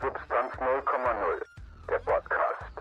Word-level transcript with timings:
Substanz 0.00 0.54
0,0, 0.54 1.42
der 1.90 1.98
Podcast. 1.98 2.72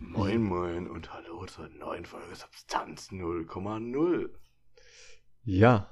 Moin 0.00 0.42
Moin 0.42 0.88
und 0.88 1.12
hallo 1.12 1.44
zur 1.44 1.68
neuen 1.78 2.06
Folge 2.06 2.34
Substanz 2.34 3.10
0,0. 3.10 4.30
Ja, 5.44 5.88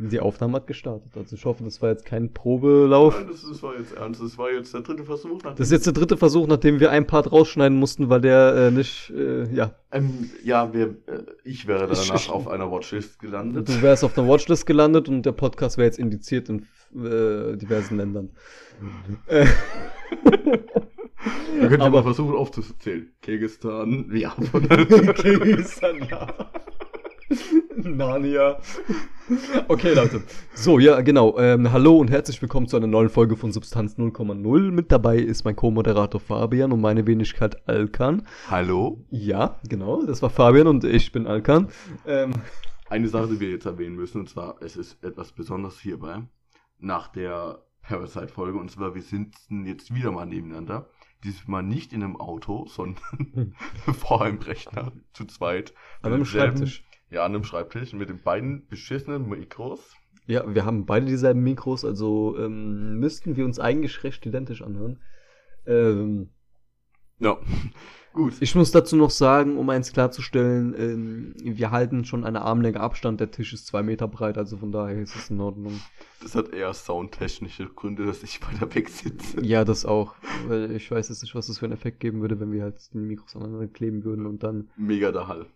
die 0.00 0.20
Aufnahme 0.20 0.54
hat 0.56 0.66
gestartet. 0.68 1.10
Also 1.16 1.34
ich 1.34 1.44
hoffe, 1.44 1.64
das 1.64 1.82
war 1.82 1.90
jetzt 1.90 2.04
kein 2.04 2.32
Probelauf. 2.32 3.18
Nein, 3.18 3.28
das, 3.32 3.42
das 3.42 3.62
war 3.62 3.76
jetzt 3.76 3.92
ernst. 3.94 4.22
Das 4.22 4.38
war 4.38 4.50
jetzt 4.52 4.72
der 4.72 4.82
dritte 4.82 5.04
Versuch. 5.04 5.42
Das 5.42 5.58
ist 5.58 5.72
jetzt 5.72 5.86
der 5.86 5.92
dritte 5.92 6.16
Versuch, 6.16 6.46
nachdem 6.46 6.78
wir 6.78 6.90
einen 6.92 7.06
Part 7.06 7.32
rausschneiden 7.32 7.76
mussten, 7.78 8.08
weil 8.08 8.20
der 8.20 8.54
äh, 8.54 8.70
nicht, 8.70 9.10
äh, 9.10 9.52
ja. 9.52 9.72
Ähm, 9.90 10.30
ja, 10.44 10.72
wir, 10.72 10.90
äh, 11.06 11.24
ich 11.42 11.66
wäre 11.66 11.88
danach 11.88 12.14
Ich- 12.14 12.30
auf 12.30 12.46
einer 12.46 12.70
Watchlist 12.70 13.18
gelandet. 13.18 13.68
Du 13.68 13.82
wärst 13.82 14.04
auf 14.04 14.14
der 14.14 14.26
Watchlist 14.28 14.66
gelandet 14.66 15.08
und 15.08 15.26
der 15.26 15.32
Podcast 15.32 15.76
wäre 15.78 15.86
jetzt 15.86 15.98
indiziert 15.98 16.48
in 16.48 16.60
äh, 16.94 17.56
diversen 17.56 17.96
Ländern. 17.96 18.30
Äh, 19.26 19.46
Wir 21.58 21.68
können 21.68 21.82
aber- 21.82 22.04
versuchen 22.04 22.36
aufzuzählen. 22.36 23.10
Kirgistan, 23.20 24.10
ja. 24.14 24.30
Kirgisistan, 25.14 26.06
ja. 26.08 26.28
Narnia. 27.76 28.58
Okay, 29.68 29.92
Leute. 29.94 30.22
So, 30.54 30.78
ja, 30.78 31.00
genau. 31.02 31.38
Ähm, 31.38 31.70
hallo 31.70 31.98
und 31.98 32.10
herzlich 32.10 32.40
willkommen 32.40 32.66
zu 32.68 32.76
einer 32.76 32.86
neuen 32.86 33.10
Folge 33.10 33.36
von 33.36 33.52
Substanz 33.52 33.98
0,0. 33.98 34.70
Mit 34.70 34.90
dabei 34.90 35.18
ist 35.18 35.44
mein 35.44 35.54
Co-Moderator 35.54 36.20
Fabian 36.20 36.72
und 36.72 36.80
meine 36.80 37.06
Wenigkeit 37.06 37.68
Alkan. 37.68 38.26
hallo? 38.50 39.04
Ja, 39.10 39.60
genau. 39.68 40.04
Das 40.06 40.22
war 40.22 40.30
Fabian 40.30 40.66
und 40.66 40.84
ich 40.84 41.12
bin 41.12 41.26
Alkan. 41.26 41.68
Ähm, 42.06 42.32
Eine 42.88 43.08
Sache, 43.08 43.28
die 43.28 43.40
wir 43.40 43.50
jetzt 43.50 43.66
erwähnen 43.66 43.96
müssen, 43.96 44.20
und 44.20 44.30
zwar, 44.30 44.62
es 44.62 44.76
ist 44.76 45.02
etwas 45.04 45.32
Besonderes 45.32 45.78
hierbei, 45.80 46.22
nach 46.78 47.08
der 47.08 47.62
Parasite-Folge, 47.82 48.58
und 48.58 48.70
zwar, 48.70 48.94
wir 48.94 49.02
sitzen 49.02 49.66
jetzt 49.66 49.94
wieder 49.94 50.10
mal 50.12 50.24
nebeneinander. 50.24 50.88
Diesmal 51.24 51.62
nicht 51.64 51.92
in 51.92 52.02
einem 52.02 52.16
Auto, 52.16 52.66
sondern 52.68 53.54
vor 53.98 54.22
einem 54.22 54.38
Rechner, 54.38 54.92
zu 55.12 55.26
zweit. 55.26 55.74
an 56.00 56.14
einem 56.14 56.24
Schreibtisch. 56.24 56.84
Ja, 57.10 57.24
an 57.24 57.34
einem 57.34 57.44
Schreibtisch 57.44 57.92
mit 57.94 58.08
den 58.08 58.22
beiden 58.22 58.66
beschissenen 58.66 59.28
Mikros. 59.28 59.94
Ja, 60.26 60.44
wir 60.54 60.66
haben 60.66 60.84
beide 60.84 61.06
dieselben 61.06 61.42
Mikros, 61.42 61.84
also 61.86 62.36
ähm, 62.38 62.98
müssten 62.98 63.36
wir 63.36 63.46
uns 63.46 63.58
eigentlich 63.58 64.04
recht 64.04 64.26
identisch 64.26 64.60
anhören. 64.60 65.00
Ähm, 65.66 66.28
Ja, 67.18 67.38
gut. 68.12 68.34
Ich 68.40 68.54
muss 68.54 68.70
dazu 68.70 68.94
noch 68.96 69.08
sagen, 69.08 69.56
um 69.56 69.70
eins 69.70 69.94
klarzustellen, 69.94 70.74
ähm, 70.78 71.34
wir 71.38 71.70
halten 71.70 72.04
schon 72.04 72.24
eine 72.24 72.42
Armlänge 72.42 72.80
Abstand. 72.80 73.20
Der 73.20 73.30
Tisch 73.30 73.54
ist 73.54 73.66
zwei 73.66 73.82
Meter 73.82 74.06
breit, 74.06 74.36
also 74.36 74.58
von 74.58 74.70
daher 74.70 75.00
ist 75.00 75.16
es 75.16 75.30
in 75.30 75.40
Ordnung. 75.40 75.80
Das 76.22 76.34
hat 76.34 76.52
eher 76.52 76.74
soundtechnische 76.74 77.66
Gründe, 77.66 78.04
dass 78.04 78.22
ich 78.22 78.42
weiter 78.42 78.74
weg 78.74 78.90
sitze. 78.90 79.42
Ja, 79.42 79.64
das 79.64 79.86
auch. 79.86 80.14
Weil 80.46 80.72
ich 80.72 80.90
weiß 80.90 81.08
jetzt 81.08 81.22
nicht, 81.22 81.34
was 81.34 81.46
das 81.46 81.58
für 81.58 81.64
einen 81.64 81.74
Effekt 81.74 82.00
geben 82.00 82.20
würde, 82.20 82.38
wenn 82.38 82.52
wir 82.52 82.64
halt 82.64 82.76
die 82.92 82.98
Mikros 82.98 83.34
aneinander 83.34 83.66
kleben 83.68 84.04
würden 84.04 84.26
und 84.26 84.42
dann. 84.42 84.68
Mega 84.76 85.10
der 85.10 85.26
Hall. 85.26 85.46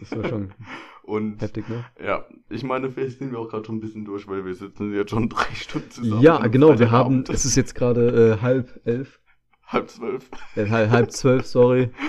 Das 0.00 0.10
wäre 0.10 0.28
schon 0.28 0.54
Und 1.02 1.40
heftig, 1.40 1.68
ne? 1.68 1.84
ja, 2.02 2.26
ich 2.48 2.64
meine, 2.64 2.90
vielleicht 2.90 3.18
sind 3.18 3.30
wir 3.30 3.38
auch 3.38 3.48
gerade 3.48 3.64
schon 3.64 3.76
ein 3.76 3.80
bisschen 3.80 4.04
durch, 4.04 4.26
weil 4.26 4.44
wir 4.44 4.54
sitzen 4.54 4.92
jetzt 4.92 5.10
schon 5.10 5.28
drei 5.28 5.54
Stunden 5.54 5.90
zusammen. 5.90 6.22
Ja, 6.22 6.44
genau. 6.48 6.78
Wir 6.78 6.90
haben. 6.90 7.24
Freitagabend. 7.24 7.28
Es 7.30 7.44
ist 7.44 7.56
jetzt 7.56 7.74
gerade 7.74 8.38
äh, 8.38 8.42
halb 8.42 8.80
elf. 8.84 9.20
halb 9.66 9.88
zwölf. 9.88 10.28
Äh, 10.56 10.68
halb, 10.68 10.90
halb 10.90 11.12
zwölf, 11.12 11.46
sorry. 11.46 11.90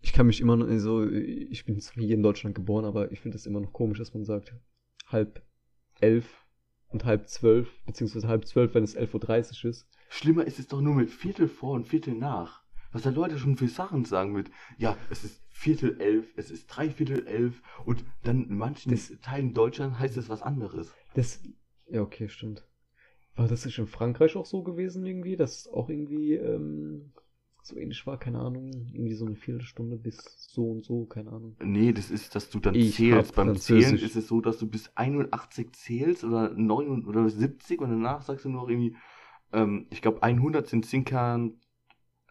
Ich 0.00 0.12
kann 0.12 0.26
mich 0.26 0.42
immer 0.42 0.54
noch 0.54 0.68
so. 0.80 1.08
Ich 1.08 1.64
bin 1.64 1.80
zwar 1.80 2.04
hier 2.04 2.14
in 2.14 2.22
Deutschland 2.22 2.54
geboren, 2.54 2.84
aber 2.84 3.10
ich 3.10 3.20
finde 3.20 3.38
es 3.38 3.46
immer 3.46 3.60
noch 3.60 3.72
komisch, 3.72 3.96
dass 3.96 4.12
man 4.12 4.22
sagt 4.22 4.54
halb 5.06 5.42
elf 5.98 6.44
und 6.88 7.06
halb 7.06 7.26
zwölf, 7.26 7.70
beziehungsweise 7.86 8.28
halb 8.28 8.46
zwölf, 8.46 8.74
wenn 8.74 8.84
es 8.84 8.98
11.30 8.98 9.64
Uhr 9.64 9.70
ist. 9.70 9.88
Schlimmer 10.10 10.44
ist 10.44 10.58
es 10.58 10.68
doch 10.68 10.82
nur 10.82 10.94
mit 10.94 11.08
Viertel 11.08 11.48
vor 11.48 11.72
und 11.72 11.88
Viertel 11.88 12.14
nach. 12.14 12.62
Was 12.92 13.02
da 13.02 13.10
Leute 13.10 13.38
schon 13.38 13.56
für 13.56 13.66
Sachen 13.66 14.04
sagen 14.04 14.32
mit, 14.32 14.50
ja, 14.76 14.96
es 15.08 15.24
ist 15.24 15.43
Viertel 15.56 16.00
elf, 16.00 16.26
es 16.36 16.50
ist 16.50 16.66
Dreiviertel 16.66 17.26
elf 17.28 17.62
und 17.86 18.04
dann 18.24 18.48
in 18.50 18.58
manchen 18.58 18.90
Das- 18.90 19.12
Teilen 19.22 19.54
Deutschland 19.54 19.98
heißt 20.00 20.16
es 20.16 20.28
was 20.28 20.42
anderes. 20.42 20.92
Das. 21.14 21.40
Ja, 21.88 22.02
okay, 22.02 22.28
stimmt. 22.28 22.66
War 23.36 23.46
das 23.46 23.64
nicht 23.64 23.78
in 23.78 23.86
Frankreich 23.86 24.34
auch 24.36 24.46
so 24.46 24.64
gewesen 24.64 25.06
irgendwie, 25.06 25.36
dass 25.36 25.60
es 25.60 25.68
auch 25.68 25.88
irgendwie 25.88 26.34
ähm, 26.34 27.12
so 27.62 27.76
ähnlich 27.76 28.04
war, 28.04 28.18
keine 28.18 28.40
Ahnung, 28.40 28.70
irgendwie 28.92 29.14
so 29.14 29.26
eine 29.26 29.36
Viertelstunde 29.36 29.96
bis 29.96 30.48
so 30.50 30.72
und 30.72 30.84
so, 30.84 31.06
keine 31.06 31.30
Ahnung. 31.30 31.56
Nee, 31.62 31.92
das 31.92 32.10
ist, 32.10 32.34
dass 32.34 32.50
du 32.50 32.58
dann 32.58 32.74
Ich 32.74 32.96
zählst. 32.96 33.36
Beim. 33.36 33.54
Zählen 33.56 33.96
ist 33.96 34.16
es 34.16 34.26
so, 34.26 34.40
dass 34.40 34.58
du 34.58 34.66
bis 34.68 34.90
81 34.96 35.72
zählst 35.72 36.24
oder 36.24 36.50
9 36.50 37.04
oder 37.06 37.28
70 37.30 37.80
und 37.80 37.90
danach 37.90 38.22
sagst 38.22 38.44
du 38.44 38.48
nur 38.48 38.68
irgendwie, 38.68 38.96
ähm, 39.52 39.86
ich 39.90 40.02
glaube 40.02 40.20
100 40.22 40.66
sind 40.66 40.84
Sinkant, 40.84 41.54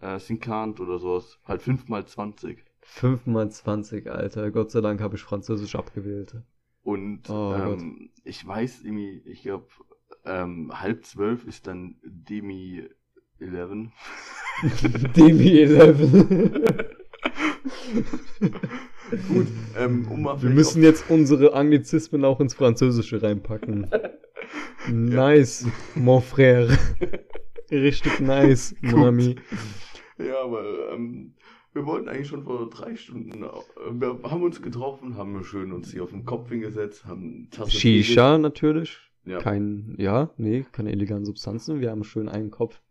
äh, 0.02 0.20
Sinkant 0.20 0.82
oder 0.82 1.00
sowas. 1.00 1.40
Halt 1.46 1.62
5 1.62 1.88
mal 1.88 2.06
20. 2.06 2.64
5 2.86 3.26
mal 3.26 3.50
20, 3.50 4.10
Alter. 4.10 4.52
Gott 4.52 4.72
sei 4.72 4.82
Dank 4.82 5.02
habe 5.02 5.16
ich 5.16 5.24
Französisch 5.24 5.76
abgewählt. 5.76 6.36
Und 6.84 7.30
Oh 7.30 7.54
ähm, 7.56 8.12
ich 8.24 8.46
weiß 8.46 8.84
irgendwie, 8.84 9.22
ich 9.26 9.42
glaube, 9.42 9.68
ähm, 10.26 10.72
halb 10.74 11.06
zwölf 11.06 11.46
ist 11.46 11.68
dann 11.68 11.96
Demi 12.04 12.88
11. 13.40 13.90
Demi 15.16 15.60
11. 15.60 16.00
Gut, 19.28 19.48
ähm, 19.78 20.08
um 20.10 20.24
mal 20.24 20.42
Wir 20.42 20.50
müssen 20.50 20.82
jetzt 20.84 21.10
unsere 21.10 21.54
Anglizismen 21.54 22.26
auch 22.26 22.40
ins 22.40 22.54
Französische 22.54 23.22
reinpacken. 23.22 23.90
Nice, 24.90 25.68
mon 25.96 26.22
frère. 26.22 26.78
Richtig 27.72 28.20
nice, 28.20 28.76
mon 28.82 28.94
Gut. 28.94 29.08
ami. 29.08 29.36
Ja, 30.18 30.44
aber 30.44 30.92
ähm, 30.94 31.36
wir 31.74 31.86
wollten 31.86 32.08
eigentlich 32.08 32.28
schon 32.28 32.44
vor 32.44 32.70
drei 32.70 32.96
Stunden, 32.96 33.44
äh, 33.44 33.48
wir 33.92 34.20
haben 34.24 34.44
uns 34.44 34.62
getroffen, 34.62 35.18
haben 35.18 35.44
schön 35.44 35.72
uns 35.72 35.92
hier 35.92 36.04
auf 36.04 36.12
den 36.12 36.26
Kopf 36.26 36.50
hingesetzt, 36.50 37.06
haben 37.06 37.50
Tasse 37.52 37.72
Shisha 37.72 38.38
natürlich. 38.38 38.98
Ja, 39.26 39.40
Kein, 39.40 39.96
ja, 39.98 40.32
nee, 40.38 40.66
keine 40.74 40.92
illegalen 40.92 41.24
Substanzen. 41.24 41.80
Wir 41.80 41.92
haben 41.92 42.04
schön 42.04 42.28
einen 42.28 42.52
Kopf. 42.52 42.82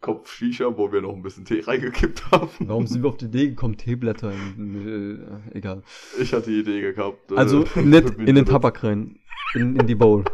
Kopf 0.00 0.30
Shisha, 0.32 0.76
wo 0.76 0.92
wir 0.92 1.00
noch 1.00 1.12
ein 1.14 1.22
bisschen 1.22 1.44
Tee 1.44 1.60
reingekippt 1.60 2.30
haben. 2.30 2.50
Warum 2.60 2.86
sind 2.86 3.02
wir 3.02 3.08
auf 3.08 3.16
die 3.16 3.24
Idee 3.24 3.48
gekommen, 3.48 3.76
Teeblätter 3.76 4.32
in, 4.32 5.48
äh, 5.52 5.56
egal. 5.58 5.82
Ich 6.20 6.32
hatte 6.32 6.50
die 6.50 6.60
Idee 6.60 6.92
gehabt. 6.92 7.32
äh, 7.32 7.36
Also 7.36 7.64
nicht 7.76 8.10
in 8.18 8.34
den 8.34 8.44
Tabak 8.44 8.84
rein. 8.84 9.18
In, 9.54 9.76
in 9.76 9.86
die 9.86 9.94
Bowl. 9.94 10.24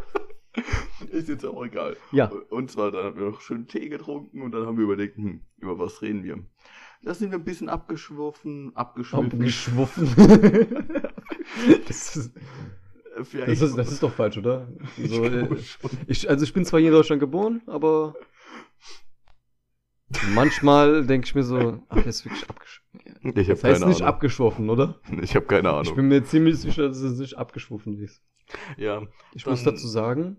Ist 1.10 1.28
jetzt 1.28 1.46
auch 1.46 1.64
egal. 1.64 1.96
Ja. 2.12 2.30
Und 2.50 2.70
zwar, 2.70 2.90
dann 2.90 3.04
haben 3.04 3.16
wir 3.18 3.30
noch 3.30 3.40
schön 3.40 3.66
Tee 3.68 3.88
getrunken 3.88 4.42
und 4.42 4.52
dann 4.52 4.66
haben 4.66 4.76
wir 4.76 4.84
überlegt, 4.84 5.16
hm, 5.16 5.40
über 5.58 5.78
was 5.78 6.02
reden 6.02 6.24
wir? 6.24 6.38
Da 7.02 7.14
sind 7.14 7.30
wir 7.30 7.38
ein 7.38 7.44
bisschen 7.44 7.68
abgeschworfen, 7.68 8.76
abgeschwiffen. 8.76 9.32
Abgeschwuffen. 9.32 10.06
das, 11.88 12.16
ist, 12.16 12.32
das, 13.16 13.34
ist, 13.62 13.76
das 13.76 13.92
ist 13.92 14.02
doch 14.02 14.12
falsch, 14.12 14.36
oder? 14.36 14.68
Ich 14.98 15.10
So, 15.10 15.24
äh, 15.24 15.48
ich, 16.06 16.28
also 16.28 16.44
ich 16.44 16.52
bin 16.52 16.64
zwar 16.66 16.78
hier 16.80 16.90
in 16.90 16.94
Deutschland 16.94 17.20
geboren, 17.20 17.62
aber 17.66 18.14
manchmal 20.34 21.06
denke 21.06 21.26
ich 21.26 21.34
mir 21.34 21.42
so, 21.42 21.82
ach, 21.88 22.04
jetzt 22.04 22.24
wirklich 22.26 22.48
abgeschwoffen. 22.48 23.00
Ich 23.02 23.14
habe 23.24 23.32
Das 23.34 23.48
heißt 23.48 23.62
keine 23.62 23.86
nicht 23.86 23.96
Ahnung. 24.02 24.08
abgeschwoffen, 24.08 24.70
oder? 24.70 25.00
Ich 25.22 25.34
habe 25.36 25.46
keine 25.46 25.68
Ich 25.68 25.74
Ahnung. 25.74 25.94
bin 25.96 26.08
mir 26.08 26.22
ziemlich 26.24 26.58
sicher, 26.58 26.88
dass 26.88 26.98
es 26.98 27.18
nicht 27.18 27.36
abgeschwoffen 27.38 27.98
ist. 27.98 28.22
ja, 28.76 29.06
Ich 29.32 29.46
muss 29.46 29.62
dazu 29.62 29.86
sagen, 29.88 30.36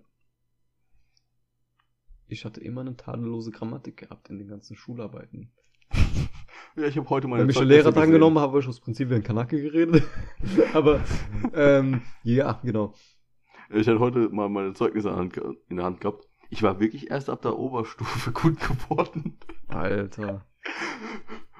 ich 2.27 2.45
hatte 2.45 2.61
immer 2.61 2.81
eine 2.81 2.95
tadellose 2.95 3.51
Grammatik 3.51 3.97
gehabt 3.97 4.29
in 4.29 4.37
den 4.37 4.47
ganzen 4.47 4.75
Schularbeiten. 4.75 5.51
Ja, 6.75 6.83
ich 6.87 6.97
habe 6.97 7.09
heute 7.09 7.27
meine 7.27 7.41
Wenn 7.41 7.47
mich 7.47 7.55
Zeugnisse 7.55 7.77
Lehrer 7.77 7.91
dran 7.91 8.03
gesehen. 8.03 8.13
genommen 8.13 8.39
habe, 8.39 8.51
habe 8.51 8.59
ich 8.59 8.67
aus 8.67 8.79
Prinzip 8.79 9.09
wie 9.09 9.15
ein 9.15 9.23
Kanake 9.23 9.61
geredet. 9.61 10.03
Aber, 10.73 11.01
ähm, 11.53 12.01
ja, 12.23 12.59
genau. 12.63 12.93
Ich 13.69 13.87
hatte 13.87 13.99
heute 13.99 14.29
mal 14.29 14.49
meine 14.49 14.73
Zeugnisse 14.73 15.09
in 15.69 15.77
der 15.77 15.85
Hand 15.85 16.01
gehabt. 16.01 16.27
Ich 16.49 16.63
war 16.63 16.79
wirklich 16.79 17.09
erst 17.09 17.29
ab 17.29 17.41
der 17.41 17.57
Oberstufe 17.57 18.31
gut 18.33 18.59
geworden. 18.59 19.37
Alter. 19.69 20.45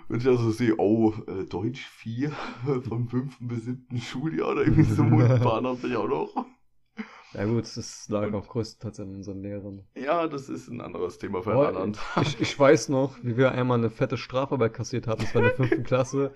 Wenn 0.09 0.19
ich 0.19 0.27
also 0.27 0.51
sehe, 0.51 0.75
oh, 0.77 1.13
äh, 1.27 1.45
Deutsch 1.45 1.85
4 1.85 2.31
vom 2.89 3.07
5. 3.07 3.37
bis 3.39 3.63
7. 3.65 3.97
Schuljahr 4.01 4.49
oder 4.49 4.63
irgendwie 4.63 4.83
so 4.83 5.03
Mundbahn 5.03 5.65
habe 5.65 5.87
ich 5.87 5.95
auch 5.95 6.07
noch. 6.07 6.45
Ja 7.33 7.45
gut, 7.45 7.63
das 7.77 8.09
lag 8.09 8.33
auch 8.33 8.47
größtenteils 8.47 8.99
an 8.99 9.15
unseren 9.15 9.41
Lehrern. 9.41 9.85
Ja, 9.95 10.27
das 10.27 10.49
ist 10.49 10.67
ein 10.67 10.81
anderes 10.81 11.17
Thema 11.17 11.41
für 11.41 11.51
einen 11.51 11.77
anderen 11.77 11.95
ich, 12.21 12.41
ich 12.41 12.59
weiß 12.59 12.89
noch, 12.89 13.17
wie 13.23 13.37
wir 13.37 13.53
einmal 13.53 13.77
eine 13.77 13.89
fette 13.89 14.17
Strafarbeit 14.17 14.73
kassiert 14.73 15.07
haben. 15.07 15.21
Das 15.21 15.33
war 15.33 15.41
in 15.41 15.47
der 15.47 15.55
fünften 15.55 15.83
Klasse, 15.85 16.33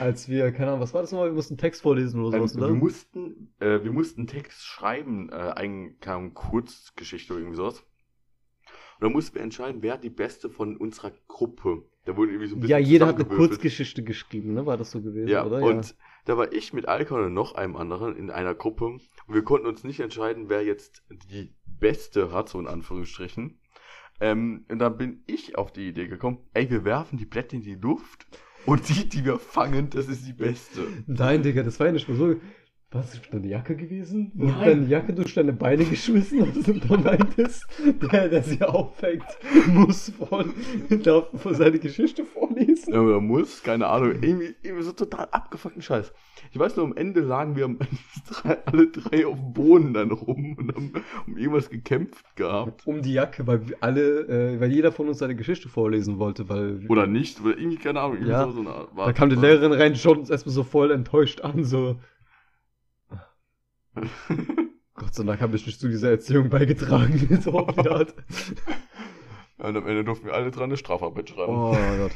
als 0.00 0.28
wir, 0.28 0.50
keine 0.52 0.68
Ahnung, 0.68 0.80
was 0.80 0.94
war 0.94 1.02
das 1.02 1.12
nochmal? 1.12 1.28
Wir 1.28 1.34
mussten 1.34 1.54
einen 1.54 1.58
Text 1.58 1.82
vorlesen 1.82 2.22
oder 2.24 2.38
Ähm, 2.38 2.46
sowas, 2.46 2.56
wir, 2.56 2.64
oder? 2.64 2.74
mussten, 2.74 3.54
äh, 3.60 3.82
wir 3.82 3.92
mussten 3.92 4.26
Text 4.26 4.64
schreiben, 4.64 5.28
äh, 5.30 5.34
ein, 5.34 5.98
keine 6.00 6.30
Kurzgeschichte 6.30 7.32
oder 7.34 7.40
irgendwie 7.42 7.56
sowas. 7.56 7.80
Und 9.00 9.04
dann 9.04 9.12
mussten 9.12 9.36
wir 9.36 9.42
entscheiden, 9.42 9.82
wer 9.82 9.96
die 9.98 10.10
beste 10.10 10.50
von 10.50 10.76
unserer 10.76 11.12
Gruppe. 11.28 11.84
Da 12.08 12.16
wurde 12.16 12.30
irgendwie 12.32 12.48
so 12.48 12.56
ein 12.56 12.60
bisschen 12.60 12.70
Ja, 12.70 12.78
jeder 12.78 13.06
hat 13.06 13.16
eine. 13.16 13.26
Kurzgeschichte 13.26 14.02
geschrieben, 14.02 14.54
ne? 14.54 14.64
War 14.64 14.78
das 14.78 14.90
so 14.92 15.02
gewesen, 15.02 15.28
Ja, 15.28 15.44
oder? 15.44 15.60
und 15.62 15.94
da 16.24 16.38
war 16.38 16.50
ich 16.54 16.72
mit 16.72 16.88
Alkon 16.88 17.22
und 17.22 17.34
noch 17.34 17.54
einem 17.54 17.76
anderen 17.76 18.16
in 18.16 18.30
einer 18.30 18.54
Gruppe. 18.54 18.86
Und 18.86 19.02
wir 19.28 19.42
konnten 19.44 19.66
uns 19.66 19.84
nicht 19.84 20.00
entscheiden, 20.00 20.48
wer 20.48 20.64
jetzt 20.64 21.02
die 21.30 21.52
beste 21.66 22.32
hat, 22.32 22.48
so 22.48 22.58
in 22.58 22.66
Anführungsstrichen. 22.66 23.58
Ähm, 24.20 24.64
und 24.70 24.78
dann 24.78 24.96
bin 24.96 25.22
ich 25.26 25.58
auf 25.58 25.70
die 25.70 25.86
Idee 25.88 26.08
gekommen, 26.08 26.38
ey, 26.54 26.70
wir 26.70 26.86
werfen 26.86 27.18
die 27.18 27.26
Blätter 27.26 27.56
in 27.56 27.62
die 27.62 27.74
Luft 27.74 28.26
und 28.64 28.88
die, 28.88 29.06
die 29.06 29.26
wir 29.26 29.38
fangen, 29.38 29.90
das 29.90 30.08
ist 30.08 30.26
die 30.26 30.32
beste. 30.32 30.86
Nein, 31.06 31.42
Digga, 31.42 31.62
das 31.62 31.78
war 31.78 31.88
ja 31.88 31.92
nicht 31.92 32.08
mal 32.08 32.16
so. 32.16 32.36
Was 32.90 33.12
ist 33.12 33.28
deine 33.30 33.46
Jacke 33.46 33.76
gewesen? 33.76 34.32
Du 34.34 34.50
hast 34.50 34.64
deine 34.64 34.86
Jacke 34.86 35.12
durch 35.12 35.34
deine 35.34 35.52
Beine 35.52 35.84
geschmissen 35.84 36.40
und 36.40 36.66
du 36.66 36.72
dann 36.72 37.02
meintest, 37.02 37.66
der, 38.10 38.30
der 38.30 38.42
sie 38.42 38.62
auffängt, 38.62 39.24
muss 39.66 40.10
von, 40.10 40.54
darf 41.02 41.28
von 41.34 41.54
seine 41.54 41.78
Geschichte 41.78 42.24
vorlesen. 42.24 42.94
Ja, 42.94 43.00
oder 43.02 43.20
muss, 43.20 43.62
keine 43.62 43.88
Ahnung, 43.88 44.12
irgendwie, 44.22 44.54
irgendwie 44.62 44.84
so 44.84 44.92
total 44.92 45.28
abgefuckten 45.32 45.82
Scheiß. 45.82 46.14
Ich 46.50 46.58
weiß 46.58 46.76
nur, 46.76 46.86
am 46.86 46.96
Ende 46.96 47.20
lagen 47.20 47.56
wir 47.56 47.68
alle 48.64 48.86
drei 48.86 49.26
auf 49.26 49.38
dem 49.38 49.52
Boden 49.52 49.92
dann 49.92 50.10
rum 50.10 50.56
und 50.58 50.74
haben 50.74 50.92
um 51.26 51.36
irgendwas 51.36 51.68
gekämpft 51.68 52.24
gehabt. 52.36 52.86
Um 52.86 53.02
die 53.02 53.12
Jacke, 53.12 53.46
weil 53.46 53.68
wir 53.68 53.76
alle, 53.80 54.20
äh, 54.54 54.60
weil 54.60 54.72
jeder 54.72 54.92
von 54.92 55.08
uns 55.08 55.18
seine 55.18 55.36
Geschichte 55.36 55.68
vorlesen 55.68 56.18
wollte, 56.18 56.48
weil 56.48 56.86
Oder 56.88 57.06
nicht, 57.06 57.38
oder 57.42 57.58
irgendwie, 57.58 57.76
keine 57.76 58.00
Ahnung, 58.00 58.14
irgendwie 58.14 58.30
Ja. 58.30 58.44
so, 58.46 58.52
so 58.52 58.60
eine 58.60 58.70
Art. 58.70 58.88
da 58.96 59.12
kam 59.12 59.28
die 59.28 59.36
Lehrerin 59.36 59.72
rein, 59.72 59.94
schaut 59.94 60.16
uns 60.16 60.30
erstmal 60.30 60.54
so 60.54 60.62
voll 60.62 60.90
enttäuscht 60.90 61.42
an, 61.42 61.64
so. 61.64 61.96
Gott 64.94 65.14
sei 65.14 65.24
Dank 65.24 65.40
habe 65.40 65.56
ich 65.56 65.66
nicht 65.66 65.80
zu 65.80 65.88
dieser 65.88 66.10
Erziehung 66.10 66.48
beigetragen, 66.50 67.40
so 67.40 67.52
auf 67.52 67.74
die 67.76 67.88
Art. 67.88 68.14
und 69.58 69.76
am 69.76 69.86
Ende 69.86 70.04
durften 70.04 70.26
wir 70.26 70.34
alle 70.34 70.50
dran 70.50 70.64
eine 70.64 70.76
Strafarbeit 70.76 71.30
schreiben. 71.30 71.52
Oh 71.54 71.76
Gott. 71.96 72.12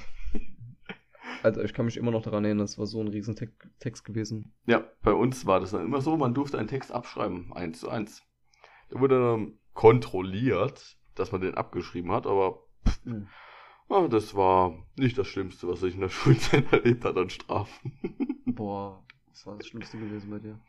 Alter, 1.43 1.65
ich 1.65 1.75
kann 1.75 1.87
mich 1.87 1.97
immer 1.97 2.11
noch 2.13 2.23
daran 2.23 2.45
erinnern, 2.45 2.65
das 2.67 2.79
war 2.79 2.87
so 2.87 3.01
ein 3.01 3.09
riesen 3.09 3.35
Te 3.35 3.49
Text 3.81 4.05
gewesen. 4.05 4.53
Ja, 4.67 4.85
bei 5.03 5.13
uns 5.13 5.45
war 5.45 5.59
das 5.59 5.73
dann 5.73 5.85
immer 5.85 6.01
so, 6.01 6.17
man 6.17 6.35
durfte 6.35 6.59
einen 6.59 6.69
Text 6.69 6.93
abschreiben, 6.93 7.53
eins 7.53 7.81
zu 7.81 7.89
eins. 7.89 8.23
Der 8.93 9.01
wurde 9.01 9.19
dann 9.21 9.59
kontrolliert, 9.75 10.97
dass 11.15 11.33
man 11.33 11.41
den 11.41 11.55
abgeschrieben 11.55 12.13
hat, 12.13 12.27
aber 12.27 12.61
Mhm. 13.05 13.29
ja, 13.91 14.09
das 14.09 14.35
war 14.35 14.77
nicht 14.97 15.17
das 15.19 15.27
Schlimmste, 15.29 15.67
was 15.69 15.83
ich 15.83 15.95
in 15.95 16.01
der 16.01 16.09
Schulzeit 16.09 16.65
erlebt 16.73 17.05
hat 17.05 17.17
an 17.17 17.31
Strafen. 17.31 17.93
Boah, 18.47 19.05
was 19.29 19.47
war 19.47 19.57
das 19.57 19.67
Schlimmste 19.67 19.99
gewesen 19.99 20.31
bei 20.31 20.39
dir? 20.39 20.61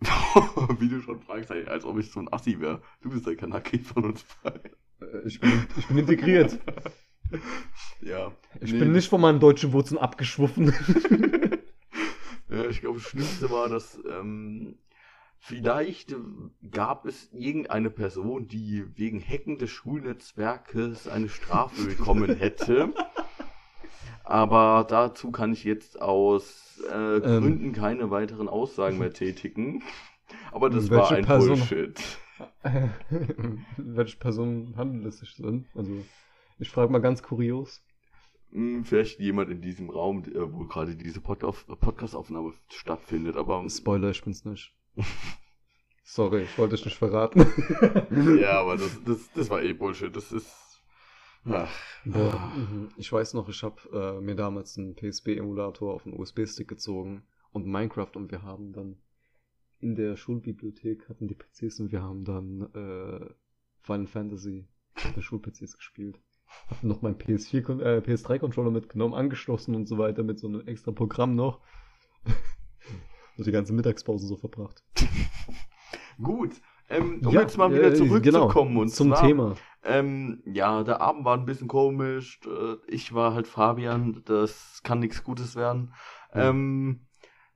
Wie 0.80 0.88
du 0.88 1.00
schon 1.00 1.20
fragst, 1.20 1.50
als 1.50 1.84
ob 1.84 1.98
ich 1.98 2.10
so 2.10 2.20
ein 2.20 2.32
Assi 2.32 2.60
wäre. 2.60 2.82
Du 3.00 3.10
bist 3.10 3.26
der 3.26 3.36
Kanaki 3.36 3.78
von 3.78 4.04
uns 4.04 4.24
beiden. 4.42 4.72
Äh, 5.00 5.26
Ich 5.26 5.40
bin, 5.40 5.66
ich 5.76 5.86
bin 5.86 5.98
integriert. 5.98 6.58
Ja. 8.00 8.30
Ich 8.60 8.72
Nee. 8.72 8.80
bin 8.80 8.92
nicht 8.92 9.08
von 9.08 9.20
meinen 9.20 9.40
deutschen 9.40 9.72
Wurzeln 9.72 9.98
abgeschwuffen. 9.98 10.72
Ja, 12.50 12.66
ich 12.66 12.80
glaube, 12.82 12.98
das 12.98 13.08
Schlimmste 13.08 13.50
war, 13.50 13.68
dass 13.68 13.98
ähm, 14.08 14.76
vielleicht 15.38 16.14
gab 16.70 17.06
es 17.06 17.32
irgendeine 17.32 17.90
Person, 17.90 18.46
die 18.46 18.84
wegen 18.96 19.20
Hacken 19.20 19.58
des 19.58 19.70
Schulnetzwerkes 19.70 21.08
eine 21.08 21.28
Strafe 21.30 21.82
bekommen 21.84 22.36
hätte. 22.36 22.92
Aber 24.24 24.86
dazu 24.88 25.30
kann 25.30 25.52
ich 25.52 25.64
jetzt 25.64 26.00
aus 26.00 26.82
äh, 26.90 27.16
Ähm. 27.18 27.42
Gründen 27.42 27.72
keine 27.72 28.10
weiteren 28.10 28.48
Aussagen 28.48 28.98
mehr 28.98 29.12
tätigen. 29.12 29.82
Aber 30.52 30.70
das 30.70 30.90
war 30.90 31.10
ein 31.12 31.24
Person- 31.24 31.58
Bullshit. 31.58 32.00
Welche 33.76 34.16
Personen 34.16 34.76
handelt 34.76 35.06
es 35.06 35.18
sich 35.18 35.36
denn? 35.36 35.66
Also, 35.74 35.92
ich 36.58 36.70
frage 36.70 36.90
mal 36.90 37.00
ganz 37.00 37.22
kurios. 37.22 37.82
Hm, 38.50 38.84
Vielleicht 38.84 39.20
jemand 39.20 39.50
in 39.50 39.60
diesem 39.60 39.90
Raum, 39.90 40.24
wo 40.34 40.64
gerade 40.64 40.96
diese 40.96 41.20
Podcast- 41.20 41.66
Podcast-Aufnahme 41.80 42.52
stattfindet, 42.70 43.36
aber 43.36 43.68
Spoiler, 43.68 44.10
ich 44.10 44.22
bin's 44.24 44.44
nicht. 44.44 44.74
Sorry, 46.06 46.42
ich 46.42 46.58
wollte 46.58 46.76
dich 46.76 46.84
nicht 46.84 46.98
verraten. 46.98 47.46
ja, 48.40 48.60
aber 48.60 48.76
das, 48.76 49.02
das, 49.04 49.30
das 49.34 49.50
war 49.50 49.62
eh 49.62 49.72
Bullshit. 49.72 50.14
Das 50.14 50.32
ist. 50.32 50.73
Ach. 51.46 51.70
Boah, 52.04 52.52
mhm. 52.56 52.88
ich 52.96 53.12
weiß 53.12 53.34
noch, 53.34 53.48
ich 53.48 53.62
habe 53.62 53.80
äh, 53.92 54.20
mir 54.20 54.34
damals 54.34 54.78
einen 54.78 54.94
PSP-Emulator 54.94 55.92
auf 55.94 56.06
einen 56.06 56.18
USB-Stick 56.18 56.68
gezogen 56.68 57.22
und 57.52 57.66
Minecraft 57.66 58.10
und 58.14 58.30
wir 58.30 58.42
haben 58.42 58.72
dann 58.72 58.96
in 59.80 59.94
der 59.94 60.16
Schulbibliothek 60.16 61.08
hatten 61.08 61.28
die 61.28 61.34
PCs 61.34 61.80
und 61.80 61.92
wir 61.92 62.02
haben 62.02 62.24
dann 62.24 62.62
äh, 62.74 63.30
Final 63.82 64.06
Fantasy 64.06 64.66
auf 64.94 65.12
der 65.12 65.20
Schul-PCs 65.20 65.76
gespielt. 65.76 66.18
Hab 66.68 66.82
noch 66.82 67.02
meinen 67.02 67.16
PS4, 67.16 67.62
Kon- 67.62 67.80
äh, 67.80 68.00
PS3-Controller 68.04 68.70
mitgenommen, 68.70 69.12
angeschlossen 69.12 69.74
und 69.74 69.86
so 69.86 69.98
weiter 69.98 70.22
mit 70.22 70.38
so 70.38 70.46
einem 70.48 70.66
extra 70.66 70.92
Programm 70.92 71.34
noch. 71.34 71.60
und 73.36 73.46
die 73.46 73.52
ganze 73.52 73.74
Mittagspause 73.74 74.26
so 74.26 74.36
verbracht. 74.36 74.82
Gut. 76.22 76.52
Ähm, 76.88 77.20
um 77.24 77.32
Ja, 77.32 77.40
jetzt 77.40 77.56
mal 77.56 77.72
wieder 77.72 77.88
äh, 77.88 77.94
zurückzukommen 77.94 78.70
genau, 78.70 78.80
und 78.82 78.88
zum 78.88 79.08
zwar, 79.08 79.26
Thema. 79.26 79.54
Ähm, 79.84 80.42
ja, 80.46 80.82
der 80.82 81.00
Abend 81.00 81.24
war 81.24 81.36
ein 81.36 81.46
bisschen 81.46 81.68
komisch. 81.68 82.40
Äh, 82.46 82.76
Ich 82.86 83.14
war 83.14 83.34
halt 83.34 83.46
Fabian. 83.46 84.22
Das 84.24 84.80
kann 84.82 85.00
nichts 85.00 85.24
Gutes 85.24 85.56
werden. 85.56 85.92
Ja. 86.34 86.50
Ähm, 86.50 87.06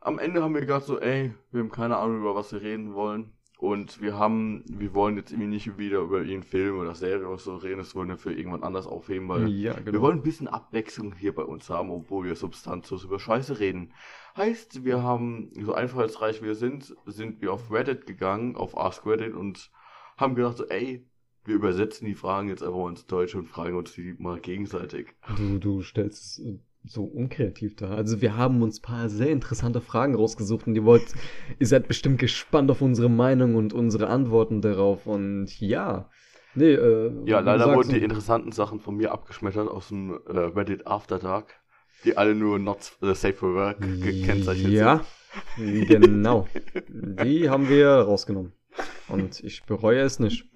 am 0.01 0.19
Ende 0.19 0.43
haben 0.43 0.55
wir 0.55 0.61
gedacht 0.61 0.85
so, 0.85 1.01
ey, 1.01 1.35
wir 1.51 1.61
haben 1.61 1.71
keine 1.71 1.97
Ahnung, 1.97 2.21
über 2.21 2.35
was 2.35 2.53
wir 2.53 2.63
reden 2.63 2.95
wollen. 2.95 3.33
Und 3.59 4.01
wir 4.01 4.17
haben, 4.17 4.63
wir 4.69 4.95
wollen 4.95 5.17
jetzt 5.17 5.33
irgendwie 5.33 5.49
nicht 5.49 5.79
wieder 5.79 5.99
über 5.99 6.19
irgendeinen 6.19 6.45
Film 6.45 6.79
oder 6.79 6.95
Serie 6.95 7.27
oder 7.27 7.39
so 7.39 7.57
reden. 7.57 7.79
Das 7.79 7.97
wollen 7.97 8.09
wir 8.09 8.17
für 8.17 8.33
irgendwann 8.33 8.63
anders 8.63 8.87
aufheben, 8.87 9.29
weil 9.29 9.49
Ja, 9.49 9.73
genau. 9.75 9.93
wir 9.95 10.01
wollen 10.01 10.19
ein 10.19 10.23
bisschen 10.23 10.47
Abwechslung 10.47 11.13
hier 11.17 11.35
bei 11.35 11.43
uns 11.43 11.69
haben, 11.69 11.91
obwohl 11.91 12.25
wir 12.27 12.37
substanzlos 12.37 13.03
über 13.03 13.19
Scheiße 13.19 13.59
reden. 13.59 13.93
Heißt, 14.37 14.85
wir 14.85 15.03
haben, 15.03 15.51
so 15.61 15.75
einfallsreich 15.75 16.41
wir 16.41 16.55
sind, 16.55 16.95
sind 17.07 17.43
wir 17.43 17.53
auf 17.53 17.73
Reddit 17.73 18.07
gegangen, 18.07 18.55
auf 18.55 18.79
Ask 18.79 19.05
Reddit 19.07 19.35
und 19.35 19.73
haben 20.17 20.37
gedacht 20.37 20.57
so, 20.57 20.69
ey, 20.69 21.05
wir 21.45 21.57
übersetzen 21.57 22.07
die 22.07 22.15
Fragen 22.15 22.49
jetzt 22.49 22.63
einfach 22.63 22.79
mal 22.79 22.91
ins 22.91 23.07
Deutsche 23.07 23.39
und 23.39 23.49
fragen 23.49 23.77
uns 23.77 23.93
die 23.93 24.15
mal 24.19 24.39
gegenseitig. 24.39 25.17
Du, 25.37 25.59
du 25.59 25.83
stellst 25.83 26.23
es 26.39 26.43
so 26.85 27.05
unkreativ 27.05 27.77
dar. 27.77 27.91
Also 27.93 28.21
wir 28.21 28.37
haben 28.37 28.63
uns 28.63 28.79
ein 28.79 28.83
paar 28.83 29.09
sehr 29.09 29.31
interessante 29.31 29.81
Fragen 29.81 30.15
rausgesucht 30.15 30.67
und 30.67 30.75
ihr 30.75 30.85
wollt, 30.85 31.05
ihr 31.59 31.67
seid 31.67 31.89
bestimmt 31.89 32.19
gespannt 32.19 32.71
auf 32.71 32.81
unsere 32.81 33.11
Meinung 33.11 33.57
und 33.57 33.73
unsere 33.73 34.09
Antworten 34.09 34.61
darauf 34.61 35.07
und 35.07 35.61
ja. 35.61 36.09
Nee, 36.55 36.73
äh, 36.73 37.13
Ja, 37.25 37.41
leider 37.41 37.75
wurden 37.75 37.91
die 37.91 38.03
interessanten 38.03 38.53
Sachen 38.53 38.81
von 38.81 38.97
mir 38.97 39.13
abgeschmettert 39.13 39.69
aus 39.69 39.89
dem 39.89 40.13
äh, 40.27 40.39
Reddit 40.39 40.87
After 40.87 41.19
Dark, 41.19 41.55
die 42.05 42.17
alle 42.17 42.35
nur 42.35 42.59
not 42.59 42.97
äh, 43.03 43.15
safe 43.15 43.35
for 43.35 43.55
work 43.55 43.81
gekennzeichnet 43.81 44.73
Ja, 44.73 45.05
genau. 45.57 46.49
Die 46.89 47.51
haben 47.51 47.69
wir 47.69 47.89
rausgenommen. 47.89 48.53
Und 49.09 49.43
ich 49.43 49.65
bereue 49.65 50.01
es 50.01 50.19
nicht. 50.19 50.47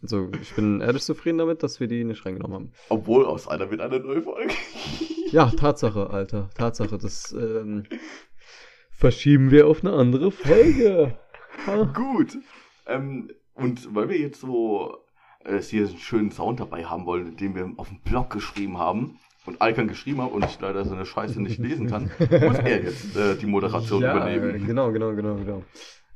Also, 0.00 0.30
ich 0.40 0.54
bin 0.54 0.80
ehrlich 0.80 1.02
zufrieden 1.02 1.38
damit, 1.38 1.62
dass 1.62 1.80
wir 1.80 1.88
die 1.88 2.04
nicht 2.04 2.24
reingenommen 2.24 2.54
haben. 2.54 2.64
sind. 2.66 2.76
Obwohl 2.88 3.26
aus 3.26 3.48
einer 3.48 3.70
wird 3.70 3.80
eine 3.80 3.98
neue 3.98 4.22
Folge. 4.22 4.54
Ja, 5.32 5.50
Tatsache, 5.50 6.10
Alter. 6.10 6.50
Tatsache. 6.54 6.98
Das 6.98 7.32
ähm, 7.32 7.84
verschieben 8.90 9.50
wir 9.50 9.66
auf 9.66 9.84
eine 9.84 9.92
andere 9.92 10.30
Folge. 10.30 11.18
Ha. 11.66 11.84
Gut. 11.84 12.36
Ähm, 12.86 13.30
und 13.54 13.94
weil 13.94 14.08
wir 14.08 14.18
jetzt 14.18 14.40
so 14.40 14.96
äh, 15.44 15.60
hier 15.60 15.86
einen 15.86 15.98
schönen 15.98 16.30
Sound 16.30 16.60
dabei 16.60 16.84
haben 16.84 17.06
wollen, 17.06 17.36
den 17.36 17.54
wir 17.54 17.70
auf 17.76 17.88
dem 17.88 18.00
Blog 18.00 18.30
geschrieben 18.30 18.78
haben 18.78 19.18
und 19.46 19.60
Alkan 19.60 19.88
geschrieben 19.88 20.22
hat 20.22 20.32
und 20.32 20.44
ich 20.44 20.60
leider 20.60 20.84
so 20.84 20.94
eine 20.94 21.06
Scheiße 21.06 21.40
nicht 21.42 21.58
lesen 21.58 21.88
kann, 21.88 22.10
muss 22.18 22.58
er 22.58 22.82
jetzt 22.82 23.16
äh, 23.16 23.36
die 23.36 23.46
Moderation 23.46 24.02
ja, 24.02 24.14
übernehmen. 24.14 24.66
Genau, 24.66 24.92
genau, 24.92 25.14
genau, 25.14 25.36
genau. 25.36 25.62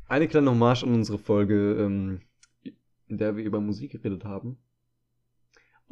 Eine 0.09 0.29
kleine 0.29 0.51
Hommage 0.51 0.85
an 0.85 0.95
unsere 0.95 1.19
Folge, 1.19 1.77
ähm, 1.81 2.21
in 3.09 3.19
der 3.19 3.37
wir 3.37 3.45
über 3.45 3.61
Musik 3.61 3.93
geredet 3.93 4.25
haben. 4.25 4.59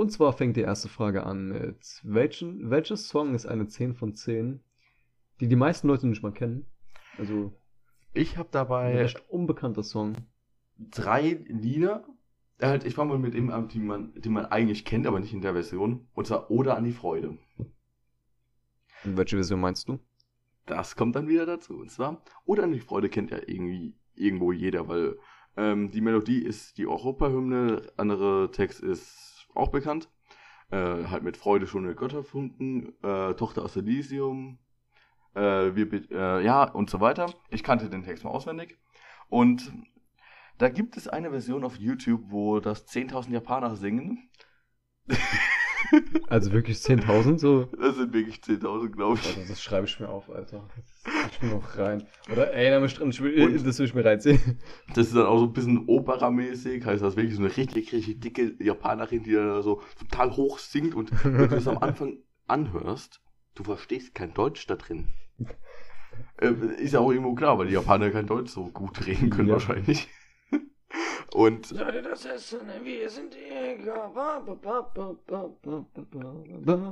Und 0.00 0.11
zwar 0.12 0.33
fängt 0.33 0.57
die 0.57 0.62
erste 0.62 0.88
Frage 0.88 1.26
an 1.26 1.49
mit, 1.49 2.00
welchen, 2.04 2.71
welches 2.71 3.09
Song 3.09 3.35
ist 3.35 3.45
eine 3.45 3.66
10 3.66 3.92
von 3.95 4.14
10, 4.14 4.64
die 5.40 5.47
die 5.47 5.57
meisten 5.57 5.88
Leute 5.88 6.07
nicht 6.07 6.23
mal 6.23 6.33
kennen? 6.33 6.64
Also, 7.19 7.52
Ich 8.14 8.38
habe 8.38 8.49
ein 8.49 8.52
dabei 8.52 8.97
recht 8.97 9.23
unbekannter 9.28 9.83
Song. 9.83 10.16
drei 10.78 11.45
Lieder. 11.49 12.07
Halt, 12.62 12.85
ich 12.87 12.95
fange 12.95 13.11
mal 13.11 13.19
mit 13.19 13.35
dem 13.35 13.50
an, 13.50 13.69
die 13.69 13.78
man, 13.78 14.14
die 14.14 14.30
man 14.30 14.47
eigentlich 14.47 14.87
kennt, 14.87 15.07
aber 15.07 15.21
nicht 15.21 15.35
in 15.35 15.42
der 15.42 15.52
Version. 15.52 16.09
Und 16.14 16.26
zwar 16.26 16.50
Oder 16.50 16.78
an 16.78 16.85
die 16.85 16.92
Freude. 16.92 17.37
Und 17.59 19.19
welche 19.19 19.37
Version 19.37 19.61
meinst 19.61 19.87
du? 19.87 19.99
Das 20.64 20.97
kommt 20.97 21.14
dann 21.14 21.28
wieder 21.28 21.45
dazu. 21.45 21.75
Und 21.78 21.90
zwar, 21.90 22.25
Oder 22.47 22.62
an 22.62 22.73
die 22.73 22.80
Freude 22.80 23.11
kennt 23.11 23.33
ja 23.33 23.40
irgendwie 23.47 23.99
irgendwo 24.14 24.50
jeder, 24.50 24.88
weil 24.88 25.19
ähm, 25.59 25.90
die 25.90 26.00
Melodie 26.00 26.38
ist 26.42 26.78
die 26.78 26.87
Europahymne, 26.87 27.83
andere 27.99 28.50
Text 28.50 28.80
ist 28.80 29.29
auch 29.54 29.69
bekannt. 29.69 30.09
Äh, 30.71 31.07
halt 31.07 31.23
mit 31.23 31.37
Freude 31.37 31.66
schon 31.66 31.85
der 31.85 31.95
Götterfunken, 31.95 32.95
äh, 33.02 33.35
Tochter 33.35 33.64
aus 33.64 33.76
Elysium, 33.76 34.59
äh, 35.35 35.75
wir, 35.75 36.11
äh, 36.11 36.45
ja, 36.45 36.64
und 36.64 36.90
so 36.90 37.00
weiter. 37.00 37.33
Ich 37.50 37.62
kannte 37.64 37.90
den 37.90 38.04
Text 38.04 38.25
mal 38.25 38.30
auswendig. 38.30 38.78
Und 39.28 39.73
da 40.59 40.69
gibt 40.69 40.97
es 40.97 41.09
eine 41.09 41.30
Version 41.30 41.64
auf 41.64 41.76
YouTube, 41.76 42.23
wo 42.26 42.61
das 42.61 42.87
10.000 42.87 43.33
Japaner 43.33 43.76
singen. 43.76 44.30
Also 46.28 46.52
wirklich 46.52 46.78
10.000 46.78 47.38
so? 47.38 47.64
Das 47.78 47.96
sind 47.96 48.12
wirklich 48.12 48.37
10.000, 48.37 48.90
glaube 48.90 49.18
ich. 49.20 49.26
Alter, 49.26 49.49
das 49.49 49.62
schreibe 49.62 49.87
ich 49.87 49.99
mir 50.00 50.08
auf, 50.08 50.30
Alter. 50.30 50.68
Ich 51.30 51.38
bin 51.38 51.50
noch 51.50 51.76
rein. 51.76 52.06
Oder 52.30 52.52
erinnere 52.52 52.82
mich 52.82 52.94
dran, 52.94 53.10
ich 53.10 53.20
will, 53.20 53.58
das 53.62 53.78
will 53.78 53.87
ich 53.87 53.94
mir 53.94 54.04
reinziehen. 54.04 54.60
Das 54.94 55.08
ist 55.08 55.16
dann 55.16 55.26
auch 55.26 55.38
so 55.38 55.46
ein 55.46 55.52
bisschen 55.52 55.84
Opera-mäßig, 55.87 56.84
heißt 56.84 57.02
das 57.02 57.16
wirklich 57.16 57.34
so 57.37 57.42
eine 57.42 57.56
richtig, 57.56 57.92
richtig 57.92 58.20
dicke 58.20 58.54
Japanerin, 58.62 59.22
die 59.22 59.32
da 59.32 59.62
so 59.62 59.82
total 59.99 60.37
hoch 60.37 60.58
singt 60.58 60.94
und 60.94 61.10
wenn 61.25 61.38
du 61.38 61.49
das 61.49 61.66
am 61.68 61.78
Anfang 61.78 62.18
anhörst, 62.46 63.20
du 63.54 63.64
verstehst 63.64 64.14
kein 64.14 64.34
Deutsch 64.34 64.66
da 64.66 64.76
drin. 64.76 65.08
Äh, 66.38 66.52
ist 66.78 66.92
ja 66.92 67.00
auch 67.00 67.10
irgendwo 67.10 67.34
klar, 67.34 67.58
weil 67.58 67.66
die 67.68 67.75
Japaner 67.75 68.10
kein 68.10 68.26
Deutsch 68.26 68.50
so 68.50 68.64
gut 68.70 69.06
reden 69.06 69.28
können 69.30 69.49
Ja. 69.49 69.54
wahrscheinlich. 69.54 70.08
Und 71.32 71.70
Das 71.78 72.25
ist, 72.25 72.56
wir 72.82 73.10
sind 73.10 73.34
Jäger. 73.34 74.10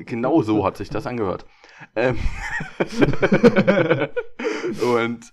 genau 0.04 0.42
so 0.42 0.64
hat 0.64 0.76
sich 0.76 0.90
das 0.90 1.06
angehört. 1.06 1.44
Ähm, 1.96 2.18
und 4.94 5.32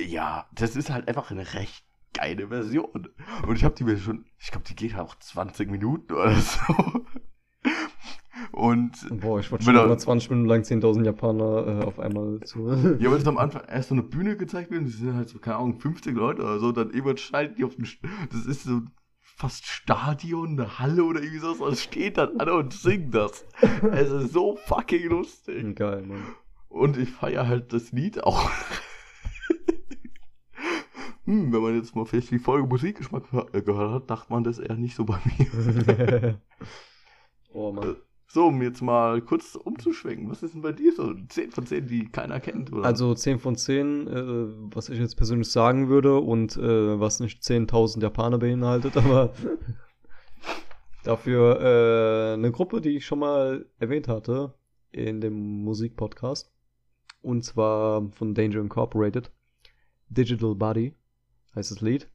ja, 0.00 0.46
das 0.52 0.74
ist 0.76 0.90
halt 0.90 1.06
einfach 1.08 1.30
eine 1.30 1.54
recht 1.54 1.84
geile 2.12 2.48
Version. 2.48 3.08
Und 3.46 3.56
ich 3.56 3.64
habe 3.64 3.74
die 3.74 3.84
mir 3.84 3.98
schon, 3.98 4.24
ich 4.38 4.50
glaube, 4.50 4.66
die 4.66 4.74
geht 4.74 4.94
halt 4.94 5.06
auch 5.06 5.18
20 5.18 5.70
Minuten 5.70 6.12
oder 6.12 6.34
so. 6.34 7.06
Und 8.52 8.92
Boah, 9.20 9.38
ich 9.40 9.50
wollte 9.52 9.64
schon 9.64 9.76
er- 9.76 9.86
mal 9.86 9.98
20 9.98 10.30
Minuten 10.30 10.48
lang 10.48 10.62
10.000 10.62 11.04
Japaner 11.04 11.80
äh, 11.82 11.84
auf 11.84 11.98
einmal 12.00 12.40
zu. 12.40 12.68
ja, 12.98 13.10
wenn 13.10 13.18
es 13.20 13.26
am 13.26 13.38
Anfang 13.38 13.62
erst 13.68 13.90
so 13.90 13.94
eine 13.94 14.02
Bühne 14.02 14.36
gezeigt 14.36 14.70
wird, 14.70 14.86
das 14.86 14.94
sind 14.94 15.14
halt 15.14 15.28
so, 15.28 15.38
keine 15.38 15.56
Ahnung, 15.56 15.78
50 15.78 16.14
Leute 16.16 16.42
oder 16.42 16.58
so, 16.58 16.72
dann 16.72 16.90
irgendwann 16.90 17.16
schalten 17.16 17.54
die 17.56 17.64
auf 17.64 17.76
den, 17.76 17.84
St- 17.84 17.98
das 18.32 18.46
ist 18.46 18.64
so 18.64 18.80
fast 19.20 19.66
Stadion, 19.66 20.58
eine 20.60 20.78
Halle 20.78 21.04
oder 21.04 21.20
irgendwie 21.20 21.40
sowas, 21.40 21.60
und 21.60 21.76
steht 21.78 22.18
dann 22.18 22.38
alle 22.40 22.54
und 22.54 22.72
singen 22.72 23.10
das. 23.10 23.44
Es 23.92 24.10
ist 24.10 24.32
so 24.32 24.56
fucking 24.66 25.08
lustig. 25.08 25.76
Geil, 25.76 26.02
Mann. 26.02 26.22
Und 26.68 26.96
ich 26.96 27.10
feiere 27.10 27.46
halt 27.46 27.72
das 27.72 27.92
Lied 27.92 28.24
auch. 28.24 28.50
hm, 31.24 31.52
wenn 31.52 31.62
man 31.62 31.74
jetzt 31.76 31.94
mal 31.96 32.04
vielleicht 32.04 32.30
die 32.30 32.38
Folge 32.38 32.66
Musikgeschmack 32.66 33.24
gehört 33.52 33.92
hat, 33.92 34.10
dachte 34.10 34.32
man 34.32 34.44
das 34.44 34.58
eher 34.58 34.76
nicht 34.76 34.94
so 34.96 35.04
bei 35.04 35.18
mir. 35.38 36.40
oh 37.52 37.72
Mann. 37.72 37.96
So, 38.26 38.46
um 38.46 38.62
jetzt 38.62 38.82
mal 38.82 39.20
kurz 39.20 39.54
umzuschwenken. 39.54 40.30
Was 40.30 40.42
ist 40.42 40.54
denn 40.54 40.62
bei 40.62 40.72
dir 40.72 40.92
so? 40.92 41.14
10 41.28 41.52
von 41.52 41.66
10, 41.66 41.86
die 41.86 42.08
keiner 42.08 42.40
kennt, 42.40 42.72
oder? 42.72 42.84
Also 42.84 43.14
10 43.14 43.38
von 43.38 43.56
10, 43.56 44.06
äh, 44.06 44.12
was 44.74 44.88
ich 44.88 44.98
jetzt 44.98 45.16
persönlich 45.16 45.50
sagen 45.50 45.88
würde 45.88 46.18
und 46.18 46.56
äh, 46.56 46.98
was 46.98 47.20
nicht 47.20 47.42
10.000 47.42 48.02
Japaner 48.02 48.38
beinhaltet, 48.38 48.96
aber 48.96 49.32
dafür 51.04 51.60
äh, 51.60 52.34
eine 52.34 52.50
Gruppe, 52.50 52.80
die 52.80 52.96
ich 52.96 53.06
schon 53.06 53.20
mal 53.20 53.66
erwähnt 53.78 54.08
hatte 54.08 54.54
in 54.90 55.20
dem 55.20 55.62
Musikpodcast 55.62 56.50
und 57.22 57.44
zwar 57.44 58.10
von 58.12 58.34
Danger 58.34 58.60
Incorporated. 58.60 59.30
Digital 60.08 60.54
Body 60.54 60.94
heißt 61.54 61.70
das 61.70 61.80
Lied 61.80 62.10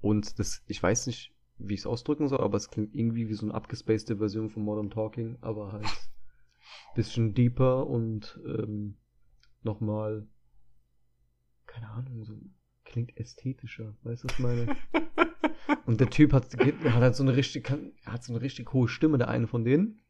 und 0.00 0.38
das, 0.38 0.62
ich 0.66 0.82
weiß 0.82 1.06
nicht, 1.06 1.35
wie 1.58 1.74
ich 1.74 1.80
es 1.80 1.86
ausdrücken 1.86 2.28
soll, 2.28 2.40
aber 2.40 2.56
es 2.56 2.70
klingt 2.70 2.94
irgendwie 2.94 3.28
wie 3.28 3.34
so 3.34 3.46
eine 3.46 3.54
abgespacede 3.54 4.18
Version 4.18 4.50
von 4.50 4.62
Modern 4.62 4.90
Talking, 4.90 5.38
aber 5.40 5.72
halt 5.72 5.86
bisschen 6.94 7.34
deeper 7.34 7.86
und 7.86 8.40
ähm, 8.46 8.96
nochmal, 9.62 10.26
keine 11.66 11.90
Ahnung, 11.90 12.24
so 12.24 12.34
klingt 12.84 13.16
ästhetischer, 13.16 13.96
weißt 14.02 14.24
du, 14.24 14.28
was 14.28 14.34
ich 14.34 14.38
meine? 14.38 14.76
Und 15.84 16.00
der 16.00 16.10
Typ 16.10 16.32
hat, 16.32 16.56
hat 16.56 16.84
halt 16.84 17.16
so 17.16 17.24
eine 17.24 17.36
richtig, 17.36 17.68
hat 18.06 18.22
so 18.22 18.32
eine 18.32 18.40
richtig 18.40 18.72
hohe 18.72 18.88
Stimme, 18.88 19.18
der 19.18 19.28
eine 19.28 19.48
von 19.48 19.64
denen. 19.64 20.00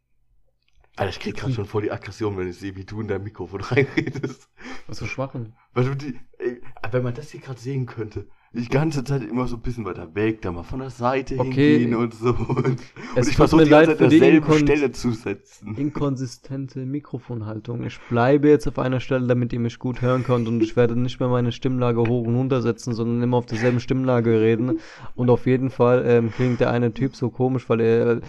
Alter, 0.96 1.10
ich 1.10 1.20
krieg 1.20 1.36
gerade 1.36 1.52
schon 1.52 1.66
voll 1.66 1.82
die 1.82 1.92
Aggression, 1.92 2.36
wenn 2.36 2.48
ich 2.48 2.56
sehe, 2.56 2.76
wie 2.76 2.84
du 2.84 3.00
in 3.00 3.08
dein 3.08 3.22
Mikrofon 3.22 3.60
reinredest. 3.62 4.48
Was 4.86 4.98
für 4.98 5.06
Schwachen. 5.06 5.54
Weil 5.72 5.84
du 5.84 5.94
die, 5.94 6.18
ey, 6.38 6.62
wenn 6.90 7.02
man 7.02 7.14
das 7.14 7.30
hier 7.30 7.40
gerade 7.40 7.60
sehen 7.60 7.86
könnte, 7.86 8.28
die 8.56 8.68
ganze 8.68 9.04
Zeit 9.04 9.22
immer 9.22 9.46
so 9.46 9.56
ein 9.56 9.62
bisschen 9.62 9.84
weiter 9.84 10.14
weg, 10.14 10.40
da 10.42 10.50
mal 10.50 10.62
von 10.62 10.80
der 10.80 10.90
Seite 10.90 11.38
Okay. 11.38 11.78
hingehen 11.78 11.94
und 11.96 12.14
so. 12.14 12.30
Und, 12.30 12.80
Es 13.14 13.28
ich 13.28 13.36
versuche 13.36 13.64
die 13.64 13.70
ganze 13.70 13.96
Zeit 13.96 14.00
derselben 14.12 14.52
Stelle 14.58 14.92
zu 14.92 15.12
setzen. 15.12 15.74
Inkonsistente 15.76 16.86
Mikrofonhaltung. 16.86 17.84
Ich 17.84 17.98
bleibe 18.08 18.48
jetzt 18.48 18.66
auf 18.66 18.78
einer 18.78 19.00
Stelle, 19.00 19.26
damit 19.26 19.52
ihr 19.52 19.60
mich 19.60 19.78
gut 19.78 20.00
hören 20.00 20.24
könnt 20.24 20.48
und 20.48 20.62
ich 20.62 20.76
werde 20.76 20.98
nicht 20.98 21.20
mehr 21.20 21.28
meine 21.28 21.52
Stimmlage 21.52 22.00
hoch 22.00 22.26
und 22.26 22.34
runter 22.36 22.62
setzen, 22.62 22.94
sondern 22.94 23.22
immer 23.22 23.36
auf 23.36 23.46
derselben 23.46 23.80
Stimmlage 23.80 24.40
reden. 24.40 24.80
Und 25.14 25.30
auf 25.30 25.46
jeden 25.46 25.70
Fall 25.70 26.04
ähm, 26.06 26.30
klingt 26.30 26.60
der 26.60 26.70
eine 26.70 26.92
Typ 26.92 27.14
so 27.14 27.30
komisch, 27.30 27.68
weil 27.68 27.80
er. 27.80 28.20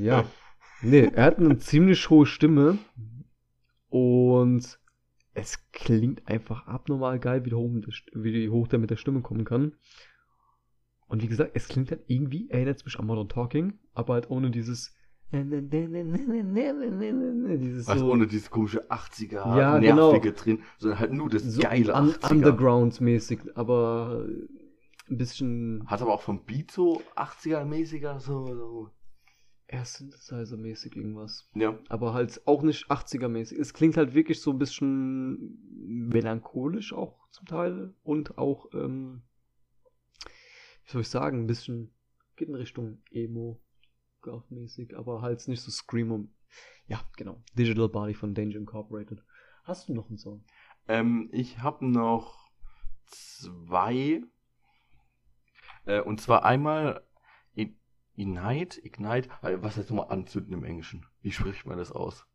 Ja. 0.00 0.24
Nee, 0.80 1.10
er 1.14 1.24
hat 1.24 1.38
eine 1.38 1.58
ziemlich 1.58 2.10
hohe 2.10 2.26
Stimme 2.26 2.78
und 3.88 4.78
es 5.34 5.70
klingt 5.72 6.28
einfach 6.28 6.66
abnormal 6.66 7.18
geil, 7.18 7.44
wie 7.44 7.52
hoch, 7.54 7.70
wie 8.14 8.48
hoch 8.50 8.68
der 8.68 8.78
mit 8.78 8.90
der 8.90 8.96
Stimme 8.96 9.22
kommen 9.22 9.44
kann. 9.44 9.72
Und 11.08 11.22
wie 11.22 11.28
gesagt, 11.28 11.50
es 11.54 11.68
klingt 11.68 11.90
halt 11.90 12.04
irgendwie, 12.06 12.48
erinnert 12.50 12.78
es 12.78 12.84
mich 12.84 12.98
an 12.98 13.06
Modern 13.06 13.28
Talking, 13.28 13.78
aber 13.94 14.14
halt 14.14 14.30
ohne 14.30 14.50
dieses. 14.50 14.94
Dieses 15.30 15.48
Also 17.88 18.04
so, 18.04 18.12
ohne 18.12 18.26
dieses 18.26 18.50
komische 18.50 18.90
80er, 18.90 19.58
Ja, 19.58 19.78
nervige 19.78 20.32
drin, 20.32 20.62
sondern 20.78 21.00
halt 21.00 21.12
nur 21.12 21.30
das 21.30 21.42
so 21.42 21.62
geile 21.62 21.94
un 21.94 22.10
80er. 22.10 22.30
Underground-mäßig, 22.30 23.40
aber 23.54 24.26
ein 25.08 25.16
bisschen 25.16 25.84
Hat 25.86 26.02
aber 26.02 26.12
auch 26.12 26.20
vom 26.22 26.44
Beat 26.44 26.70
so 26.70 27.00
80er-mäßiger, 27.16 28.18
so, 28.20 28.46
so. 28.46 28.90
Eher 29.72 29.84
Synthesizer-mäßig 29.84 30.96
irgendwas. 30.96 31.48
Ja. 31.54 31.78
Aber 31.88 32.12
halt 32.12 32.46
auch 32.46 32.62
nicht 32.62 32.90
80er-mäßig. 32.90 33.58
Es 33.58 33.72
klingt 33.72 33.96
halt 33.96 34.14
wirklich 34.14 34.40
so 34.40 34.50
ein 34.50 34.58
bisschen 34.58 35.58
melancholisch 36.08 36.92
auch 36.92 37.28
zum 37.30 37.46
Teil 37.46 37.94
und 38.02 38.36
auch, 38.36 38.66
ähm, 38.74 39.22
wie 40.84 40.92
soll 40.92 41.00
ich 41.00 41.08
sagen, 41.08 41.40
ein 41.40 41.46
bisschen 41.46 41.94
geht 42.36 42.48
in 42.48 42.54
Richtung 42.54 43.02
Emo, 43.10 43.60
mäßig, 44.50 44.96
aber 44.96 45.22
halt 45.22 45.46
nicht 45.48 45.62
so 45.62 45.70
Screamo. 45.70 46.28
Ja, 46.86 47.00
genau. 47.16 47.42
Digital 47.54 47.88
Body 47.88 48.14
von 48.14 48.34
Danger 48.34 48.56
Incorporated. 48.56 49.24
Hast 49.64 49.88
du 49.88 49.94
noch 49.94 50.08
einen 50.08 50.18
Song? 50.18 50.44
Ähm, 50.86 51.28
ich 51.32 51.58
habe 51.60 51.86
noch 51.86 52.50
zwei. 53.06 54.22
Äh, 55.86 56.00
und 56.02 56.20
zwar 56.20 56.44
einmal 56.44 57.04
Ignite, 58.14 58.84
Ignite, 58.84 59.28
äh, 59.42 59.56
was 59.60 59.76
heißt 59.76 59.90
nochmal 59.90 60.10
anzünden 60.10 60.52
im 60.52 60.64
Englischen? 60.64 61.06
Wie 61.22 61.32
spricht 61.32 61.66
man 61.66 61.78
das 61.78 61.92
aus? 61.92 62.26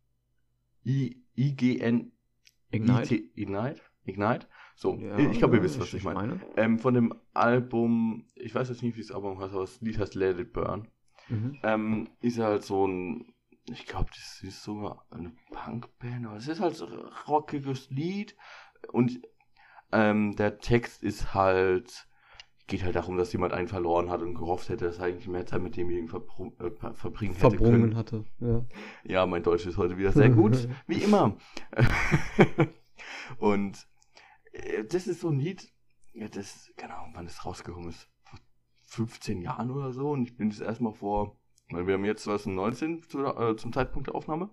I, 0.84 1.22
I-G-N, 1.36 2.12
Ignite? 2.70 3.14
I-T- 3.14 3.30
Ignite? 3.34 3.80
Ignite? 4.04 4.46
So, 4.74 4.96
Ja, 4.96 5.18
ich 5.18 5.38
glaube, 5.38 5.56
ihr 5.56 5.62
wisst, 5.62 5.78
was 5.78 5.92
ich 5.92 6.02
meine. 6.04 6.40
Ähm, 6.56 6.78
von 6.78 6.94
dem 6.94 7.14
Album, 7.34 8.26
ich 8.34 8.54
weiß 8.54 8.68
jetzt 8.70 8.82
nicht, 8.82 8.96
wie 8.96 9.02
das 9.02 9.10
Album 9.12 9.38
heißt, 9.38 9.52
aber 9.52 9.62
das 9.62 9.80
Lied 9.80 9.98
heißt 9.98 10.14
Let 10.14 10.38
It 10.38 10.52
Burn. 10.52 10.88
Mhm. 11.28 11.58
Ähm, 11.62 12.08
ist 12.20 12.38
halt 12.38 12.62
so 12.64 12.86
ein, 12.86 13.34
ich 13.70 13.86
glaube, 13.86 14.08
das 14.10 14.42
ist 14.42 14.62
sogar 14.62 15.04
eine 15.10 15.32
Punkband, 15.50 16.26
aber 16.26 16.36
es 16.36 16.48
ist 16.48 16.60
halt 16.60 16.74
so 16.74 16.86
ein 16.86 16.94
rockiges 17.26 17.90
Lied 17.90 18.34
und 18.92 19.20
ähm, 19.92 20.36
der 20.36 20.58
Text 20.58 21.02
ist 21.02 21.34
halt, 21.34 22.07
geht 22.68 22.84
halt 22.84 22.94
darum, 22.94 23.16
dass 23.16 23.32
jemand 23.32 23.52
einen 23.52 23.66
verloren 23.66 24.10
hat 24.10 24.22
und 24.22 24.34
gehofft 24.34 24.68
hätte, 24.68 24.84
dass 24.84 24.98
er 24.98 25.06
eigentlich 25.06 25.26
mehr 25.26 25.46
Zeit 25.46 25.62
mit 25.62 25.76
demjenigen 25.76 26.08
verbru- 26.08 26.52
äh, 26.64 26.70
ver- 26.70 26.94
verbringen 26.94 27.32
hätte 27.34 27.50
Verbrungen 27.50 27.80
können. 27.80 27.96
hatte. 27.96 28.24
Ja. 28.38 28.64
Ja, 29.04 29.26
mein 29.26 29.42
Deutsch 29.42 29.66
ist 29.66 29.78
heute 29.78 29.96
wieder 29.98 30.12
sehr 30.12 30.28
gut, 30.30 30.68
wie 30.86 31.02
immer. 31.02 31.36
und 33.38 33.86
äh, 34.52 34.84
das 34.84 35.06
ist 35.06 35.20
so 35.20 35.28
ein 35.30 35.40
Lied, 35.40 35.72
ja, 36.12 36.28
das, 36.28 36.70
keine 36.76 36.96
Ahnung, 36.96 37.12
wann 37.14 37.26
es 37.26 37.44
rausgekommen 37.44 37.88
ist. 37.88 38.08
Vor 38.22 38.38
15 39.06 39.40
Jahren 39.42 39.70
oder 39.70 39.92
so. 39.92 40.10
Und 40.10 40.22
ich 40.22 40.36
bin 40.36 40.50
das 40.50 40.60
erstmal 40.60 40.92
vor, 40.92 41.38
weil 41.70 41.86
wir 41.86 41.94
haben 41.94 42.04
jetzt 42.04 42.24
2019 42.24 43.02
zu, 43.02 43.24
äh, 43.24 43.56
zum 43.56 43.72
Zeitpunkt 43.72 44.08
der 44.08 44.14
Aufnahme. 44.14 44.50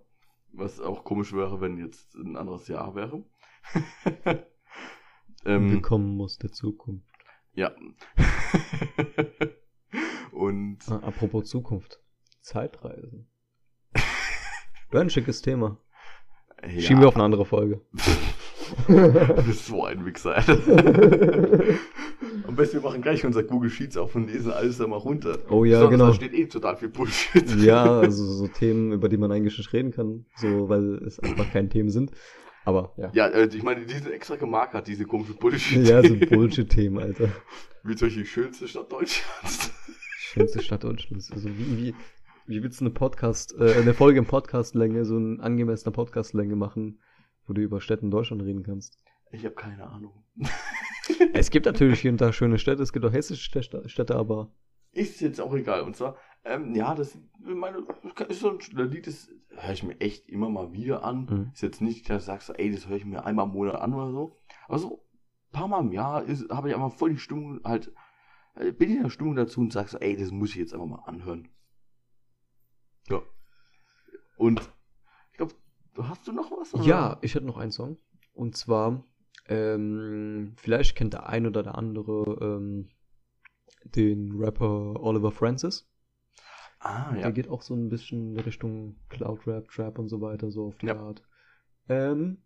Was 0.53 0.79
auch 0.79 1.03
komisch 1.03 1.33
wäre, 1.33 1.59
wenn 1.59 1.77
jetzt 1.77 2.15
ein 2.15 2.37
anderes 2.37 2.67
Jahr 2.69 2.95
wäre. 2.95 3.25
ähm, 5.45 5.71
Willkommen 5.71 6.21
aus 6.21 6.37
der 6.37 6.51
Zukunft. 6.53 7.14
Ja. 7.55 7.71
Und 10.31 10.79
apropos 10.89 11.45
Zukunft. 11.45 12.01
Zeitreisen. 12.41 13.27
Wäre 14.91 15.03
ein 15.03 15.09
schickes 15.09 15.41
Thema. 15.41 15.77
ja, 16.61 16.81
Schieben 16.81 17.01
wir 17.01 17.07
auf 17.07 17.15
eine 17.15 17.23
andere 17.23 17.45
Folge. 17.45 17.81
du 18.87 19.43
bist 19.43 19.67
so 19.67 19.85
ein 19.85 20.05
Wichser. 20.05 20.37
Am 22.47 22.55
besten 22.55 22.77
wir 22.77 22.81
machen 22.81 23.01
gleich 23.01 23.25
unser 23.25 23.43
Google 23.43 23.69
Sheets 23.69 23.97
auf 23.97 24.15
und 24.15 24.27
lesen 24.27 24.51
alles 24.51 24.77
da 24.77 24.87
mal 24.87 24.97
runter. 24.97 25.39
Oh 25.49 25.63
ja, 25.63 25.79
Sonst 25.79 25.91
genau. 25.91 26.07
Da 26.07 26.13
steht 26.13 26.33
eh 26.33 26.45
total 26.47 26.75
viel 26.75 26.89
Bullshit. 26.89 27.55
Ja, 27.57 27.99
also 27.99 28.25
so 28.25 28.47
Themen, 28.47 28.91
über 28.91 29.09
die 29.09 29.17
man 29.17 29.31
eigentlich 29.31 29.57
nicht 29.57 29.73
reden 29.73 29.91
kann, 29.91 30.25
so 30.35 30.69
weil 30.69 30.95
es 31.05 31.19
einfach 31.19 31.51
keine 31.51 31.69
Themen 31.69 31.89
sind. 31.89 32.11
Aber 32.65 32.93
ja. 32.97 33.11
Ja, 33.13 33.27
äh, 33.27 33.45
ich 33.45 33.63
meine, 33.63 33.85
die 33.85 33.93
sind 33.93 34.11
extra 34.11 34.35
gemarkert, 34.35 34.87
diese 34.87 35.05
komischen 35.05 35.35
Bullshit. 35.35 35.87
Ja, 35.87 36.01
so 36.03 36.15
Bullshit-Themen, 36.29 36.99
Alter. 37.01 37.29
Wie 37.83 37.95
zum 37.95 38.07
Beispiel 38.07 38.23
die 38.23 38.29
schönste 38.29 38.67
Stadt 38.67 38.91
Deutschlands. 38.91 39.71
Schönste 40.17 40.61
Stadt 40.61 40.83
Deutschlands. 40.83 41.31
Also 41.31 41.47
wie, 41.49 41.77
wie. 41.77 41.95
wie 42.47 42.63
willst 42.63 42.81
du 42.81 42.85
eine 42.85 42.93
Podcast, 42.93 43.55
äh, 43.57 43.75
eine 43.75 43.93
Folge 43.93 44.19
in 44.19 44.25
Podcastlänge, 44.25 45.05
so 45.05 45.15
eine 45.15 45.41
angemessene 45.41 45.91
Podcastlänge 45.91 46.55
machen, 46.55 46.99
wo 47.45 47.53
du 47.53 47.61
über 47.61 47.79
Städte 47.79 48.03
in 48.03 48.11
Deutschland 48.11 48.41
reden 48.41 48.63
kannst? 48.63 48.99
Ich 49.31 49.45
habe 49.45 49.55
keine 49.55 49.87
Ahnung. 49.87 50.23
Es 51.33 51.51
gibt 51.51 51.67
natürlich 51.67 51.99
hier 51.99 52.09
und 52.09 52.19
da 52.19 52.33
schöne 52.33 52.57
Städte, 52.57 52.81
es 52.81 52.91
gibt 52.91 53.05
auch 53.05 53.13
hessische 53.13 53.43
Städte, 53.43 53.87
Städte 53.87 54.15
aber 54.15 54.51
Ist 54.91 55.21
jetzt 55.21 55.39
auch 55.39 55.53
egal. 55.53 55.81
Und 55.81 55.95
zwar, 55.95 56.17
ähm, 56.45 56.75
ja, 56.75 56.93
das 56.93 57.17
meine, 57.39 57.83
ist 58.29 58.39
so 58.39 58.51
ein 58.51 58.59
Lied, 58.89 59.07
das 59.07 59.29
höre 59.49 59.73
ich 59.73 59.83
mir 59.83 59.99
echt 59.99 60.29
immer 60.29 60.49
mal 60.49 60.73
wieder 60.73 61.03
an. 61.03 61.25
Mhm. 61.25 61.51
Ist 61.53 61.61
jetzt 61.61 61.81
nicht, 61.81 62.09
dass 62.09 62.25
du 62.25 62.31
sagst, 62.31 62.51
ey, 62.57 62.71
das 62.71 62.87
höre 62.87 62.97
ich 62.97 63.05
mir 63.05 63.25
einmal 63.25 63.47
im 63.47 63.53
Monat 63.53 63.75
an 63.81 63.93
oder 63.93 64.11
so. 64.11 64.37
Aber 64.67 64.77
so 64.77 65.05
ein 65.49 65.51
paar 65.51 65.67
Mal 65.67 65.81
im 65.81 65.91
Jahr 65.91 66.25
habe 66.49 66.69
ich 66.69 66.75
einfach 66.75 66.93
voll 66.93 67.11
die 67.11 67.17
Stimmung 67.17 67.61
halt, 67.63 67.91
äh, 68.55 68.71
bin 68.71 68.89
ich 68.89 68.97
in 68.97 69.03
der 69.03 69.09
Stimmung 69.09 69.35
dazu 69.35 69.59
und 69.59 69.73
sag 69.73 69.89
so, 69.89 69.97
ey, 69.97 70.15
das 70.15 70.31
muss 70.31 70.51
ich 70.51 70.57
jetzt 70.57 70.73
einfach 70.73 70.85
mal 70.85 71.03
anhören. 71.05 71.49
Ja. 73.09 73.21
Und 74.37 74.61
ich 75.31 75.37
glaube, 75.37 75.55
hast 75.97 76.27
du 76.27 76.31
noch 76.31 76.51
was? 76.51 76.73
oder? 76.75 76.83
Ja, 76.83 77.17
ich 77.21 77.33
hätte 77.33 77.45
noch 77.45 77.57
einen 77.57 77.71
Song. 77.71 77.97
Und 78.33 78.55
zwar, 78.55 79.03
ähm, 79.47 80.53
vielleicht 80.57 80.95
kennt 80.95 81.13
der 81.13 81.27
ein 81.27 81.47
oder 81.47 81.63
der 81.63 81.75
andere 81.75 82.37
ähm, 82.41 82.89
den 83.83 84.31
Rapper 84.33 84.99
Oliver 85.01 85.31
Francis. 85.31 85.89
Ah, 86.79 87.13
ja. 87.15 87.21
Der 87.21 87.31
geht 87.31 87.47
auch 87.47 87.61
so 87.61 87.73
ein 87.73 87.89
bisschen 87.89 88.35
in 88.35 88.39
Richtung 88.39 88.95
Cloud 89.09 89.47
Rap, 89.47 89.69
Trap 89.69 89.97
und 89.97 90.07
so 90.07 90.21
weiter, 90.21 90.51
so 90.51 90.67
auf 90.67 90.77
die 90.77 90.87
Ja. 90.87 90.99
Art. 90.99 91.23
Ähm, 91.89 92.37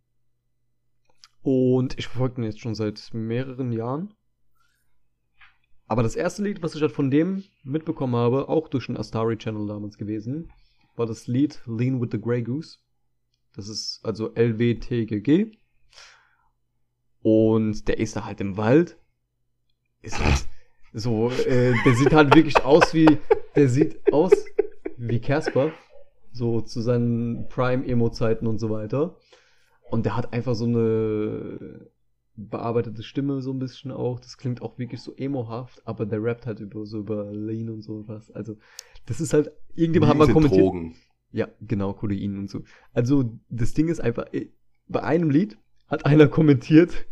und 1.41 1.97
ich 1.97 2.07
verfolge 2.07 2.41
ihn 2.41 2.45
jetzt 2.45 2.59
schon 2.59 2.75
seit 2.75 3.09
mehreren 3.13 3.71
Jahren. 3.71 4.13
Aber 5.87 6.03
das 6.03 6.15
erste 6.15 6.43
Lied, 6.43 6.61
was 6.61 6.75
ich 6.75 6.81
halt 6.81 6.91
von 6.91 7.09
dem 7.09 7.43
mitbekommen 7.63 8.15
habe, 8.15 8.47
auch 8.47 8.67
durch 8.67 8.85
den 8.85 8.97
Astari 8.97 9.37
Channel 9.37 9.67
damals 9.67 9.97
gewesen, 9.97 10.51
war 10.95 11.05
das 11.07 11.27
Lied 11.27 11.61
Lean 11.65 11.99
with 11.99 12.09
the 12.11 12.21
Grey 12.21 12.43
Goose. 12.43 12.77
Das 13.53 13.67
ist 13.67 14.01
also 14.03 14.33
LWTGG. 14.35 15.57
Und 17.21 17.87
der 17.87 17.97
ist 17.97 18.15
da 18.15 18.25
halt 18.25 18.39
im 18.39 18.55
Wald. 18.55 18.97
Ist 20.01 20.19
halt 20.23 20.47
so, 20.93 21.29
äh, 21.29 21.73
der 21.85 21.95
sieht 21.95 22.13
halt 22.13 22.35
wirklich 22.35 22.63
aus 22.63 22.93
wie, 22.93 23.17
der 23.55 23.69
sieht 23.69 24.13
aus 24.13 24.31
wie 24.97 25.19
Casper. 25.19 25.71
So 26.31 26.61
zu 26.61 26.81
seinen 26.81 27.49
Prime-Emo-Zeiten 27.49 28.45
und 28.47 28.59
so 28.59 28.69
weiter. 28.69 29.17
Und 29.89 30.05
der 30.05 30.15
hat 30.15 30.31
einfach 30.31 30.53
so 30.53 30.65
eine 30.65 31.89
bearbeitete 32.35 33.03
Stimme 33.03 33.41
so 33.41 33.51
ein 33.51 33.59
bisschen 33.59 33.91
auch. 33.91 34.19
Das 34.19 34.37
klingt 34.37 34.61
auch 34.61 34.77
wirklich 34.77 35.01
so 35.01 35.13
emohaft, 35.15 35.81
aber 35.85 36.05
der 36.05 36.23
rappt 36.23 36.45
halt 36.45 36.59
über 36.59 36.85
so 36.85 36.99
über 36.99 37.31
Lean 37.31 37.69
und 37.69 37.81
so 37.81 38.07
was. 38.07 38.31
Also, 38.31 38.55
das 39.05 39.19
ist 39.19 39.33
halt, 39.33 39.51
irgendjemand 39.75 40.11
hat 40.11 40.17
mal 40.17 40.31
kommentiert. 40.31 40.61
Drogen. 40.61 40.95
Ja, 41.31 41.47
genau, 41.61 41.93
Kodein 41.93 42.37
und 42.37 42.49
so. 42.49 42.63
Also, 42.93 43.39
das 43.49 43.73
Ding 43.73 43.87
ist 43.87 43.99
einfach, 43.99 44.25
bei 44.87 45.03
einem 45.03 45.29
Lied 45.29 45.57
hat 45.87 46.05
einer 46.05 46.27
kommentiert, 46.27 47.05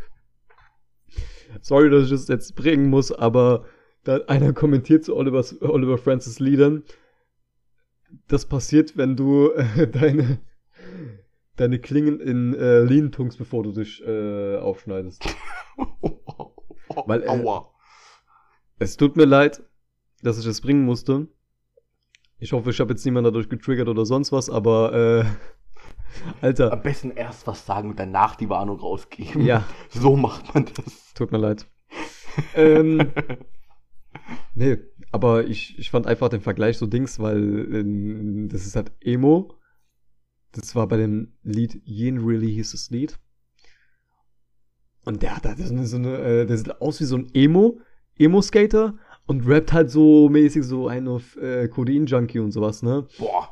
sorry, 1.62 1.90
dass 1.90 2.06
ich 2.06 2.12
das 2.12 2.28
jetzt 2.28 2.56
bringen 2.56 2.90
muss, 2.90 3.12
aber 3.12 3.66
da 4.04 4.18
einer 4.28 4.54
kommentiert 4.54 5.04
zu 5.04 5.16
Oliver's, 5.16 5.62
Oliver 5.62 5.98
Francis 5.98 6.40
Liedern, 6.40 6.84
das 8.28 8.46
passiert, 8.46 8.98
wenn 8.98 9.16
du 9.16 9.52
äh, 9.52 9.88
deine, 9.88 10.40
deine 11.56 11.80
Klingen 11.80 12.20
in 12.20 12.54
äh, 12.54 12.82
Lean 12.82 13.12
tunkst, 13.12 13.38
bevor 13.38 13.64
du 13.64 13.72
dich 13.72 14.02
äh, 14.06 14.58
aufschneidest. 14.58 15.24
Weil, 17.06 17.24
äh, 17.24 17.28
Aua. 17.28 17.72
Es 18.80 18.96
tut 18.96 19.18
mir 19.18 19.26
leid, 19.26 19.62
dass 20.22 20.40
ich 20.40 20.46
das 20.46 20.62
bringen 20.62 20.86
musste. 20.86 21.28
Ich 22.40 22.54
hoffe, 22.54 22.70
ich 22.70 22.80
habe 22.80 22.92
jetzt 22.94 23.04
niemanden 23.04 23.26
dadurch 23.26 23.50
getriggert 23.50 23.88
oder 23.88 24.06
sonst 24.06 24.32
was, 24.32 24.50
aber 24.50 24.94
äh, 24.94 25.26
Alter, 26.42 26.72
Am 26.74 26.82
besten 26.82 27.12
erst 27.12 27.46
was 27.48 27.66
sagen 27.66 27.90
und 27.90 28.00
danach 28.00 28.36
die 28.36 28.50
Warnung 28.50 28.80
rausgeben. 28.80 29.46
ja, 29.46 29.64
So 29.90 30.16
macht 30.16 30.54
man 30.54 30.66
das. 30.66 31.14
tut 31.14 31.32
mir 31.32 31.38
leid. 31.38 31.68
ähm, 32.56 33.12
nee, 34.56 34.78
aber 35.12 35.46
ich, 35.46 35.78
ich 35.80 35.90
fand 35.92 36.08
einfach 36.08 36.30
den 36.30 36.42
Vergleich 36.42 36.78
so 36.78 36.86
Dings, 36.88 37.20
weil 37.20 37.38
ähm, 37.74 38.50
das 38.50 38.66
ist 38.66 38.76
halt 38.76 38.92
Emo. 39.02 39.54
Das 40.52 40.76
war 40.76 40.88
bei 40.88 40.98
dem 40.98 41.34
Lied 41.44 41.82
Yin 41.86 42.20
Really 42.26 42.52
hieß 42.54 42.72
das 42.72 42.90
Lied. 42.90 43.20
Und 45.06 45.22
der 45.24 45.36
hat 45.38 45.46
halt 45.46 45.60
so 45.60 45.74
eine, 45.74 45.86
so 45.86 45.98
eine 45.98 46.18
äh, 46.18 46.46
der 46.46 46.58
sieht 46.58 46.82
aus 46.82 47.00
wie 47.00 47.06
so 47.06 47.16
ein 47.18 47.30
Emo, 47.34 47.80
Emo-Skater 48.18 48.96
und 49.26 49.48
rappt 49.48 49.72
halt 49.74 49.90
so 49.90 50.28
mäßig 50.30 50.64
so 50.64 50.88
ein 50.88 51.08
auf 51.08 51.38
äh, 51.38 51.68
Codein-Junkie 51.70 52.40
und 52.40 52.52
sowas, 52.52 52.82
ne? 52.84 53.08
Boah. 53.18 53.50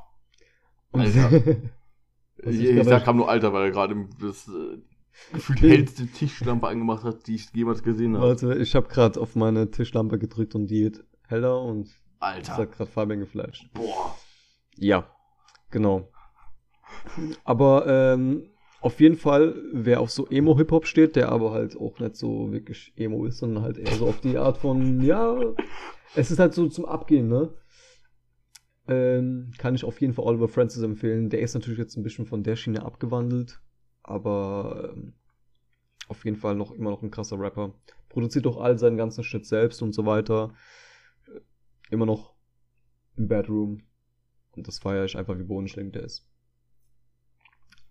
Und 0.91 1.01
Alter. 1.01 1.29
Was 2.43 2.53
Ich, 2.55 2.69
ich 2.69 2.83
sag 2.83 3.03
kam 3.03 3.17
nur 3.17 3.29
Alter, 3.29 3.53
weil 3.53 3.65
er 3.65 3.71
gerade 3.71 4.07
das 4.19 4.47
äh, 4.47 4.77
gefühlt 5.33 5.61
hellste 5.61 6.07
Tischlampe 6.07 6.67
angemacht 6.67 7.03
hat, 7.03 7.27
die 7.27 7.35
ich 7.35 7.49
jemals 7.53 7.83
gesehen 7.83 8.17
habe. 8.17 8.27
Warte, 8.27 8.55
ich 8.55 8.75
habe 8.75 8.87
gerade 8.87 9.19
auf 9.19 9.35
meine 9.35 9.71
Tischlampe 9.71 10.19
gedrückt 10.19 10.55
und 10.55 10.67
die 10.67 10.83
wird 10.83 11.05
heller 11.27 11.61
und 11.61 11.87
das 12.19 12.49
Alter. 12.49 12.57
hat 12.57 12.71
gerade 12.73 12.91
Fabian 12.91 13.19
geflasht. 13.19 13.69
Boah. 13.73 14.15
Ja, 14.77 15.09
genau. 15.71 16.09
Aber 17.43 17.85
ähm, 17.87 18.49
auf 18.81 18.99
jeden 18.99 19.17
Fall, 19.17 19.55
wer 19.73 19.99
auf 19.99 20.11
so 20.11 20.27
Emo-Hip-Hop 20.27 20.85
steht, 20.85 21.15
der 21.15 21.29
aber 21.29 21.51
halt 21.51 21.75
auch 21.75 21.99
nicht 21.99 22.15
so 22.15 22.51
wirklich 22.51 22.93
Emo 22.95 23.25
ist, 23.25 23.39
sondern 23.39 23.63
halt 23.63 23.77
eher 23.77 23.95
so 23.95 24.07
auf 24.07 24.21
die 24.21 24.37
Art 24.37 24.57
von, 24.57 25.01
ja, 25.01 25.35
es 26.15 26.29
ist 26.29 26.39
halt 26.39 26.53
so 26.53 26.67
zum 26.67 26.85
Abgehen, 26.85 27.27
ne? 27.27 27.53
Ähm, 28.87 29.51
kann 29.57 29.73
ich 29.73 29.83
auf 29.83 29.99
jeden 29.99 30.13
Fall 30.13 30.25
Oliver 30.25 30.47
Francis 30.47 30.83
empfehlen. 30.83 31.29
Der 31.29 31.41
ist 31.41 31.55
natürlich 31.55 31.79
jetzt 31.79 31.97
ein 31.97 32.03
bisschen 32.03 32.25
von 32.25 32.43
der 32.43 32.55
Schiene 32.55 32.83
abgewandelt, 32.85 33.59
aber 34.03 34.93
ähm, 34.93 35.13
auf 36.07 36.23
jeden 36.23 36.37
Fall 36.37 36.55
noch 36.55 36.71
immer 36.71 36.91
noch 36.91 37.01
ein 37.01 37.11
krasser 37.11 37.39
Rapper. 37.39 37.73
Produziert 38.09 38.45
auch 38.47 38.57
all 38.57 38.77
seinen 38.77 38.97
ganzen 38.97 39.23
Shit 39.23 39.45
selbst 39.45 39.81
und 39.81 39.93
so 39.93 40.05
weiter. 40.05 40.53
Äh, 41.27 41.39
Immer 41.89 42.05
noch 42.05 42.35
im 43.15 43.27
Bedroom. 43.27 43.83
Und 44.55 44.67
das 44.67 44.79
feiere 44.79 45.05
ich 45.05 45.17
einfach, 45.17 45.37
wie 45.37 45.43
bodenständig 45.43 45.93
der 45.93 46.03
ist. 46.03 46.27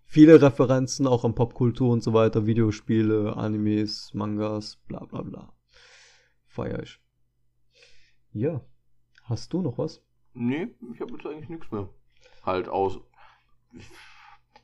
Viele 0.05 0.41
Referenzen 0.41 1.07
auch 1.07 1.25
an 1.25 1.35
Popkultur 1.35 1.91
und 1.91 2.03
so 2.03 2.13
weiter, 2.13 2.45
Videospiele, 2.45 3.35
Animes, 3.35 4.13
Mangas, 4.13 4.77
bla 4.87 5.03
bla 5.03 5.21
bla. 5.23 5.53
Feier 6.45 6.81
ich. 6.81 7.01
Ja. 8.31 8.61
Hast 9.23 9.51
du 9.53 9.61
noch 9.61 9.77
was? 9.77 10.04
Nee, 10.35 10.67
ich 10.93 10.99
habe 10.99 11.13
jetzt 11.13 11.25
eigentlich 11.25 11.49
nichts 11.49 11.71
mehr. 11.71 11.89
Halt 12.43 12.67
aus. 12.67 12.99
Ich 13.73 13.85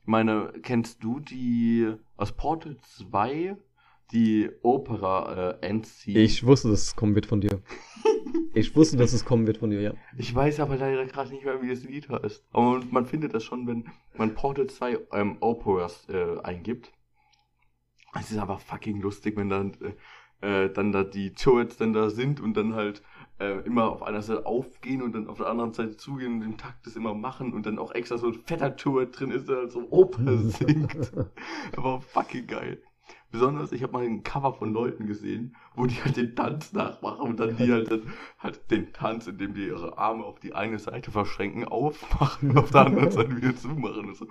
meine, 0.05 0.51
kennst 0.61 1.03
du 1.03 1.19
die 1.19 1.93
aus 2.17 2.33
Portal 2.33 2.77
2 2.81 3.55
die 4.11 4.49
Opera 4.61 5.51
äh, 5.61 5.65
Endscene? 5.65 6.19
Ich 6.19 6.45
wusste, 6.45 6.69
dass 6.69 6.81
es 6.83 6.95
kommen 6.95 7.15
wird 7.15 7.25
von 7.25 7.41
dir. 7.41 7.61
Ich 8.53 8.75
wusste, 8.75 8.97
dass 8.97 9.13
es 9.13 9.23
kommen 9.23 9.47
wird 9.47 9.59
von 9.59 9.69
dir, 9.69 9.79
ja. 9.79 9.93
Ich 10.17 10.35
weiß 10.35 10.59
aber 10.59 10.75
leider 10.75 11.05
gerade 11.05 11.29
nicht 11.29 11.45
mehr, 11.45 11.61
wie 11.61 11.69
das 11.69 11.85
Lied 11.85 12.09
heißt. 12.09 12.43
Aber 12.51 12.81
man, 12.91 13.05
findet 13.05 13.33
das 13.33 13.45
schon, 13.45 13.65
wenn 13.65 13.89
man 14.17 14.35
Portal 14.35 14.67
2 14.67 14.99
ähm, 15.13 15.37
Operas 15.39 16.05
äh, 16.09 16.37
eingibt. 16.43 16.91
Es 18.19 18.29
ist 18.29 18.37
aber 18.37 18.57
fucking 18.57 18.99
lustig, 18.99 19.37
wenn 19.37 19.49
dann, 19.49 19.77
äh, 20.41 20.65
äh, 20.65 20.73
dann 20.73 20.91
da 20.91 21.05
die 21.05 21.33
Turrets 21.33 21.77
dann 21.77 21.93
da 21.93 22.09
sind 22.09 22.41
und 22.41 22.57
dann 22.57 22.75
halt 22.75 23.01
äh, 23.41 23.59
immer 23.65 23.89
auf 23.89 24.03
einer 24.03 24.21
Seite 24.21 24.45
aufgehen 24.45 25.01
und 25.01 25.13
dann 25.13 25.27
auf 25.27 25.37
der 25.37 25.47
anderen 25.47 25.73
Seite 25.73 25.97
zugehen 25.97 26.33
und 26.33 26.41
den 26.41 26.57
Takt 26.57 26.85
das 26.85 26.95
immer 26.95 27.13
machen 27.13 27.53
und 27.53 27.65
dann 27.65 27.79
auch 27.79 27.91
extra 27.91 28.17
so 28.17 28.27
ein 28.27 28.33
fetter 28.33 28.75
Turret 28.75 29.19
drin 29.19 29.31
ist, 29.31 29.49
der 29.49 29.57
halt 29.57 29.71
so 29.71 29.87
Oper 29.89 30.37
singt. 30.37 31.11
aber 31.75 32.01
fucking 32.01 32.47
geil. 32.47 32.81
Besonders, 33.31 33.71
ich 33.71 33.81
habe 33.81 33.93
mal 33.93 34.05
ein 34.05 34.23
Cover 34.23 34.53
von 34.53 34.73
Leuten 34.73 35.07
gesehen, 35.07 35.55
wo 35.75 35.85
die 35.85 35.95
halt 35.95 36.17
den 36.17 36.35
Tanz 36.35 36.73
nachmachen 36.73 37.29
und 37.29 37.39
dann 37.39 37.57
die 37.57 37.71
halt, 37.71 37.89
dann, 37.89 38.13
halt 38.37 38.69
den 38.69 38.93
Tanz, 38.93 39.25
indem 39.25 39.53
die 39.53 39.67
ihre 39.67 39.97
Arme 39.97 40.23
auf 40.25 40.39
die 40.39 40.53
eine 40.53 40.79
Seite 40.79 41.11
verschränken, 41.11 41.65
aufmachen 41.65 42.51
und 42.51 42.57
auf 42.57 42.71
der 42.71 42.85
anderen 42.85 43.11
Seite 43.11 43.35
wieder 43.35 43.55
zumachen 43.55 44.09
und 44.09 44.17
so. 44.17 44.27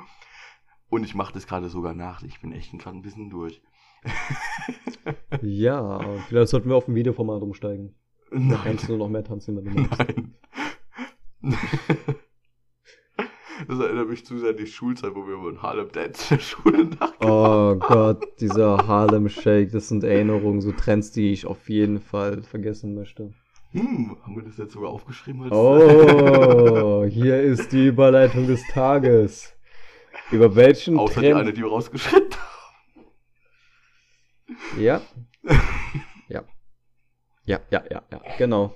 Und 0.90 1.04
ich 1.04 1.14
mache 1.14 1.32
das 1.32 1.46
gerade 1.46 1.68
sogar 1.68 1.94
nach. 1.94 2.22
Ich 2.22 2.40
bin 2.40 2.52
echt 2.52 2.78
gerade 2.78 2.96
ein 2.96 3.02
bisschen 3.02 3.30
durch. 3.30 3.62
Ja, 5.42 6.00
vielleicht 6.28 6.48
sollten 6.48 6.68
wir 6.68 6.76
auf 6.76 6.88
ein 6.88 6.94
Videoformat 6.94 7.42
umsteigen. 7.42 7.94
Da 8.30 8.38
Nein. 8.38 8.58
kannst 8.62 8.88
du 8.88 8.96
noch 8.96 9.08
mehr 9.08 9.24
tanzen, 9.24 9.56
wenn 9.56 9.64
du 9.64 9.80
magst. 9.82 10.14
Nein. 11.42 11.56
Das 13.68 13.78
erinnert 13.78 14.08
mich 14.08 14.24
zu 14.24 14.38
sehr 14.38 14.50
an 14.50 14.56
die 14.56 14.66
Schulzeit, 14.66 15.14
wo 15.14 15.26
wir 15.26 15.34
über 15.34 15.52
den 15.52 15.62
Harlem 15.62 15.92
Dance 15.92 16.34
in 16.34 16.38
der 16.38 16.42
Schule 16.42 16.84
nachgedacht 16.86 17.24
Oh 17.24 17.76
Gott, 17.76 18.26
dieser 18.40 18.86
Harlem 18.86 19.28
Shake, 19.28 19.70
das 19.70 19.88
sind 19.88 20.02
Erinnerungen, 20.02 20.60
so 20.60 20.72
Trends, 20.72 21.12
die 21.12 21.32
ich 21.32 21.46
auf 21.46 21.68
jeden 21.68 22.00
Fall 22.00 22.42
vergessen 22.42 22.94
möchte. 22.94 23.34
Hm, 23.72 24.16
haben 24.22 24.36
wir 24.36 24.42
das 24.42 24.56
jetzt 24.56 24.72
sogar 24.72 24.90
aufgeschrieben? 24.90 25.42
Als 25.42 25.52
Oh, 25.52 27.04
hier 27.08 27.40
ist 27.42 27.70
die 27.72 27.86
Überleitung 27.86 28.46
des 28.46 28.62
Tages. 28.72 29.54
Über 30.32 30.56
welchen 30.56 30.98
Außer 30.98 31.20
die 31.20 31.26
Trend... 31.26 31.40
eine, 31.40 31.52
die 31.52 31.62
wir 31.62 31.68
rausgeschritten 31.68 32.38
haben. 32.40 33.06
Ja. 34.78 35.00
Ja, 37.44 37.60
ja, 37.70 37.82
ja, 37.90 38.02
ja, 38.10 38.20
genau. 38.38 38.74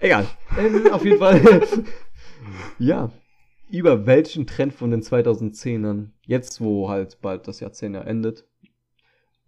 Egal. 0.00 0.26
Ähm, 0.58 0.92
auf 0.92 1.04
jeden 1.04 1.18
Fall. 1.18 1.62
Ja, 2.78 3.10
über 3.70 4.06
welchen 4.06 4.46
Trend 4.46 4.72
von 4.72 4.90
den 4.90 5.02
2010ern, 5.02 6.10
jetzt 6.24 6.60
wo 6.62 6.88
halt 6.88 7.20
bald 7.20 7.46
das 7.46 7.60
Jahrzehnt 7.60 7.94
ja 7.94 8.00
endet, 8.02 8.46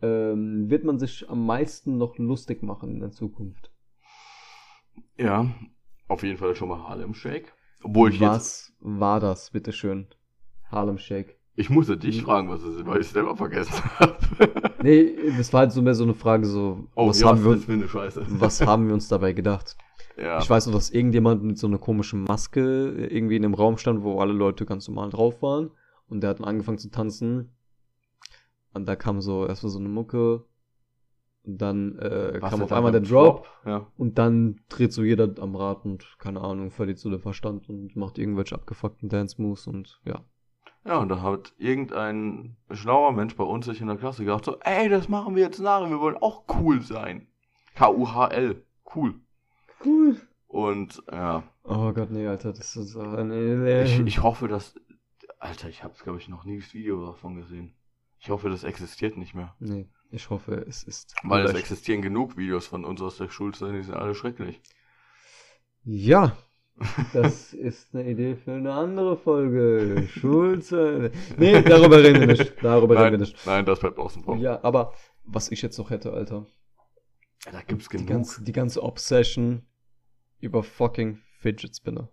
ähm, 0.02 0.68
wird 0.68 0.84
man 0.84 0.98
sich 0.98 1.30
am 1.30 1.46
meisten 1.46 1.96
noch 1.96 2.18
lustig 2.18 2.62
machen 2.62 2.90
in 2.90 3.00
der 3.00 3.12
Zukunft? 3.12 3.70
Ja, 5.16 5.46
auf 6.08 6.22
jeden 6.24 6.36
Fall 6.36 6.54
schon 6.56 6.68
mal 6.68 6.82
Harlem 6.86 7.14
Shake. 7.14 7.54
Obwohl 7.82 8.10
ich 8.10 8.18
jetzt, 8.20 8.26
Was 8.26 8.72
war 8.80 9.20
das, 9.20 9.50
bitteschön? 9.50 10.08
Harlem 10.70 10.98
Shake. 10.98 11.38
ich 11.54 11.70
musste 11.70 11.96
dich 11.96 12.22
fragen, 12.22 12.50
was 12.50 12.62
es 12.62 12.76
ist, 12.76 12.86
weil 12.86 13.00
ich 13.00 13.06
es 13.06 13.12
selber 13.12 13.36
vergessen 13.36 13.72
habe. 13.98 14.18
Nee, 14.82 15.14
das 15.36 15.52
war 15.52 15.60
halt 15.60 15.72
so 15.72 15.82
mehr 15.82 15.94
so 15.94 16.04
eine 16.04 16.14
Frage, 16.14 16.46
so, 16.46 16.86
Oh, 16.94 17.08
was, 17.08 17.20
ja, 17.20 17.28
haben 17.28 17.44
wir, 17.44 18.40
was 18.40 18.60
haben 18.60 18.86
wir 18.86 18.94
uns 18.94 19.08
dabei 19.08 19.32
gedacht? 19.32 19.76
Ja. 20.16 20.38
Ich 20.38 20.50
weiß 20.50 20.66
noch, 20.66 20.74
dass 20.74 20.90
irgendjemand 20.90 21.42
mit 21.42 21.58
so 21.58 21.66
einer 21.66 21.78
komischen 21.78 22.24
Maske 22.24 23.08
irgendwie 23.10 23.36
in 23.36 23.44
einem 23.44 23.54
Raum 23.54 23.78
stand, 23.78 24.02
wo 24.02 24.20
alle 24.20 24.32
Leute 24.32 24.66
ganz 24.66 24.86
normal 24.88 25.10
drauf 25.10 25.42
waren. 25.42 25.70
Und 26.08 26.22
der 26.22 26.30
hat 26.30 26.40
dann 26.40 26.46
angefangen 26.46 26.78
zu 26.78 26.90
tanzen. 26.90 27.50
Und 28.74 28.86
da 28.86 28.96
kam 28.96 29.20
so 29.20 29.46
erstmal 29.46 29.70
so 29.70 29.78
eine 29.78 29.88
Mucke. 29.88 30.44
Und 31.44 31.62
dann 31.62 31.98
äh, 31.98 32.38
kam 32.40 32.62
auf 32.62 32.72
einmal 32.72 32.92
der 32.92 33.00
beim 33.00 33.08
Drop. 33.08 33.46
Ja. 33.64 33.86
Und 33.96 34.18
dann 34.18 34.60
dreht 34.68 34.92
so 34.92 35.02
jeder 35.02 35.32
am 35.40 35.56
Rad 35.56 35.84
und, 35.84 36.06
keine 36.18 36.42
Ahnung, 36.42 36.70
verliert 36.70 36.98
so 36.98 37.10
den 37.10 37.20
Verstand 37.20 37.68
und 37.68 37.96
macht 37.96 38.18
irgendwelche 38.18 38.54
abgefuckten 38.54 39.08
Dance-Moves 39.08 39.66
und 39.66 40.00
ja. 40.04 40.22
Ja, 40.84 40.98
und 40.98 41.08
da 41.08 41.20
hat 41.20 41.52
irgendein 41.58 42.56
schlauer 42.70 43.12
Mensch 43.12 43.36
bei 43.36 43.44
uns 43.44 43.66
sich 43.66 43.80
in 43.80 43.88
der 43.88 43.96
Klasse 43.96 44.24
gedacht, 44.24 44.44
so, 44.44 44.58
ey, 44.60 44.88
das 44.88 45.08
machen 45.08 45.36
wir 45.36 45.42
jetzt 45.42 45.60
nach, 45.60 45.88
wir 45.88 46.00
wollen 46.00 46.16
auch 46.16 46.44
cool 46.48 46.80
sein. 46.80 47.28
K-U-H-L, 47.74 48.64
cool. 48.94 49.20
Cool. 49.84 50.20
Und 50.48 51.02
ja, 51.12 51.44
Oh 51.72 51.92
Gott, 51.92 52.10
nee, 52.10 52.26
Alter, 52.26 52.52
das 52.52 52.74
ist. 52.74 52.96
Äh, 52.96 53.24
nee, 53.24 53.54
nee. 53.54 53.84
ich, 53.84 54.00
ich 54.00 54.22
hoffe, 54.22 54.48
dass. 54.48 54.74
Alter, 55.38 55.68
ich 55.68 55.84
habe, 55.84 55.94
glaube 56.02 56.18
ich, 56.18 56.28
noch 56.28 56.44
nie 56.44 56.58
das 56.58 56.74
Video 56.74 57.06
davon 57.06 57.36
gesehen. 57.36 57.74
Ich 58.18 58.28
hoffe, 58.28 58.50
das 58.50 58.64
existiert 58.64 59.16
nicht 59.16 59.34
mehr. 59.34 59.54
nee, 59.60 59.88
ich 60.10 60.28
hoffe, 60.30 60.54
es 60.68 60.82
ist. 60.82 61.14
Weil 61.22 61.44
es 61.44 61.54
existieren 61.54 62.02
genug 62.02 62.36
Videos 62.36 62.66
von 62.66 62.84
uns 62.84 63.00
aus 63.00 63.18
der 63.18 63.28
Schulzeit, 63.28 63.72
die 63.72 63.82
sind 63.82 63.94
alle 63.94 64.16
schrecklich. 64.16 64.60
Ja, 65.84 66.36
das 67.12 67.52
ist 67.52 67.94
eine 67.94 68.08
Idee 68.08 68.36
für 68.36 68.52
eine 68.52 68.72
andere 68.72 69.16
Folge. 69.16 70.06
Schulze. 70.08 71.10
Nee, 71.36 71.60
darüber 71.62 72.02
reden 72.02 72.20
wir 72.20 72.26
nicht. 72.28 72.54
Darüber 72.62 72.94
reden 72.94 73.04
wir 73.04 73.10
Nein, 73.12 73.20
nicht. 73.20 73.46
nein, 73.46 73.64
das 73.66 73.80
bleibt 73.80 73.98
außen 73.98 74.22
vor. 74.24 74.36
Ja, 74.36 74.60
aber 74.62 74.94
was 75.24 75.50
ich 75.50 75.62
jetzt 75.62 75.78
noch 75.78 75.90
hätte, 75.90 76.12
Alter. 76.12 76.46
Da 77.50 77.62
gibt's 77.62 77.88
Die 77.88 77.96
genug. 77.96 78.08
ganze, 78.08 78.42
die 78.44 78.52
ganze 78.52 78.82
Obsession 78.82 79.62
über 80.40 80.62
fucking 80.62 81.18
Fidget 81.38 81.76
Spinner. 81.76 82.10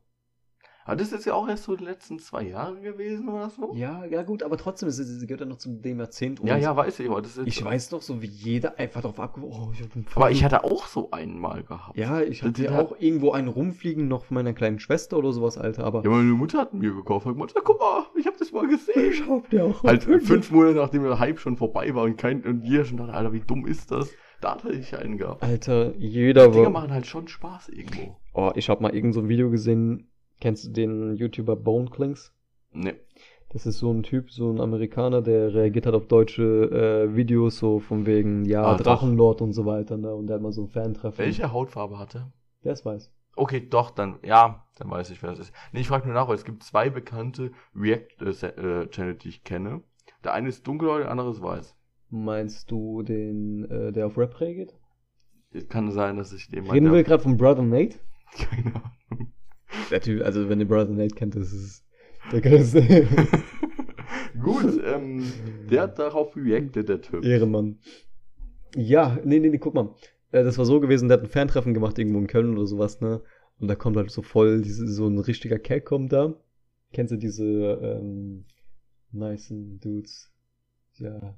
Aber 0.87 0.95
das 0.95 1.11
ist 1.11 1.25
ja 1.25 1.33
auch 1.33 1.47
erst 1.49 1.65
so 1.65 1.75
die 1.75 1.83
letzten 1.83 2.17
zwei 2.17 2.43
Jahre 2.43 2.79
gewesen 2.79 3.27
oder 3.27 3.49
so? 3.49 3.73
Ja, 3.75 4.05
ja 4.05 4.23
gut, 4.23 4.41
aber 4.41 4.55
trotzdem, 4.57 4.87
es, 4.87 4.97
es 4.97 5.21
gehört 5.21 5.41
ja 5.41 5.45
noch 5.45 5.57
zu 5.57 5.69
dem 5.69 5.99
Jahrzehnt. 5.99 6.39
und 6.39 6.47
ja, 6.47 6.55
ja, 6.57 6.75
weiß 6.75 7.01
ich, 7.01 7.09
aber 7.09 7.21
das 7.21 7.35
ist 7.35 7.45
Ich 7.45 7.63
weiß 7.63 7.91
noch, 7.91 8.01
so 8.01 8.21
wie 8.21 8.27
jeder 8.27 8.79
einfach 8.79 9.01
drauf 9.01 9.19
abgeworfen. 9.19 9.67
Oh, 9.67 9.73
ich 9.73 10.15
Aber 10.15 10.31
ich 10.31 10.43
hatte 10.45 10.63
auch 10.63 10.87
so 10.87 11.11
einen 11.11 11.39
mal 11.39 11.63
gehabt. 11.63 11.97
Ja, 11.97 12.21
ich 12.21 12.41
hatte 12.41 12.63
ja 12.63 12.79
auch 12.79 12.95
irgendwo 12.99 13.31
einen 13.31 13.49
rumfliegen, 13.49 14.07
noch 14.07 14.23
von 14.23 14.35
meiner 14.35 14.53
kleinen 14.53 14.79
Schwester 14.79 15.17
oder 15.17 15.33
sowas, 15.33 15.57
Alter, 15.57 15.83
aber. 15.83 16.03
Ja, 16.03 16.09
meine 16.09 16.31
Mutter 16.31 16.59
hat 16.59 16.73
mir 16.73 16.93
gekauft 16.93 17.25
und 17.25 17.33
gesagt, 17.33 17.65
guck 17.65 17.79
mal, 17.79 18.05
ich 18.17 18.25
habe 18.25 18.37
das 18.39 18.51
mal 18.53 18.65
gesehen. 18.65 19.29
hab 19.29 19.49
dir 19.49 19.65
auch. 19.65 19.83
Halt 19.83 20.03
fünf 20.03 20.51
Monate 20.51 20.77
nachdem 20.77 21.03
der 21.03 21.19
Hype 21.19 21.39
schon 21.39 21.57
vorbei 21.57 21.93
war 21.93 22.03
und 22.03 22.17
kein 22.17 22.43
und 22.43 22.63
jeder 22.63 22.85
schon 22.85 22.97
dachte, 22.97 23.13
Alter, 23.13 23.33
wie 23.33 23.41
dumm 23.41 23.65
ist 23.67 23.91
das? 23.91 24.09
Da 24.39 24.51
hatte 24.51 24.71
ich 24.71 24.95
einen 24.97 25.17
gehabt. 25.17 25.43
Alter, 25.43 25.95
jeder 25.97 26.45
Die 26.47 26.51
Dinger 26.53 26.65
war. 26.65 26.71
machen 26.71 26.91
halt 26.91 27.07
schon 27.07 27.27
Spaß 27.27 27.69
irgendwo. 27.69 28.15
Oh, 28.33 28.51
ich 28.55 28.69
hab 28.69 28.81
mal 28.81 28.93
irgend 28.95 29.13
so 29.15 29.19
ein 29.19 29.29
Video 29.29 29.49
gesehen. 29.49 30.07
Kennst 30.39 30.65
du 30.65 30.69
den 30.71 31.15
YouTuber 31.15 31.55
Bone 31.55 31.89
Clinks? 31.89 32.33
Ne. 32.71 32.95
Das 33.49 33.65
ist 33.65 33.79
so 33.79 33.91
ein 33.91 34.03
Typ, 34.03 34.29
so 34.29 34.51
ein 34.51 34.59
Amerikaner, 34.59 35.21
der 35.21 35.53
reagiert 35.53 35.85
halt 35.85 35.95
auf 35.95 36.07
deutsche 36.07 36.43
äh, 37.09 37.15
Videos, 37.15 37.57
so 37.59 37.79
von 37.79 38.05
wegen, 38.05 38.43
ja, 38.45 38.63
Ah, 38.63 38.75
doch. 38.77 38.83
Drachenlord 38.83 39.41
und 39.41 39.53
so 39.53 39.65
weiter, 39.65 39.97
ne? 39.97 40.13
Und 40.13 40.27
der 40.27 40.35
hat 40.35 40.43
mal 40.43 40.51
so 40.51 40.63
ein 40.63 40.67
Fan-Treffen. 40.67 41.17
Welche 41.19 41.51
Hautfarbe 41.53 41.97
hatte? 41.97 42.31
Der 42.63 42.73
es 42.73 42.85
weiß. 42.85 43.09
Okay, 43.37 43.65
doch, 43.69 43.91
dann, 43.91 44.17
ja, 44.23 44.65
dann 44.77 44.89
weiß 44.91 45.11
ich, 45.11 45.21
wer 45.23 45.29
das 45.29 45.39
ist. 45.39 45.53
Nee, 45.71 45.79
ich 45.81 45.87
frage 45.87 46.05
nur 46.07 46.13
nach, 46.15 46.27
weil 46.27 46.35
es 46.35 46.43
gibt 46.43 46.63
zwei 46.63 46.89
bekannte 46.89 47.51
React-Channel, 47.75 49.15
die 49.15 49.29
ich 49.29 49.43
kenne. 49.43 49.81
Der 50.23 50.33
eine 50.33 50.49
ist 50.49 50.65
dunkelhäutig, 50.67 51.03
der 51.05 51.11
andere 51.11 51.31
ist 51.31 51.41
weiß. 51.41 51.75
Meinst 52.09 52.69
du 52.71 53.01
den, 53.03 53.69
äh, 53.69 53.91
der 53.91 54.07
auf 54.07 54.17
Rap 54.17 54.39
reagiert? 54.39 54.75
Es 55.51 55.67
kann 55.69 55.91
sein, 55.91 56.17
dass 56.17 56.33
ich 56.33 56.49
den 56.49 56.69
Reden 56.69 56.85
wir 56.87 56.91
der- 56.93 57.03
gerade 57.03 57.23
von 57.23 57.37
Brother 57.37 57.61
Nate? 57.63 57.97
Keine 58.33 58.75
Ahnung. 58.75 59.33
Der 59.91 60.01
Typ, 60.01 60.23
also 60.23 60.49
wenn 60.49 60.59
ihr 60.59 60.67
Brother 60.67 60.91
Nate 60.93 61.15
kennt, 61.15 61.35
das 61.35 61.51
ist 61.53 61.85
der 62.31 62.41
größte 62.41 62.81
Gut, 64.41 64.79
ähm, 64.85 65.23
der 65.69 65.83
hat 65.83 65.99
darauf 65.99 66.35
reacted, 66.35 66.89
der 66.89 67.01
Typ. 67.01 67.23
Ehrenmann. 67.25 67.79
Ja, 68.75 69.17
nee, 69.23 69.39
nee, 69.39 69.49
nee, 69.49 69.57
guck 69.57 69.73
mal. 69.73 69.95
Äh, 70.31 70.43
Das 70.43 70.57
war 70.57 70.65
so 70.65 70.79
gewesen, 70.79 71.07
der 71.09 71.17
hat 71.17 71.23
ein 71.25 71.29
Fantreffen 71.29 71.73
gemacht 71.73 71.97
irgendwo 71.97 72.19
in 72.19 72.27
Köln 72.27 72.53
oder 72.55 72.67
sowas, 72.67 73.01
ne? 73.01 73.21
Und 73.59 73.67
da 73.67 73.75
kommt 73.75 73.97
halt 73.97 74.11
so 74.11 74.21
voll, 74.21 74.61
diese, 74.61 74.87
so 74.87 75.07
ein 75.07 75.17
richtiger 75.17 75.57
Kerl 75.57 75.81
kommt 75.81 76.13
da. 76.13 76.35
Kennst 76.93 77.11
du 77.11 77.17
diese 77.17 77.43
ähm, 77.45 78.45
nice 79.11 79.47
Dudes? 79.49 80.31
Ja. 80.95 81.37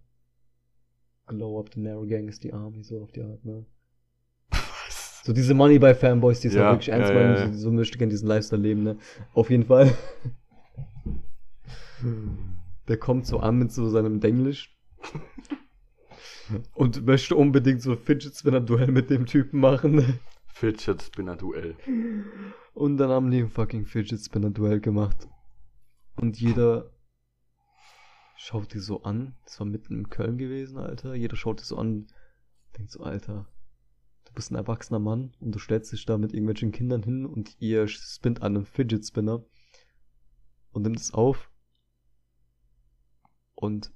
Glow 1.28 1.60
up 1.60 1.70
the 1.74 1.80
narrow 1.80 2.06
gang 2.08 2.28
is 2.28 2.40
the 2.42 2.52
army, 2.52 2.84
so 2.84 3.02
auf 3.02 3.12
die 3.12 3.22
Art, 3.22 3.44
ne? 3.46 3.66
So 5.24 5.34
diese 5.34 5.54
Moneybuy-Fanboys, 5.54 6.40
die 6.40 6.48
es 6.48 6.54
Ja, 6.54 6.70
auch 6.70 6.74
wirklich 6.74 6.90
ernst 6.90 7.10
ja, 7.10 7.16
meinen, 7.16 7.36
ja, 7.36 7.46
ja. 7.46 7.54
so, 7.54 7.60
so 7.60 7.72
möchte 7.72 7.98
gerne 7.98 8.12
diesen 8.12 8.28
Lifestyle 8.28 8.62
leben, 8.62 8.84
ne? 8.84 8.98
Auf 9.34 9.50
jeden 9.50 9.66
Fall. 9.66 9.94
Der 12.88 12.98
kommt 12.98 13.28
so 13.28 13.40
an 13.40 13.58
mit 13.58 13.72
so 13.72 13.90
seinem 13.90 14.20
Denglisch. 14.20 14.76
Und 16.74 17.06
möchte 17.06 17.36
unbedingt 17.36 17.82
so 17.82 17.96
Fidget 17.96 18.36
Spinner 18.36 18.62
Duell 18.62 18.92
mit 18.92 19.10
dem 19.12 19.26
Typen 19.28 19.60
machen. 19.60 20.20
Fidget 20.48 21.04
Spinner 21.04 21.36
Duell. 21.36 21.76
Und 22.74 22.98
dann 22.98 23.10
haben 23.10 23.30
die 23.30 23.40
ein 23.40 23.50
fucking 23.50 23.86
Fidget 23.86 24.20
Spinner 24.20 24.50
Duell 24.50 24.80
gemacht. 24.80 25.28
Und 26.16 26.40
jeder 26.40 26.90
schaut 28.36 28.74
die 28.74 28.80
so 28.80 29.04
an. 29.04 29.36
Das 29.46 29.60
war 29.60 29.68
mitten 29.68 30.00
in 30.00 30.10
Köln 30.10 30.38
gewesen, 30.38 30.78
Alter. 30.80 31.14
Jeder 31.14 31.36
schaut 31.36 31.60
die 31.62 31.66
so 31.66 31.78
an. 31.78 32.08
Denkt 32.78 32.92
so, 32.92 33.04
Alter, 33.04 33.46
du 34.30 34.36
bist 34.36 34.52
ein 34.52 34.56
erwachsener 34.56 35.00
Mann 35.00 35.34
und 35.40 35.54
du 35.54 35.60
stellst 35.60 35.92
dich 35.92 36.06
da 36.06 36.18
mit 36.18 36.34
irgendwelchen 36.34 36.72
Kindern 36.72 37.04
hin 37.04 37.26
und 37.26 37.56
ihr 37.60 37.88
spinnt 37.88 38.42
an 38.42 38.56
einem 38.56 38.66
Fidget 38.66 39.06
Spinner 39.06 39.44
und 40.72 40.84
nimmt 40.84 41.00
es 41.00 41.14
auf 41.14 41.52
und 43.56 43.92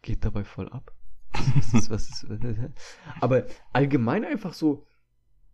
geht 0.00 0.24
dabei 0.24 0.44
voll 0.44 0.68
ab. 0.68 0.94
Was 1.56 1.74
ist, 1.74 1.90
was 1.90 2.08
ist, 2.08 2.26
aber 3.20 3.46
allgemein 3.72 4.24
einfach 4.24 4.52
so, 4.52 4.86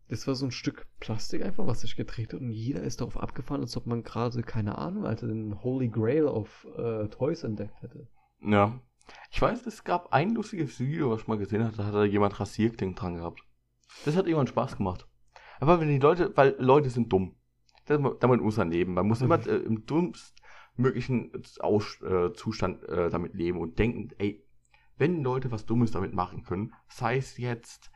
das 0.08 0.26
war 0.26 0.34
so 0.34 0.46
ein 0.46 0.50
Stück 0.50 0.86
Plastik 1.00 1.42
einfach, 1.42 1.66
was 1.66 1.80
sich 1.80 1.96
gedreht 1.96 2.32
hat 2.32 2.40
und 2.40 2.50
jeder 2.50 2.82
ist 2.82 3.00
darauf 3.00 3.16
abgefahren, 3.16 3.62
als 3.62 3.76
ob 3.76 3.86
man 3.86 4.02
gerade, 4.02 4.42
keine 4.42 4.76
Ahnung, 4.76 5.06
Alter, 5.06 5.28
den 5.28 5.62
Holy 5.62 5.88
Grail 5.88 6.26
auf 6.26 6.66
äh, 6.76 7.08
Toys 7.08 7.44
entdeckt 7.44 7.80
hätte. 7.80 8.08
Ja. 8.42 8.80
Ich 9.30 9.40
weiß, 9.40 9.66
es 9.66 9.84
gab 9.84 10.12
ein 10.12 10.34
lustiges 10.34 10.80
Video, 10.80 11.10
was 11.10 11.22
ich 11.22 11.28
mal 11.28 11.38
gesehen 11.38 11.64
hatte, 11.64 11.78
da 11.78 11.86
hat 11.86 11.94
da 11.94 12.04
jemand 12.04 12.38
Rasierklingen 12.38 12.94
dran 12.94 13.16
gehabt. 13.16 13.40
Das 14.04 14.16
hat 14.16 14.26
irgendwann 14.26 14.46
Spaß 14.46 14.76
gemacht. 14.76 15.06
Aber 15.60 15.80
wenn 15.80 15.88
die 15.88 15.98
Leute, 15.98 16.36
weil 16.36 16.54
Leute 16.58 16.90
sind 16.90 17.12
dumm. 17.12 17.36
Das, 17.86 18.00
damit 18.20 18.40
muss 18.40 18.56
man 18.56 18.70
leben. 18.70 18.94
Man 18.94 19.06
muss 19.06 19.22
immer 19.22 19.44
äh, 19.46 19.56
im 19.56 19.86
dummstmöglichen 19.86 21.32
Aus, 21.60 22.00
äh, 22.02 22.32
Zustand 22.34 22.84
äh, 22.88 23.08
damit 23.10 23.34
leben 23.34 23.58
und 23.58 23.78
denken, 23.78 24.10
ey, 24.18 24.44
wenn 24.98 25.22
Leute 25.22 25.50
was 25.50 25.64
Dummes 25.64 25.90
damit 25.90 26.12
machen 26.12 26.42
können, 26.42 26.74
sei 26.88 27.16
es 27.16 27.38
jetzt 27.38 27.90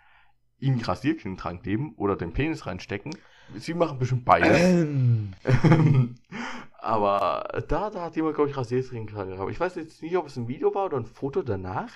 ihnen 0.58 0.80
Rasierklingen 0.80 1.36
dran 1.36 1.62
geben 1.62 1.94
oder 1.96 2.16
den 2.16 2.32
Penis 2.32 2.66
reinstecken, 2.66 3.14
sie 3.56 3.74
machen 3.74 3.98
bestimmt 3.98 4.24
beides. 4.24 4.58
Ähm. 4.60 5.34
Aber 6.82 7.62
da, 7.68 7.90
da 7.90 8.02
hat 8.02 8.16
jemand, 8.16 8.34
glaube 8.34 8.50
ich, 8.50 8.56
Rasierklingen 8.56 9.06
dran 9.06 9.28
gehabt. 9.28 9.52
Ich 9.52 9.60
weiß 9.60 9.76
jetzt 9.76 10.02
nicht, 10.02 10.16
ob 10.16 10.26
es 10.26 10.36
ein 10.36 10.48
Video 10.48 10.74
war 10.74 10.86
oder 10.86 10.96
ein 10.96 11.06
Foto 11.06 11.42
danach. 11.42 11.92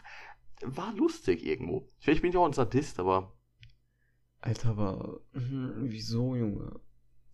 War 0.63 0.95
lustig 0.95 1.45
irgendwo. 1.45 1.89
Vielleicht 1.99 2.23
bin 2.23 2.31
ich 2.31 2.37
auch 2.37 2.47
ein 2.47 2.53
Sadist, 2.53 3.01
aber 3.01 3.33
Alter, 4.41 4.69
aber 4.71 5.21
mhm, 5.33 5.73
wieso, 5.89 6.37
Junge? 6.37 6.79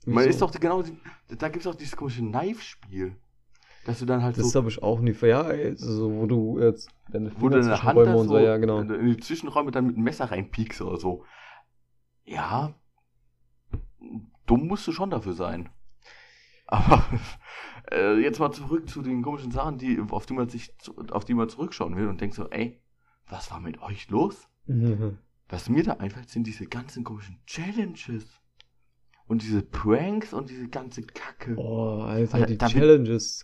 man 0.07 0.25
Wieso? 0.25 0.31
ist 0.31 0.41
doch 0.41 0.51
genau, 0.53 0.83
da 1.29 1.49
gibt 1.51 1.67
es 1.67 1.71
auch 1.71 1.75
dieses 1.75 1.95
komische 1.95 2.23
Knife-Spiel. 2.23 3.17
Dass 3.85 3.99
du 3.99 4.07
dann 4.07 4.23
halt 4.23 4.39
Das 4.39 4.51
so, 4.51 4.59
habe 4.59 4.71
ich 4.71 4.83
auch 4.83 5.01
nie. 5.01 5.15
Ja, 5.21 5.43
also, 5.43 6.11
wo 6.11 6.25
du 6.25 6.59
jetzt 6.59 6.89
deine 7.11 7.33
wo 7.39 7.51
du 7.51 7.61
deine 7.61 7.83
Hand 7.83 7.99
Räume 7.99 8.17
und 8.17 8.29
so, 8.29 8.39
ja, 8.39 8.57
genau. 8.57 8.81
in 8.81 9.07
die 9.09 9.19
Zwischenräume 9.19 9.73
dann 9.73 9.89
mit 9.89 9.97
einem 9.97 10.05
Messer 10.05 10.31
reinpiekst 10.31 10.81
oder 10.81 10.97
so. 10.97 11.25
Ja, 12.25 12.73
dumm 14.47 14.69
musst 14.69 14.87
du 14.87 14.93
schon 14.93 15.11
dafür 15.11 15.35
sein. 15.35 15.69
Aber 16.73 17.05
äh, 17.91 18.19
jetzt 18.23 18.41
mal 18.41 18.51
zurück 18.51 18.89
zu 18.89 19.03
den 19.03 19.23
komischen 19.23 19.51
Sachen, 19.51 19.77
die, 19.77 20.01
auf, 20.09 20.25
die 20.25 20.33
man 20.33 20.49
sich, 20.49 20.75
auf 21.11 21.27
die 21.27 21.35
man 21.35 21.51
zurückschauen 21.51 21.97
will 21.97 22.09
und 22.09 22.19
denkt 22.19 22.35
so, 22.35 22.49
ey, 22.49 22.81
was 23.29 23.51
war 23.51 23.61
mit 23.61 23.83
euch 23.83 24.09
los? 24.09 24.49
Mhm. 24.67 25.19
Was 25.51 25.69
mir 25.69 25.83
da 25.83 25.93
einfällt, 25.95 26.31
sind 26.31 26.47
diese 26.47 26.67
ganzen 26.67 27.05
komischen 27.05 27.39
Challenges. 27.47 28.41
und 29.27 29.43
diese 29.43 29.63
Pranks 29.63 30.33
und 30.33 30.49
diese 30.49 30.69
ganze 30.69 31.03
Kacke. 31.03 31.57
Oh, 31.57 32.01
Alter, 32.01 32.37
Alter, 32.37 32.47
die 32.47 32.59
Challenges. 32.59 33.43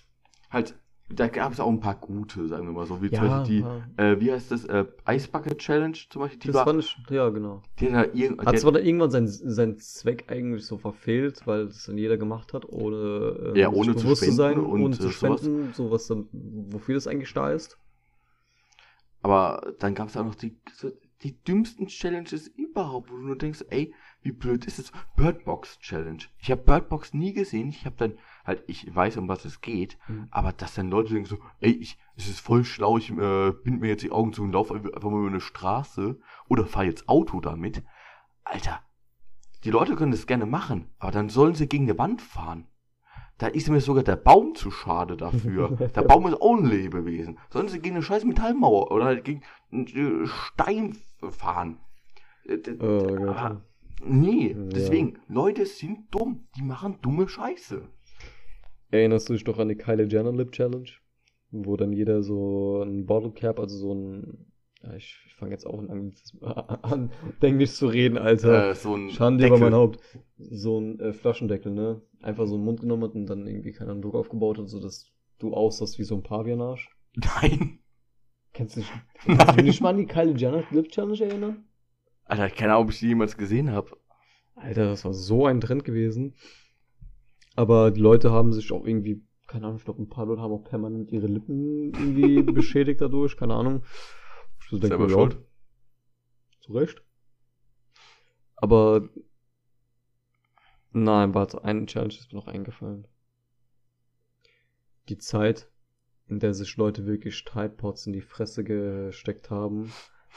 Halt, 0.49 0.79
da 1.11 1.29
gab 1.29 1.53
es 1.53 1.61
auch 1.61 1.69
ein 1.71 1.81
paar 1.81 1.95
gute, 1.95 2.47
sagen 2.49 2.67
wir 2.67 2.73
mal 2.73 2.87
so, 2.87 3.01
wie 3.01 3.09
Ja, 3.09 3.21
zum 3.21 3.29
Beispiel 3.29 3.61
ja. 3.61 3.83
die, 3.97 4.03
äh, 4.03 4.21
wie 4.21 4.31
heißt 4.33 4.51
das, 4.51 4.65
äh, 4.67 4.85
Eisbucket 5.05 5.59
Challenge 5.59 5.97
zum 6.11 6.21
Beispiel, 6.23 6.39
die 6.41 6.47
Das 6.49 6.57
war, 6.57 6.65
fand 6.67 6.81
ich, 6.81 6.97
ja, 7.09 7.29
genau. 7.31 7.63
die 7.81 7.93
hat 7.95 8.15
irgend, 8.15 8.45
Hat 8.45 8.59
zwar 8.59 8.79
irgendwann 8.79 9.11
seinen, 9.11 9.29
seinen 9.29 9.79
Zweck 9.79 10.27
eigentlich 10.31 10.67
so 10.67 10.77
verfehlt, 10.77 11.47
weil 11.47 11.67
das 11.67 11.85
dann 11.87 11.97
jeder 11.97 12.19
gemacht 12.19 12.53
hat, 12.53 12.67
ohne, 12.69 13.53
äh, 13.55 13.59
Ja, 13.61 13.71
ohne 13.71 13.97
zu 13.97 14.03
bewusst 14.05 14.23
zu 14.25 14.33
sein 14.33 14.59
und, 14.59 14.93
äh, 14.95 14.97
zu 14.97 15.09
sowas. 15.09 15.41
spenden, 15.41 15.73
so 15.73 15.91
was 15.91 16.07
dann, 16.09 16.29
wofür 16.33 16.95
das 16.95 17.07
eigentlich 17.07 17.33
da 17.33 17.51
ist. 17.53 17.79
aber 19.23 19.75
dann 19.79 19.95
gab 19.95 20.09
es 20.09 20.17
auch 20.17 20.25
noch 20.25 20.35
die, 20.35 20.57
so, 20.73 20.91
die 21.23 21.43
dümmsten 21.43 21.89
Challenges 21.89 22.47
überhaupt, 22.47 23.11
wo 23.11 23.17
du 23.17 23.23
nur 23.23 23.37
denkst, 23.39 23.65
ey, 23.71 23.93
wie 24.23 24.31
blöd 24.33 24.67
ist 24.67 24.79
es? 24.79 24.93
Birdbox 25.17 25.79
Challenge. 25.81 26.23
Ich 26.39 26.51
habe 26.51 26.63
Birdbox 26.63 27.13
nie 27.15 27.33
gesehen, 27.33 27.69
ich 27.71 27.85
habe 27.87 27.97
dann, 27.97 28.19
halt, 28.49 28.65
ich 28.67 28.93
weiß, 28.95 29.17
um 29.19 29.29
was 29.29 29.45
es 29.45 29.61
geht, 29.61 29.97
Mhm. 30.09 30.27
aber 30.33 30.53
dass 30.53 30.75
dann 30.75 30.91
Leute 30.91 31.13
denken 31.15 31.29
so, 31.29 31.39
ey, 31.61 31.71
ich, 31.71 31.99
es 32.17 32.27
ist 32.29 32.41
voll 32.41 32.65
schlau, 32.65 32.99
ich 32.99 33.11
äh, 33.11 33.53
bind 33.53 33.81
mir 33.81 33.89
jetzt 33.89 34.03
die 34.03 34.11
Augen 34.11 34.33
zu 34.33 34.43
und 34.43 34.53
laufe 34.53 34.75
einfach 34.75 35.11
mal 35.11 35.21
über 35.21 35.29
eine 35.29 35.41
Straße 35.41 36.19
oder 36.49 36.67
fahre 36.67 36.87
jetzt 36.87 37.09
Auto 37.09 37.41
damit. 37.41 37.85
Alter, 38.45 38.81
die 39.65 39.71
Leute 39.71 39.95
können 39.95 40.11
das 40.13 40.27
gerne 40.27 40.47
machen, 40.47 40.91
aber 40.99 41.13
dann 41.13 41.29
sollen 41.29 41.55
sie 41.55 41.69
gegen 41.69 41.85
eine 41.85 41.99
Wand 41.99 42.21
fahren. 42.23 42.67
Da 43.37 43.47
ist 43.47 43.69
mir 43.71 43.81
sogar 43.81 44.03
der 44.03 44.17
Baum 44.17 44.57
zu 44.57 44.73
schade 44.73 45.17
dafür. 45.17 45.69
Der 45.95 46.03
Baum 46.03 46.27
ist 46.27 46.41
auch 46.43 46.57
ein 46.57 46.65
Lebewesen. 46.65 47.39
Sollen 47.51 47.69
sie 47.69 47.79
gegen 47.79 47.95
eine 47.95 48.03
scheiß 48.03 48.25
Metallmauer 48.25 48.91
oder 48.91 49.05
halt 49.05 49.25
gegen 49.25 49.43
einen 49.71 49.87
äh, 49.87 50.27
Stein 50.27 50.97
fahren. 51.31 51.79
Äh, 52.45 52.59
Oh 52.81 53.29
aber 53.29 53.63
Nee, 54.05 54.57
deswegen, 54.57 55.19
Leute 55.29 55.67
sind 55.67 56.13
dumm. 56.13 56.49
Die 56.57 56.63
machen 56.63 56.99
dumme 57.03 57.29
Scheiße. 57.29 57.89
Erinnerst 58.91 59.29
du 59.29 59.35
dich 59.35 59.45
doch 59.45 59.59
an 59.59 59.69
die 59.69 59.77
Kylie 59.77 60.07
Jenner 60.07 60.33
Lip 60.33 60.53
Challenge? 60.53 60.89
Wo 61.51 61.77
dann 61.77 61.93
jeder 61.93 62.23
so 62.23 62.83
ein 62.83 63.07
Bottle 63.07 63.31
Cap, 63.33 63.59
also 63.59 63.77
so 63.77 63.95
ein, 63.95 64.47
ja, 64.83 64.95
ich, 64.95 65.19
ich 65.27 65.35
fange 65.35 65.53
jetzt 65.53 65.67
auch 65.67 65.79
an, 65.79 66.13
an 66.83 67.11
Englisch 67.41 67.73
zu 67.73 67.87
reden, 67.87 68.19
Alter. 68.19 68.71
Äh, 68.71 68.75
so 68.75 68.95
ein 68.95 69.11
Schande 69.11 69.47
über 69.47 69.59
mein 69.59 69.75
Haupt. 69.75 70.01
So 70.39 70.79
ein 70.79 71.01
äh, 71.01 71.13
Flaschendeckel, 71.13 71.73
ne? 71.73 72.03
Einfach 72.23 72.47
so 72.47 72.55
einen 72.55 72.65
Mund 72.65 72.81
genommen 72.81 73.05
hat 73.05 73.15
und 73.15 73.27
dann 73.27 73.47
irgendwie 73.47 73.73
keinen 73.73 74.03
Druck 74.03 74.15
aufgebaut 74.15 74.59
hat, 74.59 74.69
sodass 74.69 75.11
du 75.39 75.55
aussahst 75.55 75.99
wie 75.99 76.05
so 76.05 76.17
ein 76.17 76.23
Pavianarsch. 76.23 76.91
Nein. 77.15 77.79
Kennst 78.53 78.77
du 78.77 78.81
dich, 78.81 78.91
kannst 79.25 79.51
du 79.51 79.57
dich 79.57 79.65
nicht 79.65 79.81
mal 79.81 79.91
an 79.91 79.99
die 79.99 80.07
Kylie 80.07 80.37
Jenner 80.37 80.65
Lip 80.71 80.89
Challenge 80.89 81.21
erinnern? 81.21 81.65
Alter, 82.25 82.51
keine 82.51 82.73
Ahnung, 82.73 82.85
ob 82.85 82.93
ich 82.93 83.01
die 83.01 83.09
jemals 83.09 83.37
gesehen 83.37 83.71
habe. 83.71 83.97
Alter, 84.55 84.87
das 84.87 85.05
war 85.05 85.15
so 85.15 85.47
ein 85.47 85.61
Trend 85.61 85.85
gewesen. 85.85 86.35
Aber 87.59 87.91
die 87.91 88.01
Leute 88.01 88.31
haben 88.31 88.53
sich 88.53 88.71
auch 88.71 88.87
irgendwie, 88.87 89.27
keine 89.49 89.67
Ahnung, 89.67 89.79
ich 89.79 89.85
glaube, 89.85 90.01
ein 90.01 90.09
paar 90.09 90.27
Leute 90.27 90.41
haben 90.43 90.53
auch 90.53 90.63
permanent 90.63 91.11
ihre 91.11 91.27
Lippen 91.27 91.93
irgendwie 91.93 92.41
beschädigt 92.53 93.01
dadurch, 93.01 93.37
keine 93.37 93.55
Ahnung. 93.55 93.83
Ich 94.61 94.69
so 94.71 94.79
denk 94.79 94.93
Selber 94.93 95.09
ja, 95.09 95.11
schuld. 95.11 95.39
Zu 96.61 96.75
Recht. 96.75 97.03
Aber 98.55 99.09
nein, 100.93 101.35
warte, 101.35 101.65
eine 101.65 101.87
Challenge 101.87 102.15
ist 102.15 102.33
mir 102.33 102.39
noch 102.39 102.47
eingefallen. 102.47 103.09
Die 105.09 105.19
Zeit, 105.19 105.69
in 106.29 106.39
der 106.39 106.55
sich 106.55 106.77
Leute 106.77 107.07
wirklich 107.07 107.45
Tide 107.45 107.71
Pods 107.71 108.07
in 108.07 108.13
die 108.13 108.21
Fresse 108.21 108.63
gesteckt 108.63 109.51
haben 109.51 109.93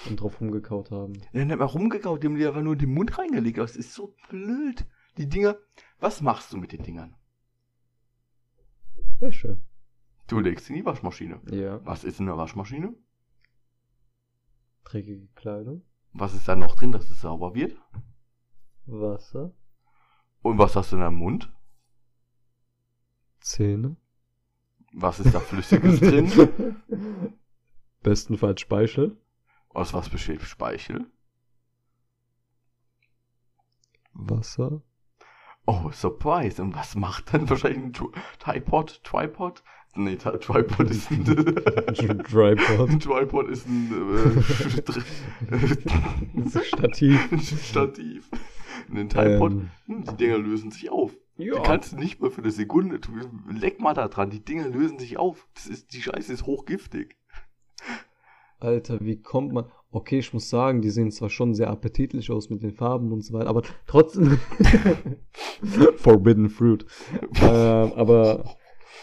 und 0.10 0.19
drauf 0.19 0.41
rumgekaut 0.41 0.89
haben. 0.89 1.21
Der 1.34 1.47
hat 1.47 1.60
mal 1.60 1.65
rumgekaut, 1.65 2.23
die 2.23 2.27
haben 2.27 2.36
die 2.36 2.47
einfach 2.47 2.63
nur 2.63 2.73
in 2.73 2.79
den 2.79 2.95
Mund 2.95 3.15
reingelegt. 3.15 3.60
Das 3.60 3.75
ist 3.75 3.93
so 3.93 4.15
blöd. 4.27 4.88
Die 5.17 5.29
Dinger, 5.29 5.57
was 6.01 6.21
machst 6.21 6.51
du 6.51 6.57
mit 6.57 6.73
den 6.73 6.83
Dingern? 6.83 7.15
Wäsche. 9.19 9.61
Du 10.27 10.39
legst 10.39 10.65
sie 10.65 10.73
in 10.73 10.79
die 10.79 10.85
Waschmaschine. 10.85 11.39
Ja. 11.51 11.83
Was 11.85 12.03
ist 12.03 12.19
in 12.19 12.25
der 12.25 12.37
Waschmaschine? 12.37 12.95
Dreckige 14.83 15.27
Kleidung. 15.35 15.83
Was 16.13 16.33
ist 16.33 16.47
da 16.47 16.55
noch 16.55 16.75
drin, 16.75 16.91
dass 16.91 17.09
es 17.09 17.21
sauber 17.21 17.53
wird? 17.53 17.77
Wasser. 18.85 19.53
Und 20.41 20.57
was 20.57 20.75
hast 20.75 20.91
du 20.91 20.95
in 20.95 21.01
deinem 21.01 21.15
Mund? 21.15 21.53
Zähne. 23.39 23.95
Was 24.93 25.19
ist 25.19 25.33
da 25.33 25.39
Flüssiges 25.39 25.99
drin? 25.99 26.75
Bestenfalls 28.01 28.61
Speichel. 28.61 29.17
Aus 29.69 29.93
was 29.93 30.09
besteht 30.09 30.41
Speichel? 30.41 31.05
Wasser. 34.13 34.81
Oh, 35.71 35.89
Surprise. 35.91 36.62
Und 36.62 36.75
was 36.75 36.95
macht 36.95 37.34
dann 37.34 37.49
wahrscheinlich 37.49 37.81
ein 37.81 37.93
Tri- 37.93 38.12
Tripod? 38.39 39.01
Tripod? 39.03 39.63
Nee, 39.95 40.15
Tri- 40.15 40.38
Tripod 40.39 40.89
ist 40.89 41.10
ein... 41.12 41.23
Tripod. 41.25 42.89
ein 42.89 42.99
Tripod 42.99 43.47
ist 43.49 43.67
ein... 43.67 43.91
Äh, 45.49 46.60
Stativ. 46.63 47.31
ein 47.31 47.39
Stativ. 47.39 48.29
Ein 48.93 49.07
Tripod. 49.10 49.51
Ähm, 49.53 49.69
Hm, 49.88 50.03
Die 50.05 50.15
Dinger 50.17 50.38
lösen 50.38 50.71
sich 50.71 50.89
auf. 50.89 51.12
Die 51.38 51.45
ja. 51.45 51.60
kannst 51.62 51.93
du 51.93 51.97
nicht 51.97 52.21
mal 52.21 52.29
für 52.31 52.41
eine 52.41 52.51
Sekunde. 52.51 52.99
Leck 53.49 53.79
mal 53.79 53.93
da 53.93 54.07
dran. 54.07 54.29
Die 54.29 54.43
Dinger 54.43 54.67
lösen 54.67 54.99
sich 54.99 55.17
auf. 55.17 55.47
Das 55.53 55.67
ist, 55.67 55.93
die 55.93 56.01
Scheiße 56.01 56.34
ist 56.34 56.45
hochgiftig. 56.45 57.15
Alter, 58.60 58.99
wie 59.01 59.21
kommt 59.21 59.53
man. 59.53 59.71
Okay, 59.91 60.19
ich 60.19 60.34
muss 60.34 60.49
sagen, 60.49 60.82
die 60.82 60.89
sehen 60.89 61.12
zwar 61.12 61.30
schon 61.30 61.54
sehr 61.54 61.69
appetitlich 61.69 62.32
aus 62.32 62.49
mit 62.49 62.63
den 62.63 62.71
Farben 62.71 63.12
und 63.12 63.21
so 63.21 63.34
weiter, 63.34 63.49
aber 63.49 63.63
trotzdem. 63.88 64.39
Forbidden 65.97 66.49
Fruit. 66.49 66.86
ähm, 67.41 67.91
aber, 67.95 68.56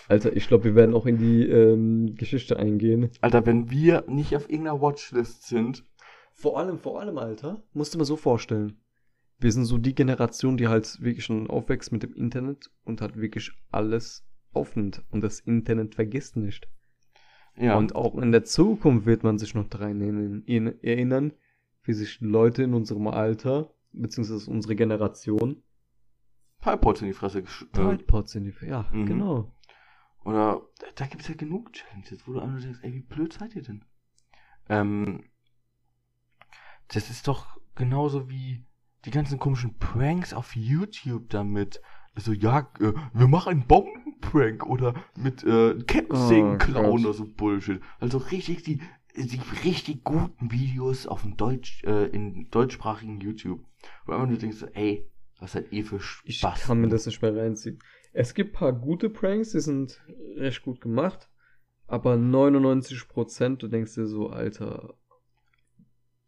Alter, 0.09 0.35
ich 0.35 0.49
glaube, 0.49 0.65
wir 0.65 0.75
werden 0.75 0.95
auch 0.95 1.05
in 1.05 1.19
die 1.19 1.45
ähm, 1.45 2.15
Geschichte 2.17 2.59
eingehen. 2.59 3.11
Alter, 3.21 3.45
wenn 3.45 3.71
wir 3.71 4.05
nicht 4.09 4.35
auf 4.35 4.49
irgendeiner 4.49 4.81
Watchlist 4.81 5.47
sind, 5.47 5.85
Vor 6.33 6.57
allem, 6.57 6.79
vor 6.79 7.01
allem, 7.01 7.19
Alter, 7.19 7.65
musst 7.73 7.95
du 7.95 7.99
mir 7.99 8.05
so 8.05 8.17
vorstellen. 8.17 8.81
Wir 9.41 9.51
sind 9.51 9.65
so 9.65 9.77
die 9.77 9.95
Generation, 9.95 10.57
die 10.57 10.69
halt 10.69 11.03
wirklich 11.03 11.25
schon 11.25 11.51
aufwächst 11.51 11.91
mit 11.91 12.05
dem 12.05 12.15
Internet 12.15 12.71
und 12.85 13.01
halt 13.01 13.17
wirklich 13.17 13.51
alles 13.73 14.25
aufnimmt. 14.53 15.03
Und 15.11 15.23
das 15.23 15.41
Internet 15.41 15.97
vergisst 15.97 16.37
nicht. 16.37 16.69
Ja, 17.59 17.77
Und 17.77 17.95
auch 17.97 18.15
in 18.17 18.33
der 18.33 18.45
Zukunft 18.45 19.07
wird 19.07 19.23
man 19.25 19.39
sich 19.39 19.55
noch 19.55 19.69
daran 19.69 20.01
erinnern- 20.01 20.43
in- 20.47 20.83
erinnern, 20.83 21.33
wie 21.83 21.93
sich 21.93 22.21
Leute 22.21 22.63
in 22.63 22.75
unserem 22.75 23.07
Alter, 23.09 23.73
beziehungsweise 23.93 24.51
unsere 24.51 24.77
Generation, 24.77 25.63
Pipepods 26.61 27.03
in 27.03 27.09
die 27.09 27.15
Fresse 27.15 27.43
gesch... 27.43 27.63
Äh, 27.63 27.67
Tripods 27.97 28.35
in 28.35 28.45
die, 28.45 28.55
ja, 28.67 28.87
Mhm. 28.93 29.07
genau. 29.07 29.53
oder, 30.25 30.61
da, 30.97 31.07
gibt 31.07 31.23
es 31.23 31.29
ja 31.29 31.35
genug 31.35 31.73
Challenges, 31.73 32.27
wo 32.27 32.33
du 32.35 32.41
einfach 32.41 32.61
denkst, 32.61 32.81
ey, 32.83 32.93
wie 32.93 33.01
blöd 33.01 33.33
seid 33.33 33.55
ihr 33.57 33.63
denn? 33.63 33.85
Ähm, 34.69 35.25
das 36.89 37.11
ist 37.11 37.29
doch 37.29 37.59
genauso 37.75 38.29
wie 38.29 38.65
die 39.05 39.11
ganzen 39.11 39.39
komischen 39.39 39.79
Pranks 39.79 40.35
auf 40.35 40.55
YouTube 40.57 41.31
damit. 41.31 41.81
Also, 42.15 42.33
ja, 42.33 42.69
äh, 42.81 42.93
wir 43.15 43.29
machen 43.29 43.51
einen 43.51 43.67
Bombenprank 44.21 44.67
oder 44.67 44.95
mit 45.17 45.45
äh, 45.45 45.75
Kettensägen 45.87 46.55
Oh 46.55 46.59
klauen 46.59 47.05
oder 47.05 47.13
so 47.15 47.27
Bullshit. 47.27 47.81
Also 48.01 48.19
richtig 48.19 48.63
die, 48.63 48.81
die 49.17 49.41
richtig 49.65 50.05
guten 50.05 50.51
Videos 50.51 51.07
auf 51.07 51.23
dem 51.23 51.37
Deutsch, 51.37 51.83
äh, 51.85 52.07
in 52.07 52.51
deutschsprachigen 52.51 53.21
YouTube. 53.21 53.61
Wo 54.07 54.13
einfach 54.13 54.29
nur 54.29 54.39
denkst, 54.39 54.59
so, 54.59 54.67
ey, 54.67 55.09
was 55.39 55.53
seid 55.53 55.73
ihr 55.73 55.85
für 55.85 56.01
Spaß? 56.01 56.23
Ich 56.61 56.67
kann 56.67 56.81
mir 56.81 56.89
das 56.89 57.07
nicht 57.07 57.23
mehr 57.23 57.35
reinziehen. 57.37 57.79
Es 58.13 58.35
gibt 58.35 58.55
paar 58.55 58.73
gute 58.73 59.11
Pranks, 59.11 59.53
die 59.53 59.61
sind 59.61 60.01
recht 60.37 60.63
gut 60.63 60.81
gemacht, 60.81 61.29
aber 61.87 62.15
99% 62.15 63.57
du 63.57 63.69
denkst 63.69 63.95
dir 63.95 64.07
so, 64.07 64.31
Alter, 64.31 64.95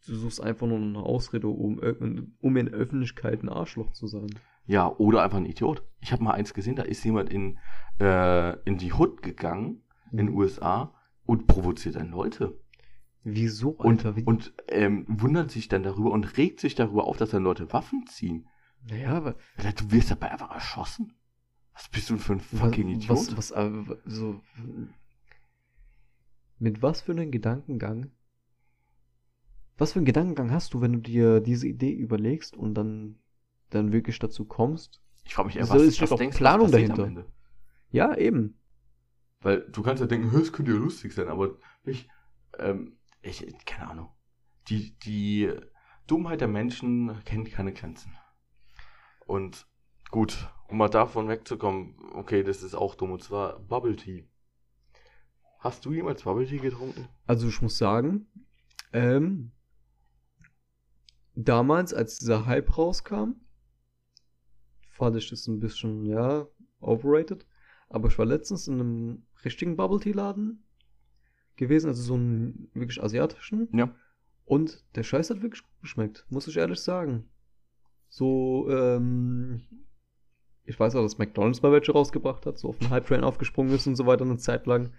du 0.07 0.15
suchst 0.15 0.41
einfach 0.43 0.67
nur 0.67 0.79
eine 0.79 1.01
Ausrede, 1.03 1.49
um, 1.49 1.83
ö- 1.83 2.23
um 2.41 2.57
in 2.57 2.69
Öffentlichkeit 2.69 3.43
ein 3.43 3.49
Arschloch 3.49 3.93
zu 3.93 4.07
sein. 4.07 4.29
Ja, 4.67 4.89
oder 4.99 5.23
einfach 5.23 5.39
ein 5.39 5.47
Idiot. 5.47 5.83
Ich 6.01 6.13
habe 6.13 6.23
mal 6.23 6.33
eins 6.33 6.55
gesehen, 6.55 6.77
da 6.77 6.83
ist 6.83 7.05
jemand 7.05 7.31
in, 7.31 7.59
äh, 7.99 8.59
in 8.65 8.79
die 8.79 8.93
Hood 8.93 9.23
gegangen, 9.23 9.83
in 10.13 10.19
den 10.19 10.29
USA, 10.31 10.95
und 11.27 11.47
provoziert 11.47 11.97
dann 11.97 12.11
Leute. 12.11 12.59
Wieso, 13.23 13.71
Und, 13.71 14.05
Alter? 14.07 14.17
Wie, 14.17 14.25
und 14.25 14.55
ähm, 14.69 15.05
wundert 15.09 15.51
sich 15.51 15.69
dann 15.69 15.83
darüber 15.83 16.11
und 16.13 16.37
regt 16.39 16.61
sich 16.61 16.75
darüber 16.75 17.05
auf, 17.05 17.17
dass 17.19 17.31
dann 17.31 17.43
Leute 17.43 17.73
Waffen 17.73 18.07
ziehen. 18.07 18.47
naja, 18.89 19.11
aber 19.11 19.37
Du 19.77 19.91
wirst 19.93 20.11
dabei 20.11 20.31
einfach 20.31 20.51
erschossen. 20.51 21.13
Was 21.75 21.89
bist 21.89 22.09
du 22.11 22.15
denn 22.15 22.23
für 22.23 22.33
ein 22.35 22.41
fucking 22.41 22.89
Idiot? 22.89 23.11
Was, 23.11 23.37
was, 23.37 23.51
äh, 23.53 23.71
so, 24.07 24.41
mit 26.59 26.83
was 26.83 27.03
für 27.03 27.13
einem 27.13 27.31
Gedankengang? 27.31 28.11
Was 29.79 29.93
für 29.93 29.99
einen 29.99 30.07
Gedankengang 30.07 30.51
hast 30.51 30.75
du, 30.75 30.81
wenn 30.81 30.93
du 30.95 30.99
dir 31.01 31.41
diese 31.41 31.67
Idee 31.69 31.93
überlegst 31.93 32.57
und 32.57 32.75
dann, 32.75 33.20
dann 33.71 33.93
wirklich 33.93 34.19
dazu 34.19 34.45
kommst? 34.45 35.01
ich 35.25 35.35
frage 35.35 35.47
mich 35.49 35.57
eher, 35.57 35.67
So 35.67 35.75
was, 35.75 35.83
ist 35.83 36.01
was 36.01 36.15
denkst 36.17 36.37
Planung 36.37 36.67
was 36.67 36.73
dahinter. 36.73 37.27
Ja, 37.91 38.15
eben. 38.17 38.59
Weil 39.41 39.61
du 39.71 39.83
kannst 39.83 40.01
ja 40.01 40.07
denken, 40.07 40.31
"Hä, 40.33 40.39
es 40.39 40.53
könnte 40.53 40.73
ja 40.73 40.79
lustig 40.79 41.13
sein, 41.13 41.29
aber 41.29 41.57
ich, 41.85 42.09
ähm, 42.59 42.99
ich, 43.23 43.47
keine 43.65 43.91
Ahnung. 43.91 44.09
Die, 44.69 44.99
die 45.01 45.53
Dummheit 46.07 46.41
der 46.41 46.49
Menschen 46.49 47.23
kennt 47.25 47.51
keine 47.51 47.73
Grenzen. 47.73 48.13
Und 49.27 49.67
Gut, 50.11 50.49
um 50.67 50.79
mal 50.79 50.89
davon 50.89 51.29
wegzukommen, 51.29 51.95
okay, 52.15 52.43
das 52.43 52.65
ist 52.65 52.75
auch 52.75 52.97
dumm, 52.97 53.13
und 53.13 53.23
zwar 53.23 53.61
Bubble 53.61 53.95
Tea. 53.95 54.29
Hast 55.61 55.85
du 55.85 55.93
jemals 55.93 56.25
Bubble 56.25 56.47
Tea 56.47 56.59
getrunken? 56.59 57.09
Also 57.29 57.47
ich 57.47 57.63
muss 57.63 57.79
sagen, 57.79 58.27
ähm, 58.93 59.53
damals, 61.37 61.95
als 61.95 62.19
dieser 62.19 62.47
Hype 62.47 62.77
rauskam, 62.77 63.35
fand 65.01 65.17
ich 65.17 65.31
das 65.31 65.49
ein 65.49 65.61
bisschen, 65.61 66.05
ja, 66.05 66.47
overrated. 66.81 67.47
Aber 67.89 68.09
ich 68.09 68.19
war 68.19 68.27
letztens 68.27 68.69
in 68.69 68.75
einem 68.75 69.23
richtigen 69.45 69.75
Bubble 69.75 69.99
Tea 69.99 70.13
Laden 70.13 70.63
gewesen, 71.57 71.89
also 71.89 72.03
so 72.03 72.15
einen 72.15 72.71
wirklich 72.75 73.03
asiatischen. 73.03 73.69
Ja. 73.73 73.95
Und 74.45 74.85
der 74.95 75.03
Scheiß 75.03 75.31
hat 75.31 75.43
wirklich 75.43 75.63
gut 75.63 75.81
geschmeckt, 75.81 76.27
muss 76.29 76.49
ich 76.49 76.59
ehrlich 76.59 76.81
sagen. 76.81 77.25
So, 78.11 78.69
ähm, 78.71 79.63
ich 80.65 80.79
weiß 80.79 80.95
auch, 80.97 81.03
dass 81.03 81.17
McDonalds 81.17 81.63
mal 81.63 81.73
welche 81.73 81.93
rausgebracht 81.93 82.45
hat, 82.45 82.59
so 82.59 82.69
auf 82.69 82.79
den 82.79 82.91
Hype-Train 82.91 83.25
aufgesprungen 83.25 83.73
ist 83.73 83.87
und 83.87 83.97
so 83.97 84.05
weiter 84.05 84.25
eine 84.25 84.37
Zeit 84.37 84.67
lang. 84.67 84.93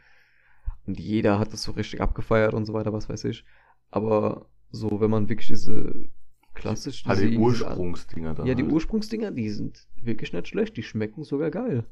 Und 0.87 0.99
jeder 0.99 1.37
hat 1.37 1.53
das 1.53 1.61
so 1.61 1.73
richtig 1.73 2.01
abgefeiert 2.01 2.55
und 2.55 2.65
so 2.65 2.73
weiter, 2.73 2.91
was 2.91 3.07
weiß 3.07 3.25
ich. 3.25 3.45
Aber 3.91 4.47
so, 4.71 4.99
wenn 4.99 5.11
man 5.11 5.29
wirklich 5.29 5.47
diese 5.47 6.09
klassisch 6.53 7.05
Halt 7.05 7.19
die 7.19 7.23
irgendwie- 7.25 7.39
Ursprungsdinger 7.39 8.33
da. 8.35 8.45
Ja, 8.45 8.55
die 8.55 8.63
halt. 8.63 8.71
Ursprungsdinger, 8.73 9.31
die 9.31 9.49
sind 9.49 9.87
wirklich 10.01 10.33
nicht 10.33 10.47
schlecht, 10.47 10.77
die 10.77 10.83
schmecken 10.83 11.23
sogar 11.23 11.51
geil. 11.51 11.85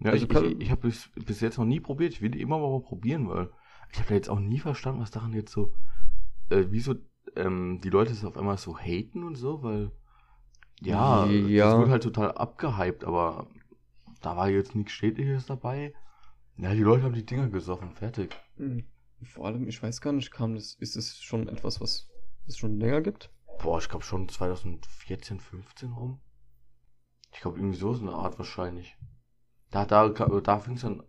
Ja, 0.00 0.10
Also 0.12 0.24
ich, 0.24 0.28
kann- 0.30 0.44
ich, 0.44 0.60
ich 0.60 0.70
habe 0.70 0.82
bis, 0.82 1.10
bis 1.14 1.40
jetzt 1.40 1.58
noch 1.58 1.64
nie 1.64 1.80
probiert. 1.80 2.12
Ich 2.12 2.20
will 2.22 2.30
die 2.30 2.40
immer 2.40 2.58
mal 2.58 2.80
probieren, 2.80 3.28
weil 3.28 3.50
ich 3.92 3.98
habe 4.00 4.14
jetzt 4.14 4.28
auch 4.28 4.40
nie 4.40 4.58
verstanden, 4.58 5.00
was 5.00 5.10
daran 5.10 5.32
jetzt 5.32 5.52
so, 5.52 5.72
äh, 6.50 6.64
wieso 6.70 6.94
ähm, 7.34 7.80
die 7.82 7.90
Leute 7.90 8.12
es 8.12 8.24
auf 8.24 8.36
einmal 8.36 8.58
so 8.58 8.78
haten 8.78 9.22
und 9.24 9.36
so, 9.36 9.62
weil 9.62 9.90
ja, 10.82 11.26
Ja. 11.26 11.70
das 11.70 11.78
wird 11.80 11.90
halt 11.90 12.02
total 12.02 12.32
abgehypt, 12.32 13.04
aber 13.04 13.46
da 14.22 14.36
war 14.36 14.48
jetzt 14.50 14.74
nichts 14.74 14.92
Schädliches 14.92 15.46
dabei. 15.46 15.94
Ja, 16.58 16.72
die 16.74 16.80
Leute 16.82 17.02
haben 17.04 17.14
die 17.14 17.24
Dinger 17.26 17.48
gesoffen, 17.48 17.90
fertig. 17.92 18.34
Mhm. 18.56 18.84
Vor 19.22 19.46
allem, 19.46 19.66
ich 19.68 19.82
weiß 19.82 20.00
gar 20.02 20.12
nicht, 20.12 20.30
kam 20.30 20.54
das, 20.54 20.74
ist 20.74 20.96
es 20.96 21.18
schon 21.22 21.48
etwas, 21.48 21.80
was 21.80 22.08
es 22.46 22.56
schon 22.58 22.78
länger 22.78 23.00
gibt? 23.00 23.30
Boah, 23.62 23.78
ich 23.78 23.88
glaube 23.88 24.04
schon 24.04 24.28
2014, 24.28 25.40
15 25.40 25.92
rum. 25.92 26.20
Ich 27.32 27.40
glaube 27.40 27.58
irgendwie 27.58 27.78
so 27.78 27.92
ist 27.92 28.00
eine 28.00 28.12
Art 28.12 28.38
wahrscheinlich. 28.38 28.96
Da, 29.70 29.84
da, 29.84 30.08
da 30.08 30.58
fing 30.58 30.74
es 30.74 30.82
dann 30.82 31.02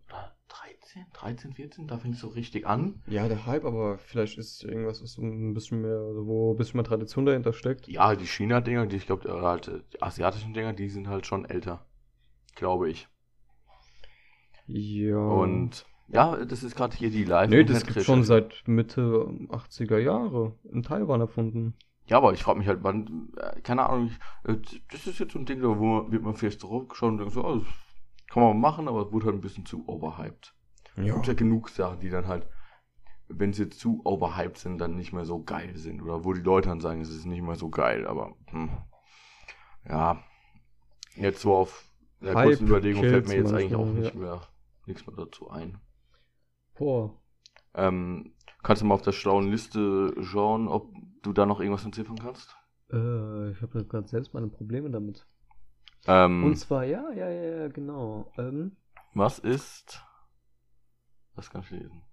13, 0.48 1.06
13, 1.14 1.54
14, 1.54 1.88
da 1.88 1.98
fing 1.98 2.14
es 2.14 2.20
so 2.20 2.28
richtig 2.28 2.66
an. 2.66 3.02
Ja, 3.08 3.28
der 3.28 3.46
Hype, 3.46 3.66
aber 3.66 3.98
vielleicht 3.98 4.38
ist 4.38 4.64
irgendwas, 4.64 5.02
was 5.02 5.14
so 5.14 5.22
ein 5.22 5.54
bisschen 5.54 5.82
mehr, 5.82 5.98
also 5.98 6.26
wo 6.26 6.54
ein 6.54 6.58
bisschen 6.58 6.78
mehr 6.78 6.86
Tradition 6.86 7.26
dahinter 7.26 7.54
steckt. 7.54 7.88
Ja, 7.88 8.16
die 8.16 8.28
China-Dinger, 8.28 8.88
die 8.88 8.98
ich 8.98 9.06
glaube, 9.06 9.30
halt, 9.42 9.68
äh, 9.68 9.82
die 9.94 10.02
asiatischen 10.02 10.54
Dinger, 10.54 10.74
die 10.74 10.90
sind 10.90 11.08
halt 11.08 11.26
schon 11.26 11.46
älter. 11.46 11.86
Glaube 12.56 12.90
ich. 12.90 13.08
Ja. 14.66 15.18
Und 15.18 15.86
ja, 16.10 16.44
das 16.46 16.64
ist 16.64 16.76
gerade 16.76 16.96
hier 16.96 17.10
die 17.10 17.26
live 17.26 17.50
Nee, 17.50 17.64
das 17.64 17.86
gibt 17.86 18.02
schon 18.04 18.24
seit 18.24 18.64
Mitte 18.66 19.28
80er 19.50 19.98
Jahre 19.98 20.54
in 20.72 20.84
Taiwan 20.84 21.22
erfunden. 21.22 21.76
Ja, 22.08 22.18
aber 22.18 22.34
ich 22.34 22.44
frage 22.44 22.60
mich 22.60 22.68
halt, 22.68 22.84
wann, 22.84 23.34
äh, 23.38 23.60
keine 23.62 23.88
Ahnung, 23.88 24.08
ich, 24.08 24.50
äh, 24.50 24.58
das 24.92 25.08
ist 25.08 25.20
jetzt 25.20 25.34
so 25.34 25.40
ein 25.40 25.46
Ding, 25.46 25.62
da 25.62 25.68
wo 25.68 25.86
man, 25.86 26.12
wird 26.12 26.24
man 26.24 26.36
vielleicht 26.36 26.62
zurückschauen 26.62 27.14
und 27.14 27.18
denkt 27.20 27.34
so, 27.34 27.44
oh, 27.46 27.58
das 27.58 27.68
kann 28.28 28.44
man 28.44 28.60
machen, 28.60 28.88
aber 28.88 29.06
es 29.06 29.12
wurde 29.12 29.28
halt 29.28 29.36
ein 29.36 29.42
bisschen 29.42 29.66
zu 29.66 29.88
overhyped. 29.88 30.54
Es 30.96 31.06
Ja. 31.06 31.14
gibt 31.14 31.28
ja 31.28 31.34
genug 31.34 31.70
Sachen, 31.70 32.00
die 32.00 32.10
dann 32.10 32.28
halt, 32.28 32.48
wenn 33.28 33.54
sie 33.54 33.70
zu 33.70 34.02
overhyped 34.06 34.58
sind, 34.58 34.80
dann 34.80 34.96
nicht 34.96 35.12
mehr 35.12 35.26
so 35.26 35.44
geil 35.44 35.76
sind. 35.78 36.02
Oder 36.02 36.24
wo 36.24 36.34
die 36.34 36.42
Leute 36.42 36.70
dann 36.70 36.80
sagen, 36.80 37.02
es 37.02 37.10
ist 37.10 37.26
nicht 37.26 37.42
mehr 37.42 37.56
so 37.56 37.70
geil, 37.70 38.08
aber 38.08 38.36
hm. 38.50 38.70
ja. 39.88 40.24
Jetzt 41.16 41.42
so 41.42 41.56
auf 41.56 41.92
der 42.22 42.36
Hype 42.36 42.48
kurzen 42.48 42.68
Überlegung 42.68 43.04
fällt 43.04 43.28
mir 43.28 43.36
jetzt 43.36 43.54
eigentlich 43.54 43.76
auch 43.76 43.86
nicht 43.86 44.14
ja. 44.14 44.20
mehr 44.20 44.42
nichts 44.88 45.06
mehr 45.06 45.16
dazu 45.16 45.50
ein. 45.50 45.80
Boah. 46.76 47.14
Ähm, 47.74 48.34
kannst 48.64 48.82
du 48.82 48.86
mal 48.86 48.96
auf 48.96 49.02
der 49.02 49.12
schlauen 49.12 49.50
Liste 49.50 50.14
schauen, 50.22 50.68
ob 50.68 50.94
du 51.24 51.34
da 51.34 51.46
noch 51.46 51.60
irgendwas 51.60 51.86
entziffern 51.86 52.18
kannst? 52.18 52.56
Äh, 52.92 53.52
ich 53.52 53.62
habe 53.62 53.86
gerade 53.86 54.08
selbst 54.08 54.34
meine 54.34 54.48
Probleme 54.48 54.90
damit. 54.90 55.26
Ähm, 56.06 56.44
Und 56.44 56.56
zwar, 56.58 56.86
ja, 56.86 57.12
ja, 57.12 57.30
ja, 57.30 57.58
ja, 57.60 57.68
genau. 57.68 58.32
Ähm, 58.38 58.78
was 59.14 59.40
ist. 59.40 60.04
Was 61.36 61.50
kann 61.50 61.62
ich 61.62 61.72
lesen? 61.72 62.04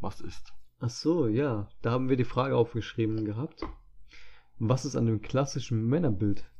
Was 0.00 0.20
ist? 0.20 0.54
ach 0.80 0.88
so, 0.88 1.28
ja. 1.28 1.68
Da 1.82 1.90
haben 1.90 2.08
wir 2.08 2.16
die 2.16 2.24
Frage 2.24 2.56
aufgeschrieben 2.56 3.24
gehabt. 3.24 3.66
Was 4.58 4.84
ist 4.84 4.96
an 4.96 5.06
dem 5.06 5.20
klassischen 5.20 5.86
Männerbild? 5.86 6.50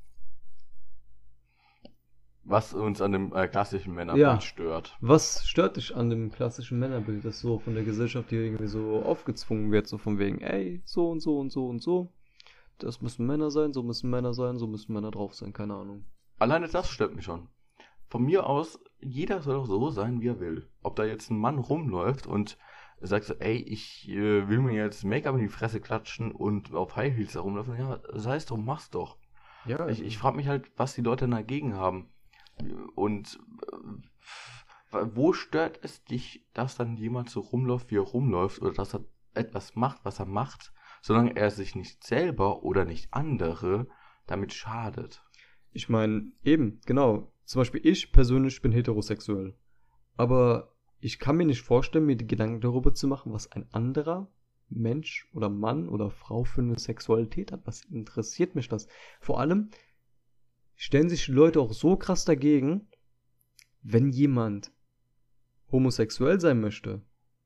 Was 2.44 2.72
uns 2.72 3.00
an 3.00 3.12
dem 3.12 3.34
äh, 3.34 3.46
klassischen 3.48 3.94
Männerbild 3.94 4.22
Ja. 4.24 4.40
stört. 4.40 4.96
Was 5.00 5.46
stört 5.46 5.76
dich 5.76 5.94
an 5.94 6.10
dem 6.10 6.32
klassischen 6.32 6.78
Männerbild, 6.78 7.24
das 7.24 7.40
so 7.40 7.58
von 7.58 7.74
der 7.74 7.84
Gesellschaft 7.84 8.30
dir 8.30 8.42
irgendwie 8.42 8.66
so 8.66 9.02
aufgezwungen 9.02 9.70
wird, 9.70 9.86
so 9.86 9.98
von 9.98 10.18
wegen, 10.18 10.40
ey, 10.40 10.80
so 10.84 11.10
und 11.10 11.20
so 11.20 11.38
und 11.38 11.50
so 11.52 11.68
und 11.68 11.80
so. 11.82 12.12
Das 12.78 13.02
müssen 13.02 13.26
Männer 13.26 13.50
sein, 13.50 13.72
so 13.74 13.82
müssen 13.82 14.08
Männer 14.08 14.32
sein, 14.32 14.56
so 14.58 14.66
müssen 14.66 14.94
Männer 14.94 15.10
drauf 15.10 15.34
sein, 15.34 15.52
keine 15.52 15.74
Ahnung. 15.74 16.04
Alleine 16.38 16.66
das 16.68 16.88
stört 16.88 17.14
mich 17.14 17.26
schon. 17.26 17.48
Von 18.08 18.24
mir 18.24 18.46
aus, 18.46 18.80
jeder 19.00 19.42
soll 19.42 19.54
doch 19.56 19.66
so 19.66 19.90
sein, 19.90 20.20
wie 20.22 20.28
er 20.28 20.40
will. 20.40 20.66
Ob 20.82 20.96
da 20.96 21.04
jetzt 21.04 21.30
ein 21.30 21.38
Mann 21.38 21.58
rumläuft 21.58 22.26
und 22.26 22.56
sagt 23.02 23.26
so, 23.26 23.34
ey, 23.34 23.56
ich 23.56 24.08
äh, 24.08 24.48
will 24.48 24.60
mir 24.60 24.72
jetzt 24.72 25.04
Make-up 25.04 25.34
in 25.34 25.42
die 25.42 25.48
Fresse 25.48 25.80
klatschen 25.80 26.32
und 26.32 26.74
auf 26.74 26.96
High 26.96 27.14
Heels 27.14 27.34
herumlaufen, 27.34 27.76
ja, 27.78 28.00
sei 28.14 28.36
es 28.36 28.46
doch, 28.46 28.56
mach's 28.56 28.90
doch. 28.90 29.18
Ja, 29.66 29.86
Ich, 29.88 30.02
ich 30.02 30.16
frage 30.18 30.36
mich 30.36 30.48
halt, 30.48 30.70
was 30.76 30.94
die 30.94 31.02
Leute 31.02 31.28
dagegen 31.28 31.74
haben. 31.76 32.08
Und 32.94 33.38
äh, 34.92 34.98
wo 35.14 35.32
stört 35.32 35.80
es 35.82 36.04
dich, 36.04 36.46
dass 36.54 36.76
dann 36.76 36.96
jemand 36.96 37.30
so 37.30 37.40
rumläuft, 37.40 37.90
wie 37.90 37.96
er 37.96 38.02
rumläuft, 38.02 38.60
oder 38.60 38.72
dass 38.72 38.94
er 38.94 39.04
etwas 39.34 39.76
macht, 39.76 40.04
was 40.04 40.18
er 40.18 40.26
macht, 40.26 40.72
solange 41.02 41.36
er 41.36 41.50
sich 41.50 41.74
nicht 41.74 42.04
selber 42.04 42.62
oder 42.62 42.84
nicht 42.84 43.12
andere 43.12 43.86
damit 44.26 44.52
schadet? 44.52 45.22
Ich 45.72 45.88
meine, 45.88 46.32
eben, 46.42 46.80
genau. 46.86 47.32
Zum 47.44 47.60
Beispiel 47.60 47.80
ich 47.84 48.12
persönlich 48.12 48.62
bin 48.62 48.72
heterosexuell. 48.72 49.56
Aber 50.16 50.74
ich 51.00 51.18
kann 51.18 51.36
mir 51.36 51.46
nicht 51.46 51.62
vorstellen, 51.62 52.06
mir 52.06 52.16
die 52.16 52.26
Gedanken 52.26 52.60
darüber 52.60 52.94
zu 52.94 53.08
machen, 53.08 53.32
was 53.32 53.50
ein 53.50 53.66
anderer 53.72 54.30
Mensch 54.68 55.28
oder 55.32 55.48
Mann 55.48 55.88
oder 55.88 56.10
Frau 56.10 56.44
für 56.44 56.60
eine 56.60 56.78
Sexualität 56.78 57.52
hat. 57.52 57.66
Was 57.66 57.84
interessiert 57.86 58.54
mich 58.54 58.68
das? 58.68 58.86
Vor 59.20 59.40
allem 59.40 59.70
stellen 60.80 61.10
sich 61.10 61.26
die 61.26 61.32
Leute 61.32 61.60
auch 61.60 61.74
so 61.74 61.94
krass 61.96 62.24
dagegen, 62.24 62.88
wenn 63.82 64.08
jemand 64.08 64.72
homosexuell 65.70 66.40
sein 66.40 66.58
möchte, 66.58 67.02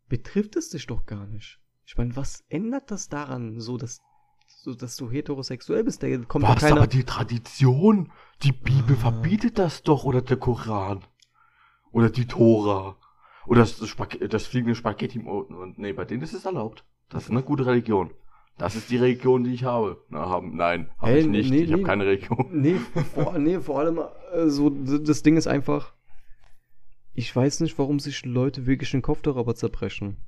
betrifft 0.08 0.54
es 0.54 0.70
dich 0.70 0.86
doch 0.86 1.04
gar 1.04 1.26
nicht. 1.26 1.58
Ich 1.84 1.96
meine, 1.96 2.14
was 2.14 2.44
ändert 2.48 2.92
das 2.92 3.08
daran, 3.08 3.58
so 3.58 3.76
dass, 3.76 4.00
so 4.46 4.72
dass 4.74 4.94
du 4.94 5.10
heterosexuell 5.10 5.82
bist? 5.82 6.04
Da 6.04 6.16
kommt 6.18 6.44
Was, 6.44 6.60
keiner. 6.60 6.76
aber 6.76 6.86
die 6.86 7.02
Tradition, 7.02 8.12
die 8.44 8.52
Bibel 8.52 8.94
Ah. 8.98 9.10
verbietet 9.10 9.58
das 9.58 9.82
doch, 9.82 10.04
oder 10.04 10.22
der 10.22 10.36
Koran. 10.36 11.04
Oder 11.90 12.10
die 12.10 12.26
Tora. 12.26 12.96
Oder 13.46 13.60
das, 13.62 13.78
das, 13.78 13.88
Spag 13.88 14.16
das 14.30 14.46
fliegende 14.46 14.76
Spaghetti 14.76 15.18
im 15.18 15.26
Ofen. 15.26 15.56
Und 15.56 15.76
nee, 15.78 15.92
bei 15.92 16.04
denen 16.04 16.22
ist 16.22 16.34
es 16.34 16.44
erlaubt. 16.44 16.84
Das 17.08 17.24
ist 17.24 17.30
eine 17.30 17.42
gute 17.42 17.66
Religion. 17.66 18.12
Das 18.58 18.76
ist 18.76 18.90
die 18.90 18.96
Religion, 18.96 19.44
die 19.44 19.52
ich 19.52 19.64
habe. 19.64 20.04
Na, 20.10 20.28
haben, 20.28 20.56
nein, 20.56 20.88
habe 20.98 21.12
Hey, 21.12 21.20
ich 21.20 21.26
nicht. 21.26 21.50
nee, 21.50 21.62
ich 21.62 21.72
habe 21.72 21.82
nee. 21.82 21.88
keine 21.88 22.06
Religion. 22.06 22.48
Nee, 22.52 22.76
vor, 23.14 23.38
nee, 23.38 23.58
vor 23.60 23.80
allem, 23.80 24.00
äh, 24.32 24.48
so, 24.48 24.70
das 24.70 25.22
Ding 25.22 25.36
ist 25.36 25.46
einfach, 25.48 25.92
ich 27.14 27.34
weiß 27.34 27.60
nicht, 27.60 27.78
warum 27.78 27.98
sich 27.98 28.24
Leute 28.24 28.66
wirklich 28.66 28.90
den 28.92 29.02
Kopf 29.02 29.22
darüber 29.22 29.54
zerbrechen. 29.54 30.18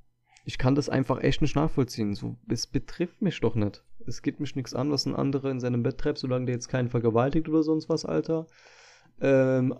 Ich 0.45 0.59
kann 0.59 0.75
das 0.75 0.89
einfach 0.89 1.23
echt 1.23 1.41
nicht 1.43 1.57
nachvollziehen. 1.57 2.15
So, 2.15 2.37
es 2.49 2.67
betrifft 2.67 3.23
mich 3.23 3.41
doch 3.41 3.55
nicht. 3.57 3.83
Es 4.07 4.23
geht 4.23 4.39
mich 4.39 4.55
nichts 4.55 4.75
an, 4.75 4.93
was 4.93 5.07
ein 5.07 5.17
anderer 5.17 5.51
in 5.51 5.59
seinem 5.59 5.83
Bett 5.83 5.99
treibt, 5.99 6.19
solange 6.19 6.47
der 6.47 6.55
jetzt 6.55 6.69
keinen 6.69 6.89
vergewaltigt 6.89 7.49
oder 7.49 7.65
sonst 7.65 7.89
was, 7.89 8.05
Alter. 8.05 8.47
Ähm, 9.21 9.75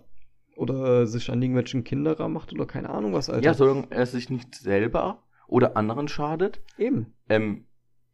oder 0.57 1.05
sich 1.07 1.29
an 1.31 1.41
irgendwelchen 1.41 1.83
Kinder 1.83 2.27
macht 2.27 2.51
oder 2.51 2.65
keine 2.65 2.89
Ahnung 2.89 3.13
was, 3.13 3.29
Alter. 3.29 3.45
Ja, 3.45 3.53
solange 3.53 3.87
er 3.91 4.05
sich 4.05 4.29
nicht 4.29 4.55
selber 4.55 5.23
oder 5.47 5.77
anderen 5.77 6.07
schadet. 6.07 6.61
Eben. 6.77 7.13
Ähm, 7.29 7.66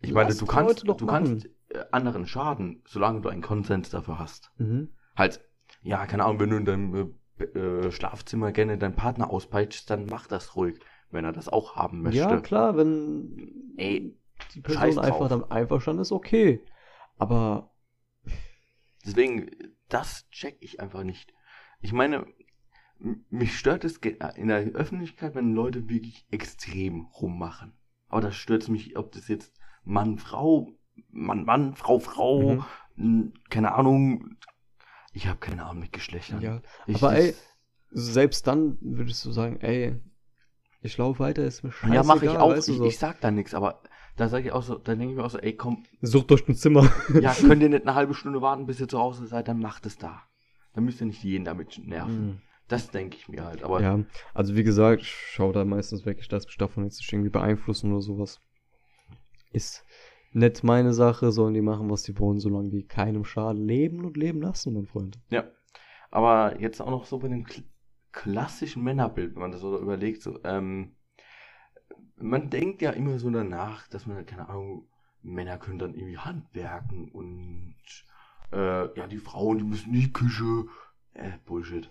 ich 0.04 0.14
meine, 0.14 0.36
du 0.36 0.46
kannst, 0.46 0.88
du 0.88 1.06
kannst 1.06 1.46
äh, 1.70 1.84
anderen 1.92 2.28
schaden, 2.28 2.84
solange 2.86 3.22
du 3.22 3.30
einen 3.30 3.42
Konsens 3.42 3.90
dafür 3.90 4.20
hast. 4.20 4.52
Mhm. 4.58 4.90
Halt, 5.16 5.42
ja, 5.82 6.06
keine 6.06 6.26
Ahnung, 6.26 6.40
wenn 6.40 6.50
du 6.50 6.58
in 6.58 6.66
deinem 6.66 7.16
äh, 7.40 7.44
äh, 7.44 7.92
Schlafzimmer 7.92 8.52
gerne 8.52 8.78
deinen 8.78 8.96
Partner 8.96 9.30
auspeitschst, 9.30 9.90
dann 9.90 10.06
mach 10.06 10.28
das 10.28 10.56
ruhig, 10.56 10.80
wenn 11.10 11.26
er 11.26 11.32
das 11.32 11.50
auch 11.50 11.76
haben 11.76 12.02
möchte. 12.02 12.20
Ja, 12.20 12.40
klar, 12.42 12.78
wenn 12.78 13.74
Ey, 13.78 14.18
die 14.54 14.62
Person 14.62 15.00
einfach 15.00 15.30
damit 15.30 15.52
einverstanden 15.52 16.02
ist, 16.02 16.12
okay. 16.12 16.64
Aber 17.18 17.72
Deswegen, 19.06 19.52
das 19.90 20.30
check 20.30 20.58
ich 20.62 20.80
einfach 20.80 21.04
nicht. 21.04 21.34
Ich 21.82 21.92
meine, 21.92 22.26
mich 23.30 23.58
stört 23.58 23.84
es 23.84 24.00
ge- 24.00 24.18
in 24.36 24.48
der 24.48 24.60
Öffentlichkeit, 24.60 25.36
wenn 25.36 25.54
Leute 25.54 25.90
wirklich 25.90 26.26
extrem 26.32 27.06
rummachen. 27.08 27.74
Aber 28.08 28.22
das 28.22 28.36
stört 28.36 28.70
mich, 28.70 28.98
ob 28.98 29.12
das 29.12 29.28
jetzt 29.28 29.54
Mann, 29.84 30.18
Frau, 30.18 30.70
Mann, 31.12 31.44
Mann, 31.46 31.76
Frau, 31.76 32.00
Frau, 32.00 32.64
Mhm. 32.96 33.34
keine 33.50 33.74
Ahnung, 33.74 34.38
Ich 35.14 35.28
habe 35.28 35.40
keine 35.40 35.66
Ahnung 35.66 35.82
mit 35.82 35.94
Geschlechtern. 35.94 36.42
Ja, 36.42 36.62
ich, 36.88 36.96
aber 36.98 37.16
ey, 37.16 37.34
selbst 37.92 38.48
dann 38.48 38.78
würdest 38.82 39.24
du 39.26 39.32
sagen, 39.32 39.58
ey, 39.62 40.00
ich 40.82 40.98
laufe 40.98 41.20
weiter, 41.20 41.44
ist 41.44 41.64
mir 41.64 41.72
scheißegal. 41.72 41.96
ja, 41.96 42.04
mache 42.04 42.26
ich 42.26 42.32
auch. 42.32 42.56
ich, 42.56 42.66
so. 42.66 42.86
ich 42.86 42.98
sag 42.98 43.22
da 43.22 43.30
nichts, 43.32 43.54
aber 43.54 43.82
da 44.16 44.28
sage 44.28 44.48
ich 44.48 44.52
auch 44.52 44.64
so, 44.64 44.76
da 44.76 44.96
denke 44.96 45.12
ich 45.12 45.18
mir 45.18 45.24
auch 45.24 45.30
so, 45.30 45.40
ey, 45.40 45.56
komm, 45.56 45.84
Sucht 46.02 46.30
durch 46.32 46.48
ein 46.48 46.56
Zimmer. 46.56 46.90
ja, 47.22 47.34
könnt 47.40 47.62
ihr 47.62 47.70
nicht 47.70 47.84
eine 47.88 47.96
halbe 47.96 48.14
Stunde 48.14 48.42
warten, 48.42 48.66
bis 48.66 48.80
ihr 48.80 48.88
zu 48.88 49.00
Hause 49.00 49.28
seid, 49.28 49.48
dann 49.48 49.60
macht 49.60 49.86
es 49.86 49.98
da. 49.98 50.22
Dann 50.74 50.86
müsst 50.86 51.02
ihr 51.02 51.08
nicht 51.08 51.24
jeden 51.24 51.46
damit 51.46 51.80
nerven. 51.86 52.26
Mhm. 52.28 52.42
Das 52.68 52.90
denke 52.90 53.18
ich 53.18 53.28
mir 53.30 53.44
halt. 53.44 53.64
Aber 53.64 53.82
Ja, 53.82 54.00
also 54.34 54.56
wie 54.56 54.64
gesagt, 54.64 55.02
ich 55.04 55.10
schaue 55.12 55.54
da 55.54 55.64
meistens 55.66 56.06
weg, 56.06 56.18
ich 56.20 56.32
lasse 56.32 56.48
mich 56.48 56.58
davon 56.58 56.84
jetzt 56.86 56.98
nicht 57.00 57.12
irgendwie 57.14 57.30
beeinflussen 57.30 57.92
oder 57.92 58.02
sowas. 58.02 58.42
Ist 59.54 59.86
nicht 60.34 60.64
meine 60.64 60.94
Sache, 60.94 61.32
sollen 61.32 61.54
die 61.54 61.62
machen, 61.62 61.90
was 61.90 62.04
die 62.04 62.18
wollen, 62.20 62.40
solange 62.40 62.70
die 62.70 62.86
keinem 62.86 63.24
Schaden 63.24 63.66
leben 63.66 64.04
und 64.04 64.18
leben 64.18 64.42
lassen, 64.42 64.74
mein 64.74 64.88
Freund. 64.88 65.20
Ja. 65.30 65.46
Aber 66.12 66.60
jetzt 66.60 66.82
auch 66.82 66.90
noch 66.90 67.06
so 67.06 67.20
bei 67.20 67.28
dem 67.28 67.46
kl 67.46 67.64
klassischen 68.12 68.84
Männerbild, 68.84 69.34
wenn 69.34 69.42
man 69.42 69.52
das 69.52 69.62
so 69.62 69.76
überlegt, 69.80 70.22
so, 70.22 70.40
ähm, 70.44 70.96
man 72.16 72.52
denkt 72.52 72.84
ja 72.84 72.92
immer 72.92 73.18
so 73.18 73.32
danach, 73.32 73.88
dass 73.88 74.06
man, 74.06 74.24
keine 74.28 74.50
Ahnung, 74.50 74.88
Männer 75.24 75.58
können 75.58 75.80
dann 75.80 75.96
irgendwie 75.96 76.20
handwerken 76.20 77.10
und 77.10 77.76
äh, 78.52 78.98
ja, 78.98 79.08
die 79.08 79.18
Frauen, 79.18 79.58
die 79.58 79.64
müssen 79.64 79.94
in 79.94 80.02
die 80.02 80.14
Küche. 80.14 80.66
Äh, 81.14 81.32
Bullshit. 81.46 81.90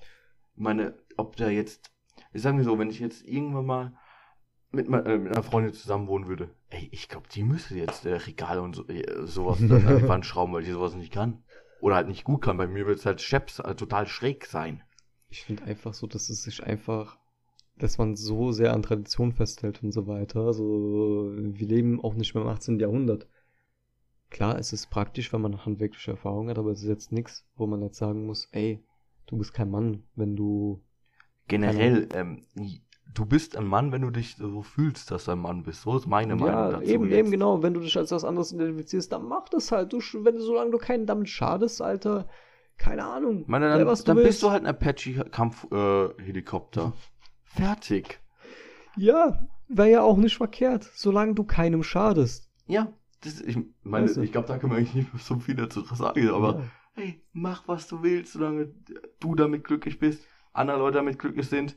Ich 0.55 0.63
meine, 0.63 0.95
ob 1.17 1.37
da 1.37 1.49
jetzt, 1.49 1.91
ich 2.33 2.43
sag 2.43 2.55
mir 2.55 2.65
so, 2.65 2.79
wenn 2.79 2.91
ich 2.91 3.01
jetzt 3.01 3.27
irgendwann 3.27 3.67
mal 3.67 3.99
mit, 4.71 4.87
äh, 4.87 5.19
mit 5.19 5.33
einer 5.33 5.43
Freundin 5.43 5.73
zusammen 5.73 6.09
wohnen 6.09 6.27
würde, 6.27 6.55
ey, 6.73 6.89
ich 6.91 7.09
glaube, 7.09 7.29
die 7.33 7.43
müsste 7.43 7.77
jetzt 7.77 8.05
äh, 8.07 8.15
Regale 8.15 8.63
und 8.63 8.75
so, 8.75 8.87
äh, 8.89 9.27
sowas 9.27 9.59
dann 9.61 9.87
an 9.87 9.99
die 9.99 10.09
Wand 10.09 10.27
schrauben, 10.27 10.53
weil 10.53 10.65
die 10.65 10.73
sowas 10.73 10.95
nicht 10.95 11.13
kann. 11.13 11.43
Oder 11.81 11.97
halt 11.97 12.09
nicht 12.09 12.25
gut 12.25 12.43
kann. 12.43 12.57
Bei 12.57 12.67
mir 12.67 12.87
wird 12.87 12.99
es 12.99 13.07
halt 13.07 13.21
Scheps, 13.21 13.59
äh, 13.59 13.75
total 13.75 14.07
schräg 14.07 14.47
sein. 14.47 14.83
Ich 15.29 15.45
finde 15.45 15.65
einfach 15.65 15.95
so, 15.95 16.07
dass 16.07 16.31
es 16.31 16.43
sich 16.43 16.65
einfach, 16.65 17.19
dass 17.77 17.99
man 17.99 18.17
so 18.17 18.53
sehr 18.53 18.73
an 18.73 18.83
Tradition 18.83 19.33
festhält 19.33 19.83
und 19.83 19.93
so 19.93 20.07
weiter. 20.07 20.41
Also, 20.41 21.33
wir 21.35 21.67
leben 21.67 22.03
auch 22.03 22.15
nicht 22.15 22.35
mehr 22.35 22.43
im 22.45 22.49
18. 22.49 22.79
Jahrhundert. 22.79 23.27
Klar, 24.31 24.59
es 24.59 24.73
ist 24.73 24.89
praktisch, 24.89 25.33
wenn 25.33 25.43
man 25.43 25.65
handwerkliche 25.67 26.13
Erfahrung 26.13 26.49
hat, 26.49 26.59
aber 26.59 26.71
es 26.71 26.83
ist 26.83 26.89
jetzt 26.89 27.13
nichts, 27.13 27.45
wo 27.57 27.67
man 27.67 27.83
jetzt 27.83 27.99
sagen 27.99 28.25
muss, 28.25 28.49
ey, 28.53 28.83
du 29.27 29.37
bist 29.37 29.53
kein 29.53 29.71
Mann, 29.71 30.05
wenn 30.15 30.37
du. 30.37 30.83
Generell, 31.49 32.09
ähm, 32.15 32.45
du 33.15 33.25
bist 33.27 33.57
ein 33.57 33.67
Mann, 33.67 33.93
wenn 33.93 34.03
du 34.03 34.11
dich 34.11 34.37
so 34.37 34.63
fühlst, 34.63 35.11
dass 35.11 35.25
du 35.27 35.33
ein 35.33 35.39
Mann 35.39 35.63
bist. 35.63 35.83
So 35.83 35.97
ist 35.97 36.07
meine 36.07 36.35
Meinung 36.37 36.47
Ja, 36.47 36.71
dazu. 36.73 36.83
eben, 36.85 37.05
jetzt. 37.05 37.15
eben 37.19 37.31
genau. 37.31 37.63
Wenn 37.63 37.75
du 37.75 37.81
dich 37.81 37.97
als 37.97 38.11
was 38.11 38.25
anderes 38.25 38.53
identifizierst, 38.53 39.13
dann 39.13 39.25
mach 39.27 39.49
das 39.49 39.71
halt. 39.73 39.93
Du, 39.93 39.99
wenn 39.99 40.37
du, 40.37 40.43
solange 40.43 40.71
du 40.71 40.79
keinen 40.79 41.07
damit 41.07 41.29
schadest, 41.29 41.83
Alter, 41.83 42.29
keine 42.79 43.05
Ahnung. 43.05 43.45
Meine, 43.47 43.69
dann, 43.69 43.87
was 43.87 44.01
du 44.01 44.07
dann 44.07 44.17
willst. 44.19 44.29
bist 44.29 44.43
du 44.43 44.51
halt 44.51 44.63
ein 44.65 44.69
Apache-Kampfhelikopter. 44.69 46.93
Fertig. 47.45 48.21
Ja, 48.97 49.47
wäre 49.69 49.91
ja 49.91 50.03
auch 50.03 50.17
nicht 50.17 50.37
verkehrt, 50.37 50.91
solange 50.95 51.35
du 51.35 51.45
keinem 51.45 51.83
schadest. 51.83 52.49
Ja, 52.67 52.93
das, 53.23 53.41
ich 53.41 53.57
meine, 53.83 54.07
Weißt 54.07 54.17
du? 54.17 54.23
ich 54.23 54.33
glaube, 54.33 54.49
da 54.49 54.59
kann 54.59 54.71
man 54.71 54.79
eigentlich 54.79 54.95
nicht 54.95 55.09
so 55.25 55.39
viel 55.39 55.55
dazu 55.55 55.83
sagen, 55.83 56.29
aber 56.31 56.55
ja. 56.55 56.63
hey, 56.95 57.23
mach 57.33 57.69
was 57.69 57.89
du 57.89 58.03
willst, 58.03 58.33
solange 58.33 58.75
du 59.21 59.35
damit 59.35 59.65
glücklich 59.65 59.99
bist, 59.99 60.27
andere 60.53 60.79
Leute 60.79 60.99
damit 60.99 61.19
glücklich 61.19 61.49
sind, 61.49 61.77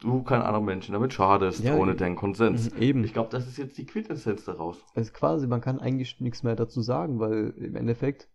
du 0.00 0.22
keinen 0.22 0.42
anderen 0.42 0.64
Menschen 0.64 0.92
damit 0.92 1.12
schadest, 1.12 1.62
Ja, 1.62 1.76
ohne 1.76 1.94
deinen 1.94 2.16
Konsens. 2.16 2.74
Mhm, 2.74 2.82
eben. 2.82 3.04
Ich 3.04 3.12
glaube, 3.12 3.30
das 3.30 3.46
ist 3.46 3.58
jetzt 3.58 3.78
die 3.78 3.86
Quintessenz 3.86 4.44
daraus. 4.44 4.84
Also 4.94 5.12
quasi, 5.12 5.46
man 5.46 5.60
kann 5.60 5.78
eigentlich 5.78 6.20
nichts 6.20 6.42
mehr 6.42 6.56
dazu 6.56 6.82
sagen, 6.82 7.20
weil 7.20 7.54
im 7.58 7.76
Endeffekt 7.76 8.28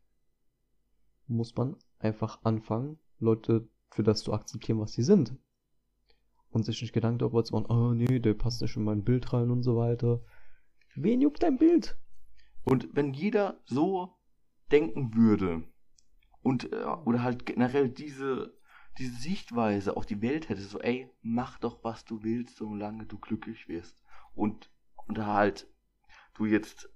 muss 1.28 1.56
man 1.56 1.76
einfach 2.00 2.40
anfangen, 2.44 3.00
Leute 3.20 3.68
für 3.90 4.04
das 4.04 4.22
zu 4.22 4.34
akzeptieren, 4.34 4.80
was 4.80 4.94
sie 4.94 5.04
sind. 5.04 5.36
Und 6.52 6.66
sich 6.66 6.82
nicht 6.82 6.94
Gedanken 6.94 7.20
darüber 7.20 7.44
zu 7.44 7.54
machen, 7.54 7.66
oh 7.70 7.94
nee, 7.94 8.20
der 8.20 8.34
passt 8.34 8.62
nicht 8.62 8.78
in 8.78 8.84
mein 8.84 9.04
Bild 9.04 9.34
rein 9.34 9.52
und 9.52 9.64
so 9.64 9.76
weiter. 9.76 10.22
Wen 10.96 11.20
juckt 11.20 11.44
dein 11.44 11.58
Bild? 11.58 11.98
Und 12.64 12.90
wenn 12.94 13.14
jeder 13.14 13.60
so 13.66 14.16
denken 14.72 15.14
würde 15.14 15.64
und 16.42 16.72
äh, 16.72 16.86
oder 17.06 17.24
halt 17.24 17.46
generell 17.46 17.90
diese 17.90 18.55
diese 18.98 19.16
Sichtweise 19.16 19.98
auf 19.98 20.06
die 20.06 20.22
Welt 20.22 20.50
hätte, 20.50 20.62
so 20.62 20.80
ey, 20.80 21.10
mach 21.22 21.58
doch 21.60 21.84
was 21.84 22.06
du 22.06 22.24
willst, 22.24 22.58
solange 22.58 23.06
du 23.06 23.18
glücklich 23.18 23.68
wirst 23.68 24.02
und 24.34 24.70
und 25.08 25.18
da 25.18 25.28
halt 25.28 25.68
du 26.34 26.46
jetzt 26.46 26.90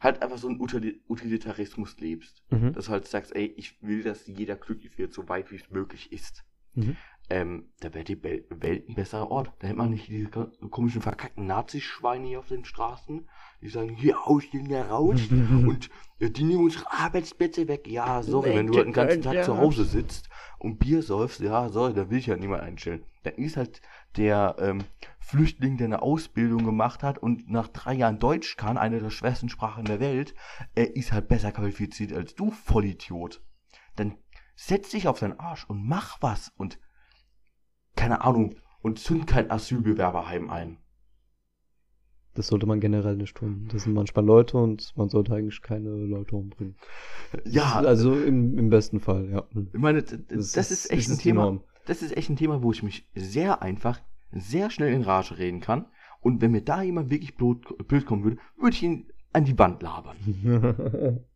halt 0.00 0.20
einfach 0.22 0.38
so 0.38 0.48
einen 0.48 0.60
Utili- 0.60 1.00
Utilitarismus 1.08 1.98
lebst, 2.00 2.42
Mhm. 2.50 2.72
dass 2.72 2.86
du 2.86 2.90
halt 2.92 3.06
sagst, 3.06 3.34
ey, 3.36 3.46
ich 3.56 3.80
will, 3.82 4.02
dass 4.02 4.26
jeder 4.26 4.56
glücklich 4.56 4.98
wird, 4.98 5.12
so 5.12 5.28
weit 5.28 5.50
wie 5.52 5.56
es 5.56 5.70
möglich 5.70 6.10
ist. 6.12 6.44
Mhm. 6.74 6.96
Ähm, 7.30 7.68
da 7.80 7.94
wäre 7.94 8.04
die 8.04 8.22
Welt 8.22 8.88
ein 8.88 8.94
besserer 8.94 9.30
Ort. 9.30 9.52
Da 9.58 9.68
hätte 9.68 9.78
man 9.78 9.90
nicht 9.90 10.08
diese 10.08 10.28
komischen 10.28 11.00
verkackten 11.00 11.46
Nazischweine 11.46 12.26
hier 12.26 12.40
auf 12.40 12.48
den 12.48 12.64
Straßen, 12.64 13.28
die 13.62 13.68
sagen, 13.68 13.90
hier 13.90 14.26
aus, 14.26 14.42
hier 14.42 14.82
raus. 14.82 15.20
Und 15.30 15.88
äh, 16.18 16.30
die 16.30 16.44
nehmen 16.44 16.64
unsere 16.64 16.92
Arbeitsplätze 16.92 17.68
weg. 17.68 17.86
Ja, 17.88 18.22
sorry, 18.22 18.54
wenn 18.54 18.66
du 18.66 18.76
halt 18.76 18.86
den 18.86 18.92
ganzen 18.92 19.22
Tag 19.22 19.44
zu 19.44 19.56
Hause 19.56 19.84
sitzt 19.84 20.28
und 20.58 20.78
Bier 20.78 21.02
säufst, 21.02 21.40
ja, 21.40 21.68
sorry, 21.68 21.92
da 21.94 22.08
will 22.10 22.18
ich 22.18 22.28
halt 22.28 22.40
niemand 22.40 22.62
einstellen. 22.62 23.04
Dann 23.24 23.34
ist 23.34 23.56
halt 23.56 23.80
der 24.16 24.56
ähm, 24.58 24.84
Flüchtling, 25.18 25.76
der 25.76 25.86
eine 25.86 26.02
Ausbildung 26.02 26.64
gemacht 26.64 27.02
hat 27.02 27.18
und 27.18 27.50
nach 27.50 27.68
drei 27.68 27.94
Jahren 27.94 28.18
Deutsch 28.18 28.56
kann, 28.56 28.76
eine 28.76 29.00
der 29.00 29.10
schwersten 29.10 29.48
Sprachen 29.48 29.84
der 29.84 30.00
Welt, 30.00 30.34
er 30.74 30.94
ist 30.94 31.12
halt 31.12 31.28
besser 31.28 31.50
qualifiziert 31.50 32.12
als 32.12 32.34
du, 32.34 32.50
Vollidiot. 32.50 33.42
Dann 33.96 34.16
setz 34.54 34.90
dich 34.90 35.08
auf 35.08 35.18
deinen 35.20 35.38
Arsch 35.38 35.64
und 35.68 35.86
mach 35.86 36.20
was 36.22 36.52
und 36.56 36.78
keine 37.96 38.22
Ahnung 38.22 38.56
und 38.80 38.98
zünd 38.98 39.26
kein 39.26 39.50
Asylbewerberheim 39.50 40.50
ein. 40.50 40.78
Das 42.34 42.46
sollte 42.46 42.64
man 42.66 42.80
generell 42.80 43.16
nicht 43.16 43.36
tun. 43.36 43.68
Das 43.70 43.82
sind 43.82 43.92
manchmal 43.92 44.24
Leute 44.24 44.56
und 44.56 44.96
man 44.96 45.10
sollte 45.10 45.34
eigentlich 45.34 45.60
keine 45.60 45.90
Leute 45.90 46.34
umbringen. 46.34 46.76
Ja, 47.44 47.74
Also 47.74 48.14
im, 48.18 48.58
im 48.58 48.70
besten 48.70 49.00
Fall, 49.00 49.28
ja. 49.30 49.44
Ich 49.72 49.78
meine, 49.78 50.02
d- 50.02 50.16
d- 50.16 50.36
das, 50.36 50.70
ist 50.70 50.90
echt 50.90 51.10
ein 51.10 51.18
Thema. 51.18 51.42
Norm. 51.42 51.64
Das 51.84 52.00
ist 52.00 52.16
echt 52.16 52.30
ein 52.30 52.36
Thema, 52.36 52.62
wo 52.62 52.72
ich 52.72 52.82
mich 52.82 53.06
sehr 53.14 53.60
einfach, 53.60 54.00
sehr 54.30 54.70
schnell 54.70 54.94
in 54.94 55.02
Rage 55.02 55.36
reden 55.36 55.60
kann. 55.60 55.86
Und 56.20 56.40
wenn 56.40 56.52
mir 56.52 56.62
da 56.62 56.80
jemand 56.80 57.10
wirklich 57.10 57.34
blöd, 57.36 57.66
blöd 57.86 58.06
kommen 58.06 58.24
würde, 58.24 58.38
würde 58.56 58.76
ich 58.76 58.82
ihn 58.82 59.12
an 59.34 59.44
die 59.44 59.58
Wand 59.58 59.82
labern. 59.82 60.16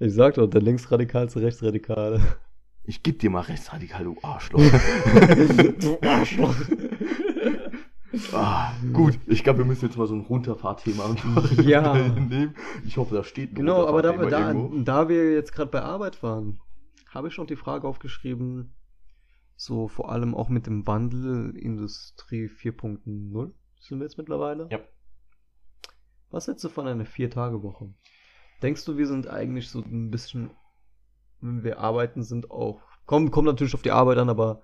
ich 0.00 0.12
sag 0.14 0.34
doch, 0.34 0.48
der 0.48 0.62
linksradikalste 0.62 1.42
Rechtsradikale. 1.42 2.20
Ich 2.90 3.04
geb 3.04 3.20
dir 3.20 3.30
mal 3.30 3.42
rechtsradikal, 3.42 4.02
du 4.02 4.16
Arschloch. 4.20 4.60
du 5.80 6.00
Arschloch. 6.02 6.56
ah, 8.32 8.72
gut, 8.92 9.16
ich 9.28 9.44
glaube, 9.44 9.60
wir 9.60 9.64
müssen 9.64 9.86
jetzt 9.86 9.96
mal 9.96 10.08
so 10.08 10.14
ein 10.16 10.22
Runterfahrthema 10.22 11.14
Ja. 11.62 11.96
nehmen. 11.96 12.56
Ich 12.84 12.96
hoffe, 12.96 13.14
da 13.14 13.22
steht 13.22 13.52
ein 13.52 13.54
Genau, 13.54 13.86
aber 13.86 14.02
da, 14.02 14.16
da, 14.16 14.52
da 14.52 15.08
wir 15.08 15.34
jetzt 15.34 15.52
gerade 15.52 15.70
bei 15.70 15.82
Arbeit 15.82 16.20
waren, 16.24 16.58
habe 17.14 17.28
ich 17.28 17.38
noch 17.38 17.46
die 17.46 17.54
Frage 17.54 17.86
aufgeschrieben, 17.86 18.74
so 19.54 19.86
vor 19.86 20.10
allem 20.10 20.34
auch 20.34 20.48
mit 20.48 20.66
dem 20.66 20.84
Wandel 20.84 21.56
Industrie 21.56 22.46
4.0 22.46 23.52
sind 23.78 24.00
wir 24.00 24.04
jetzt 24.04 24.18
mittlerweile. 24.18 24.66
Ja. 24.68 24.80
Was 26.30 26.48
hältst 26.48 26.64
du 26.64 26.68
von 26.68 26.88
einer 26.88 27.06
Vier-Tage-Woche? 27.06 27.94
Denkst 28.62 28.84
du, 28.84 28.98
wir 28.98 29.06
sind 29.06 29.28
eigentlich 29.28 29.68
so 29.68 29.80
ein 29.80 30.10
bisschen, 30.10 30.50
wenn 31.40 31.64
wir 31.64 31.78
arbeiten, 31.78 32.22
sind 32.22 32.50
auch, 32.50 32.82
kommt, 33.06 33.32
kommt 33.32 33.46
natürlich 33.46 33.74
auf 33.74 33.82
die 33.82 33.90
Arbeit 33.90 34.18
an, 34.18 34.28
aber 34.28 34.62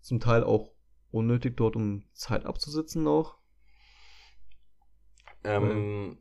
zum 0.00 0.20
Teil 0.20 0.44
auch 0.44 0.72
unnötig 1.10 1.56
dort, 1.56 1.76
um 1.76 2.04
Zeit 2.12 2.46
abzusitzen 2.46 3.06
auch? 3.06 3.36
Ähm, 5.44 6.18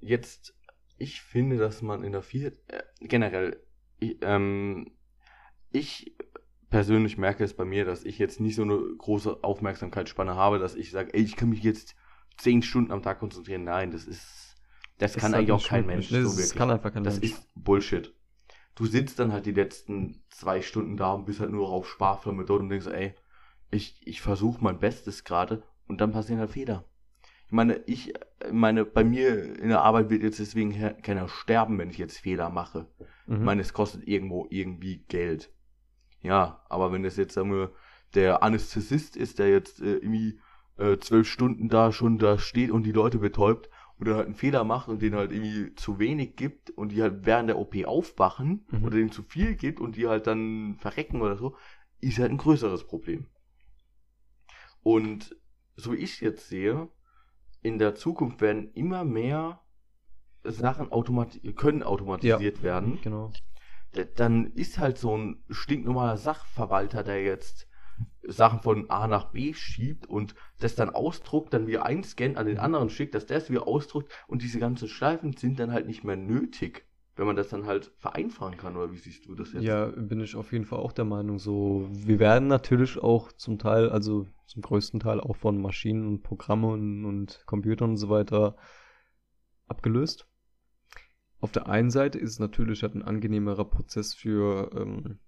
jetzt, 0.00 0.54
ich 0.98 1.20
finde, 1.20 1.58
dass 1.58 1.82
man 1.82 2.04
in 2.04 2.12
der 2.12 2.22
vier, 2.22 2.52
äh, 2.68 2.82
generell, 3.00 3.62
ich, 3.98 4.18
ähm, 4.22 4.92
ich 5.70 6.16
persönlich 6.70 7.18
merke 7.18 7.44
es 7.44 7.54
bei 7.54 7.64
mir, 7.64 7.84
dass 7.84 8.04
ich 8.04 8.18
jetzt 8.18 8.40
nicht 8.40 8.54
so 8.54 8.62
eine 8.62 8.78
große 8.78 9.42
Aufmerksamkeitsspanne 9.42 10.36
habe, 10.36 10.58
dass 10.58 10.76
ich 10.76 10.90
sage, 10.90 11.12
ey, 11.12 11.22
ich 11.22 11.36
kann 11.36 11.50
mich 11.50 11.62
jetzt 11.62 11.96
zehn 12.38 12.62
Stunden 12.62 12.92
am 12.92 13.02
Tag 13.02 13.18
konzentrieren. 13.18 13.64
Nein, 13.64 13.90
das 13.90 14.04
ist, 14.06 14.56
das, 14.98 15.14
kann 15.14 15.18
ist 15.18 15.24
halt 15.24 15.34
eigentlich 15.34 15.52
auch 15.52 15.68
kein. 15.68 15.86
Mensch. 15.86 16.10
Das 16.10 16.50
so 16.50 16.54
kann 16.56 16.70
einfach 16.70 16.92
kein 16.92 17.04
das 17.04 17.20
Mensch. 17.20 17.32
ist 17.32 17.48
Bullshit. 17.54 18.14
Du 18.74 18.86
sitzt 18.86 19.18
dann 19.18 19.32
halt 19.32 19.46
die 19.46 19.52
letzten 19.52 20.22
zwei 20.30 20.62
Stunden 20.62 20.96
da 20.96 21.12
und 21.12 21.26
bist 21.26 21.40
halt 21.40 21.50
nur 21.50 21.68
auf 21.68 21.88
Sparflamme 21.88 22.44
dort 22.44 22.60
und 22.60 22.70
denkst, 22.70 22.86
ey, 22.86 23.14
ich, 23.70 24.00
ich 24.06 24.20
versuche 24.20 24.62
mein 24.62 24.78
Bestes 24.78 25.24
gerade 25.24 25.62
und 25.86 26.00
dann 26.00 26.12
passieren 26.12 26.40
halt 26.40 26.50
Fehler. 26.50 26.84
Ich 27.46 27.52
meine, 27.52 27.82
ich 27.86 28.12
meine, 28.52 28.84
bei 28.84 29.02
mir 29.02 29.58
in 29.58 29.70
der 29.70 29.82
Arbeit 29.82 30.08
wird 30.08 30.22
jetzt 30.22 30.38
deswegen 30.38 30.72
keiner 31.02 31.28
sterben, 31.28 31.78
wenn 31.78 31.90
ich 31.90 31.98
jetzt 31.98 32.18
Fehler 32.18 32.48
mache. 32.48 32.86
Mhm. 33.26 33.34
Ich 33.34 33.40
meine, 33.40 33.60
es 33.60 33.72
kostet 33.72 34.06
irgendwo 34.06 34.46
irgendwie 34.50 34.98
Geld. 35.08 35.52
Ja, 36.22 36.64
aber 36.68 36.92
wenn 36.92 37.02
das 37.02 37.16
jetzt, 37.16 37.34
sagen 37.34 37.52
wir, 37.52 37.72
der 38.14 38.42
Anästhesist 38.42 39.16
ist, 39.16 39.38
der 39.38 39.50
jetzt 39.50 39.80
äh, 39.80 39.94
irgendwie 39.94 40.40
äh, 40.78 40.98
zwölf 40.98 41.28
Stunden 41.28 41.68
da 41.68 41.92
schon 41.92 42.18
da 42.18 42.38
steht 42.38 42.70
und 42.70 42.84
die 42.84 42.92
Leute 42.92 43.18
betäubt 43.18 43.68
und 44.00 44.06
dann 44.08 44.16
halt 44.16 44.26
einen 44.26 44.34
Fehler 44.34 44.64
macht 44.64 44.88
und 44.88 45.02
den 45.02 45.14
halt 45.14 45.30
irgendwie 45.32 45.74
zu 45.74 45.98
wenig 45.98 46.36
gibt 46.36 46.70
und 46.70 46.90
die 46.92 47.02
halt 47.02 47.26
während 47.26 47.48
der 47.50 47.58
OP 47.58 47.84
aufwachen 47.84 48.66
Mhm. 48.70 48.84
oder 48.84 48.96
denen 48.96 49.12
zu 49.12 49.22
viel 49.22 49.54
gibt 49.54 49.80
und 49.80 49.96
die 49.96 50.08
halt 50.08 50.26
dann 50.26 50.76
verrecken 50.78 51.20
oder 51.22 51.36
so, 51.36 51.56
ist 52.00 52.18
halt 52.18 52.30
ein 52.30 52.38
größeres 52.38 52.86
Problem. 52.86 53.26
Und 54.82 55.36
so 55.76 55.92
wie 55.92 55.96
ich 55.96 56.20
jetzt 56.20 56.48
sehe, 56.48 56.88
in 57.62 57.78
der 57.78 57.94
Zukunft 57.94 58.40
werden 58.40 58.72
immer 58.74 59.04
mehr 59.04 59.60
Sachen 60.44 60.90
automati 60.90 61.52
können 61.52 61.82
automatisiert 61.82 62.62
werden. 62.62 62.98
Genau. 63.02 63.32
D- 63.94 64.06
Dann 64.16 64.46
ist 64.54 64.78
halt 64.78 64.96
so 64.96 65.16
ein 65.16 65.44
stinknormaler 65.50 66.16
Sachverwalter, 66.16 67.02
der 67.02 67.22
jetzt 67.22 67.68
Sachen 68.22 68.60
von 68.60 68.90
A 68.90 69.06
nach 69.06 69.32
B 69.32 69.54
schiebt 69.54 70.06
und 70.06 70.34
das 70.60 70.74
dann 70.74 70.90
ausdruckt, 70.90 71.52
dann 71.52 71.66
wieder 71.66 71.84
einscannt, 71.84 72.36
an 72.36 72.46
den 72.46 72.58
anderen 72.58 72.90
schickt, 72.90 73.14
dass 73.14 73.26
der 73.26 73.38
es 73.38 73.50
wieder 73.50 73.66
ausdruckt 73.66 74.12
und 74.28 74.42
diese 74.42 74.58
ganzen 74.58 74.88
Schleifen 74.88 75.32
sind 75.36 75.58
dann 75.58 75.72
halt 75.72 75.86
nicht 75.86 76.04
mehr 76.04 76.16
nötig, 76.16 76.86
wenn 77.16 77.26
man 77.26 77.36
das 77.36 77.48
dann 77.48 77.66
halt 77.66 77.92
vereinfachen 77.98 78.56
kann, 78.56 78.76
oder 78.76 78.92
wie 78.92 78.98
siehst 78.98 79.26
du 79.26 79.34
das 79.34 79.52
jetzt? 79.52 79.64
Ja, 79.64 79.86
bin 79.86 80.20
ich 80.20 80.36
auf 80.36 80.52
jeden 80.52 80.64
Fall 80.64 80.78
auch 80.78 80.92
der 80.92 81.04
Meinung. 81.04 81.38
So, 81.38 81.88
wir 81.90 82.18
werden 82.18 82.48
natürlich 82.48 82.98
auch 82.98 83.32
zum 83.32 83.58
Teil, 83.58 83.90
also 83.90 84.26
zum 84.46 84.62
größten 84.62 85.00
Teil 85.00 85.20
auch 85.20 85.36
von 85.36 85.60
Maschinen 85.60 86.06
und 86.06 86.22
Programmen 86.22 87.04
und 87.04 87.42
Computern 87.46 87.90
und 87.90 87.96
so 87.96 88.08
weiter 88.08 88.56
abgelöst. 89.66 90.26
Auf 91.40 91.52
der 91.52 91.68
einen 91.68 91.90
Seite 91.90 92.18
ist 92.18 92.30
es 92.30 92.38
natürlich 92.38 92.82
halt 92.82 92.94
ein 92.94 93.02
angenehmerer 93.02 93.64
Prozess 93.64 94.14
für 94.14 94.70
ähm, 94.74 95.18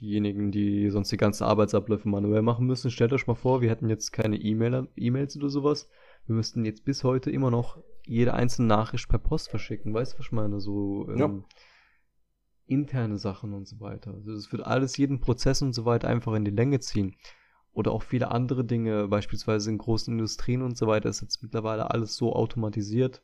diejenigen, 0.00 0.50
die 0.50 0.88
sonst 0.90 1.12
die 1.12 1.16
ganzen 1.16 1.44
Arbeitsabläufe 1.44 2.08
manuell 2.08 2.42
machen 2.42 2.66
müssen. 2.66 2.90
Stellt 2.90 3.12
euch 3.12 3.26
mal 3.26 3.34
vor, 3.34 3.60
wir 3.60 3.70
hätten 3.70 3.88
jetzt 3.88 4.12
keine 4.12 4.36
E-Mail, 4.36 4.88
E-Mails 4.96 5.36
oder 5.36 5.48
sowas. 5.48 5.88
Wir 6.26 6.34
müssten 6.34 6.64
jetzt 6.64 6.84
bis 6.84 7.04
heute 7.04 7.30
immer 7.30 7.50
noch 7.50 7.82
jede 8.06 8.34
einzelne 8.34 8.68
Nachricht 8.68 9.08
per 9.08 9.18
Post 9.18 9.50
verschicken. 9.50 9.92
Weißt 9.92 10.14
du, 10.14 10.18
was 10.18 10.26
ich 10.26 10.32
meine? 10.32 10.60
So 10.60 11.08
ähm, 11.10 11.18
Ja. 11.18 11.44
interne 12.66 13.18
Sachen 13.18 13.52
und 13.52 13.68
so 13.68 13.80
weiter. 13.80 14.14
Also 14.14 14.32
das 14.32 14.50
wird 14.52 14.64
alles 14.64 14.96
jeden 14.96 15.20
Prozess 15.20 15.60
und 15.62 15.72
so 15.74 15.84
weiter 15.84 16.08
einfach 16.08 16.34
in 16.34 16.44
die 16.44 16.50
Länge 16.50 16.80
ziehen. 16.80 17.16
Oder 17.72 17.92
auch 17.92 18.02
viele 18.02 18.30
andere 18.30 18.64
Dinge, 18.64 19.06
beispielsweise 19.08 19.70
in 19.70 19.78
großen 19.78 20.12
Industrien 20.12 20.62
und 20.62 20.76
so 20.76 20.86
weiter, 20.86 21.08
ist 21.08 21.20
jetzt 21.20 21.42
mittlerweile 21.42 21.90
alles 21.90 22.16
so 22.16 22.32
automatisiert. 22.32 23.22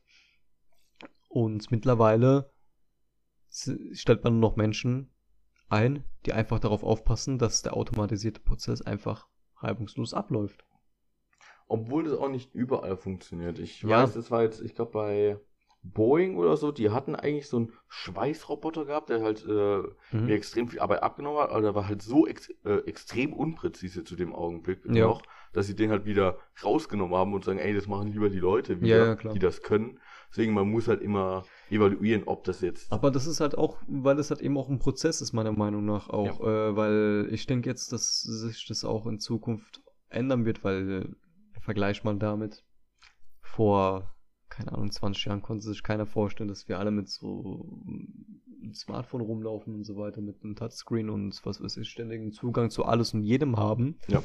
Und 1.29 1.71
mittlerweile 1.71 2.53
stellt 3.51 4.23
man 4.25 4.35
nur 4.39 4.51
noch 4.51 4.57
Menschen 4.57 5.11
ein, 5.69 6.05
die 6.25 6.33
einfach 6.33 6.59
darauf 6.61 6.83
aufpassen, 6.83 7.39
dass 7.39 7.63
der 7.63 7.77
automatisierte 7.77 8.41
Prozess 8.41 8.83
einfach 8.83 9.29
reibungslos 9.59 10.15
abläuft. 10.15 10.65
Obwohl 11.69 12.05
das 12.05 12.15
auch 12.19 12.29
nicht 12.29 12.55
überall 12.55 12.97
funktioniert. 12.97 13.59
Ich 13.59 13.83
Ja. 13.85 14.03
weiß, 14.03 14.15
das 14.15 14.31
war 14.31 14.43
jetzt, 14.43 14.61
ich 14.61 14.75
glaube 14.75 14.93
bei 14.93 15.39
Boeing 15.83 16.37
oder 16.37 16.57
so, 16.57 16.73
die 16.73 16.91
hatten 16.91 17.15
eigentlich 17.15 17.49
so 17.49 17.59
einen 17.59 17.73
Schweißroboter 17.89 18.85
gehabt, 18.87 19.09
der 19.11 19.23
halt 19.23 19.45
äh, 19.45 19.83
Mhm. 20.13 20.27
mir 20.27 20.35
extrem 20.35 20.69
viel 20.69 20.81
Arbeit 20.81 21.03
abgenommen 21.03 21.41
hat, 21.41 21.51
aber 21.51 21.63
der 21.63 21.75
war 21.75 21.89
halt 21.89 22.03
so 22.03 22.27
ex 22.27 22.49
äh, 22.65 22.79
extrem 22.87 23.33
unpräzise 23.33 24.05
zu 24.05 24.17
dem 24.17 24.33
Augenblick 24.35 24.85
Ja. 24.87 25.07
noch, 25.07 25.23
dass 25.53 25.67
sie 25.67 25.77
den 25.77 25.91
halt 25.91 26.05
wieder 26.05 26.39
rausgenommen 26.63 27.17
haben 27.17 27.35
und 27.35 27.45
sagen, 27.45 27.59
ey, 27.59 27.75
das 27.75 27.87
machen 27.87 28.09
lieber 28.13 28.31
die 28.31 28.39
Leute 28.41 28.81
Ja, 28.81 28.87
wieder, 28.87 29.07
ja, 29.07 29.15
klar. 29.17 29.35
die 29.35 29.39
das 29.39 29.63
können. 29.63 30.01
Deswegen, 30.31 30.55
man 30.55 30.69
muss 30.69 30.89
halt 30.89 31.03
immer 31.03 31.45
evaluieren, 31.71 32.25
ob 32.25 32.45
das 32.45 32.61
jetzt. 32.61 32.93
Aber 32.93 33.11
das 33.11 33.27
ist 33.27 33.41
halt 33.41 33.57
auch, 33.57 33.79
weil 33.87 34.19
es 34.19 34.31
halt 34.31 34.41
eben 34.41 34.57
auch 34.57 34.69
ein 34.69 34.79
Prozess 34.79 35.21
ist, 35.21 35.33
meiner 35.33 35.53
Meinung 35.53 35.85
nach 35.85 36.09
auch. 36.09 36.41
Äh, 36.41 36.77
weil 36.77 37.29
ich 37.31 37.47
denke 37.47 37.69
jetzt, 37.69 37.93
dass 37.93 38.21
sich 38.21 38.67
das 38.67 38.85
auch 38.85 39.07
in 39.07 39.19
Zukunft 39.19 39.83
ändern 40.09 40.45
wird, 40.45 40.65
weil 40.65 40.91
äh, 40.93 41.61
vergleich 41.61 42.05
mal 42.05 42.17
damit. 42.17 42.65
Vor, 43.41 44.15
keine 44.49 44.73
Ahnung, 44.73 44.91
20 44.91 45.25
Jahren 45.25 45.43
konnte 45.43 45.65
sich 45.65 45.83
keiner 45.83 46.07
vorstellen, 46.07 46.49
dass 46.49 46.69
wir 46.69 46.79
alle 46.79 46.91
mit 46.91 47.09
so 47.09 47.81
einem 48.63 48.75
Smartphone 48.75 49.21
rumlaufen 49.21 49.75
und 49.75 49.85
so 49.85 49.97
weiter, 49.97 50.21
mit 50.21 50.43
einem 50.43 50.57
Touchscreen 50.57 51.11
und 51.11 51.41
was 51.45 51.63
weiß 51.63 51.77
ich, 51.79 51.89
ständigen 51.89 52.33
Zugang 52.33 52.71
zu 52.71 52.85
alles 52.85 53.15
und 53.15 53.23
jedem 53.23 53.57
haben. 53.57 53.99
Ja. 54.09 54.23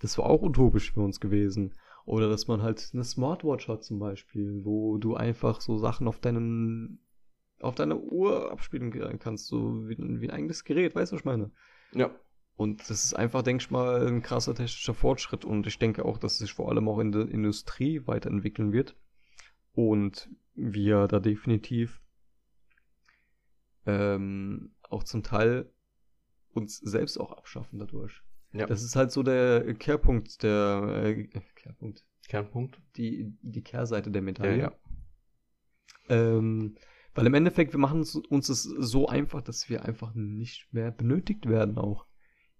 Das 0.00 0.16
war 0.16 0.26
auch 0.26 0.42
utopisch 0.42 0.92
für 0.92 1.02
uns 1.02 1.20
gewesen. 1.20 1.74
Oder 2.04 2.28
dass 2.28 2.48
man 2.48 2.62
halt 2.62 2.90
eine 2.92 3.04
Smartwatch 3.04 3.68
hat 3.68 3.84
zum 3.84 3.98
Beispiel, 3.98 4.64
wo 4.64 4.98
du 4.98 5.14
einfach 5.14 5.60
so 5.60 5.78
Sachen 5.78 6.08
auf 6.08 6.18
deinen, 6.18 6.98
auf 7.60 7.74
deine 7.74 7.96
Uhr 7.98 8.50
abspielen 8.50 9.18
kannst, 9.18 9.46
so 9.46 9.88
wie, 9.88 9.96
wie 9.98 10.28
ein 10.28 10.30
eigenes 10.30 10.64
Gerät, 10.64 10.94
weißt 10.94 11.12
du, 11.12 11.14
was 11.14 11.20
ich 11.20 11.26
meine? 11.26 11.50
Ja. 11.92 12.10
Und 12.56 12.80
das 12.90 13.04
ist 13.04 13.14
einfach, 13.14 13.42
denke 13.42 13.62
ich 13.62 13.70
mal, 13.70 14.06
ein 14.06 14.22
krasser 14.22 14.54
technischer 14.54 14.92
Fortschritt. 14.92 15.44
Und 15.44 15.66
ich 15.66 15.78
denke 15.78 16.04
auch, 16.04 16.18
dass 16.18 16.32
es 16.32 16.38
sich 16.40 16.52
vor 16.52 16.68
allem 16.68 16.88
auch 16.88 16.98
in 16.98 17.10
der 17.12 17.28
Industrie 17.28 18.06
weiterentwickeln 18.06 18.72
wird. 18.72 18.96
Und 19.72 20.28
wir 20.54 21.06
da 21.06 21.20
definitiv 21.20 22.02
ähm, 23.86 24.74
auch 24.82 25.04
zum 25.04 25.22
Teil 25.22 25.72
uns 26.52 26.78
selbst 26.78 27.18
auch 27.18 27.32
abschaffen 27.32 27.78
dadurch. 27.78 28.22
Ja. 28.52 28.66
Das 28.66 28.82
ist 28.82 28.96
halt 28.96 29.12
so 29.12 29.22
der 29.22 29.74
Kehrpunkt, 29.74 30.42
der 30.42 31.02
äh, 31.04 31.24
Kehrpunkt, 31.54 32.04
Kernpunkt. 32.28 32.80
die, 32.96 33.36
die 33.42 33.62
Kehrseite 33.62 34.10
der 34.10 34.22
Ja, 34.22 34.24
Medaille. 34.24 34.58
ja. 34.62 34.72
Ähm, 36.08 36.76
weil 37.14 37.26
im 37.26 37.34
Endeffekt, 37.34 37.72
wir 37.72 37.78
machen 37.80 38.00
es 38.00 38.14
uns 38.16 38.48
es 38.48 38.62
so 38.62 39.08
einfach, 39.08 39.42
dass 39.42 39.68
wir 39.68 39.84
einfach 39.84 40.14
nicht 40.14 40.72
mehr 40.72 40.90
benötigt 40.90 41.46
werden 41.48 41.78
auch. 41.78 42.06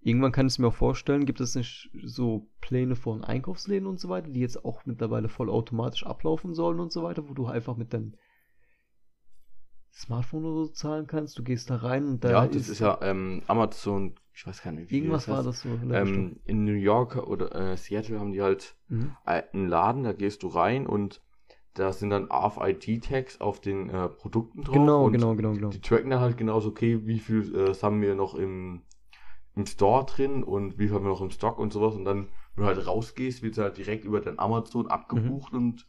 Irgendwann 0.02 0.32
kann 0.32 0.46
ich 0.46 0.54
es 0.54 0.58
mir 0.58 0.68
auch 0.68 0.74
vorstellen, 0.74 1.26
gibt 1.26 1.40
es 1.40 1.54
nicht 1.54 1.90
so 2.02 2.48
Pläne 2.60 2.96
von 2.96 3.22
Einkaufsläden 3.22 3.86
und 3.86 4.00
so 4.00 4.08
weiter, 4.08 4.30
die 4.30 4.40
jetzt 4.40 4.64
auch 4.64 4.86
mittlerweile 4.86 5.28
vollautomatisch 5.28 6.06
ablaufen 6.06 6.54
sollen 6.54 6.80
und 6.80 6.90
so 6.92 7.02
weiter, 7.02 7.28
wo 7.28 7.34
du 7.34 7.46
einfach 7.46 7.76
mit 7.76 7.92
deinem 7.92 8.14
Smartphone 9.92 10.44
oder 10.46 10.66
so 10.66 10.72
zahlen 10.72 11.06
kannst. 11.06 11.38
Du 11.38 11.42
gehst 11.42 11.68
da 11.68 11.76
rein 11.76 12.06
und 12.06 12.24
da 12.24 12.30
ja, 12.30 12.46
das 12.46 12.68
ist 12.68 12.78
ja 12.78 12.98
ähm, 13.02 13.42
Amazon, 13.46 14.14
ich 14.40 14.46
weiß 14.46 14.62
gar 14.62 14.72
nicht, 14.72 14.90
wie 14.90 14.96
irgendwas 14.96 15.28
war 15.28 15.36
heißt. 15.36 15.48
das 15.48 15.60
so. 15.60 15.68
in. 15.68 15.92
Ähm, 15.92 16.40
in 16.46 16.64
New 16.64 16.72
York 16.72 17.16
oder 17.16 17.54
äh, 17.54 17.76
Seattle 17.76 18.18
haben 18.18 18.32
die 18.32 18.40
halt 18.40 18.74
Mhm. 18.88 19.14
einen 19.26 19.68
Laden, 19.68 20.02
da 20.02 20.14
gehst 20.14 20.42
du 20.42 20.48
rein 20.48 20.86
und 20.86 21.20
da 21.74 21.92
sind 21.92 22.08
dann 22.08 22.28
RFID-Tags 22.32 23.42
auf 23.42 23.60
den 23.60 23.90
äh, 23.90 24.08
Produkten 24.08 24.62
drauf. 24.62 24.72
Genau, 24.74 25.10
genau, 25.10 25.36
genau, 25.36 25.52
genau. 25.52 25.68
Die 25.68 25.82
tracken 25.82 26.08
dann 26.08 26.20
halt 26.20 26.38
genauso, 26.38 26.70
okay, 26.70 27.06
wie 27.06 27.18
viel 27.18 27.54
äh, 27.54 27.74
haben 27.82 28.00
wir 28.00 28.14
noch 28.14 28.34
im, 28.34 28.80
im 29.56 29.66
Store 29.66 30.06
drin 30.06 30.42
und 30.42 30.78
wie 30.78 30.86
viel 30.88 30.94
haben 30.96 31.04
wir 31.04 31.10
noch 31.10 31.20
im 31.20 31.30
Stock 31.30 31.58
und 31.58 31.74
sowas. 31.74 31.94
Und 31.94 32.06
dann, 32.06 32.28
wenn 32.56 32.64
du 32.64 32.66
halt 32.74 32.86
rausgehst, 32.86 33.42
wird 33.42 33.58
es 33.58 33.62
halt 33.62 33.76
direkt 33.76 34.06
über 34.06 34.22
dein 34.22 34.38
Amazon 34.38 34.86
abgebucht 34.88 35.52
und 35.52 35.86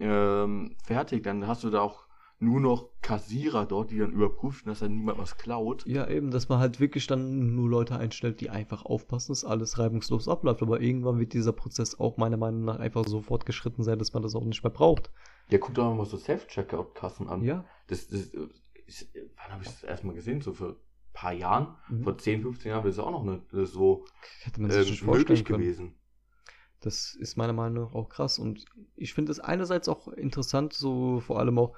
ähm, 0.00 0.74
fertig. 0.84 1.22
Dann 1.22 1.46
hast 1.46 1.62
du 1.62 1.70
da 1.70 1.80
auch 1.80 2.03
nur 2.44 2.60
noch 2.60 2.90
Kassierer 3.02 3.66
dort, 3.66 3.90
die 3.90 3.98
dann 3.98 4.12
überprüfen, 4.12 4.68
dass 4.68 4.80
dann 4.80 4.92
niemand 4.92 5.18
was 5.18 5.36
klaut. 5.36 5.84
Ja, 5.86 6.08
eben, 6.08 6.30
dass 6.30 6.48
man 6.48 6.58
halt 6.58 6.80
wirklich 6.80 7.06
dann 7.06 7.54
nur 7.54 7.68
Leute 7.68 7.96
einstellt, 7.96 8.40
die 8.40 8.50
einfach 8.50 8.84
aufpassen, 8.84 9.32
dass 9.32 9.44
alles 9.44 9.78
reibungslos 9.78 10.28
abläuft. 10.28 10.62
Aber 10.62 10.80
irgendwann 10.80 11.18
wird 11.18 11.32
dieser 11.32 11.52
Prozess 11.52 11.98
auch 11.98 12.16
meiner 12.16 12.36
Meinung 12.36 12.64
nach 12.64 12.78
einfach 12.78 13.06
so 13.06 13.20
fortgeschritten 13.20 13.84
sein, 13.84 13.98
dass 13.98 14.12
man 14.12 14.22
das 14.22 14.34
auch 14.34 14.44
nicht 14.44 14.62
mehr 14.62 14.70
braucht. 14.70 15.10
Ja, 15.48 15.58
guck 15.58 15.74
doch 15.74 15.94
mal 15.94 16.06
so 16.06 16.16
Self-Checkout-Kassen 16.16 17.28
an. 17.28 17.42
Ja. 17.44 17.64
Das, 17.88 18.08
das, 18.08 18.32
äh, 18.32 18.48
ist, 18.86 19.08
wann 19.36 19.52
habe 19.52 19.62
ich 19.62 19.68
das 19.68 19.82
erstmal 19.82 20.14
gesehen? 20.14 20.40
So 20.40 20.52
vor 20.52 20.68
ein 20.68 20.76
paar 21.12 21.32
Jahren? 21.32 21.76
Mhm. 21.88 22.04
Vor 22.04 22.18
10, 22.18 22.42
15 22.42 22.70
Jahren 22.70 22.84
wäre 22.84 22.94
das 22.94 22.98
auch 23.04 23.10
noch 23.10 23.24
nicht 23.24 23.52
äh, 23.52 23.66
so 23.66 24.04
Hätte 24.42 24.60
man 24.60 24.70
sich 24.70 25.00
vorstellen 25.00 25.18
möglich 25.18 25.44
können. 25.44 25.60
gewesen. 25.60 25.94
Das 26.80 27.14
ist 27.14 27.36
meiner 27.36 27.54
Meinung 27.54 27.84
nach 27.84 27.94
auch 27.94 28.10
krass. 28.10 28.38
Und 28.38 28.66
ich 28.94 29.14
finde 29.14 29.32
es 29.32 29.40
einerseits 29.40 29.88
auch 29.88 30.08
interessant, 30.08 30.74
so 30.74 31.20
vor 31.20 31.38
allem 31.38 31.58
auch 31.58 31.74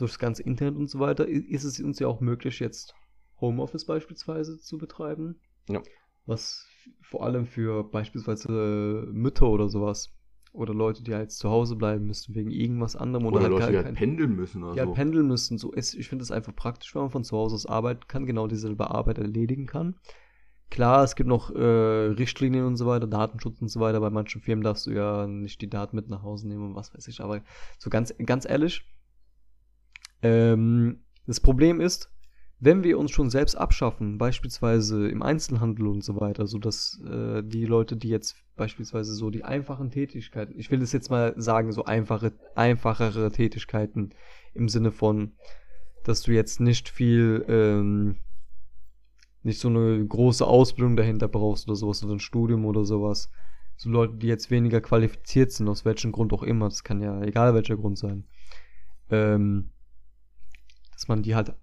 durchs 0.00 0.18
ganze 0.18 0.42
Internet 0.42 0.76
und 0.76 0.88
so 0.88 0.98
weiter, 0.98 1.26
ist 1.28 1.64
es 1.64 1.80
uns 1.80 1.98
ja 1.98 2.06
auch 2.08 2.20
möglich, 2.20 2.60
jetzt 2.60 2.94
Homeoffice 3.40 3.84
beispielsweise 3.86 4.58
zu 4.58 4.78
betreiben. 4.78 5.40
Ja. 5.68 5.82
Was 6.26 6.66
vor 7.02 7.24
allem 7.24 7.46
für 7.46 7.84
beispielsweise 7.84 9.08
Mütter 9.12 9.48
oder 9.48 9.68
sowas. 9.68 10.14
Oder 10.52 10.72
Leute, 10.72 11.04
die 11.04 11.14
halt 11.14 11.30
zu 11.30 11.50
Hause 11.50 11.76
bleiben 11.76 12.06
müssen 12.06 12.34
wegen 12.34 12.50
irgendwas 12.50 12.96
anderem 12.96 13.26
oder, 13.26 13.36
Oder, 13.36 13.42
halt 13.44 13.52
Leute, 13.52 13.60
gar 13.64 13.70
die 13.70 13.76
halt 13.76 13.86
kein- 13.86 13.94
pendeln 13.94 14.34
müssen 14.34 14.64
oder 14.64 14.72
die 14.72 14.80
halt 14.80 14.94
pendeln 14.94 15.26
müssen. 15.28 15.58
So 15.58 15.72
ist, 15.72 15.94
ich 15.94 16.08
finde 16.08 16.22
es 16.22 16.30
einfach 16.30 16.56
praktisch, 16.56 16.94
wenn 16.94 17.02
man 17.02 17.10
von 17.10 17.22
zu 17.22 17.36
Hause 17.36 17.54
aus 17.54 17.66
arbeiten 17.66 18.08
kann, 18.08 18.24
genau 18.24 18.46
dieselbe 18.46 18.90
Arbeit 18.90 19.18
erledigen 19.18 19.66
kann. 19.66 19.96
Klar, 20.70 21.04
es 21.04 21.16
gibt 21.16 21.28
noch 21.28 21.54
äh, 21.54 21.58
Richtlinien 21.62 22.64
und 22.64 22.76
so 22.76 22.86
weiter, 22.86 23.06
Datenschutz 23.06 23.60
und 23.60 23.68
so 23.68 23.80
weiter. 23.80 24.00
Bei 24.00 24.10
manchen 24.10 24.40
Firmen 24.40 24.64
darfst 24.64 24.86
du 24.86 24.90
ja 24.90 25.26
nicht 25.26 25.60
die 25.60 25.70
Daten 25.70 25.96
mit 25.96 26.08
nach 26.08 26.22
Hause 26.22 26.48
nehmen 26.48 26.64
und 26.70 26.74
was 26.74 26.94
weiß 26.94 27.08
ich. 27.08 27.20
Aber 27.20 27.42
so 27.78 27.88
ganz, 27.90 28.14
ganz 28.24 28.48
ehrlich, 28.48 28.84
ähm, 30.22 31.00
das 31.26 31.40
Problem 31.40 31.80
ist, 31.80 32.10
wenn 32.60 32.82
wir 32.82 32.98
uns 32.98 33.12
schon 33.12 33.30
selbst 33.30 33.54
abschaffen, 33.54 34.18
beispielsweise 34.18 35.08
im 35.08 35.22
Einzelhandel 35.22 35.86
und 35.86 36.02
so 36.02 36.20
weiter, 36.20 36.46
so 36.46 36.58
dass 36.58 37.00
äh, 37.08 37.42
die 37.44 37.64
Leute, 37.64 37.96
die 37.96 38.08
jetzt 38.08 38.36
beispielsweise 38.56 39.14
so 39.14 39.30
die 39.30 39.44
einfachen 39.44 39.90
Tätigkeiten, 39.90 40.58
ich 40.58 40.70
will 40.70 40.80
das 40.80 40.92
jetzt 40.92 41.10
mal 41.10 41.34
sagen, 41.36 41.70
so 41.70 41.84
einfache, 41.84 42.32
einfachere 42.56 43.30
Tätigkeiten 43.30 44.10
im 44.54 44.68
Sinne 44.68 44.90
von, 44.90 45.32
dass 46.02 46.22
du 46.22 46.32
jetzt 46.32 46.58
nicht 46.58 46.88
viel, 46.88 47.44
ähm, 47.48 48.16
nicht 49.44 49.60
so 49.60 49.68
eine 49.68 50.04
große 50.04 50.44
Ausbildung 50.44 50.96
dahinter 50.96 51.28
brauchst 51.28 51.68
oder 51.68 51.76
sowas 51.76 52.02
oder 52.02 52.14
ein 52.14 52.20
Studium 52.20 52.64
oder 52.64 52.84
sowas, 52.84 53.30
so 53.76 53.88
Leute, 53.88 54.14
die 54.16 54.26
jetzt 54.26 54.50
weniger 54.50 54.80
qualifiziert 54.80 55.52
sind, 55.52 55.68
aus 55.68 55.84
welchem 55.84 56.10
Grund 56.10 56.32
auch 56.32 56.42
immer, 56.42 56.68
das 56.68 56.82
kann 56.82 57.00
ja 57.00 57.22
egal 57.22 57.54
welcher 57.54 57.76
Grund 57.76 57.98
sein, 57.98 58.24
ähm, 59.10 59.70
dass 60.98 61.06
man 61.06 61.22
die 61.22 61.36
halt, 61.36 61.54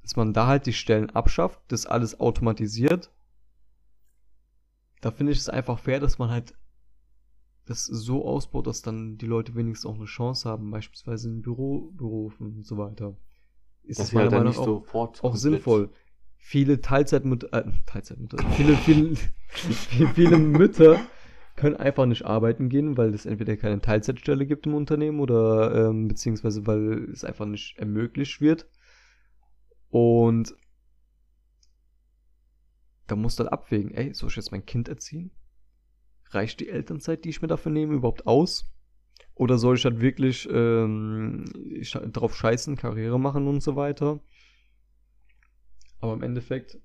dass 0.00 0.16
man 0.16 0.32
da 0.32 0.46
halt 0.46 0.64
die 0.64 0.72
Stellen 0.72 1.10
abschafft, 1.10 1.60
das 1.68 1.84
alles 1.84 2.18
automatisiert. 2.20 3.12
Da 5.02 5.10
finde 5.10 5.32
ich 5.32 5.38
es 5.38 5.50
einfach 5.50 5.78
fair, 5.78 6.00
dass 6.00 6.18
man 6.18 6.30
halt 6.30 6.54
das 7.66 7.84
so 7.84 8.24
ausbaut, 8.24 8.66
dass 8.66 8.80
dann 8.80 9.18
die 9.18 9.26
Leute 9.26 9.54
wenigstens 9.54 9.90
auch 9.90 9.96
eine 9.96 10.06
Chance 10.06 10.48
haben, 10.48 10.70
beispielsweise 10.70 11.28
in 11.28 11.42
Büroberufen 11.42 12.56
und 12.56 12.66
so 12.66 12.78
weiter. 12.78 13.14
Ist 13.82 14.00
Das 14.00 14.12
meiner 14.12 14.30
dann 14.30 14.44
Meinung 14.44 14.58
nach 14.58 14.94
auch, 14.94 15.22
auch 15.22 15.36
sinnvoll. 15.36 15.90
Viele 16.38 16.80
Teilzeitmütter, 16.80 17.52
äh, 17.52 17.70
Teilzeitmütter, 17.84 18.38
viele, 18.52 18.74
viele, 18.74 19.16
viele, 19.48 20.08
viele 20.14 20.38
Mütter 20.38 20.98
können 21.56 21.76
einfach 21.76 22.06
nicht 22.06 22.24
arbeiten 22.24 22.70
gehen, 22.70 22.96
weil 22.96 23.12
es 23.12 23.26
entweder 23.26 23.58
keine 23.58 23.82
Teilzeitstelle 23.82 24.46
gibt 24.46 24.66
im 24.66 24.74
Unternehmen 24.74 25.20
oder 25.20 25.90
ähm, 25.90 26.08
beziehungsweise 26.08 26.66
weil 26.66 27.10
es 27.12 27.22
einfach 27.22 27.44
nicht 27.44 27.76
ermöglicht 27.78 28.40
wird. 28.40 28.66
Und 29.90 30.54
da 33.06 33.16
muss 33.16 33.36
dann 33.36 33.48
abwägen, 33.48 33.90
ey, 33.92 34.14
soll 34.14 34.28
ich 34.30 34.36
jetzt 34.36 34.52
mein 34.52 34.66
Kind 34.66 34.88
erziehen? 34.88 35.30
Reicht 36.30 36.60
die 36.60 36.68
Elternzeit, 36.68 37.24
die 37.24 37.30
ich 37.30 37.42
mir 37.42 37.48
dafür 37.48 37.72
nehme, 37.72 37.94
überhaupt 37.94 38.26
aus? 38.26 38.70
Oder 39.34 39.58
soll 39.58 39.76
ich 39.76 39.84
halt 39.84 40.00
wirklich 40.00 40.48
ähm, 40.50 41.44
drauf 42.12 42.36
scheißen, 42.36 42.76
Karriere 42.76 43.20
machen 43.20 43.48
und 43.48 43.62
so 43.62 43.76
weiter? 43.76 44.20
Aber 46.00 46.14
im 46.14 46.22
Endeffekt 46.22 46.78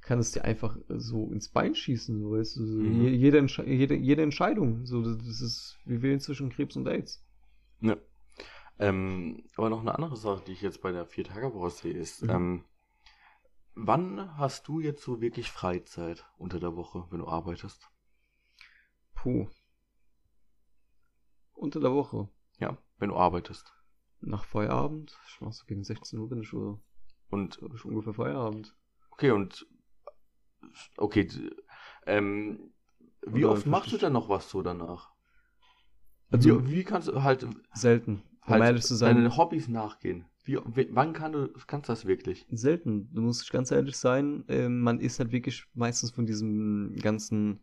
kann 0.00 0.18
es 0.18 0.32
dir 0.32 0.44
einfach 0.44 0.76
so 0.88 1.30
ins 1.32 1.48
Bein 1.48 1.74
schießen, 1.74 2.20
so 2.20 2.32
weißt 2.32 2.56
du, 2.56 2.66
so 2.66 2.82
Mhm. 2.82 3.04
je- 3.04 3.10
jede, 3.14 3.46
jede, 3.66 3.94
jede 3.96 4.22
Entscheidung, 4.22 4.84
so 4.86 5.02
das 5.02 5.40
ist 5.40 5.78
wie 5.84 6.02
wählen 6.02 6.20
zwischen 6.20 6.50
Krebs 6.50 6.76
und 6.76 6.88
AIDS. 6.88 7.22
Ja. 7.80 7.96
Ähm, 8.82 9.44
aber 9.56 9.70
noch 9.70 9.78
eine 9.80 9.94
andere 9.94 10.16
Sache, 10.16 10.42
die 10.44 10.52
ich 10.52 10.60
jetzt 10.60 10.82
bei 10.82 10.90
der 10.90 11.06
Vier-Tage-Woche 11.06 11.70
sehe, 11.70 11.92
ist, 11.92 12.22
Mhm. 12.22 12.30
ähm, 12.30 12.64
wann 13.76 14.36
hast 14.36 14.66
du 14.66 14.80
jetzt 14.80 15.04
so 15.04 15.20
wirklich 15.20 15.52
Freizeit 15.52 16.26
unter 16.36 16.58
der 16.58 16.74
Woche, 16.74 17.06
wenn 17.10 17.20
du 17.20 17.28
arbeitest? 17.28 17.88
Puh. 19.14 19.46
Unter 21.52 21.78
der 21.78 21.92
Woche. 21.92 22.28
Ja, 22.58 22.76
wenn 22.98 23.10
du 23.10 23.16
arbeitest. 23.16 23.72
Nach 24.20 24.44
Feierabend, 24.44 25.16
ich 25.28 25.40
mach 25.40 25.52
so 25.52 25.64
gegen 25.66 25.84
16 25.84 26.18
Uhr 26.18 26.28
bin 26.28 26.40
ich, 26.42 26.52
oder, 26.52 26.80
Und, 27.30 27.62
hab 27.62 27.72
ich 27.74 27.84
ungefähr 27.84 28.14
Feierabend. 28.14 28.74
okay, 29.10 29.30
und, 29.30 29.64
okay, 30.96 31.28
ähm, 32.06 32.72
wie 33.24 33.44
Oder 33.44 33.52
oft 33.52 33.66
machst 33.66 33.92
du 33.92 33.96
dann 33.96 34.12
noch 34.12 34.28
was 34.28 34.50
so 34.50 34.60
danach? 34.60 35.12
Also 36.32 36.64
wie, 36.66 36.70
wie 36.72 36.84
kannst 36.84 37.06
du 37.06 37.22
halt, 37.22 37.46
selten. 37.74 38.24
Um 38.46 38.54
halt 38.54 38.64
ehrlich 38.64 38.84
zu 38.84 38.94
sein, 38.94 39.16
deine 39.16 39.36
Hobbys 39.36 39.68
nachgehen? 39.68 40.24
Wie, 40.44 40.58
wann 40.90 41.12
kann 41.12 41.32
du, 41.32 41.48
kannst 41.66 41.88
du 41.88 41.92
das 41.92 42.06
wirklich? 42.06 42.46
selten. 42.50 43.08
Du 43.14 43.22
musst 43.22 43.50
ganz 43.52 43.70
ehrlich 43.70 43.96
sein, 43.96 44.44
ähm, 44.48 44.80
man 44.80 44.98
ist 44.98 45.20
halt 45.20 45.30
wirklich 45.30 45.64
meistens 45.74 46.10
von 46.10 46.26
diesem 46.26 46.96
ganzen 47.00 47.60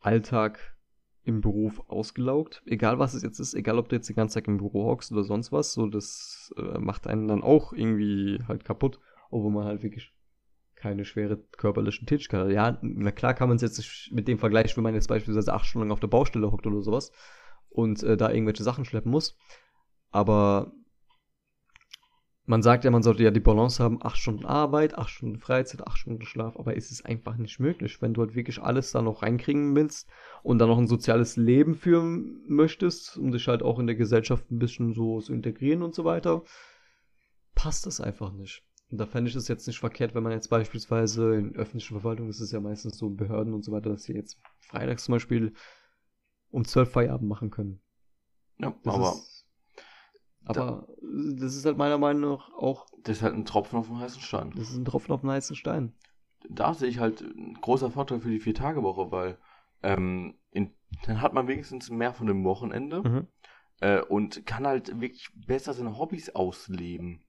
Alltag 0.00 0.74
im 1.22 1.42
Beruf 1.42 1.82
ausgelaugt. 1.88 2.62
Egal 2.64 2.98
was 2.98 3.12
es 3.12 3.22
jetzt 3.22 3.38
ist, 3.40 3.52
egal 3.52 3.78
ob 3.78 3.90
du 3.90 3.96
jetzt 3.96 4.08
den 4.08 4.16
ganzen 4.16 4.36
Tag 4.36 4.48
im 4.48 4.56
Büro 4.56 4.86
hockst 4.86 5.12
oder 5.12 5.22
sonst 5.22 5.52
was, 5.52 5.74
so 5.74 5.86
das 5.86 6.54
äh, 6.56 6.78
macht 6.78 7.06
einen 7.06 7.28
dann 7.28 7.42
auch 7.42 7.74
irgendwie 7.74 8.42
halt 8.48 8.64
kaputt, 8.64 8.98
obwohl 9.30 9.52
man 9.52 9.66
halt 9.66 9.82
wirklich 9.82 10.14
keine 10.76 11.04
schwere 11.04 11.36
körperlichen 11.58 12.06
Tätigkeit 12.06 12.40
hat. 12.40 12.50
Ja, 12.50 12.78
na 12.80 13.10
klar 13.10 13.34
kann 13.34 13.48
man 13.48 13.56
es 13.56 13.62
jetzt 13.62 13.76
nicht 13.76 14.10
mit 14.12 14.28
dem 14.28 14.38
vergleichen, 14.38 14.78
wenn 14.78 14.84
man 14.84 14.94
jetzt 14.94 15.08
beispielsweise 15.08 15.52
acht 15.52 15.66
Stunden 15.66 15.92
auf 15.92 16.00
der 16.00 16.08
Baustelle 16.08 16.50
hockt 16.50 16.66
oder 16.66 16.80
sowas 16.80 17.12
und 17.70 18.02
äh, 18.02 18.16
da 18.16 18.30
irgendwelche 18.30 18.62
Sachen 18.62 18.84
schleppen 18.84 19.10
muss. 19.10 19.36
Aber 20.10 20.72
man 22.50 22.62
sagt 22.62 22.82
ja, 22.84 22.90
man 22.90 23.04
sollte 23.04 23.22
ja 23.22 23.30
die 23.30 23.38
Balance 23.38 23.82
haben, 23.82 24.02
acht 24.02 24.16
Stunden 24.16 24.44
Arbeit, 24.44 24.98
acht 24.98 25.10
Stunden 25.10 25.38
Freizeit, 25.38 25.86
acht 25.86 25.98
Stunden 25.98 26.24
Schlaf, 26.24 26.56
aber 26.56 26.74
ist 26.74 26.90
es 26.90 27.04
einfach 27.04 27.36
nicht 27.36 27.60
möglich, 27.60 28.02
wenn 28.02 28.12
du 28.12 28.22
halt 28.22 28.34
wirklich 28.34 28.60
alles 28.60 28.90
da 28.90 29.02
noch 29.02 29.22
reinkriegen 29.22 29.76
willst 29.76 30.08
und 30.42 30.58
dann 30.58 30.68
noch 30.68 30.78
ein 30.78 30.88
soziales 30.88 31.36
Leben 31.36 31.76
führen 31.76 32.42
möchtest, 32.48 33.16
um 33.16 33.30
dich 33.30 33.46
halt 33.46 33.62
auch 33.62 33.78
in 33.78 33.86
der 33.86 33.94
Gesellschaft 33.94 34.50
ein 34.50 34.58
bisschen 34.58 34.94
so 34.94 35.20
zu 35.20 35.32
integrieren 35.32 35.82
und 35.82 35.94
so 35.94 36.04
weiter, 36.04 36.42
passt 37.54 37.86
das 37.86 38.00
einfach 38.00 38.32
nicht. 38.32 38.64
Und 38.90 38.98
da 38.98 39.06
fände 39.06 39.30
ich 39.30 39.36
es 39.36 39.46
jetzt 39.46 39.68
nicht 39.68 39.78
verkehrt, 39.78 40.16
wenn 40.16 40.24
man 40.24 40.32
jetzt 40.32 40.50
beispielsweise 40.50 41.36
in 41.36 41.54
öffentlichen 41.54 41.94
Verwaltungen, 41.94 42.30
das 42.30 42.40
ist 42.40 42.50
ja 42.50 42.58
meistens 42.58 42.98
so 42.98 43.10
Behörden 43.10 43.54
und 43.54 43.64
so 43.64 43.70
weiter, 43.70 43.90
dass 43.90 44.02
sie 44.02 44.14
jetzt 44.14 44.40
freitags 44.58 45.04
zum 45.04 45.12
Beispiel 45.12 45.52
um 46.50 46.64
zwölf 46.64 46.90
Feierabend 46.92 47.28
machen 47.28 47.50
können. 47.50 47.80
Ja, 48.58 48.74
Das 48.84 48.94
aber 48.94 49.12
ist, 49.12 49.46
aber 50.44 50.88
das 51.38 51.54
ist 51.54 51.64
halt 51.66 51.76
meiner 51.76 51.98
Meinung 51.98 52.32
nach 52.32 52.52
auch, 52.54 52.86
das 53.02 53.18
ist 53.18 53.22
halt 53.22 53.34
ein 53.34 53.44
Tropfen 53.44 53.78
auf 53.78 53.86
dem 53.86 53.98
heißen 53.98 54.20
Stein. 54.22 54.52
das 54.56 54.70
ist 54.70 54.76
ein 54.76 54.84
Tropfen 54.84 55.12
auf 55.12 55.20
den 55.20 55.30
heißen 55.30 55.56
Stein. 55.56 55.92
da 56.48 56.74
sehe 56.74 56.88
ich 56.88 56.98
halt 56.98 57.20
ein 57.20 57.54
großer 57.60 57.90
Vorteil 57.90 58.20
für 58.20 58.30
die 58.30 58.40
Vier-Tage-Woche, 58.40 59.10
weil 59.10 59.38
ähm, 59.82 60.34
in, 60.50 60.72
dann 61.06 61.20
hat 61.20 61.32
man 61.34 61.48
wenigstens 61.48 61.90
mehr 61.90 62.12
von 62.12 62.26
dem 62.26 62.44
Wochenende 62.44 63.02
Mhm. 63.02 63.26
äh, 63.80 64.00
und 64.02 64.44
kann 64.46 64.66
halt 64.66 65.00
wirklich 65.00 65.30
besser 65.46 65.72
seine 65.74 65.98
Hobbys 65.98 66.30
ausleben. 66.30 67.24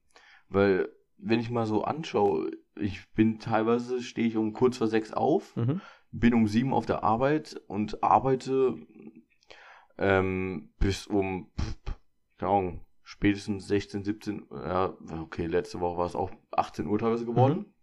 Weil, 0.48 0.88
wenn 1.16 1.40
ich 1.40 1.50
mal 1.50 1.66
so 1.66 1.84
anschaue, 1.84 2.50
ich 2.76 3.08
bin 3.12 3.38
teilweise, 3.38 4.02
stehe 4.02 4.26
ich 4.28 4.36
um 4.36 4.52
kurz 4.52 4.76
vor 4.78 4.88
sechs 4.88 5.12
auf, 5.12 5.56
Mhm. 5.56 5.80
bin 6.10 6.34
um 6.34 6.46
sieben 6.48 6.74
auf 6.74 6.84
der 6.84 7.04
Arbeit 7.04 7.60
und 7.68 8.02
arbeite 8.02 8.76
ähm, 9.98 10.72
bis 10.78 11.06
um, 11.06 11.50
keine 12.38 12.50
Ahnung, 12.50 12.86
spätestens 13.02 13.66
16, 13.68 14.04
17, 14.04 14.46
ja, 14.50 14.96
okay, 15.20 15.46
letzte 15.46 15.80
Woche 15.80 15.98
war 15.98 16.06
es 16.06 16.16
auch 16.16 16.30
18 16.52 16.86
Uhr 16.86 16.98
teilweise 16.98 17.26
geworden. 17.26 17.58
Mhm. 17.58 17.74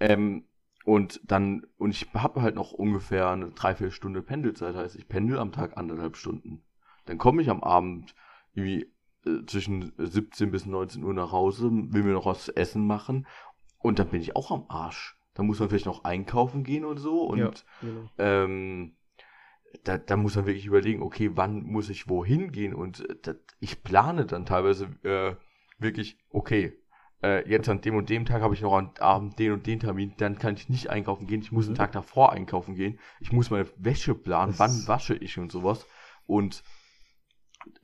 Ähm, 0.00 0.44
und 0.84 1.20
dann, 1.24 1.66
und 1.76 1.90
ich 1.90 2.08
habe 2.14 2.42
halt 2.42 2.54
noch 2.54 2.72
ungefähr 2.72 3.28
eine 3.28 3.50
Dreiviertelstunde 3.50 4.22
Pendelzeit, 4.22 4.74
heißt 4.74 4.96
ich 4.96 5.08
pendel 5.08 5.38
am 5.38 5.52
Tag 5.52 5.76
anderthalb 5.76 6.16
Stunden. 6.16 6.62
Dann 7.04 7.18
komme 7.18 7.42
ich 7.42 7.50
am 7.50 7.62
Abend 7.62 8.14
irgendwie 8.54 8.92
äh, 9.26 9.44
zwischen 9.46 9.92
17 9.98 10.50
bis 10.50 10.66
19 10.66 11.04
Uhr 11.04 11.12
nach 11.12 11.32
Hause, 11.32 11.70
will 11.70 12.02
mir 12.02 12.12
noch 12.12 12.26
was 12.26 12.44
zu 12.44 12.56
essen 12.56 12.86
machen 12.86 13.26
und 13.78 13.98
dann 13.98 14.08
bin 14.08 14.20
ich 14.20 14.36
auch 14.36 14.50
am 14.50 14.66
Arsch. 14.68 15.18
Da 15.34 15.42
muss 15.42 15.60
man 15.60 15.68
vielleicht 15.68 15.86
noch 15.86 16.04
einkaufen 16.04 16.64
gehen 16.64 16.84
und 16.84 16.98
so 16.98 17.22
und 17.24 17.38
ja, 17.38 17.50
genau. 17.80 18.10
ähm, 18.18 18.96
da, 19.84 19.98
da 19.98 20.16
muss 20.16 20.36
man 20.36 20.46
wirklich 20.46 20.66
überlegen, 20.66 21.02
okay, 21.02 21.30
wann 21.34 21.62
muss 21.62 21.88
ich 21.90 22.08
wohin 22.08 22.52
gehen? 22.52 22.74
Und 22.74 23.08
äh, 23.08 23.16
das, 23.22 23.36
ich 23.60 23.82
plane 23.82 24.26
dann 24.26 24.46
teilweise 24.46 24.86
äh, 25.04 25.36
wirklich, 25.78 26.18
okay, 26.30 26.72
äh, 27.22 27.48
jetzt 27.48 27.68
an 27.68 27.80
dem 27.80 27.96
und 27.96 28.08
dem 28.10 28.24
Tag 28.24 28.42
habe 28.42 28.54
ich 28.54 28.62
noch 28.62 28.72
am 28.76 28.92
Abend 28.98 29.38
den 29.38 29.52
und 29.52 29.66
den 29.66 29.80
Termin, 29.80 30.14
dann 30.16 30.38
kann 30.38 30.54
ich 30.54 30.68
nicht 30.68 30.88
einkaufen 30.90 31.26
gehen, 31.26 31.42
ich 31.42 31.52
muss 31.52 31.66
Mhm. 31.66 31.70
einen 31.70 31.76
Tag 31.76 31.92
davor 31.92 32.32
einkaufen 32.32 32.74
gehen, 32.74 32.98
ich 33.20 33.32
muss 33.32 33.50
meine 33.50 33.68
Wäsche 33.76 34.14
planen, 34.14 34.52
Das 34.52 34.58
wann 34.58 34.88
wasche 34.88 35.14
ich 35.14 35.38
und 35.38 35.52
sowas. 35.52 35.86
Und 36.26 36.62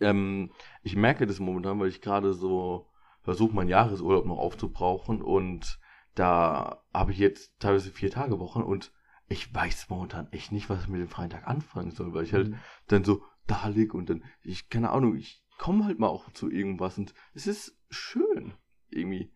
ähm, 0.01 0.51
ich 0.83 0.97
merke 0.97 1.27
das 1.27 1.39
momentan, 1.41 1.79
weil 1.81 1.89
ich 1.89 2.01
gerade 2.01 2.33
so 2.33 2.91
versuche, 3.23 3.55
meinen 3.55 3.69
Jahresurlaub 3.69 4.25
noch 4.27 4.39
aufzubrauchen 4.39 5.23
und 5.23 5.79
da 6.15 6.83
habe 6.95 7.13
ich 7.13 7.19
jetzt 7.19 7.59
teilweise 7.61 7.91
vier 7.91 8.11
Tage 8.11 8.39
Wochen 8.39 8.63
und 8.63 8.93
ich 9.29 9.53
weiß 9.53 9.89
momentan 9.89 10.29
echt 10.33 10.53
nicht, 10.53 10.69
was 10.71 10.83
ich 10.83 10.89
mit 10.89 11.01
dem 11.01 11.09
freien 11.09 11.31
Tag 11.31 11.47
anfangen 11.47 11.91
soll, 11.91 12.13
weil 12.15 12.25
ich 12.25 12.33
halt 12.33 12.51
Mhm. 12.51 12.59
dann 12.89 13.05
so 13.05 13.25
da 13.47 13.69
lieg 13.69 13.95
und 13.95 14.11
dann, 14.11 14.25
ich, 14.43 14.69
keine 14.69 14.91
Ahnung, 14.91 15.17
ich 15.17 15.43
komme 15.59 15.85
halt 15.85 15.99
mal 15.99 16.09
auch 16.09 16.31
zu 16.33 16.51
irgendwas 16.51 16.99
und 16.99 17.15
es 17.35 17.47
ist 17.47 17.79
schön, 17.91 18.55
irgendwie. 18.91 19.33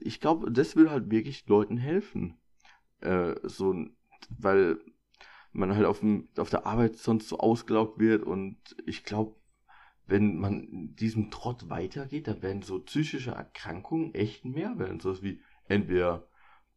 Ich 0.00 0.20
glaube, 0.20 0.50
das 0.50 0.76
will 0.76 0.90
halt 0.90 1.10
wirklich 1.10 1.46
Leuten 1.46 1.76
helfen. 1.76 2.38
Äh, 3.00 3.34
so, 3.42 3.74
weil 4.30 4.78
man 5.52 5.74
halt 5.74 5.86
auf, 5.86 6.00
dem, 6.00 6.28
auf 6.36 6.50
der 6.50 6.66
Arbeit 6.66 6.96
sonst 6.96 7.28
so 7.28 7.38
ausgelaugt 7.38 7.98
wird 7.98 8.24
und 8.24 8.58
ich 8.86 9.04
glaube, 9.04 9.36
wenn 10.06 10.38
man 10.38 10.94
diesem 10.94 11.30
Trott 11.30 11.68
weitergeht, 11.68 12.28
dann 12.28 12.42
werden 12.42 12.62
so 12.62 12.80
psychische 12.80 13.32
Erkrankungen 13.32 14.14
echt 14.14 14.44
mehr 14.44 14.78
werden. 14.78 15.00
So 15.00 15.22
wie 15.22 15.40
entweder 15.68 16.28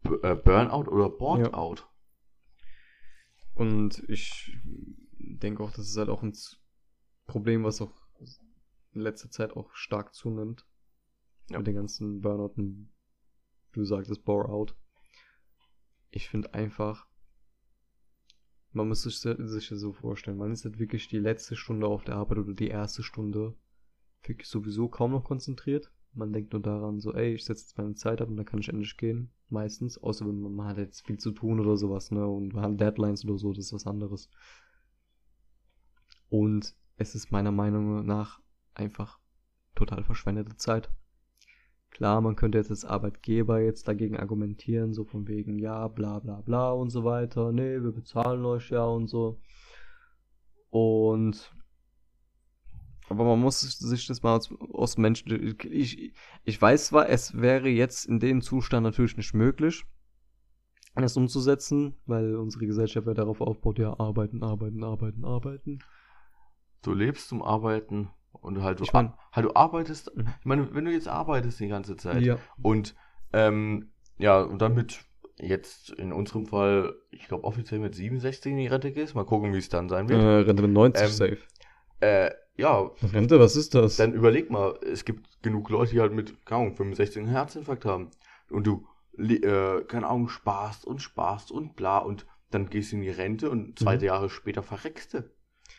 äh, 0.04 0.36
Burnout 0.36 0.90
oder 0.90 1.10
Boardout. 1.10 1.84
Und 3.54 4.04
ich 4.08 4.58
denke 5.18 5.64
auch, 5.64 5.72
das 5.72 5.90
ist 5.90 5.98
halt 5.98 6.10
auch 6.10 6.24
ein 6.24 6.34
Problem, 7.26 7.64
was 7.64 7.82
auch 7.82 7.94
in 8.94 9.02
letzter 9.02 9.30
Zeit 9.30 9.54
auch 9.54 9.74
stark 9.74 10.14
zunimmt. 10.14 10.66
Ja. 11.50 11.58
Mit 11.58 11.68
den 11.68 11.76
ganzen 11.76 12.22
Burnout 12.22 12.54
und 12.58 12.90
du 13.72 13.84
sagtest 13.84 14.24
Bore-out. 14.24 14.76
Ich 16.12 16.30
finde 16.30 16.54
einfach, 16.54 17.08
man 18.72 18.88
muss 18.88 19.04
sich, 19.04 19.18
sich 19.18 19.70
das 19.70 19.80
so 19.80 19.94
vorstellen, 19.94 20.38
man 20.38 20.52
ist 20.52 20.66
halt 20.66 20.80
wirklich 20.80 21.08
die 21.08 21.20
letzte 21.20 21.56
Stunde 21.56 21.88
auf 21.88 22.04
der 22.04 22.16
Arbeit 22.16 22.40
oder 22.40 22.54
die 22.54 22.68
erste 22.68 23.04
Stunde 23.04 23.56
wirklich 24.24 24.48
sowieso 24.48 24.90
kaum 24.90 25.12
noch 25.12 25.24
konzentriert. 25.24 25.92
Man 26.14 26.34
denkt 26.34 26.54
nur 26.54 26.62
daran, 26.62 27.00
so, 27.00 27.14
ey, 27.14 27.36
ich 27.36 27.46
setze 27.46 27.64
jetzt 27.64 27.78
meine 27.78 27.94
Zeit 27.94 28.22
ab 28.22 28.30
und 28.30 28.38
dann 28.38 28.46
kann 28.46 28.60
ich 28.60 28.70
endlich 28.70 28.98
gehen. 28.98 29.32
Meistens. 29.50 29.98
Außer 29.98 30.28
wenn 30.28 30.42
man, 30.42 30.54
man 30.54 30.68
hat 30.68 30.78
jetzt 30.78 31.06
viel 31.06 31.18
zu 31.18 31.32
tun 31.32 31.60
oder 31.60 31.78
sowas, 31.78 32.12
ne? 32.12 32.28
Und 32.28 32.54
man 32.54 32.64
hat 32.64 32.80
Deadlines 32.80 33.26
oder 33.26 33.38
so, 33.38 33.54
das 33.54 33.66
ist 33.66 33.74
was 33.74 33.88
anderes. 33.88 34.30
Und 36.30 36.76
es 36.98 37.16
ist 37.16 37.32
meiner 37.32 37.52
Meinung 37.52 38.06
nach 38.06 38.42
einfach 38.74 39.20
total 39.76 40.04
verschwendete 40.04 40.56
Zeit. 40.58 40.92
Klar, 41.92 42.22
man 42.22 42.36
könnte 42.36 42.58
jetzt 42.58 42.70
als 42.70 42.86
Arbeitgeber 42.86 43.60
jetzt 43.60 43.88
dagegen 43.88 44.18
argumentieren, 44.18 44.94
so 44.94 45.04
von 45.06 45.28
wegen, 45.28 45.58
ja, 45.58 45.88
bla 45.88 46.20
bla 46.20 46.42
bla 46.42 46.72
und 46.72 46.92
so 46.92 47.04
weiter. 47.04 47.52
Nee, 47.52 47.82
wir 47.82 47.92
bezahlen 47.92 48.46
euch 48.46 48.70
ja 48.70 48.86
und 48.86 49.08
so. 49.08 49.40
Und 50.70 51.52
aber 53.10 53.24
man 53.26 53.40
muss 53.40 53.60
sich 53.62 54.08
das 54.08 54.24
mal 54.24 54.36
aus, 54.38 54.54
aus 54.74 54.98
Menschen. 54.98 55.56
Ich, 55.72 56.14
ich 56.44 56.62
weiß 56.62 56.88
zwar, 56.88 57.10
es 57.10 57.40
wäre 57.40 57.68
jetzt 57.70 58.06
in 58.06 58.20
dem 58.20 58.42
Zustand 58.42 58.84
natürlich 58.84 59.18
nicht 59.18 59.34
möglich, 59.34 59.84
das 60.96 61.16
umzusetzen, 61.16 61.96
weil 62.06 62.36
unsere 62.36 62.66
Gesellschaft 62.66 63.08
ja 63.08 63.14
darauf 63.14 63.40
aufbaut, 63.42 63.80
ja, 63.80 63.98
arbeiten, 64.00 64.44
arbeiten, 64.44 64.84
arbeiten, 64.84 65.24
arbeiten. 65.24 65.80
Du 66.82 66.94
lebst 66.94 67.30
zum 67.30 67.42
Arbeiten 67.42 68.10
und 68.32 68.62
halt 68.62 68.80
du, 68.80 68.84
Ich 68.84 68.94
mein- 68.94 69.14
halt 69.32 69.46
du 69.46 69.54
arbeitest. 69.56 70.12
Mhm. 70.16 70.28
Ich 70.40 70.46
meine, 70.46 70.74
wenn 70.74 70.86
du 70.86 70.92
jetzt 70.92 71.08
arbeitest 71.08 71.60
die 71.60 71.68
ganze 71.68 71.96
Zeit 71.96 72.22
Ja. 72.24 72.38
und 72.62 72.96
ähm, 73.34 73.92
ja, 74.18 74.42
und 74.42 74.62
dann 74.62 74.76
mit 74.76 75.00
jetzt 75.38 75.92
in 75.92 76.12
unserem 76.12 76.46
Fall, 76.46 76.94
ich 77.12 77.28
glaube 77.30 77.46
offiziell 77.46 77.80
mit 77.80 77.96
67 77.96 78.52
in 78.52 78.58
die 78.58 78.68
Rente 78.68 78.92
gehst, 78.92 79.16
mal 79.16 79.24
gucken, 79.26 79.54
wie 79.54 79.58
es 79.58 79.70
dann 79.70 79.88
sein 79.88 80.06
Äh, 80.08 80.10
wird. 80.10 80.48
Rente 80.48 80.64
mit 80.64 80.72
90 80.72 81.04
Ähm, 81.06 81.10
safe. 81.12 81.38
Äh, 82.00 82.32
ja, 82.56 82.92
Rente, 83.14 83.40
was 83.40 83.56
ist 83.56 83.74
das? 83.76 83.98
dann 83.98 84.14
überleg 84.14 84.50
mal, 84.50 84.78
es 84.84 85.06
gibt 85.06 85.42
genug 85.42 85.70
Leute, 85.70 85.92
die 85.94 86.02
halt 86.02 86.14
mit, 86.14 86.46
keine 86.46 86.62
Ahnung, 86.64 86.76
65 86.76 87.22
einen 87.24 87.32
Herzinfarkt 87.32 87.86
haben. 87.86 88.10
Und 88.50 88.66
du, 88.68 88.86
äh, 89.18 89.82
keine 89.84 90.08
Ahnung, 90.08 90.28
sparst 90.30 90.86
und 90.86 91.02
sparst 91.02 91.52
und 91.52 91.76
bla 91.76 92.00
und 92.00 92.26
dann 92.52 92.70
gehst 92.70 92.92
du 92.92 92.96
in 92.98 93.02
die 93.04 93.10
Rente 93.10 93.50
und 93.50 93.78
zwei 93.80 93.96
Mhm. 93.96 94.04
Jahre 94.04 94.30
später 94.30 94.64
verreckst 94.64 95.14
du. 95.14 95.30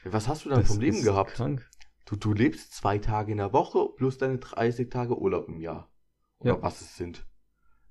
Was 0.05 0.29
hast 0.29 0.45
du 0.45 0.49
dann 0.51 0.61
Das 0.61 0.68
vom 0.68 0.81
Leben 0.81 1.03
gehabt? 1.03 1.33
Krank. 1.35 1.68
Du, 2.07 2.16
du 2.16 2.33
lebst 2.33 2.73
zwei 2.75 2.99
Tage 2.99 3.33
in 3.33 3.39
der 3.39 3.53
Woche 3.53 3.89
plus 3.97 4.18
deine 4.18 4.39
30 4.39 4.89
Tage 4.91 5.18
Urlaub 5.18 5.49
im 5.49 5.61
Jahr. 5.61 5.91
Oder 6.39 6.55
Ja. 6.55 6.62
was 6.62 6.81
es 6.81 6.97
sind. 6.97 7.27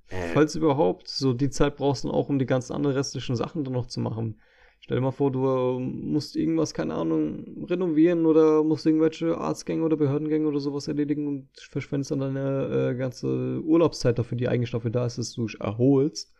Äh, 0.07 0.29
Falls 0.33 0.55
überhaupt, 0.55 1.07
so 1.07 1.33
die 1.33 1.49
Zeit 1.51 1.75
brauchst 1.75 2.03
du 2.03 2.11
auch, 2.11 2.29
um 2.29 2.39
die 2.39 2.45
ganzen 2.47 2.73
anderen 2.73 2.95
restlichen 2.95 3.35
Sachen 3.35 3.63
dann 3.63 3.73
noch 3.73 3.85
zu 3.85 3.99
machen. 3.99 4.41
Stell 4.81 4.97
dir 4.97 5.01
mal 5.01 5.11
vor, 5.11 5.31
du 5.31 5.45
äh, 5.45 5.79
musst 5.79 6.35
irgendwas, 6.35 6.73
keine 6.73 6.95
Ahnung, 6.95 7.65
renovieren 7.65 8.25
oder 8.25 8.63
musst 8.63 8.85
irgendwelche 8.85 9.37
Arztgänge 9.37 9.83
oder 9.83 9.97
Behördengänge 9.97 10.47
oder 10.47 10.59
sowas 10.59 10.87
erledigen 10.87 11.27
und 11.27 11.49
verschwendest 11.59 12.11
dann 12.11 12.19
deine 12.19 12.91
äh, 12.91 12.95
ganze 12.95 13.61
Urlaubszeit 13.63 14.17
dafür, 14.17 14.37
die 14.37 14.47
eigentlich 14.47 14.71
dafür 14.71 14.91
da 14.91 15.05
ist, 15.05 15.17
dass 15.17 15.33
du 15.33 15.45
dich 15.47 15.59
erholst. 15.59 16.33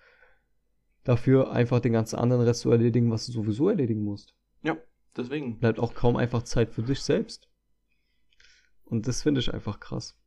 Dafür 1.03 1.51
einfach 1.51 1.79
den 1.79 1.93
ganzen 1.93 2.17
anderen 2.17 2.41
Rest 2.43 2.61
zu 2.61 2.71
erledigen, 2.71 3.11
was 3.11 3.25
du 3.25 3.31
sowieso 3.31 3.69
erledigen 3.69 4.03
musst. 4.03 4.33
ja, 4.63 4.77
deswegen. 5.15 5.59
Bleibt 5.59 5.79
auch 5.79 5.93
kaum 5.93 6.15
einfach 6.15 6.43
Zeit 6.43 6.71
für 6.71 6.83
dich 6.83 7.01
selbst. 7.01 7.49
Und 8.83 9.07
das 9.07 9.21
finde 9.21 9.39
ich 9.41 9.53
einfach 9.53 9.79
krass. 9.79 10.17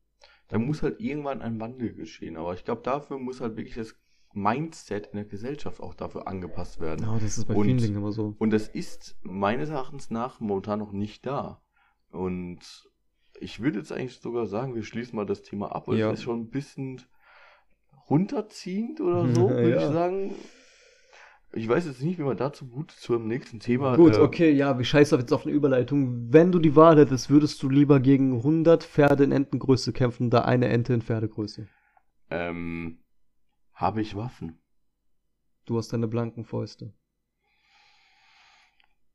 Da 0.49 0.59
muss 0.59 0.83
halt 0.83 1.01
irgendwann 1.01 1.43
ein 1.43 1.59
Wandel 1.61 1.95
geschehen. 1.95 2.37
Aber 2.37 2.55
ich 2.55 2.65
glaube, 2.65 2.83
dafür 2.83 3.19
muss 3.19 3.41
halt 3.41 3.57
wirklich 3.57 3.75
das 3.75 3.97
Mindset 4.35 5.09
in 5.09 5.17
der 5.17 5.25
Gesellschaft 5.25 5.81
auch 5.81 5.95
dafür 5.95 6.27
angepasst 6.27 6.81
werden. 6.81 7.05
Ja, 7.07 7.15
das 7.19 7.39
ist 7.39 7.47
bei 7.47 7.55
Und- 7.55 7.65
vielen 7.67 7.79
Dingen 7.79 7.97
immer 7.97 8.13
so. 8.13 8.35
Und 8.39 8.51
das 8.51 8.69
ist 8.69 9.17
meines 9.23 9.69
Erachtens 9.69 10.11
nach 10.11 10.41
momentan 10.41 10.79
noch 10.79 10.93
nicht 10.93 11.27
da. 11.27 11.61
Und 12.11 12.61
ich 13.41 13.61
würde 13.61 13.79
jetzt 13.81 13.93
eigentlich 13.93 14.19
sogar 14.21 14.47
sagen, 14.47 14.75
wir 14.75 14.83
schließen 14.83 15.17
mal 15.17 15.27
das 15.27 15.43
Thema 15.43 15.75
ab. 15.75 15.89
weil 15.89 15.99
Ja. 15.99 16.11
Es 16.11 16.21
ist 16.21 16.25
schon 16.25 16.41
ein 16.41 16.51
bisschen 16.51 17.03
runterziehend 18.11 19.01
oder 19.01 19.27
so, 19.35 19.49
würde 19.51 19.71
Ja. 19.71 19.87
ich 19.89 19.93
sagen. 19.93 20.35
Ich 21.55 21.69
weiß 21.69 21.85
jetzt 21.85 22.01
nicht, 22.03 22.19
wie 22.19 22.23
man 22.23 22.39
dazu 22.39 22.67
gut 22.67 22.91
zum 22.93 23.29
nächsten 23.29 23.61
Thema. 23.61 23.97
Gut, 23.97 24.15
äh, 24.17 24.21
okay, 24.21 24.51
ja, 24.53 24.79
wir 24.79 24.87
scheißen 24.87 25.15
auf 25.17 25.21
jetzt 25.21 25.33
auf 25.35 25.45
eine 25.45 25.55
Überleitung. 25.55 26.33
Wenn 26.33 26.51
du 26.51 26.59
die 26.59 26.75
Wahl 26.77 26.99
hättest, 26.99 27.29
würdest 27.29 27.63
du 27.63 27.69
lieber 27.69 28.01
gegen 28.01 28.43
100 28.43 28.85
Pferde 28.85 29.25
in 29.25 29.33
Entengröße 29.33 29.93
kämpfen, 29.93 30.31
da 30.31 30.43
eine 30.47 30.69
Ente 30.69 30.95
in 30.95 31.03
Pferdegröße. 31.03 31.69
Ähm, 32.31 33.01
habe 33.83 34.01
ich 34.01 34.15
Waffen? 34.15 34.63
Du 35.65 35.77
hast 35.77 35.93
deine 35.93 36.07
blanken 36.07 36.45
Fäuste. 36.45 36.95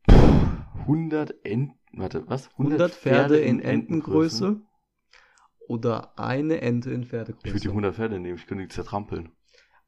100 0.07 1.45
Enten. 1.45 1.79
Warte, 1.93 2.27
was? 2.27 2.49
100 2.51 2.91
Pferde 2.91 3.39
in 3.39 3.61
Entengröße 3.61 4.61
oder 5.67 6.19
eine 6.19 6.59
Ente 6.59 6.91
in 6.91 7.03
Ich 7.03 7.11
würde 7.11 7.33
die 7.33 7.39
Pferdegröße. 7.43 7.69
100 7.69 7.95
Pferde 7.95 8.19
nehmen, 8.19 8.37
ich 8.37 8.45
könnte 8.45 8.65
die 8.65 8.69
zertrampeln. 8.69 9.31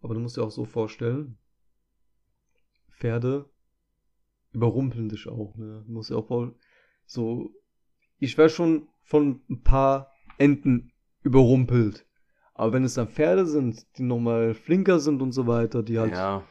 Aber 0.01 0.13
du 0.13 0.21
musst 0.21 0.37
dir 0.37 0.43
auch 0.43 0.51
so 0.51 0.63
vorstellen, 0.63 1.37
Pferde 2.89 3.49
überrumpeln 4.51 5.09
dich 5.09 5.27
auch, 5.27 5.57
ne? 5.57 5.83
Du 5.85 5.91
musst 5.91 6.09
dir 6.09 6.17
auch 6.17 6.53
so, 7.05 7.49
ich 8.17 8.37
wäre 8.37 8.49
schon 8.49 8.87
von 9.03 9.41
ein 9.49 9.61
paar 9.61 10.13
Enten 10.37 10.93
überrumpelt. 11.21 12.08
Aber 12.59 12.73
wenn 12.73 12.83
es 12.83 12.95
dann 12.95 13.07
Pferde 13.07 13.45
sind, 13.45 13.85
die 13.97 14.03
nochmal 14.03 14.53
flinker 14.53 14.99
sind 14.99 15.21
und 15.21 15.31
so 15.31 15.47
weiter, 15.47 15.81
die 15.81 15.97
halt, 15.97 16.11
Ja, 16.11 16.43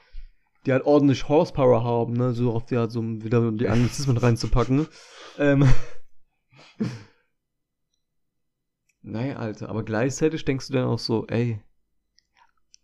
die 0.65 0.73
halt 0.73 0.87
ordentlich 0.87 1.29
Horsepower 1.29 1.85
haben, 1.85 2.15
ne, 2.15 2.33
so 2.33 2.53
auf 2.55 2.65
die 2.65 2.79
halt 2.79 2.91
so 2.93 3.01
um 3.01 3.23
wieder 3.23 3.53
die 3.53 3.69
Anglizismen 3.69 4.17
reinzupacken. 4.17 4.87
Ähm. 5.39 5.69
Naja, 9.03 9.37
Alter, 9.37 9.69
aber 9.69 9.85
gleichzeitig 9.85 10.45
denkst 10.45 10.69
du 10.69 10.73
dann 10.75 10.85
auch 10.87 10.99
so, 10.99 11.27
ey, 11.29 11.61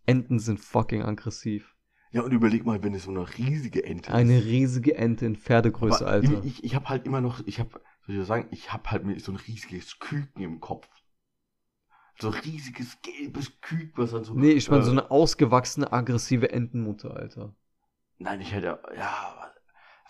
Enten 0.05 0.39
sind 0.39 0.59
fucking 0.59 1.01
aggressiv. 1.03 1.75
ja, 2.11 2.21
und 2.21 2.31
überleg 2.31 2.65
mal, 2.65 2.81
wenn 2.83 2.93
es 2.93 3.03
so 3.03 3.11
eine 3.11 3.27
riesige 3.37 3.83
Ente 3.83 4.13
Eine 4.13 4.37
ist. 4.39 4.45
riesige 4.45 4.95
Ente 4.95 5.25
in 5.25 5.35
Pferdegröße, 5.35 6.01
Aber 6.05 6.11
Alter. 6.11 6.43
Ich, 6.43 6.63
ich 6.63 6.73
habe 6.75 6.89
halt 6.89 7.05
immer 7.05 7.21
noch, 7.21 7.45
ich 7.45 7.59
habe, 7.59 7.81
soll 8.07 8.15
ich 8.19 8.25
sagen, 8.25 8.47
ich 8.51 8.71
habe 8.71 8.89
halt 8.91 9.03
mir 9.03 9.19
so 9.19 9.31
ein 9.33 9.35
riesiges 9.35 9.99
Küken 9.99 10.41
im 10.41 10.59
Kopf. 10.59 10.87
So 12.19 12.29
riesiges 12.29 12.97
gelbes 13.01 13.51
Küken, 13.61 13.91
was 13.95 14.11
dann 14.11 14.23
so. 14.23 14.33
Nee, 14.33 14.51
ich 14.51 14.69
meine 14.69 14.83
äh, 14.83 14.85
so 14.85 14.91
eine 14.91 15.11
ausgewachsene, 15.11 15.91
aggressive 15.91 16.49
Entenmutter, 16.51 17.15
Alter. 17.15 17.53
Nein, 18.17 18.39
ich 18.39 18.53
hätte, 18.53 18.79
ja, 18.97 19.51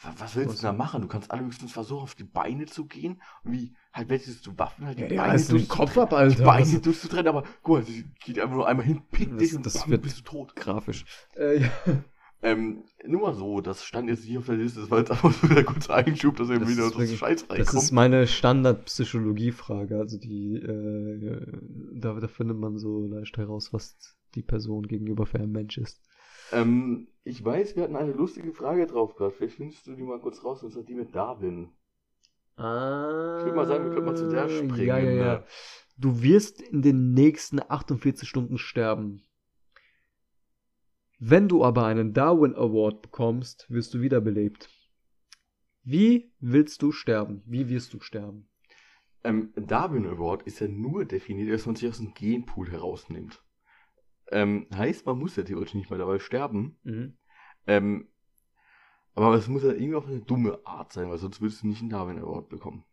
was, 0.04 0.20
was 0.20 0.36
willst 0.36 0.50
Was 0.52 0.56
du 0.58 0.62
da 0.64 0.70
denn? 0.72 0.78
machen? 0.78 1.02
Du 1.02 1.08
kannst 1.08 1.32
allerhöchstens 1.32 1.72
versuchen, 1.72 2.04
auf 2.04 2.14
die 2.16 2.24
Beine 2.26 2.68
zu 2.68 2.86
gehen 2.86 3.22
und 3.44 3.54
wie, 3.54 3.74
halt, 3.92 4.10
welches 4.10 4.42
du 4.44 4.56
Waffen 4.60 4.86
halt, 4.86 4.98
die 5.00 5.04
Ja, 5.04 5.08
die 5.08 5.16
Beine 5.16 5.34
reißen 5.34 5.58
den 5.58 5.68
Kopf 5.68 5.98
ab, 5.98 6.10
Die 6.12 6.16
Alter. 6.16 6.44
Beine 6.44 6.72
Das- 6.74 6.82
durchzutrennen, 6.82 7.28
aber 7.28 7.44
guck 7.64 7.78
mal, 7.80 7.84
sie 7.86 8.06
geht 8.24 8.38
einfach 8.40 8.56
nur 8.56 8.68
einmal 8.68 8.86
hin, 8.86 9.02
pickt 9.12 9.32
Das- 9.32 9.40
dich 9.40 9.56
und 9.56 9.66
das 9.66 9.80
bam, 9.80 9.90
wird- 9.90 10.02
bist 10.04 10.20
du 10.20 10.24
tot. 10.24 10.56
Grafisch. 10.56 11.06
Äh, 11.36 11.62
ja. 11.64 11.70
Ähm, 12.42 12.84
nur 13.06 13.22
mal 13.22 13.34
so, 13.34 13.62
das 13.62 13.84
stand 13.84 14.10
jetzt 14.10 14.26
nicht 14.26 14.38
auf 14.38 14.46
der 14.46 14.56
Liste, 14.56 14.82
das 14.82 14.92
war 14.92 15.00
jetzt 15.00 15.12
einfach 15.12 15.32
so 15.34 15.48
der 15.48 15.64
kurze 15.64 15.94
Einschub, 15.94 16.36
dass 16.36 16.50
eben 16.50 16.60
Das 16.62 16.70
wieder 16.70 16.92
das 16.92 17.16
Scheiß 17.18 17.48
Das 17.48 17.50
reinkommt. 17.50 17.84
ist 17.84 17.92
meine 17.92 18.28
Standard-Psychologie-Frage. 18.28 19.98
Also 19.98 20.18
die, 20.20 20.56
äh, 20.56 21.48
da, 21.94 22.14
da 22.20 22.28
findet 22.28 22.58
man 22.58 22.78
so 22.78 23.08
leicht 23.08 23.38
heraus, 23.38 23.74
was 23.74 23.98
die 24.36 24.44
Person 24.44 24.88
gegenüber 24.88 25.26
für 25.26 25.40
ein 25.40 25.52
Mensch 25.52 25.78
ist. 25.78 26.02
Ähm, 26.52 27.08
ich 27.24 27.44
weiß, 27.44 27.76
wir 27.76 27.84
hatten 27.84 27.96
eine 27.96 28.12
lustige 28.12 28.54
Frage 28.54 28.86
drauf 28.86 29.16
gerade. 29.16 29.32
Vielleicht 29.32 29.56
findest 29.56 29.88
du 29.88 29.96
die 29.96 30.04
mal 30.04 30.20
kurz 30.20 30.44
raus, 30.44 30.62
sonst 30.62 30.76
hat 30.76 30.88
die 30.88 30.94
mit 30.96 31.16
Darwin. 31.16 31.70
Ah. 32.58 33.38
Ich 33.40 33.46
würde 33.46 33.56
mal 33.56 33.66
sagen, 33.66 33.86
wir 33.86 33.92
können 33.92 34.06
mal 34.06 34.16
zu 34.16 34.30
der 34.30 34.50
springen. 34.50 34.86
Ja, 34.86 34.98
ja, 35.00 35.12
ja. 35.12 35.34
ne? 35.40 35.44
Du 35.98 36.22
wirst 36.22 36.62
in 36.62 36.82
den 36.82 37.14
nächsten 37.14 37.60
48 37.60 38.28
Stunden 38.28 38.58
sterben. 38.58 39.24
Wenn 41.20 41.48
du 41.48 41.64
aber 41.64 41.86
einen 41.86 42.14
Darwin 42.14 42.56
Award 42.56 43.02
bekommst, 43.02 43.70
wirst 43.70 43.94
du 43.94 44.02
wiederbelebt. 44.02 44.70
Wie 45.84 46.34
willst 46.40 46.82
du 46.82 46.92
sterben? 46.92 47.42
Wie 47.46 47.70
wirst 47.70 47.94
du 47.94 48.00
sterben? 48.00 48.50
Ähm, 49.24 49.54
Darwin 49.56 50.08
Award 50.08 50.44
ist 50.44 50.60
ja 50.60 50.68
nur 50.68 51.06
definiert, 51.06 51.52
dass 51.52 51.66
man 51.66 51.76
sich 51.76 51.90
aus 51.90 51.98
dem 51.98 52.14
Genpool 52.14 52.70
herausnimmt. 52.70 53.44
Ähm, 54.32 54.68
heißt, 54.76 55.06
man 55.06 55.18
muss 55.18 55.36
ja 55.36 55.44
theoretisch 55.44 55.76
nicht 55.76 55.90
mehr 55.90 56.00
dabei 56.00 56.20
sterben. 56.20 56.78
Mhm. 56.84 57.18
Ähm, 57.68 58.10
aber 59.14 59.36
es 59.36 59.48
muss 59.48 59.64
ja 59.64 59.72
irgendwie 59.72 59.96
auf 59.96 60.08
eine 60.08 60.22
dumme 60.22 60.60
Art 60.66 60.92
sein, 60.92 61.10
weil 61.10 61.18
sonst 61.18 61.40
würdest 61.40 61.64
du 61.64 61.68
nicht 61.68 61.82
einen 61.82 61.90
Darwin 61.90 62.20
Award 62.20 62.50
bekommen. 62.50 62.84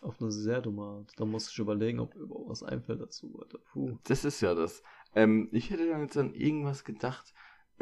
Auf 0.00 0.20
eine 0.20 0.32
sehr 0.32 0.60
dumme 0.60 0.82
Art. 0.82 1.12
Da 1.16 1.24
muss 1.24 1.48
ich 1.48 1.58
überlegen, 1.58 2.00
ob 2.00 2.14
überhaupt 2.16 2.50
was 2.50 2.62
einfällt 2.64 3.00
dazu. 3.00 3.38
Alter. 3.40 3.58
Puh. 3.72 3.98
Das 4.04 4.24
ist 4.24 4.40
ja 4.40 4.54
das. 4.54 4.82
Ähm, 5.14 5.48
ich 5.52 5.70
hätte 5.70 5.88
dann 5.88 6.00
jetzt 6.00 6.16
an 6.16 6.34
irgendwas 6.34 6.82
gedacht, 6.82 7.32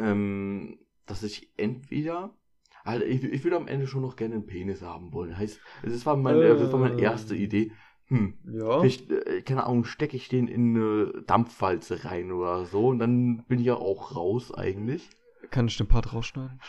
ähm, 0.01 0.78
dass 1.07 1.22
ich 1.22 1.53
entweder. 1.57 2.34
Also 2.84 3.05
ich, 3.05 3.22
ich 3.22 3.44
würde 3.44 3.57
am 3.57 3.68
Ende 3.68 3.86
schon 3.86 4.03
noch 4.03 4.16
gerne 4.16 4.34
einen 4.36 4.46
Penis 4.46 4.80
haben 4.80 5.12
wollen. 5.12 5.36
Heißt, 5.36 5.61
das 5.82 6.07
war 6.07 6.16
meine, 6.16 6.57
das 6.57 6.72
war 6.72 6.80
meine 6.80 6.98
erste 7.01 7.36
Idee. 7.36 7.72
Hm, 8.07 8.38
Ja. 8.44 8.80
vielleicht, 8.80 9.11
äh, 9.11 9.42
keine 9.42 9.64
Ahnung, 9.64 9.84
stecke 9.84 10.16
ich 10.16 10.28
den 10.28 10.48
in 10.48 10.74
eine 10.74 11.22
Dampfwalze 11.26 12.05
rein 12.05 12.32
oder 12.32 12.64
so 12.64 12.88
und 12.88 12.98
dann 12.98 13.44
bin 13.46 13.59
ich 13.61 13.66
ja 13.66 13.74
auch 13.74 14.16
raus 14.16 14.53
eigentlich. 14.53 15.11
Kann 15.51 15.68
ich 15.68 15.76
den 15.76 15.86
Part 15.88 16.12
rausschneiden? 16.12 16.61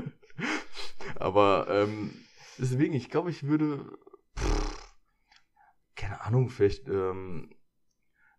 Aber 1.16 1.66
ähm, 1.70 2.10
deswegen, 2.58 2.94
ich 2.94 3.10
glaube, 3.10 3.30
ich 3.30 3.44
würde, 3.44 3.98
pff, 4.38 4.96
keine 5.94 6.20
Ahnung, 6.22 6.48
vielleicht 6.48 6.88
ähm, 6.88 7.50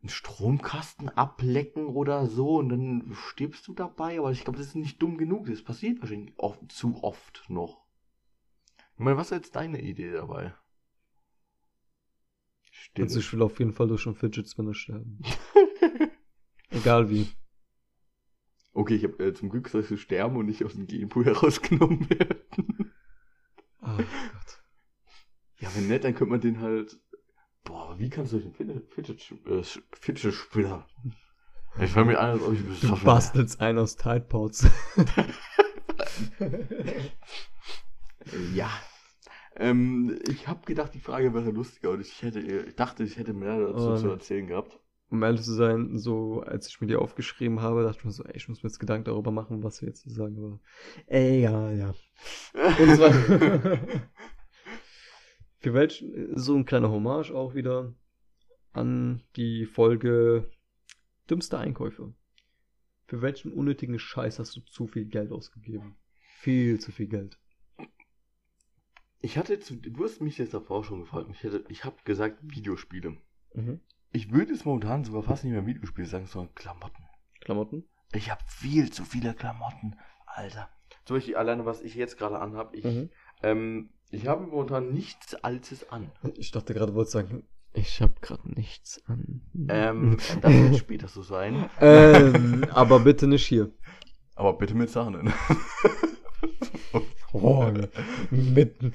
einen 0.01 0.09
Stromkasten 0.09 1.09
ablecken 1.09 1.87
oder 1.87 2.27
so 2.27 2.57
und 2.57 2.69
dann 2.69 3.13
stirbst 3.13 3.67
du 3.67 3.73
dabei, 3.73 4.19
aber 4.19 4.31
ich 4.31 4.43
glaube, 4.43 4.59
das 4.59 4.67
ist 4.67 4.75
nicht 4.75 5.01
dumm 5.01 5.17
genug. 5.17 5.47
Das 5.47 5.63
passiert 5.63 5.99
wahrscheinlich 6.01 6.33
oft, 6.37 6.71
zu 6.71 7.03
oft 7.03 7.45
noch. 7.49 7.85
Ich 8.93 8.99
meine, 8.99 9.17
was 9.17 9.31
ist 9.31 9.37
jetzt 9.37 9.55
deine 9.55 9.81
Idee 9.81 10.11
dabei? 10.11 10.53
Stille. 12.71 13.07
Also 13.07 13.19
ich 13.19 13.33
will 13.33 13.41
auf 13.41 13.59
jeden 13.59 13.73
Fall 13.73 13.87
durch 13.87 14.05
einen 14.05 14.15
Fidget 14.15 14.49
Spinner 14.49 14.73
sterben. 14.73 15.19
Egal 16.69 17.09
wie. 17.09 17.27
okay, 18.73 18.95
ich 18.95 19.03
habe 19.03 19.23
äh, 19.23 19.33
zum 19.33 19.49
Glück 19.49 19.69
soll 19.69 19.85
ich 19.89 20.01
sterben 20.01 20.35
und 20.37 20.45
nicht 20.45 20.63
aus 20.63 20.73
dem 20.73 20.87
Genpool 20.87 21.25
herausgenommen 21.25 22.09
werden. 22.09 22.93
Oh 23.81 23.97
Gott. 23.97 24.63
ja, 25.59 25.69
wenn 25.75 25.87
nicht, 25.87 26.03
dann 26.03 26.13
könnte 26.13 26.31
man 26.31 26.41
den 26.41 26.61
halt. 26.61 26.99
Boah, 27.67 27.95
wie 27.99 28.09
kannst 28.09 28.31
du 28.33 28.39
den 28.39 28.53
Fidget, 28.53 28.89
Fidget, 28.93 30.33
äh? 30.55 31.83
Ich 31.83 31.91
fange 31.91 32.11
mir 32.13 32.19
an, 32.19 32.29
als 32.31 32.41
ob 32.41 32.53
ich 32.53 32.61
Du 32.61 32.67
besoffen 32.69 33.05
bastelst 33.05 33.59
einen 33.61 33.79
aus 33.79 33.95
Tide 33.97 34.21
Pods. 34.21 34.67
Ja. 38.53 38.69
Ähm, 39.55 40.19
ich 40.27 40.47
habe 40.47 40.65
gedacht, 40.65 40.93
die 40.93 40.99
Frage 40.99 41.33
wäre 41.33 41.49
lustiger 41.51 41.91
und 41.91 42.01
ich 42.01 42.21
hätte, 42.21 42.39
ich 42.39 42.75
dachte, 42.75 43.03
ich 43.03 43.17
hätte 43.17 43.33
mehr 43.33 43.59
dazu 43.59 43.89
Oh, 43.89 43.95
zu 43.95 44.09
erzählen 44.09 44.45
gehabt. 44.47 44.79
um 45.09 45.23
ehrlich 45.23 45.41
zu 45.41 45.53
sein, 45.53 45.97
so 45.97 46.41
als 46.41 46.67
ich 46.67 46.79
mir 46.81 46.87
die 46.87 46.95
aufgeschrieben 46.95 47.61
habe, 47.61 47.83
dachte 47.83 47.99
ich 47.99 48.05
mir 48.05 48.11
so, 48.11 48.23
ey, 48.23 48.35
ich 48.35 48.47
muss 48.49 48.61
mir 48.63 48.69
jetzt 48.69 48.79
Gedanken 48.79 49.05
darüber 49.05 49.31
machen, 49.31 49.63
was 49.63 49.81
wir 49.81 49.87
jetzt 49.87 50.03
zu 50.03 50.09
sagen 50.09 50.37
aber 50.37 50.59
Egal, 51.07 51.77
ja. 51.77 51.93
Und 52.79 52.95
zwar 52.95 53.11
für 55.67 55.73
welchen, 55.73 56.37
so 56.37 56.55
ein 56.55 56.63
kleiner 56.63 56.89
Hommage 56.89 57.31
auch 57.31 57.53
wieder 57.53 57.93
an 58.71 59.21
die 59.35 59.65
Folge 59.65 60.49
Dümmste 61.29 61.57
Einkäufe. 61.57 62.13
Für 63.07 63.21
welchen 63.21 63.51
unnötigen 63.51 63.99
Scheiß 63.99 64.39
hast 64.39 64.55
du 64.55 64.61
zu 64.61 64.87
viel 64.87 65.03
Geld 65.05 65.33
ausgegeben? 65.33 65.97
Viel 66.39 66.79
zu 66.79 66.93
viel 66.93 67.07
Geld. 67.07 67.37
Ich 69.19 69.37
hatte 69.37 69.59
zu, 69.59 69.75
du 69.75 70.05
hast 70.05 70.21
mich 70.21 70.37
jetzt 70.37 70.53
davor 70.53 70.85
schon 70.85 71.01
gefragt. 71.01 71.27
Ich, 71.31 71.43
hätte, 71.43 71.65
ich 71.67 71.83
habe 71.83 71.97
gesagt 72.05 72.37
Videospiele. 72.43 73.17
Mhm. 73.53 73.81
Ich 74.13 74.31
würde 74.31 74.53
es 74.53 74.63
momentan 74.63 75.03
sogar 75.03 75.23
fast 75.23 75.43
nicht 75.43 75.51
mehr 75.51 75.65
Videospiele 75.65 76.07
sagen, 76.07 76.27
sondern 76.27 76.55
Klamotten. 76.55 77.03
Klamotten? 77.41 77.83
Ich 78.13 78.31
habe 78.31 78.41
viel 78.47 78.89
zu 78.89 79.03
viele 79.03 79.33
Klamotten, 79.33 79.97
Alter. 80.27 80.69
Zum 81.03 81.17
Beispiel 81.17 81.35
alleine, 81.35 81.65
was 81.65 81.81
ich 81.81 81.95
jetzt 81.95 82.17
gerade 82.17 82.39
anhab. 82.39 82.73
Ich, 82.73 82.85
Mhm. 82.85 83.09
ähm, 83.43 83.89
ich 84.11 84.27
habe 84.27 84.45
momentan 84.47 84.93
nichts 84.93 85.35
Altes 85.35 85.89
an. 85.91 86.11
Ich 86.35 86.51
dachte 86.51 86.73
gerade, 86.73 86.93
wolltest 86.93 87.13
sagen, 87.13 87.43
ich 87.73 88.01
habe 88.01 88.13
gerade 88.21 88.49
nichts 88.49 89.01
an. 89.07 89.41
Ähm, 89.69 90.17
das 90.41 90.53
wird 90.53 90.77
später 90.77 91.07
so 91.07 91.21
sein. 91.21 91.69
ähm, 91.79 92.65
aber 92.71 93.01
bitte 93.01 93.27
nicht 93.27 93.45
hier. 93.45 93.71
Aber 94.35 94.53
bitte 94.53 94.75
mit 94.75 94.89
Sahne. 94.89 95.33
Oh, 97.33 97.71
mitten. 98.29 98.93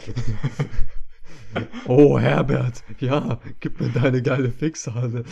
Oh, 1.87 2.19
Herbert, 2.19 2.83
ja, 2.99 3.39
gib 3.61 3.81
mir 3.81 3.91
deine 3.91 4.23
geile 4.23 4.51
Fixhale. 4.51 5.25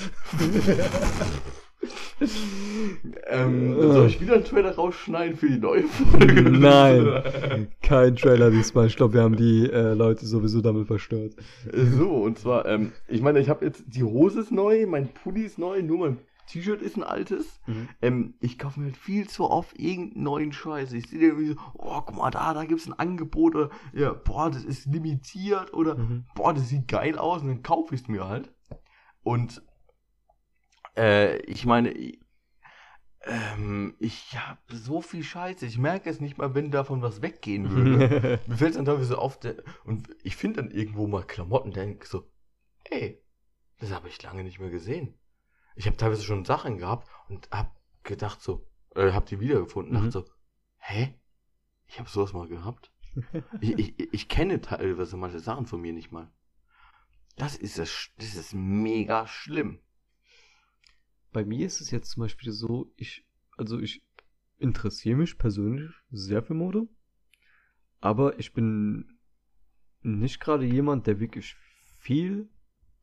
ähm, 3.29 3.81
soll 3.81 4.07
ich 4.07 4.21
wieder 4.21 4.35
einen 4.35 4.45
Trailer 4.45 4.75
rausschneiden 4.75 5.37
für 5.37 5.49
die 5.49 5.59
neue 5.59 5.85
Folge? 5.85 6.51
Nein, 6.51 7.69
kein 7.83 8.17
Trailer 8.17 8.51
diesmal. 8.51 8.87
Ich 8.87 8.97
glaube, 8.97 9.15
wir 9.15 9.23
haben 9.23 9.37
die 9.37 9.71
äh, 9.71 9.95
Leute 9.95 10.27
sowieso 10.27 10.61
damit 10.61 10.87
verstört. 10.87 11.35
So, 11.73 12.11
und 12.11 12.39
zwar, 12.39 12.67
ähm, 12.67 12.93
ich 13.09 13.23
meine, 13.23 13.41
ich 13.41 13.49
habe 13.49 13.65
jetzt, 13.65 13.85
die 13.87 14.05
Hose 14.05 14.41
ist 14.41 14.53
neu, 14.53 14.87
mein 14.87 15.09
Pulli 15.09 15.43
ist 15.43 15.59
neu, 15.59 15.83
nur 15.83 15.99
mein 15.99 16.19
T-Shirt 16.47 16.83
ist 16.83 16.97
ein 16.97 17.05
altes. 17.05 17.61
Ähm, 18.03 18.35
ich 18.41 18.59
kaufe 18.59 18.81
mir 18.81 18.87
halt 18.87 18.97
viel 18.97 19.29
zu 19.29 19.45
oft 19.49 19.79
irgendeinen 19.79 20.25
neuen 20.25 20.53
Scheiß. 20.53 20.93
Ich 20.95 21.09
sehe 21.09 21.21
irgendwie 21.21 21.47
so, 21.47 21.55
oh, 21.75 22.01
guck 22.05 22.17
mal 22.17 22.31
da, 22.31 22.53
da 22.55 22.65
gibt 22.65 22.81
es 22.81 22.89
ein 22.89 22.99
Angebot 22.99 23.55
oder, 23.55 23.71
ja, 23.95 24.13
boah, 24.13 24.51
das 24.51 24.65
ist 24.65 24.87
limitiert 24.87 25.73
oder, 25.73 25.97
Mhm. 25.97 26.25
boah, 26.35 26.53
das 26.53 26.69
sieht 26.69 26.89
geil 26.89 27.19
aus 27.19 27.43
und 27.43 27.49
dann 27.49 27.63
kaufe 27.63 27.95
ich 27.95 28.01
es 28.03 28.09
mir 28.09 28.27
halt. 28.29 28.51
Und, 29.23 29.63
äh, 30.97 31.39
ich 31.43 31.65
meine, 31.67 31.91
ich, 31.93 32.21
ähm, 33.23 33.95
ich 33.99 34.39
habe 34.39 34.61
so 34.69 35.01
viel 35.03 35.23
Scheiße. 35.23 35.67
Ich 35.67 35.79
merke 35.79 36.09
es 36.09 36.21
nicht 36.21 36.39
mal, 36.39 36.55
wenn 36.55 36.71
davon 36.71 37.03
was 37.03 37.23
weggehen 37.23 37.71
würde. 37.71 38.41
Mir 38.47 38.57
fällt 38.57 38.71
es 38.71 38.77
dann 38.77 38.87
teilweise 38.87 39.19
auf, 39.19 39.39
der, 39.39 39.57
und 39.85 40.09
ich 40.23 40.37
finde 40.37 40.63
dann 40.63 40.71
irgendwo 40.71 41.07
mal 41.07 41.23
Klamotten, 41.25 41.73
denke 41.73 42.07
so, 42.07 42.31
ey, 42.85 43.23
das 43.79 43.93
habe 43.93 44.09
ich 44.09 44.23
lange 44.23 44.45
nicht 44.45 44.59
mehr 44.59 44.71
gesehen. 44.71 45.19
Ich 45.77 45.87
habe 45.87 45.97
teilweise 45.97 46.23
schon 46.23 46.45
Sachen 46.45 46.79
gehabt 46.79 47.09
und 47.29 47.49
habe 47.51 47.71
gedacht 48.03 48.41
so, 48.43 48.67
äh, 48.95 49.13
hab 49.13 49.27
die 49.27 49.41
wiedergefunden, 49.41 49.93
Mhm. 49.93 50.11
dachte 50.11 50.11
so, 50.11 50.25
hä? 50.79 51.15
Ich 51.87 51.99
habe 51.99 52.09
sowas 52.09 52.33
mal 52.33 52.49
gehabt. 52.49 52.93
ich, 53.61 53.79
ich, 53.79 54.15
ich 54.15 54.29
kenne 54.29 54.61
teilweise 54.61 55.17
manche 55.17 55.41
Sachen 55.41 55.67
von 55.67 55.81
mir 55.81 55.93
nicht 55.93 56.13
mal. 56.13 56.31
Das 57.37 57.57
ist 57.57 57.79
das, 57.79 58.11
das 58.19 58.35
ist 58.35 58.55
mega 58.55 59.27
schlimm. 59.27 59.81
Bei 61.33 61.45
mir 61.45 61.67
ist 61.67 61.81
es 61.81 61.91
jetzt 61.91 62.11
zum 62.11 62.23
Beispiel 62.23 62.53
so, 62.53 62.93
ich, 62.97 63.25
also 63.57 63.79
ich 63.79 64.03
interessiere 64.59 65.17
mich 65.17 65.39
persönlich 65.39 65.91
sehr 66.11 66.43
für 66.43 66.55
Mode, 66.55 66.89
aber 68.01 68.39
ich 68.39 68.53
bin 68.53 69.19
nicht 70.03 70.41
gerade 70.41 70.65
jemand, 70.65 71.07
der 71.07 71.21
wirklich 71.21 71.57
viel 72.01 72.49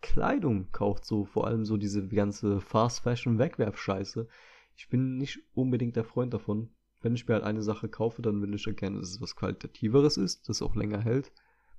Kleidung 0.02 0.72
kauft, 0.72 1.06
so 1.06 1.26
vor 1.26 1.48
allem 1.48 1.66
so 1.66 1.78
diese 1.78 2.08
ganze 2.08 2.60
Fast 2.62 3.02
Fashion 3.02 3.40
Wegwerfscheiße. 3.40 4.28
Ich 4.76 4.90
bin 4.90 5.18
nicht 5.18 5.40
unbedingt 5.54 5.96
der 5.96 6.04
Freund 6.04 6.34
davon. 6.34 6.70
Wenn 7.02 7.16
ich 7.16 7.28
mir 7.28 7.36
halt 7.36 7.44
eine 7.44 7.62
Sache 7.62 7.90
kaufe, 7.90 8.22
dann 8.22 8.42
will 8.42 8.54
ich 8.54 8.64
gerne, 8.76 9.00
dass 9.00 9.10
es 9.10 9.22
was 9.22 9.36
Qualitativeres 9.36 10.18
ist, 10.18 10.50
das 10.50 10.62
auch 10.62 10.76
länger 10.76 11.02
hält. 11.02 11.32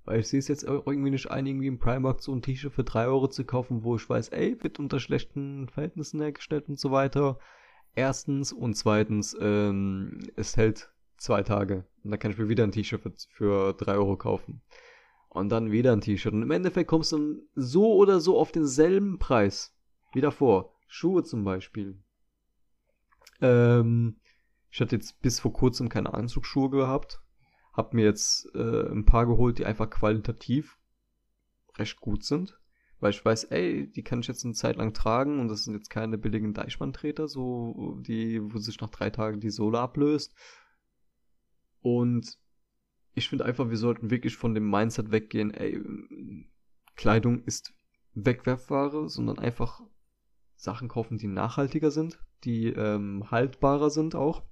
Weil 0.09 0.21
ich 0.21 0.29
sehe 0.29 0.39
es 0.39 0.49
jetzt 0.49 0.63
irgendwie 0.63 1.11
nicht 1.11 1.31
ein, 1.31 1.45
irgendwie 1.45 1.67
im 1.67 1.79
Primark 1.79 2.23
so 2.23 2.33
ein 2.33 2.41
T-Shirt 2.41 2.73
für 2.73 2.83
3 2.83 3.09
Euro 3.09 3.29
zu 3.29 3.45
kaufen, 3.45 3.83
wo 3.83 3.95
ich 3.95 4.09
weiß, 4.09 4.31
ey, 4.31 4.57
wird 4.63 4.79
unter 4.79 5.01
schlechten 5.01 5.69
Verhältnissen 5.69 6.19
hergestellt 6.19 6.67
und 6.71 6.79
so 6.79 6.91
weiter. 6.91 7.39
Erstens 7.95 8.51
und 8.51 8.75
zweitens, 8.75 9.37
ähm, 9.39 10.21
es 10.35 10.57
hält 10.57 10.91
zwei 11.19 11.43
Tage. 11.43 11.85
Und 12.03 12.11
dann 12.11 12.19
kann 12.19 12.31
ich 12.31 12.39
mir 12.39 12.49
wieder 12.49 12.65
ein 12.65 12.73
T-Shirt 12.73 13.03
für, 13.03 13.13
für 13.29 13.75
3 13.75 13.97
Euro 13.97 14.17
kaufen. 14.17 14.63
Und 15.29 15.51
dann 15.51 15.73
wieder 15.73 15.93
ein 15.93 16.01
T-Shirt. 16.01 16.33
Und 16.33 16.41
im 16.41 16.53
Endeffekt 16.53 16.89
kommst 16.89 17.13
du 17.13 17.19
dann 17.19 17.43
so 17.55 17.93
oder 17.95 18.19
so 18.19 18.39
auf 18.39 18.51
denselben 18.51 19.19
Preis 19.19 19.77
wie 20.15 20.23
davor. 20.23 20.75
Schuhe 20.87 21.23
zum 21.23 21.45
Beispiel. 21.45 22.03
Ähm, 23.43 24.17
ich 24.71 24.81
hatte 24.81 24.97
jetzt 24.97 25.21
bis 25.21 25.39
vor 25.39 25.53
kurzem 25.53 25.91
keine 25.91 26.15
Anzugsschuhe 26.15 26.71
gehabt. 26.71 27.21
Hab 27.79 27.95
mir 27.95 28.05
jetzt 28.05 28.53
äh, 28.57 28.91
ein 28.91 29.05
paar 29.05 29.25
geholt, 29.27 29.59
die 29.61 29.65
einfach 29.65 29.89
qualitativ 29.89 30.81
recht 31.77 32.01
gut 32.01 32.25
sind. 32.25 32.59
Weil 32.99 33.11
ich 33.11 33.25
weiß, 33.25 33.45
ey, 33.45 33.89
die 33.89 34.03
kann 34.03 34.19
ich 34.19 34.27
jetzt 34.27 34.45
eine 34.45 34.55
Zeit 34.55 34.75
lang 34.75 34.93
tragen 34.93 35.39
und 35.39 35.47
das 35.47 35.63
sind 35.63 35.75
jetzt 35.75 35.89
keine 35.89 36.19
billigen 36.19 36.55
Deichmann-Treter, 36.55 37.29
so 37.29 38.01
die, 38.01 38.41
wo 38.43 38.59
sich 38.59 38.81
nach 38.81 38.91
drei 38.91 39.11
Tagen 39.11 39.39
die 39.39 39.51
Sohle 39.51 39.79
ablöst. 39.79 40.35
Und 41.81 42.37
ich 43.15 43.29
finde 43.29 43.45
einfach, 43.45 43.71
wir 43.71 43.77
sollten 43.77 44.11
wirklich 44.11 44.37
von 44.37 44.55
dem 44.55 44.69
Mindset 44.69 45.13
weggehen, 45.13 45.55
ey, 45.55 45.81
Kleidung 46.97 47.45
ist 47.45 47.73
Wegwerfware, 48.15 49.09
sondern 49.09 49.39
einfach 49.39 49.81
Sachen 50.57 50.89
kaufen, 50.89 51.17
die 51.17 51.29
nachhaltiger 51.29 51.93
sind, 51.93 52.19
die 52.43 52.67
ähm, 52.67 53.31
haltbarer 53.31 53.91
sind 53.91 54.17
auch. 54.17 54.43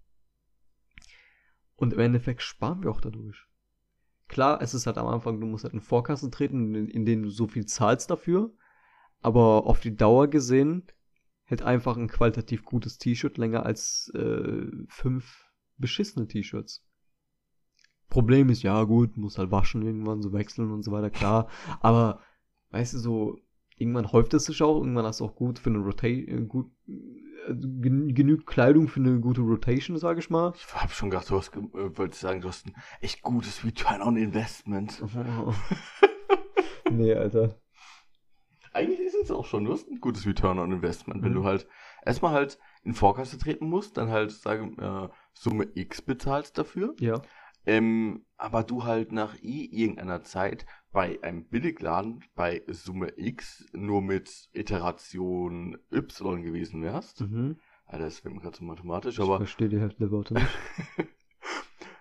Und 1.76 1.92
im 1.92 2.00
Endeffekt 2.00 2.42
sparen 2.42 2.82
wir 2.82 2.90
auch 2.90 3.00
dadurch. 3.00 3.46
Klar, 4.28 4.60
es 4.60 4.74
ist 4.74 4.86
halt 4.86 4.98
am 4.98 5.06
Anfang, 5.06 5.40
du 5.40 5.46
musst 5.46 5.64
halt 5.64 5.74
in 5.74 5.80
Vorkassen 5.80 6.32
treten, 6.32 6.74
in, 6.74 6.88
in 6.88 7.04
denen 7.04 7.22
du 7.22 7.30
so 7.30 7.46
viel 7.46 7.66
zahlst 7.66 8.10
dafür. 8.10 8.52
Aber 9.20 9.66
auf 9.66 9.80
die 9.80 9.94
Dauer 9.94 10.28
gesehen 10.28 10.84
hält 11.44 11.62
einfach 11.62 11.96
ein 11.96 12.08
qualitativ 12.08 12.64
gutes 12.64 12.98
T-Shirt 12.98 13.38
länger 13.38 13.64
als 13.64 14.10
äh, 14.14 14.66
fünf 14.88 15.44
beschissene 15.76 16.26
T-Shirts. 16.26 16.84
Problem 18.08 18.48
ist, 18.50 18.62
ja 18.62 18.82
gut, 18.84 19.16
muss 19.16 19.38
halt 19.38 19.50
waschen 19.50 19.82
irgendwann, 19.82 20.22
so 20.22 20.32
wechseln 20.32 20.70
und 20.70 20.82
so 20.82 20.92
weiter, 20.92 21.10
klar. 21.10 21.48
Aber, 21.80 22.20
weißt 22.70 22.94
du, 22.94 22.98
so, 22.98 23.38
irgendwann 23.76 24.12
häuft 24.12 24.34
es 24.34 24.46
sich 24.46 24.62
auch, 24.62 24.78
irgendwann 24.78 25.06
hast 25.06 25.20
du 25.20 25.24
auch 25.24 25.34
gut 25.36 25.58
für 25.58 25.70
eine 25.70 25.80
Rotation, 25.80 26.48
gut, 26.48 26.70
gen 27.48 28.14
genügend 28.14 28.46
Kleidung 28.46 28.88
für 28.88 29.00
eine 29.00 29.20
gute 29.20 29.40
Rotation, 29.40 29.96
sag 29.98 30.18
ich 30.18 30.30
mal. 30.30 30.52
Ich 30.56 30.74
habe 30.74 30.92
schon 30.92 31.10
gedacht, 31.10 31.28
du 31.30 31.36
hast, 31.36 31.54
äh, 31.56 31.96
wolltest 31.98 32.20
sagen, 32.20 32.40
du 32.40 32.48
hast 32.48 32.66
ein 32.66 32.74
echt 33.00 33.22
gutes 33.22 33.64
Return 33.64 34.02
on 34.02 34.16
Investment. 34.16 35.02
nee, 36.90 37.14
Alter. 37.14 37.60
Eigentlich 38.72 39.00
ist 39.00 39.14
es 39.14 39.30
auch 39.30 39.46
schon, 39.46 39.64
du 39.64 39.72
hast 39.72 39.88
ein 39.88 40.00
gutes 40.00 40.26
Return 40.26 40.58
on 40.58 40.70
Investment. 40.72 41.22
Wenn 41.22 41.30
Mhm. 41.32 41.36
du 41.36 41.44
halt 41.44 41.66
erstmal 42.04 42.32
halt 42.32 42.58
in 42.82 42.92
Vorkasse 42.94 43.38
treten 43.38 43.68
musst, 43.68 43.96
dann 43.96 44.10
halt, 44.10 44.32
sagen, 44.32 44.78
äh, 44.78 45.08
Summe 45.32 45.66
X 45.74 46.02
bezahlst 46.02 46.58
dafür. 46.58 46.94
Ja. 47.00 47.22
Ähm, 47.66 48.24
aber 48.36 48.62
du 48.62 48.84
halt 48.84 49.12
nach 49.12 49.34
i 49.42 49.66
irgendeiner 49.66 50.22
Zeit 50.22 50.66
bei 50.92 51.22
einem 51.22 51.44
Billigladen 51.48 52.24
bei 52.34 52.62
Summe 52.68 53.12
X 53.16 53.66
nur 53.72 54.00
mit 54.02 54.48
Iteration 54.52 55.76
Y 55.92 56.42
gewesen 56.42 56.82
wärst. 56.82 57.22
Mhm. 57.22 57.58
Alter, 57.84 58.04
das 58.04 58.24
wird 58.24 58.34
mir 58.34 58.40
gerade 58.40 58.56
so 58.56 58.64
mathematisch, 58.64 59.18
Ich 59.18 59.24
aber 59.24 59.38
verstehe 59.38 59.68
die 59.68 59.80
Hälfte 59.80 59.98
der 59.98 60.10
Worte 60.10 60.34
nicht. 60.34 60.58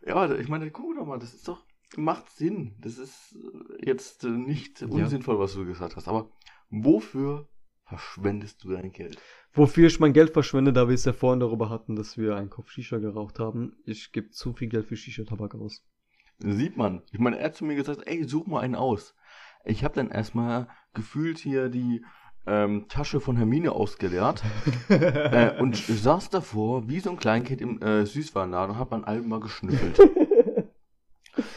ja, 0.05 0.31
ich 0.35 0.47
meine, 0.47 0.69
guck 0.71 0.95
doch 0.95 1.05
mal, 1.05 1.19
das 1.19 1.33
ist 1.33 1.47
doch, 1.47 1.65
macht 1.97 2.29
Sinn. 2.29 2.75
Das 2.79 2.97
ist 2.97 3.35
äh, 3.35 3.85
jetzt 3.85 4.23
äh, 4.23 4.29
nicht 4.29 4.81
unsinnvoll, 4.83 5.39
was 5.39 5.53
du 5.53 5.65
gesagt 5.65 5.95
hast, 5.95 6.07
aber 6.07 6.29
wofür 6.69 7.47
verschwendest 7.83 8.63
du 8.63 8.71
dein 8.71 8.91
Geld? 8.91 9.21
Wofür 9.55 9.87
ich 9.87 10.01
mein 10.01 10.11
Geld 10.11 10.31
verschwende, 10.31 10.73
da 10.73 10.89
wir 10.89 10.95
es 10.95 11.05
ja 11.05 11.13
vorhin 11.13 11.39
darüber 11.39 11.69
hatten, 11.69 11.95
dass 11.95 12.17
wir 12.17 12.35
einen 12.35 12.49
Kopf 12.49 12.71
Shisha 12.71 12.97
geraucht 12.97 13.39
haben. 13.39 13.77
Ich 13.85 14.11
gebe 14.11 14.29
zu 14.29 14.51
viel 14.51 14.67
Geld 14.67 14.85
für 14.85 14.97
Shisha-Tabak 14.97 15.55
aus. 15.55 15.81
Sieht 16.39 16.75
man. 16.75 17.03
Ich 17.13 17.19
meine, 17.19 17.39
er 17.39 17.45
hat 17.45 17.55
zu 17.55 17.63
mir 17.63 17.75
gesagt, 17.75 18.01
ey, 18.05 18.25
such 18.25 18.47
mal 18.47 18.59
einen 18.59 18.75
aus. 18.75 19.15
Ich 19.63 19.85
habe 19.85 19.95
dann 19.95 20.11
erstmal 20.11 20.67
gefühlt 20.93 21.37
hier 21.37 21.69
die 21.69 22.03
ähm, 22.45 22.87
Tasche 22.89 23.21
von 23.21 23.37
Hermine 23.37 23.71
ausgeleert 23.71 24.43
äh, 24.89 25.57
und 25.59 25.77
saß 25.77 26.29
davor 26.29 26.89
wie 26.89 26.99
so 26.99 27.11
ein 27.11 27.17
Kleinkind 27.17 27.61
im 27.61 27.81
äh, 27.81 28.05
Süßwarenladen 28.05 28.75
und 28.75 28.79
hab 28.79 28.91
an 28.91 29.05
allem 29.05 29.29
mal 29.29 29.39
geschnüffelt. 29.39 29.97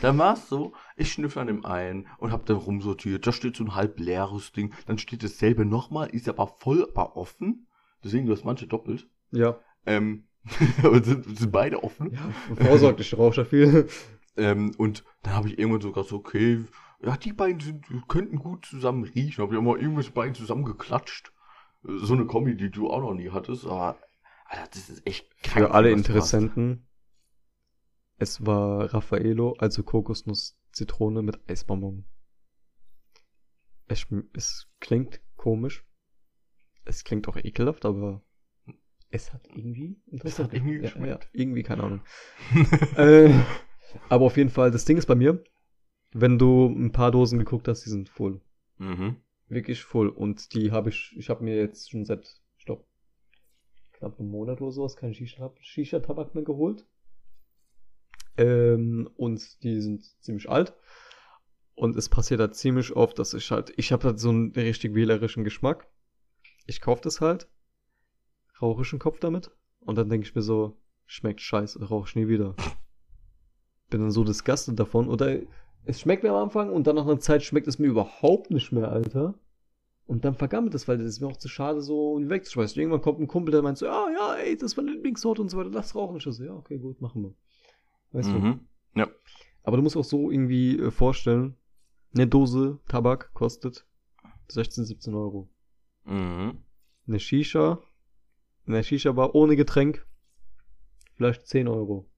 Dann 0.02 0.18
war 0.18 0.34
es 0.34 0.48
so, 0.48 0.72
ich 0.96 1.12
schnüffel 1.12 1.40
an 1.40 1.48
dem 1.48 1.64
einen 1.64 2.06
und 2.18 2.32
hab 2.32 2.46
dann 2.46 2.56
rumsortiert. 2.56 3.24
Da 3.26 3.32
steht 3.32 3.56
so 3.56 3.64
ein 3.64 3.76
halb 3.76 4.00
leeres 4.00 4.50
Ding. 4.50 4.74
Dann 4.86 4.98
steht 4.98 5.22
dasselbe 5.22 5.64
nochmal, 5.64 6.08
ist 6.08 6.28
aber 6.28 6.48
voll, 6.48 6.88
aber 6.90 7.16
offen. 7.16 7.67
Deswegen, 8.04 8.26
du 8.26 8.32
hast 8.32 8.44
manche 8.44 8.66
doppelt. 8.66 9.08
ja. 9.30 9.58
Ähm, 9.86 10.24
aber 10.82 11.02
sind, 11.02 11.38
sind 11.38 11.52
beide 11.52 11.82
offen. 11.82 12.12
Ja, 12.12 12.54
vorsorglich, 12.54 13.12
ich 13.12 13.18
rauche 13.18 13.36
ja 13.36 13.44
viel. 13.44 13.88
Ähm, 14.36 14.72
und 14.78 15.04
dann 15.22 15.34
habe 15.34 15.48
ich 15.48 15.58
irgendwann 15.58 15.80
sogar 15.80 16.04
so, 16.04 16.16
okay, 16.16 16.64
ja, 17.02 17.16
die 17.16 17.32
beiden 17.32 17.60
sind, 17.60 17.86
könnten 18.08 18.38
gut 18.38 18.66
zusammen 18.66 19.04
riechen. 19.04 19.42
Habe 19.42 19.54
ich 19.54 19.58
auch 19.58 19.62
mal 19.62 19.80
irgendwas 19.80 20.10
beiden 20.10 20.34
zusammengeklatscht. 20.34 21.32
So 21.82 22.14
eine 22.14 22.26
Kombi, 22.26 22.56
die 22.56 22.70
du 22.70 22.90
auch 22.90 23.00
noch 23.00 23.14
nie 23.14 23.30
hattest. 23.30 23.66
Aber, 23.66 23.98
Alter, 24.46 24.68
das 24.72 24.88
ist 24.88 25.06
echt 25.06 25.30
krank, 25.42 25.66
Für 25.66 25.74
alle 25.74 25.90
das 25.90 26.02
passt. 26.02 26.08
Interessenten, 26.08 26.86
es 28.16 28.44
war 28.44 28.92
Raffaello, 28.92 29.54
also 29.58 29.82
Kokosnuss 29.84 30.58
Zitrone 30.72 31.22
mit 31.22 31.38
Eisbonbon. 31.48 32.04
Es, 33.86 34.06
es 34.34 34.68
klingt 34.80 35.20
komisch. 35.36 35.84
Es 36.88 37.04
klingt 37.04 37.28
auch 37.28 37.36
ekelhaft, 37.36 37.84
aber 37.84 38.22
es 39.10 39.32
hat 39.34 39.46
irgendwie 39.54 40.00
interessant. 40.06 40.48
hat 40.48 40.54
irgendwie 40.54 40.76
ja, 40.76 40.76
ja, 40.76 40.88
geschmeckt. 40.88 41.28
irgendwie, 41.32 41.62
keine 41.62 41.82
Ahnung. 41.84 42.00
äh, 42.96 43.30
aber 44.08 44.24
auf 44.24 44.38
jeden 44.38 44.48
Fall, 44.48 44.70
das 44.70 44.86
Ding 44.86 44.96
ist 44.96 45.04
bei 45.06 45.14
mir, 45.14 45.44
wenn 46.12 46.38
du 46.38 46.66
ein 46.66 46.90
paar 46.92 47.10
Dosen 47.10 47.38
geguckt 47.38 47.68
hast, 47.68 47.84
die 47.84 47.90
sind 47.90 48.08
voll. 48.08 48.40
Mhm. 48.78 49.16
Wirklich 49.48 49.82
voll. 49.82 50.08
Und 50.08 50.54
die 50.54 50.72
habe 50.72 50.88
ich, 50.88 51.14
ich 51.18 51.28
habe 51.28 51.44
mir 51.44 51.56
jetzt 51.56 51.90
schon 51.90 52.06
seit, 52.06 52.40
ich 52.56 52.64
glaube, 52.64 52.84
knapp 53.92 54.18
einem 54.18 54.30
Monat 54.30 54.62
oder 54.62 54.72
sowas 54.72 54.96
keinen 54.96 55.12
Shisha- 55.12 55.52
Shisha-Tabak 55.60 56.34
mehr 56.34 56.44
geholt. 56.44 56.86
Ähm, 58.38 59.10
und 59.16 59.62
die 59.62 59.80
sind 59.82 60.04
ziemlich 60.22 60.48
alt. 60.48 60.72
Und 61.74 61.96
es 61.96 62.08
passiert 62.08 62.40
halt 62.40 62.54
ziemlich 62.56 62.92
oft, 62.96 63.18
dass 63.18 63.34
ich 63.34 63.50
halt, 63.50 63.74
ich 63.76 63.92
habe 63.92 64.04
halt 64.08 64.18
so 64.18 64.30
einen 64.30 64.52
richtig 64.52 64.94
wählerischen 64.94 65.44
Geschmack. 65.44 65.86
Ich 66.68 66.82
kaufe 66.82 67.00
das 67.02 67.22
halt, 67.22 67.48
rauche 68.60 68.82
ich 68.82 68.92
einen 68.92 69.00
Kopf 69.00 69.18
damit 69.20 69.50
und 69.80 69.96
dann 69.96 70.10
denke 70.10 70.26
ich 70.26 70.34
mir 70.34 70.42
so, 70.42 70.76
schmeckt 71.06 71.40
scheiße, 71.40 71.82
rauche 71.88 72.08
ich 72.08 72.14
nie 72.14 72.28
wieder. 72.28 72.54
Bin 73.88 74.02
dann 74.02 74.10
so 74.10 74.22
disgusted 74.22 74.78
davon. 74.78 75.08
Oder 75.08 75.38
es 75.86 76.00
schmeckt 76.00 76.22
mir 76.22 76.30
am 76.30 76.44
Anfang 76.44 76.70
und 76.70 76.86
dann 76.86 76.96
nach 76.96 77.06
einer 77.06 77.20
Zeit 77.20 77.42
schmeckt 77.42 77.66
es 77.68 77.78
mir 77.78 77.86
überhaupt 77.86 78.50
nicht 78.50 78.70
mehr, 78.70 78.92
Alter. 78.92 79.34
Und 80.06 80.26
dann 80.26 80.34
vergammelt 80.34 80.74
es, 80.74 80.86
weil 80.86 80.98
das 80.98 81.06
ist 81.06 81.20
mir 81.20 81.28
auch 81.28 81.38
zu 81.38 81.48
schade, 81.48 81.80
so 81.80 82.20
wegzuschmeißen. 82.22 82.78
Irgendwann 82.78 83.00
kommt 83.00 83.18
ein 83.20 83.28
Kumpel, 83.28 83.52
der 83.52 83.62
meint 83.62 83.78
so, 83.78 83.86
ja, 83.86 84.06
ja, 84.10 84.34
ey, 84.34 84.54
das 84.54 84.72
ist 84.72 84.76
meine 84.76 84.90
Lieblingssorte 84.90 85.40
und 85.40 85.48
so 85.48 85.56
weiter, 85.56 85.70
lass 85.70 85.94
rauchen. 85.94 86.18
Ich 86.18 86.24
so, 86.24 86.44
ja, 86.44 86.52
okay, 86.52 86.76
gut, 86.76 87.00
machen 87.00 87.22
wir. 87.22 87.34
Weißt 88.12 88.28
du? 88.28 88.34
Mhm. 88.34 88.60
Ja. 88.94 89.08
Aber 89.62 89.78
du 89.78 89.82
musst 89.82 89.96
auch 89.96 90.04
so 90.04 90.30
irgendwie 90.30 90.78
äh, 90.78 90.90
vorstellen, 90.90 91.56
eine 92.14 92.26
Dose 92.26 92.78
Tabak 92.88 93.32
kostet 93.32 93.86
16, 94.48 94.84
17 94.84 95.14
Euro. 95.14 95.48
Mhm. 96.08 96.62
Eine 97.06 97.20
Shisha, 97.20 97.80
eine 98.66 98.82
Shisha-Bar 98.82 99.34
ohne 99.34 99.56
Getränk, 99.56 100.06
vielleicht 101.14 101.46
10 101.46 101.68
Euro. 101.68 102.08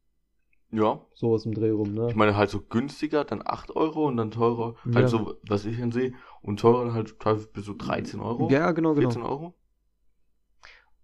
Ja. 0.73 1.05
So 1.15 1.33
aus 1.33 1.43
dem 1.43 1.53
Dreh 1.53 1.71
rum, 1.71 1.95
ne? 1.95 2.09
Ich 2.11 2.15
meine 2.15 2.37
halt 2.37 2.51
so 2.51 2.61
günstiger, 2.61 3.25
dann 3.25 3.43
8 3.45 3.75
Euro 3.75 4.07
und 4.07 4.17
dann 4.17 4.31
teurer, 4.31 4.77
Ja. 4.87 4.95
halt 4.95 5.09
so, 5.09 5.37
was 5.43 5.65
ich 5.65 5.79
dann 5.79 5.91
sehe, 5.91 6.15
und 6.43 6.61
teurer 6.61 6.85
dann 6.85 6.95
halt 6.95 7.19
bis 7.53 7.65
so 7.65 7.75
13 7.75 8.21
Euro. 8.21 8.49
ja, 8.51 8.71
genau, 8.73 8.95
genau. 8.95 9.11
14 9.11 9.23
Euro. 9.23 9.55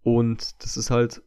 Und 0.02 0.62
das 0.62 0.76
ist 0.76 0.90
halt, 0.90 1.22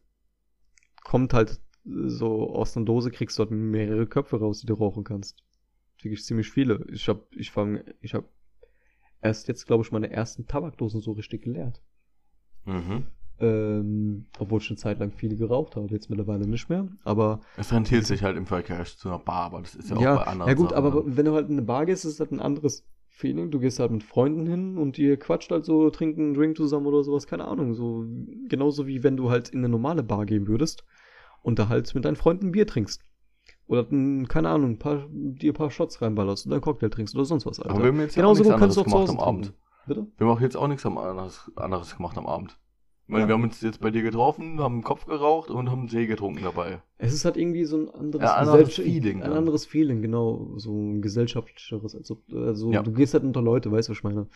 kommt 1.04 1.34
halt 1.34 1.60
so 1.84 2.50
aus 2.54 2.76
einer 2.76 2.86
Dose, 2.86 3.10
kriegst 3.10 3.38
du 3.38 3.42
halt 3.42 3.50
mehrere 3.50 4.06
Köpfe 4.06 4.38
raus, 4.38 4.60
die 4.60 4.66
du 4.66 4.74
rauchen 4.74 5.04
kannst. 5.04 5.36
Wirklich 6.00 6.24
ziemlich 6.24 6.50
viele. 6.50 6.86
Ich 6.90 7.08
hab, 7.08 7.30
ich 7.36 7.50
fang, 7.50 7.82
ich 8.00 8.14
hab 8.14 8.24
erst 9.22 9.48
jetzt, 9.48 9.66
glaube 9.66 9.84
ich, 9.84 9.92
meine 9.92 10.10
ersten 10.10 10.46
Tabakdosen 10.46 11.00
so 11.00 11.12
richtig 11.12 11.42
geleert. 11.42 11.82
Mhm. 12.64 13.06
Ähm, 13.38 14.26
obwohl 14.38 14.60
ich 14.60 14.68
eine 14.68 14.76
Zeit 14.76 14.98
lang 14.98 15.12
viele 15.12 15.36
geraucht 15.36 15.76
habe, 15.76 15.86
jetzt 15.88 16.10
mittlerweile 16.10 16.46
nicht 16.46 16.68
mehr. 16.68 16.88
Aber 17.04 17.40
Es 17.56 17.72
rentiert 17.72 18.04
sich 18.04 18.22
halt 18.22 18.36
im 18.36 18.46
Vergleich 18.46 18.98
zu 18.98 19.08
einer 19.08 19.18
Bar, 19.18 19.46
aber 19.46 19.60
das 19.62 19.74
ist 19.74 19.88
ja 19.90 19.96
auch 19.96 20.00
ja, 20.02 20.16
bei 20.16 20.24
anderen 20.24 20.48
ja 20.48 20.54
gut, 20.54 20.70
Sachen 20.70 20.84
aber 20.84 21.02
dann. 21.02 21.16
wenn 21.16 21.24
du 21.24 21.32
halt 21.32 21.48
in 21.48 21.54
eine 21.54 21.62
Bar 21.62 21.86
gehst, 21.86 22.04
ist 22.04 22.14
es 22.14 22.20
halt 22.20 22.32
ein 22.32 22.40
anderes 22.40 22.86
Feeling. 23.08 23.50
Du 23.50 23.58
gehst 23.58 23.78
halt 23.78 23.92
mit 23.92 24.02
Freunden 24.02 24.46
hin 24.46 24.76
und 24.76 24.98
ihr 24.98 25.18
quatscht 25.18 25.50
halt 25.50 25.64
so, 25.64 25.88
trinken 25.90 26.20
einen 26.22 26.34
Drink 26.34 26.56
zusammen 26.56 26.86
oder 26.86 27.02
sowas, 27.02 27.26
keine 27.26 27.46
Ahnung. 27.46 27.74
So 27.74 28.04
genauso 28.48 28.86
wie 28.86 29.02
wenn 29.02 29.16
du 29.16 29.30
halt 29.30 29.48
in 29.48 29.60
eine 29.60 29.70
normale 29.70 30.02
Bar 30.02 30.26
gehen 30.26 30.46
würdest 30.46 30.84
und 31.42 31.58
da 31.58 31.68
halt 31.70 31.94
mit 31.94 32.04
deinen 32.04 32.16
Freunden 32.16 32.52
Bier 32.52 32.66
trinkst. 32.66 33.02
Oder 33.70 33.86
ein, 33.92 34.26
keine 34.26 34.48
Ahnung, 34.48 34.70
ein 34.72 34.78
paar, 34.78 35.06
dir 35.10 35.52
ein 35.52 35.54
paar 35.54 35.70
Shots 35.70 36.02
reinballerst 36.02 36.44
oder 36.46 36.56
einen 36.56 36.62
Cocktail 36.62 36.88
trinkst 36.90 37.14
oder 37.14 37.24
sonst 37.24 37.46
was, 37.46 37.60
Alter. 37.60 37.70
Aber 37.70 37.84
wir 37.84 37.92
haben 37.92 38.00
jetzt 38.00 38.16
ja 38.16 38.22
Genauso 38.22 38.40
auch 38.42 38.44
nichts 38.58 38.62
anderes 38.62 38.84
gemacht 38.84 39.08
am 39.08 39.20
Abend. 39.20 39.44
trinken. 39.44 39.60
Bitte? 39.86 40.06
Wir 40.18 40.26
haben 40.26 40.36
auch 40.36 40.40
jetzt 40.40 40.56
auch 40.56 40.66
nichts 40.66 40.84
anderes, 40.86 41.50
anderes 41.54 41.96
gemacht 41.96 42.18
am 42.18 42.26
Abend. 42.26 42.58
Ich 43.06 43.12
meine, 43.12 43.22
Ja. 43.22 43.28
wir 43.28 43.34
haben 43.34 43.44
uns 43.44 43.60
jetzt 43.60 43.80
bei 43.80 43.90
dir 43.92 44.02
getroffen, 44.02 44.60
haben 44.60 44.74
einen 44.74 44.82
Kopf 44.82 45.06
geraucht 45.06 45.50
und 45.50 45.70
haben 45.70 45.80
einen 45.80 45.88
Tee 45.88 46.06
getrunken 46.06 46.42
dabei. 46.42 46.82
Es 46.98 47.12
ist 47.12 47.24
halt 47.24 47.36
irgendwie 47.36 47.64
so 47.64 47.76
ein 47.76 47.88
anderes, 47.90 48.24
Ja, 48.24 48.34
ein 48.36 48.48
anderes 48.48 48.74
Feeling 48.74 49.22
Ein 49.22 49.30
dann. 49.30 49.38
anderes 49.38 49.66
Feeling, 49.66 50.02
genau. 50.02 50.52
So 50.56 50.72
ein 50.72 51.00
gesellschaftlicheres. 51.00 51.94
Also, 51.94 52.22
also 52.32 52.72
Ja. 52.72 52.82
du 52.82 52.90
gehst 52.92 53.14
halt 53.14 53.22
unter 53.22 53.40
Leute, 53.40 53.70
weißt 53.70 53.88
du, 53.88 53.92
was 53.92 53.98
ich 53.98 54.04
meine? 54.04 54.26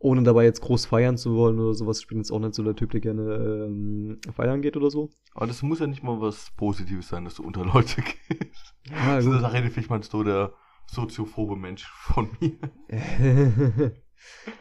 Ohne 0.00 0.22
dabei 0.22 0.44
jetzt 0.44 0.60
groß 0.60 0.86
feiern 0.86 1.16
zu 1.16 1.34
wollen 1.34 1.58
oder 1.58 1.74
sowas. 1.74 1.98
Ich 2.00 2.06
bin 2.06 2.18
jetzt 2.18 2.30
auch 2.30 2.38
nicht 2.38 2.54
so 2.54 2.62
der 2.62 2.76
Typ, 2.76 2.90
der 2.92 3.00
gerne 3.00 3.66
ähm, 3.66 4.20
feiern 4.32 4.62
geht 4.62 4.76
oder 4.76 4.90
so. 4.90 5.10
Aber 5.34 5.46
das 5.48 5.62
muss 5.62 5.80
ja 5.80 5.86
nicht 5.88 6.04
mal 6.04 6.20
was 6.20 6.52
Positives 6.56 7.08
sein, 7.08 7.24
dass 7.24 7.34
du 7.34 7.42
unter 7.42 7.64
Leute 7.64 8.02
gehst. 8.28 8.74
Ja, 8.88 9.14
Also, 9.14 9.38
da 9.40 9.48
redet 9.48 9.72
vielleicht 9.72 9.90
mal 9.90 10.02
so 10.02 10.22
der 10.22 10.52
soziophobe 10.86 11.56
Mensch 11.56 11.86
von 11.88 12.28
mir. 12.40 12.58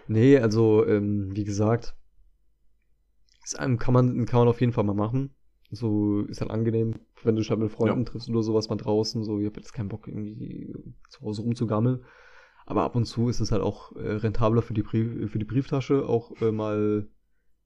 nee, 0.08 0.38
also, 0.38 0.86
ähm, 0.86 1.30
wie 1.36 1.44
gesagt, 1.44 1.96
ist 3.44 3.60
einem, 3.60 3.78
kann, 3.78 3.94
man, 3.94 4.26
kann 4.26 4.40
man 4.40 4.48
auf 4.48 4.60
jeden 4.60 4.74
Fall 4.74 4.84
mal 4.84 4.94
machen. 4.94 5.34
So 5.70 6.22
ist 6.22 6.42
halt 6.42 6.50
angenehm, 6.52 6.96
wenn 7.24 7.36
du 7.36 7.42
dich 7.42 7.50
halt 7.50 7.60
mit 7.60 7.72
Freunden 7.72 8.00
Ja. 8.00 8.06
triffst 8.06 8.30
oder 8.30 8.42
sowas 8.42 8.70
mal 8.70 8.76
draußen. 8.78 9.24
So, 9.24 9.40
ich 9.40 9.46
hab 9.46 9.58
jetzt 9.58 9.74
keinen 9.74 9.90
Bock, 9.90 10.08
irgendwie 10.08 10.74
zu 11.10 11.22
Hause 11.22 11.42
rumzugammeln. 11.44 12.04
Aber 12.68 12.84
ab 12.84 12.96
und 12.96 13.06
zu 13.06 13.30
ist 13.30 13.40
es 13.40 13.54
halt 13.54 13.62
auch 13.64 13.96
äh, 13.96 14.12
rentabler 14.18 14.62
für 14.62 14.74
die, 14.74 14.84
Brief, 14.84 15.32
für 15.32 15.40
die 15.40 15.46
Brieftasche, 15.46 16.06
auch 16.06 16.34
äh, 16.42 16.52
mal 16.52 17.08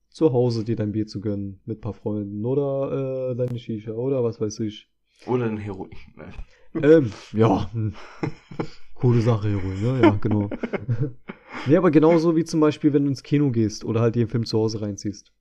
zu 0.09 0.31
Hause 0.31 0.63
dir 0.63 0.75
dein 0.75 0.91
Bier 0.91 1.07
zu 1.07 1.21
gönnen 1.21 1.59
mit 1.65 1.79
ein 1.79 1.81
paar 1.81 1.95
Freunden 1.95 2.45
oder 2.45 3.31
äh, 3.31 3.35
deine 3.35 3.57
Shisha 3.57 3.93
oder 3.93 4.23
was 4.23 4.39
weiß 4.39 4.59
ich. 4.59 4.89
Oder 5.25 5.45
ein 5.45 5.57
Heroin. 5.57 5.89
Ne? 6.15 6.83
Ähm, 6.83 7.11
ja, 7.33 7.69
coole 8.93 9.21
Sache, 9.21 9.49
Heroin, 9.49 9.81
ne? 9.81 10.01
Ja, 10.03 10.11
genau. 10.21 10.49
nee, 11.65 11.75
aber 11.75 11.89
genauso 11.89 12.35
wie 12.35 12.43
zum 12.43 12.59
Beispiel, 12.59 12.93
wenn 12.93 13.03
du 13.03 13.09
ins 13.09 13.23
Kino 13.23 13.49
gehst 13.49 13.83
oder 13.83 14.01
halt 14.01 14.13
dir 14.13 14.21
einen 14.21 14.29
Film 14.29 14.45
zu 14.45 14.59
Hause 14.59 14.81
reinziehst. 14.81 15.33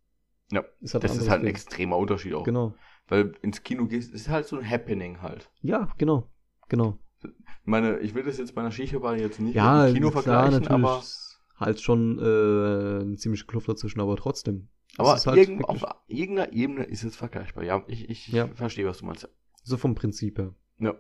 Ja, 0.51 0.65
Ist 0.81 0.95
halt 0.95 1.05
Das 1.05 1.17
ist 1.17 1.29
halt 1.29 1.43
ein 1.43 1.49
extremer 1.49 1.99
Unterschied 1.99 2.33
auch. 2.33 2.45
Genau. 2.45 2.75
Weil 3.09 3.33
ins 3.43 3.63
Kino 3.63 3.87
gehst, 3.87 4.13
ist 4.15 4.31
halt 4.31 4.47
so 4.47 4.57
ein 4.57 4.69
Happening 4.69 5.21
halt. 5.21 5.51
Ja, 5.61 5.89
genau. 5.99 6.31
Genau. 6.69 6.99
Ich 7.23 7.67
meine, 7.67 7.99
ich 8.01 8.15
will 8.15 8.25
das 8.25 8.39
jetzt 8.39 8.55
bei 8.55 8.61
einer 8.63 8.71
Shisha-Bar 8.71 9.17
jetzt 9.17 9.39
nicht 9.41 9.55
Ja, 9.55 9.79
mit 9.83 9.89
dem 9.89 9.95
Kino 9.95 10.11
klar, 10.11 10.23
vergleichen, 10.23 10.63
natürlich. 10.65 10.85
aber, 10.87 10.99
ist 11.01 11.41
Halt 11.57 11.81
schon 11.81 12.19
äh, 12.19 13.03
eine 13.03 13.17
ziemliche 13.17 13.45
Kluft 13.47 13.69
dazwischen, 13.69 14.01
aber 14.01 14.17
trotzdem. 14.17 14.69
Aber 14.97 15.15
halt 15.15 15.37
irgend, 15.37 15.69
auf 15.69 15.85
irgendeiner 16.09 16.53
Ebene 16.53 16.85
ist 16.85 17.05
es 17.05 17.17
vergleichbar. 17.17 17.65
Ja, 17.65 17.85
ich, 17.87 18.09
ich 18.09 18.29
Ja. 18.29 18.49
verstehe, 18.49 18.87
was 18.87 18.99
du 18.99 19.07
meinst. 19.07 19.29
So 19.63 19.77
vom 19.77 19.95
Prinzip 19.95 20.39
her. 20.39 20.55
Ja. 20.79 20.95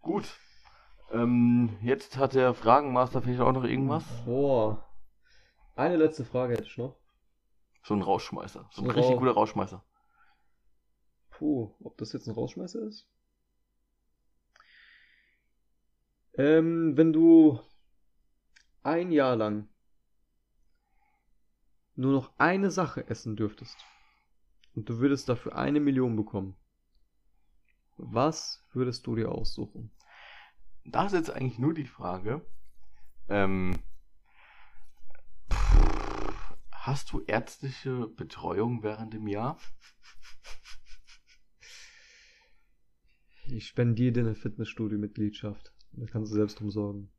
Gut. 0.00 0.24
Ähm, 1.10 1.76
jetzt 1.80 2.18
hat 2.18 2.34
der 2.34 2.54
Fragenmaster 2.54 3.22
vielleicht 3.22 3.40
auch 3.40 3.52
noch 3.52 3.64
irgendwas. 3.64 4.04
Boah. 4.24 4.84
Eine 5.76 5.96
letzte 5.96 6.24
Frage 6.24 6.54
hätte 6.54 6.64
ich 6.64 6.76
noch. 6.76 6.96
So 7.82 7.94
ein 7.94 8.02
Rausschmeißer. 8.02 8.68
So 8.70 8.82
ein 8.82 8.88
ein 8.90 8.94
richtig 8.94 9.16
guter 9.16 9.32
Rausschmeißer. 9.32 9.84
Puh, 11.30 11.74
ob 11.82 11.96
das 11.98 12.12
jetzt 12.12 12.26
ein 12.28 12.34
Rausschmeißer 12.34 12.80
ist? 12.86 13.08
Ähm, 16.36 16.96
wenn 16.96 17.12
du 17.12 17.60
ein 18.82 19.12
Jahr 19.12 19.36
lang 19.36 19.68
nur 21.94 22.12
noch 22.12 22.32
eine 22.38 22.72
Sache 22.72 23.06
essen 23.08 23.36
dürftest 23.36 23.76
und 24.74 24.88
du 24.88 24.98
würdest 24.98 25.28
dafür 25.28 25.54
eine 25.54 25.78
Million 25.78 26.16
bekommen, 26.16 26.56
was 27.96 28.66
würdest 28.72 29.06
du 29.06 29.14
dir 29.14 29.30
aussuchen? 29.30 29.92
Da 30.84 31.06
ist 31.06 31.12
jetzt 31.12 31.30
eigentlich 31.30 31.60
nur 31.60 31.72
die 31.72 31.86
Frage, 31.86 32.44
ähm, 33.28 33.78
pff, 35.52 36.56
hast 36.72 37.12
du 37.12 37.20
ärztliche 37.20 38.08
Betreuung 38.08 38.82
während 38.82 39.14
dem 39.14 39.28
Jahr? 39.28 39.56
Ich 43.46 43.68
spendiere 43.68 44.12
dir 44.12 44.20
eine 44.20 44.34
Fitnessstudio-Mitgliedschaft. 44.34 45.73
Da 45.96 46.06
kannst 46.06 46.32
du 46.32 46.36
selbst 46.36 46.58
drum 46.60 46.70
sorgen. 46.70 47.10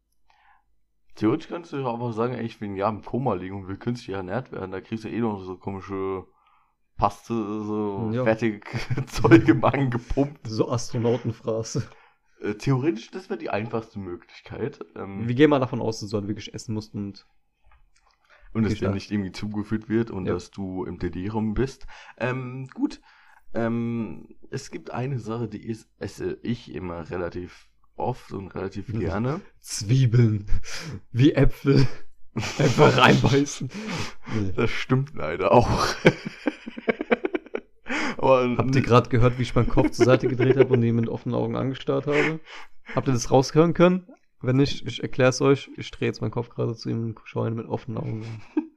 Theoretisch 1.16 1.48
kannst 1.48 1.72
du 1.72 1.86
aber 1.88 2.12
sagen, 2.12 2.34
ey, 2.34 2.46
ich 2.46 2.60
will 2.60 2.70
ein 2.70 2.76
Jahr 2.76 2.90
im 2.92 3.02
Koma 3.02 3.36
liegen 3.36 3.56
und 3.56 3.68
will 3.68 3.78
künstlich 3.78 4.16
ernährt 4.16 4.52
werden. 4.52 4.72
Da 4.72 4.82
kriegst 4.82 5.06
du 5.06 5.10
eh 5.10 5.20
noch 5.22 5.42
so 5.42 5.58
komische 5.58 6.26
Paste, 6.98 7.34
so 7.64 8.12
Ja. 8.14 8.24
fertig 8.26 8.66
Zeug 9.08 9.48
im 9.48 9.60
Magen 9.62 9.90
gepumpt. 9.90 10.46
So 10.48 10.70
Astronautenphrase. 10.70 11.88
Äh, 12.42 12.56
theoretisch, 12.56 13.12
das 13.12 13.30
wäre 13.30 13.40
die 13.40 13.50
einfachste 13.50 13.98
Möglichkeit. 14.00 14.80
Ähm, 14.96 15.26
Wir 15.28 15.36
gehen 15.36 15.50
mal 15.50 15.60
davon 15.60 15.80
aus, 15.82 16.02
dass 16.02 16.10
du 16.10 16.18
halt 16.18 16.28
wirklich 16.28 16.54
essen 16.54 16.74
musst 16.74 16.94
und 16.94 17.26
und 18.54 18.64
dass 18.64 18.76
dir 18.76 18.90
nicht 18.90 19.12
irgendwie 19.12 19.34
zugeführt 19.34 19.90
wird 19.90 20.12
und 20.12 20.26
Ja. 20.28 20.34
dass 20.34 20.50
du 20.50 20.86
im 20.86 20.98
Delirium 20.98 21.54
bist. 21.56 21.88
Ähm, 22.18 22.68
gut. 22.74 23.02
Ähm, 23.54 24.30
es 24.50 24.72
gibt 24.72 24.92
eine 24.92 25.20
Sache, 25.20 25.50
die 25.50 25.66
ist, 25.66 25.90
esse 25.98 26.40
ich 26.42 26.74
immer 26.74 27.10
relativ 27.10 27.70
oft 27.98 28.32
und 28.32 28.54
relativ 28.56 28.90
Mhm. 28.90 29.00
gerne. 29.00 29.42
Zwiebeln. 29.62 30.46
Wie 31.12 31.34
Äpfel. 31.34 31.88
Einfach 32.60 32.98
reinbeißen. 32.98 33.70
Nee. 34.36 34.52
Das 34.56 34.70
stimmt 34.70 35.14
leider 35.16 35.52
auch. 35.52 35.96
Habt 38.58 38.76
ihr 38.76 38.82
gerade 38.82 39.10
gehört, 39.10 39.38
wie 39.38 39.44
ich 39.44 39.54
meinen 39.56 39.70
Kopf 39.70 39.92
zur 39.92 40.06
Seite 40.06 40.28
gedreht 40.28 40.58
habe 40.58 40.74
und 40.74 40.82
ihn 40.84 40.96
mit 40.96 41.08
offenen 41.10 41.36
Augen 41.36 41.56
angestarrt 41.56 42.08
habe? 42.08 42.40
Habt 42.96 43.08
ihr 43.08 43.14
das 43.14 43.30
raushören 43.30 43.74
können? 43.74 44.08
Wenn 44.42 44.56
nicht, 44.58 44.86
ich 44.88 45.02
erkläre 45.04 45.30
es 45.30 45.42
euch. 45.42 45.70
Ich 45.78 45.92
drehe 45.92 46.08
jetzt 46.08 46.22
meinen 46.22 46.32
Kopf 46.32 46.50
gerade 46.50 46.76
zu 46.76 46.90
ihm 46.90 47.04
und 47.04 47.20
schaue 47.26 47.48
ihn 47.50 47.56
mit 47.56 47.68
offenen 47.68 47.98
Augen 47.98 48.24
an. 48.24 48.42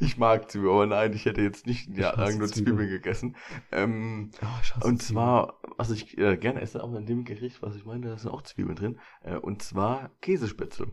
Ich 0.00 0.16
mag 0.16 0.50
Zwiebeln, 0.50 0.70
aber 0.72 0.86
nein, 0.86 1.12
ich 1.12 1.24
hätte 1.26 1.42
jetzt 1.42 1.66
nicht 1.66 1.88
ein 1.88 1.94
Ich 1.94 1.98
Jahr 1.98 2.12
hasse 2.16 2.30
lang 2.30 2.38
nur 2.38 2.48
Zwiebeln. 2.48 2.76
Zwiebeln 2.76 2.90
gegessen. 2.90 3.36
Ähm, 3.72 4.30
Oh, 4.40 4.86
und 4.86 5.02
zwar, 5.02 5.58
was 5.76 5.90
ich 5.90 6.16
äh, 6.18 6.36
gerne 6.36 6.60
esse, 6.60 6.82
aber 6.82 6.98
in 6.98 7.06
dem 7.06 7.24
Gericht, 7.24 7.62
was 7.62 7.76
ich 7.76 7.84
meine, 7.84 8.08
da 8.08 8.18
sind 8.18 8.30
auch 8.30 8.42
Zwiebeln 8.42 8.76
drin. 8.76 9.00
Äh, 9.22 9.36
und 9.36 9.62
zwar 9.62 10.10
Käsespätzle. 10.20 10.88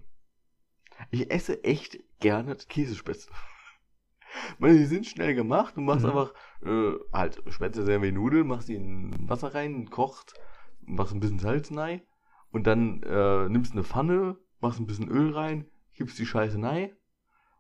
Ich 1.09 1.31
esse 1.31 1.63
echt 1.63 1.99
gerne 2.19 2.55
Käsespätzle. 2.55 3.33
Ich 4.53 4.59
meine, 4.59 4.77
die 4.77 4.85
sind 4.85 5.05
schnell 5.05 5.35
gemacht. 5.35 5.75
Du 5.75 5.81
machst 5.81 6.05
Mhm. 6.05 6.09
einfach 6.11 6.33
äh, 6.63 6.93
halt 7.11 7.43
Spätzle 7.49 7.83
sehr 7.83 8.01
wie 8.01 8.13
Nudeln, 8.13 8.47
machst 8.47 8.69
die 8.69 8.75
in 8.75 9.13
Wasser 9.29 9.53
rein, 9.53 9.89
kocht, 9.89 10.33
machst 10.81 11.13
ein 11.13 11.19
bisschen 11.19 11.39
Salz 11.39 11.69
rein 11.75 12.01
und 12.51 12.65
dann 12.65 13.03
äh, 13.03 13.49
nimmst 13.49 13.73
eine 13.73 13.83
Pfanne, 13.83 14.37
machst 14.61 14.79
ein 14.79 14.85
bisschen 14.87 15.09
Öl 15.09 15.33
rein, 15.33 15.65
gibst 15.95 16.17
die 16.17 16.25
Scheiße 16.25 16.61
rein 16.63 16.95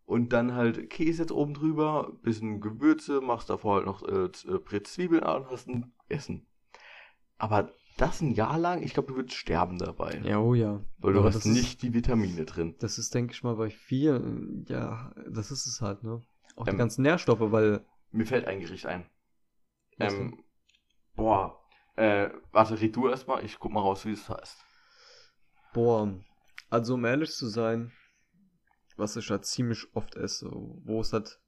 und 0.05 0.31
dann 0.33 0.53
halt 0.55 0.89
Käse 0.89 1.23
jetzt 1.23 1.31
oben 1.33 1.53
drüber, 1.53 2.13
bisschen 2.21 2.61
Gewürze, 2.61 3.19
machst 3.21 3.49
davor 3.49 3.75
halt 3.75 3.85
noch 3.85 4.03
äh, 4.07 4.25
äh, 4.25 4.59
Brett 4.59 4.87
Zwiebeln 4.87 5.23
an 5.23 5.41
und 5.43 5.51
hast 5.51 5.67
ein 5.67 5.91
Essen. 6.07 6.47
Aber 7.41 7.71
das 7.97 8.21
ein 8.21 8.35
Jahr 8.35 8.59
lang, 8.59 8.83
ich 8.83 8.93
glaube, 8.93 9.07
du 9.09 9.15
würdest 9.15 9.35
sterben 9.35 9.79
dabei. 9.79 10.21
Ja, 10.23 10.37
oh 10.39 10.53
ja. 10.53 10.79
Weil 10.99 11.13
du 11.13 11.19
Aber 11.19 11.29
hast 11.29 11.37
das 11.37 11.45
ist- 11.47 11.53
nicht 11.53 11.81
die 11.81 11.91
Vitamine 11.93 12.45
drin. 12.45 12.75
Das 12.79 12.99
ist, 12.99 13.15
denke 13.15 13.33
ich 13.33 13.41
mal, 13.41 13.55
bei 13.55 13.71
vielen, 13.71 14.63
ja, 14.69 15.11
das 15.27 15.49
ist 15.49 15.65
es 15.65 15.81
halt, 15.81 16.03
ne? 16.03 16.21
Auch 16.55 16.65
die 16.65 16.71
Ähm, 16.71 16.77
ganzen 16.77 17.01
Nährstoffe, 17.01 17.51
weil. 17.51 17.83
Mir 18.11 18.27
fällt 18.27 18.45
ein 18.45 18.59
Gericht 18.59 18.85
ein. 18.85 19.09
Ähm, 19.99 20.43
boah. 21.15 21.57
Äh, 21.95 22.29
warte, 22.51 22.79
red 22.79 22.95
du 22.95 23.07
erstmal, 23.09 23.43
ich 23.43 23.57
guck 23.57 23.71
mal 23.71 23.81
raus, 23.81 24.05
wie 24.05 24.11
es 24.11 24.29
heißt. 24.29 24.63
Boah, 25.73 26.13
also 26.69 26.93
um 26.93 27.05
ehrlich 27.05 27.31
zu 27.31 27.47
sein, 27.47 27.91
was 28.97 29.15
ich 29.15 29.29
halt 29.31 29.45
ziemlich 29.45 29.87
oft 29.95 30.15
esse, 30.15 30.49
wo 30.51 31.01
es 31.01 31.11
halt. 31.11 31.39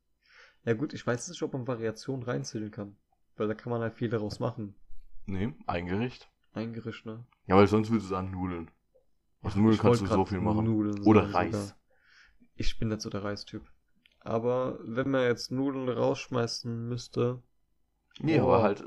Ja 0.66 0.74
gut, 0.74 0.94
ich 0.94 1.06
weiß 1.06 1.28
nicht, 1.30 1.42
ob 1.44 1.54
man 1.54 1.68
Variationen 1.68 2.24
reinzählen 2.24 2.72
kann. 2.72 2.98
Weil 3.36 3.48
da 3.48 3.54
kann 3.54 3.70
man 3.72 3.82
halt 3.82 3.94
viel 3.96 4.10
daraus 4.10 4.40
machen. 4.40 4.76
Nee, 5.26 5.54
ein 5.68 5.86
Gericht. 5.88 6.30
Ein 6.54 6.74
Gericht, 6.74 7.06
ne? 7.06 7.26
Ja, 7.48 7.56
weil 7.56 7.68
sonst 7.68 7.90
würdest 7.90 8.08
du 8.10 8.14
sagen 8.16 8.32
Nudeln. 8.32 8.70
Aus 9.42 9.56
Nudeln 9.56 9.74
Ich 9.76 9.80
kannst 9.82 10.02
du 10.02 10.06
so 10.08 10.26
viel 10.26 10.40
machen. 10.40 10.66
Nudeln 10.66 11.04
Oder 11.06 11.34
Reis. 11.34 11.52
sogar. 11.70 11.78
Ich 12.56 12.78
bin 12.78 12.98
so 13.00 13.10
der 13.10 13.24
Reistyp. 13.24 13.64
Aber 14.20 14.80
wenn 14.84 15.10
man 15.10 15.24
jetzt 15.24 15.52
Nudeln 15.52 15.90
rausschmeißen 15.90 16.88
müsste. 16.88 17.42
Nee, 18.20 18.40
Oh. 18.40 18.44
aber 18.44 18.62
halt, 18.64 18.84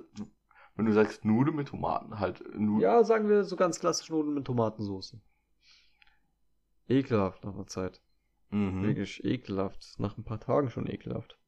wenn 0.76 0.86
du 0.86 0.92
sagst 0.92 1.24
Nudeln 1.24 1.56
mit 1.56 1.68
Tomaten, 1.68 2.18
halt 2.20 2.40
Nudeln. 2.54 2.80
Ja, 2.80 3.02
sagen 3.04 3.28
wir 3.28 3.44
so 3.44 3.56
ganz 3.56 3.80
klassisch 3.80 4.08
Nudeln 4.10 4.34
mit 4.34 4.44
Tomatensauce. 4.46 5.16
Ekelhaft 6.88 7.44
nach 7.44 7.54
einer 7.54 7.66
Zeit. 7.66 8.00
Mhm. 8.50 8.82
Wirklich 8.84 9.24
ekelhaft. 9.24 9.96
Nach 9.98 10.16
ein 10.16 10.24
paar 10.24 10.40
Tagen 10.40 10.70
schon 10.70 10.86
ekelhaft. 10.86 11.38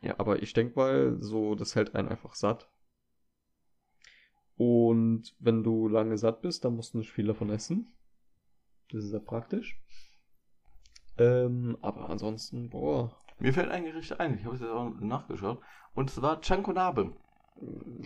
Ja. 0.00 0.18
Aber 0.18 0.42
ich 0.42 0.52
denke 0.52 0.74
mal, 0.78 1.16
so, 1.20 1.54
das 1.54 1.76
hält 1.76 1.94
einen 1.94 2.08
einfach 2.08 2.34
satt. 2.34 2.68
Und 4.58 5.34
wenn 5.38 5.62
du 5.62 5.88
lange 5.88 6.18
satt 6.18 6.42
bist, 6.42 6.64
dann 6.64 6.74
musst 6.76 6.92
du 6.94 6.98
nicht 6.98 7.12
viel 7.12 7.26
davon 7.28 7.48
essen. 7.50 7.94
Das 8.90 9.04
ist 9.04 9.12
ja 9.12 9.20
praktisch. 9.20 9.80
Ähm, 11.16 11.78
aber 11.80 12.10
ansonsten, 12.10 12.68
boah, 12.68 13.16
Mir 13.38 13.52
fällt 13.54 13.70
ein 13.70 13.84
Gericht 13.84 14.18
ein, 14.18 14.34
ich 14.36 14.44
habe 14.44 14.56
es 14.56 14.60
jetzt 14.60 14.70
auch 14.70 14.90
nachgeschaut. 15.00 15.60
Und 15.94 16.10
zwar 16.10 16.40
Chankonabe. 16.42 17.12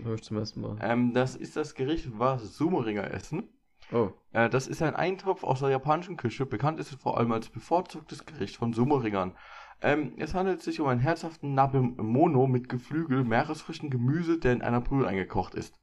höre 0.03 0.15
ich 0.15 0.23
zum 0.23 0.37
ersten 0.37 0.61
Mal. 0.61 0.77
Ähm, 0.83 1.15
das 1.15 1.37
ist 1.37 1.57
das 1.57 1.75
Gericht, 1.75 2.19
was 2.19 2.57
Sumeringer 2.57 3.11
essen. 3.11 3.49
Oh, 3.93 4.11
Äh, 4.33 4.49
das 4.51 4.67
ist 4.69 4.83
ein 4.83 4.95
Eintopf 4.95 5.45
aus 5.45 5.61
der 5.61 5.71
japanischen 5.71 6.17
Küche. 6.19 6.45
Bekannt 6.47 6.81
ist 6.81 6.93
es 6.93 6.99
vor 7.01 7.17
allem 7.19 7.33
als 7.33 7.49
bevorzugtes 7.49 8.25
Gericht 8.27 8.57
von 8.57 8.73
Sumeringern. 8.75 9.37
Ähm, 9.81 10.13
es 10.19 10.35
handelt 10.35 10.63
sich 10.63 10.81
um 10.81 10.87
einen 10.87 11.01
herzhaften 11.01 11.55
Nabe 11.55 11.81
Mono 11.81 12.47
mit 12.47 12.69
Geflügel, 12.69 13.25
Meeresfrüchten, 13.25 13.91
Gemüse, 13.91 14.39
der 14.39 14.53
in 14.53 14.63
einer 14.63 14.81
Brühe 14.81 15.07
eingekocht 15.07 15.55
ist. 15.55 15.79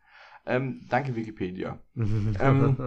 Ähm, 0.50 0.86
danke 0.90 1.16
Wikipedia. 1.16 1.80
Ähm, 2.40 2.78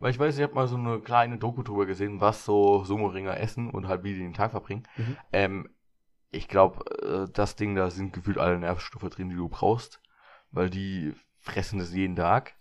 Weil 0.00 0.10
ich 0.10 0.18
weiß, 0.18 0.36
ich 0.36 0.42
habe 0.42 0.54
mal 0.54 0.66
so 0.68 0.76
eine 0.76 1.00
kleine 1.00 1.38
Doku 1.38 1.62
drüber 1.62 1.86
gesehen, 1.86 2.20
was 2.20 2.44
so 2.44 2.84
Sumeringer 2.84 3.38
essen 3.38 3.70
und 3.70 3.88
halt 3.88 4.04
wie 4.04 4.14
die 4.14 4.20
den 4.20 4.34
Tag 4.34 4.50
verbringen. 4.50 4.84
Mhm. 4.96 5.16
Ähm, 5.32 5.68
ich 6.30 6.48
glaube, 6.48 6.84
äh, 7.02 7.32
das 7.32 7.56
Ding, 7.56 7.74
da 7.74 7.90
sind 7.90 8.12
gefühlt 8.12 8.38
alle 8.38 8.58
Nährstoffe 8.58 9.08
drin, 9.10 9.30
die 9.30 9.36
du 9.36 9.48
brauchst. 9.48 10.00
Weil 10.50 10.70
die 10.70 11.14
fressen 11.40 11.80
es 11.80 11.94
jeden 11.94 12.16
Tag. 12.16 12.54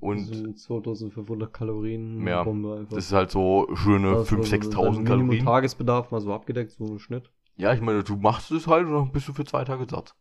Und 0.00 0.26
so 0.34 0.52
2500 0.52 1.52
Kalorien 1.52 2.26
Ja, 2.26 2.44
Bombe 2.44 2.76
einfach. 2.78 2.96
das 2.96 3.06
ist 3.06 3.12
halt 3.12 3.30
so 3.30 3.68
schöne 3.74 4.16
Also 4.16 4.36
5.000, 4.36 4.44
so 4.44 4.56
6.000 4.56 4.96
dein 4.96 5.02
Minimum 5.02 5.04
Kalorien. 5.06 5.44
Tagesbedarf 5.44 6.10
mal 6.10 6.20
so 6.20 6.32
abgedeckt, 6.34 6.72
so 6.72 6.84
ein 6.84 6.98
Schnitt. 6.98 7.30
Ja, 7.56 7.72
ich 7.72 7.80
meine, 7.80 8.02
du 8.04 8.16
machst 8.16 8.50
es 8.50 8.66
halt 8.66 8.86
und 8.86 8.94
dann 8.94 9.12
bist 9.12 9.28
du 9.28 9.32
für 9.32 9.44
zwei 9.44 9.64
Tage 9.64 9.86
satt. 9.90 10.14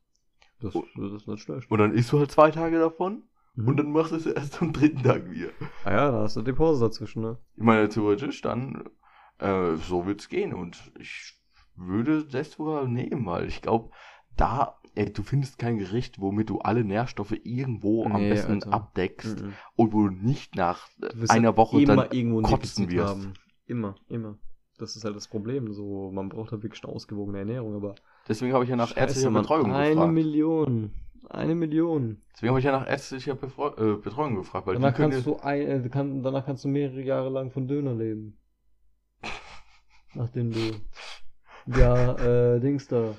Das, 0.61 0.73
das 0.73 1.11
ist 1.13 1.27
nicht 1.27 1.41
schlecht. 1.43 1.69
Und 1.71 1.79
dann 1.79 1.93
isst 1.93 2.11
du 2.11 2.19
halt 2.19 2.31
zwei 2.31 2.51
Tage 2.51 2.79
davon 2.79 3.23
Mhm. 3.55 3.67
und 3.67 3.77
dann 3.77 3.91
machst 3.91 4.11
du 4.11 4.15
es 4.17 4.25
erst 4.25 4.61
am 4.61 4.71
dritten 4.73 5.01
Tag 5.03 5.29
wieder. 5.29 5.49
ah 5.85 5.91
ja, 5.91 6.11
da 6.11 6.19
hast 6.21 6.35
du 6.37 6.41
die 6.41 6.53
Pause 6.53 6.85
dazwischen, 6.85 7.21
ne? 7.23 7.37
Ich 7.55 7.63
meine, 7.63 7.89
theoretisch 7.89 8.41
dann, 8.41 8.83
äh, 9.39 9.75
so 9.75 10.05
wird's 10.05 10.29
gehen. 10.29 10.53
Und 10.53 10.91
ich 10.99 11.33
würde 11.75 12.25
das 12.25 12.51
sogar 12.51 12.87
nehmen, 12.87 13.25
weil 13.25 13.47
ich 13.47 13.61
glaube, 13.61 13.89
da, 14.37 14.77
ey, 14.95 15.11
du 15.11 15.23
findest 15.23 15.57
kein 15.59 15.77
Gericht, 15.77 16.19
womit 16.21 16.49
du 16.49 16.59
alle 16.59 16.83
Nährstoffe 16.83 17.33
irgendwo 17.43 18.05
am 18.05 18.21
Nee, 18.21 18.29
besten 18.29 18.53
Alter. 18.53 18.73
abdeckst 18.73 19.41
Mhm. 19.41 19.53
und 19.75 19.93
wo 19.93 20.07
du 20.07 20.13
nicht 20.13 20.55
nach 20.55 20.87
Du 20.99 21.07
einer 21.29 21.57
Woche 21.57 21.81
immer 21.81 21.95
dann 21.95 22.11
irgendwo 22.11 22.41
kotzen 22.41 22.85
Defizit 22.87 22.91
wirst. 22.91 23.09
haben. 23.09 23.33
Immer, 23.65 23.95
immer. 24.09 24.37
Das 24.77 24.95
ist 24.95 25.03
halt 25.03 25.15
das 25.15 25.27
Problem. 25.27 25.73
So, 25.73 26.11
man 26.11 26.29
braucht 26.29 26.51
halt 26.51 26.63
wirklich 26.63 26.83
eine 26.83 26.93
ausgewogene 26.93 27.39
Ernährung, 27.39 27.75
aber. 27.75 27.95
Deswegen 28.29 28.53
habe 28.53 28.63
ich 28.63 28.69
ja 28.69 28.75
nach 28.75 28.89
Scheiße, 28.89 28.99
ärztlicher 28.99 29.31
Mann, 29.31 29.41
Betreuung 29.41 29.73
Eine 29.73 29.89
gefragt. 29.89 30.13
Million. 30.13 30.93
Eine 31.29 31.55
Million. 31.55 32.21
Deswegen 32.33 32.49
habe 32.49 32.59
ich 32.59 32.65
ja 32.65 32.71
nach 32.71 32.87
ärztlicher 32.87 33.33
Befreu 33.33 33.69
äh, 33.69 33.97
Betreuung 33.97 34.35
gefragt, 34.35 34.67
weil 34.67 34.75
Danach 34.75 34.95
kannst, 34.95 35.25
du 35.25 35.37
ein, 35.37 35.85
äh, 35.85 35.89
kann, 35.89 36.21
danach 36.21 36.45
kannst 36.45 36.63
du 36.63 36.67
mehrere 36.67 37.01
Jahre 37.01 37.29
lang 37.29 37.49
von 37.49 37.67
Döner 37.67 37.93
leben. 37.93 38.37
Nachdem 40.13 40.51
du. 40.51 40.59
Ja, 41.65 42.15
äh, 42.17 42.59
Dings 42.59 42.87
da. 42.87 43.15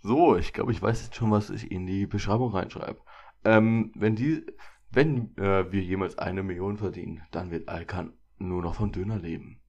So, 0.00 0.36
ich 0.36 0.52
glaube, 0.52 0.72
ich 0.72 0.82
weiß 0.82 1.04
jetzt 1.04 1.16
schon, 1.16 1.30
was 1.30 1.50
ich 1.50 1.70
in 1.70 1.86
die 1.86 2.06
Beschreibung 2.06 2.52
reinschreibe. 2.52 3.00
Ähm, 3.44 3.92
wenn 3.94 4.16
die, 4.16 4.44
wenn 4.90 5.36
äh, 5.36 5.70
wir 5.72 5.82
jemals 5.82 6.18
eine 6.18 6.42
Million 6.42 6.76
verdienen, 6.76 7.22
dann 7.30 7.50
wird 7.50 7.68
Alkan 7.68 8.12
nur 8.38 8.62
noch 8.62 8.74
von 8.74 8.92
Döner 8.92 9.18
leben. 9.18 9.60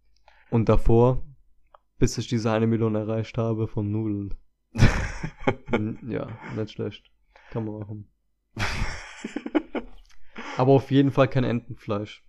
Und 0.50 0.70
davor, 0.70 1.24
bis 2.00 2.18
ich 2.18 2.28
diese 2.28 2.52
eine 2.52 2.66
Million 2.66 2.96
erreicht 2.96 3.38
habe, 3.38 3.68
von 3.68 3.92
Nudeln. 3.92 4.34
Hm, 5.72 5.98
ja, 6.10 6.28
nicht 6.56 6.72
schlecht. 6.72 7.12
Kann 7.52 7.66
man 7.66 7.80
machen. 7.80 8.08
Aber 10.58 10.72
auf 10.72 10.92
jeden 10.92 11.12
Fall 11.12 11.28
kein 11.28 11.44
Entenfleisch. 11.44 12.24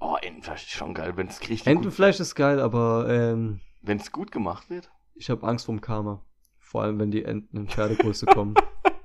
oh, 0.00 0.16
Entenfleisch 0.20 0.64
ist 0.64 0.72
schon 0.72 0.94
geil, 0.94 1.16
wenn 1.16 1.26
es 1.28 1.40
richtig 1.42 1.66
Entenfleisch 1.66 2.20
ist 2.20 2.34
geil, 2.34 2.60
aber 2.60 3.06
ähm, 3.08 3.60
Wenn 3.82 3.98
es 3.98 4.12
gut 4.12 4.32
gemacht 4.32 4.70
wird. 4.70 4.90
ich 5.14 5.30
habe 5.30 5.46
Angst 5.46 5.66
vorm 5.66 5.80
Karma. 5.80 6.22
Vor 6.58 6.82
allem, 6.82 6.98
wenn 6.98 7.10
die 7.10 7.24
Enten 7.24 7.56
in 7.56 7.68
Pferdegröße 7.68 8.26
kommen. 8.26 8.54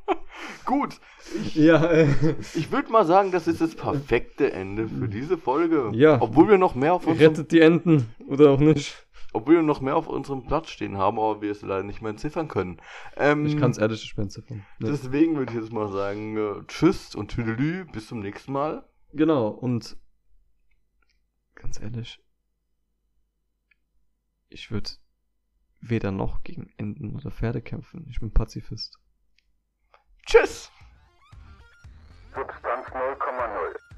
Gut, 0.65 0.99
ich, 1.35 1.55
ja, 1.55 1.83
äh, 1.85 2.07
ich 2.53 2.71
würde 2.71 2.91
mal 2.91 3.05
sagen, 3.05 3.31
das 3.31 3.47
ist 3.47 3.59
das 3.61 3.75
perfekte 3.75 4.51
Ende 4.53 4.87
für 4.87 5.07
diese 5.07 5.37
Folge. 5.37 5.91
Ja. 5.93 6.21
Obwohl 6.21 6.47
wir 6.47 6.57
noch 6.57 6.75
mehr 6.75 6.93
auf 6.93 7.07
unserem, 7.07 7.27
rettet 7.27 7.51
die 7.51 7.59
Enten 7.59 8.13
oder 8.27 8.51
auch 8.51 8.59
nicht. 8.59 9.07
Obwohl 9.33 9.55
wir 9.55 9.61
noch 9.63 9.81
mehr 9.81 9.95
auf 9.95 10.07
unserem 10.07 10.45
Platz 10.45 10.69
stehen 10.69 10.97
haben, 10.97 11.19
aber 11.19 11.41
wir 11.41 11.51
es 11.51 11.61
leider 11.61 11.83
nicht 11.83 12.01
mehr 12.01 12.11
entziffern 12.11 12.47
können. 12.47 12.81
Ähm, 13.15 13.45
Ich 13.45 13.57
kann 13.57 13.71
es 13.71 13.77
ehrlich 13.77 14.01
nicht 14.01 14.17
mehr 14.17 14.23
entziffern. 14.23 14.65
Nee. 14.79 14.89
Deswegen 14.89 15.37
würde 15.37 15.53
ich 15.53 15.59
jetzt 15.59 15.71
mal 15.71 15.91
sagen, 15.91 16.37
äh, 16.37 16.65
tschüss 16.67 17.15
und 17.15 17.29
tüdelü, 17.29 17.85
bis 17.85 18.07
zum 18.07 18.19
nächsten 18.19 18.51
Mal. 18.51 18.87
Genau, 19.13 19.47
und 19.49 19.97
ganz 21.55 21.79
ehrlich, 21.81 22.23
ich 24.49 24.71
würde 24.71 24.89
weder 25.81 26.11
noch 26.11 26.43
gegen 26.43 26.71
Enten 26.77 27.15
oder 27.15 27.31
Pferde 27.31 27.61
kämpfen. 27.61 28.05
Ich 28.09 28.19
bin 28.19 28.31
Pazifist. 28.33 28.97
Tschüss! 30.25 30.71
Substanz 32.35 32.87
0,0. 32.87 33.88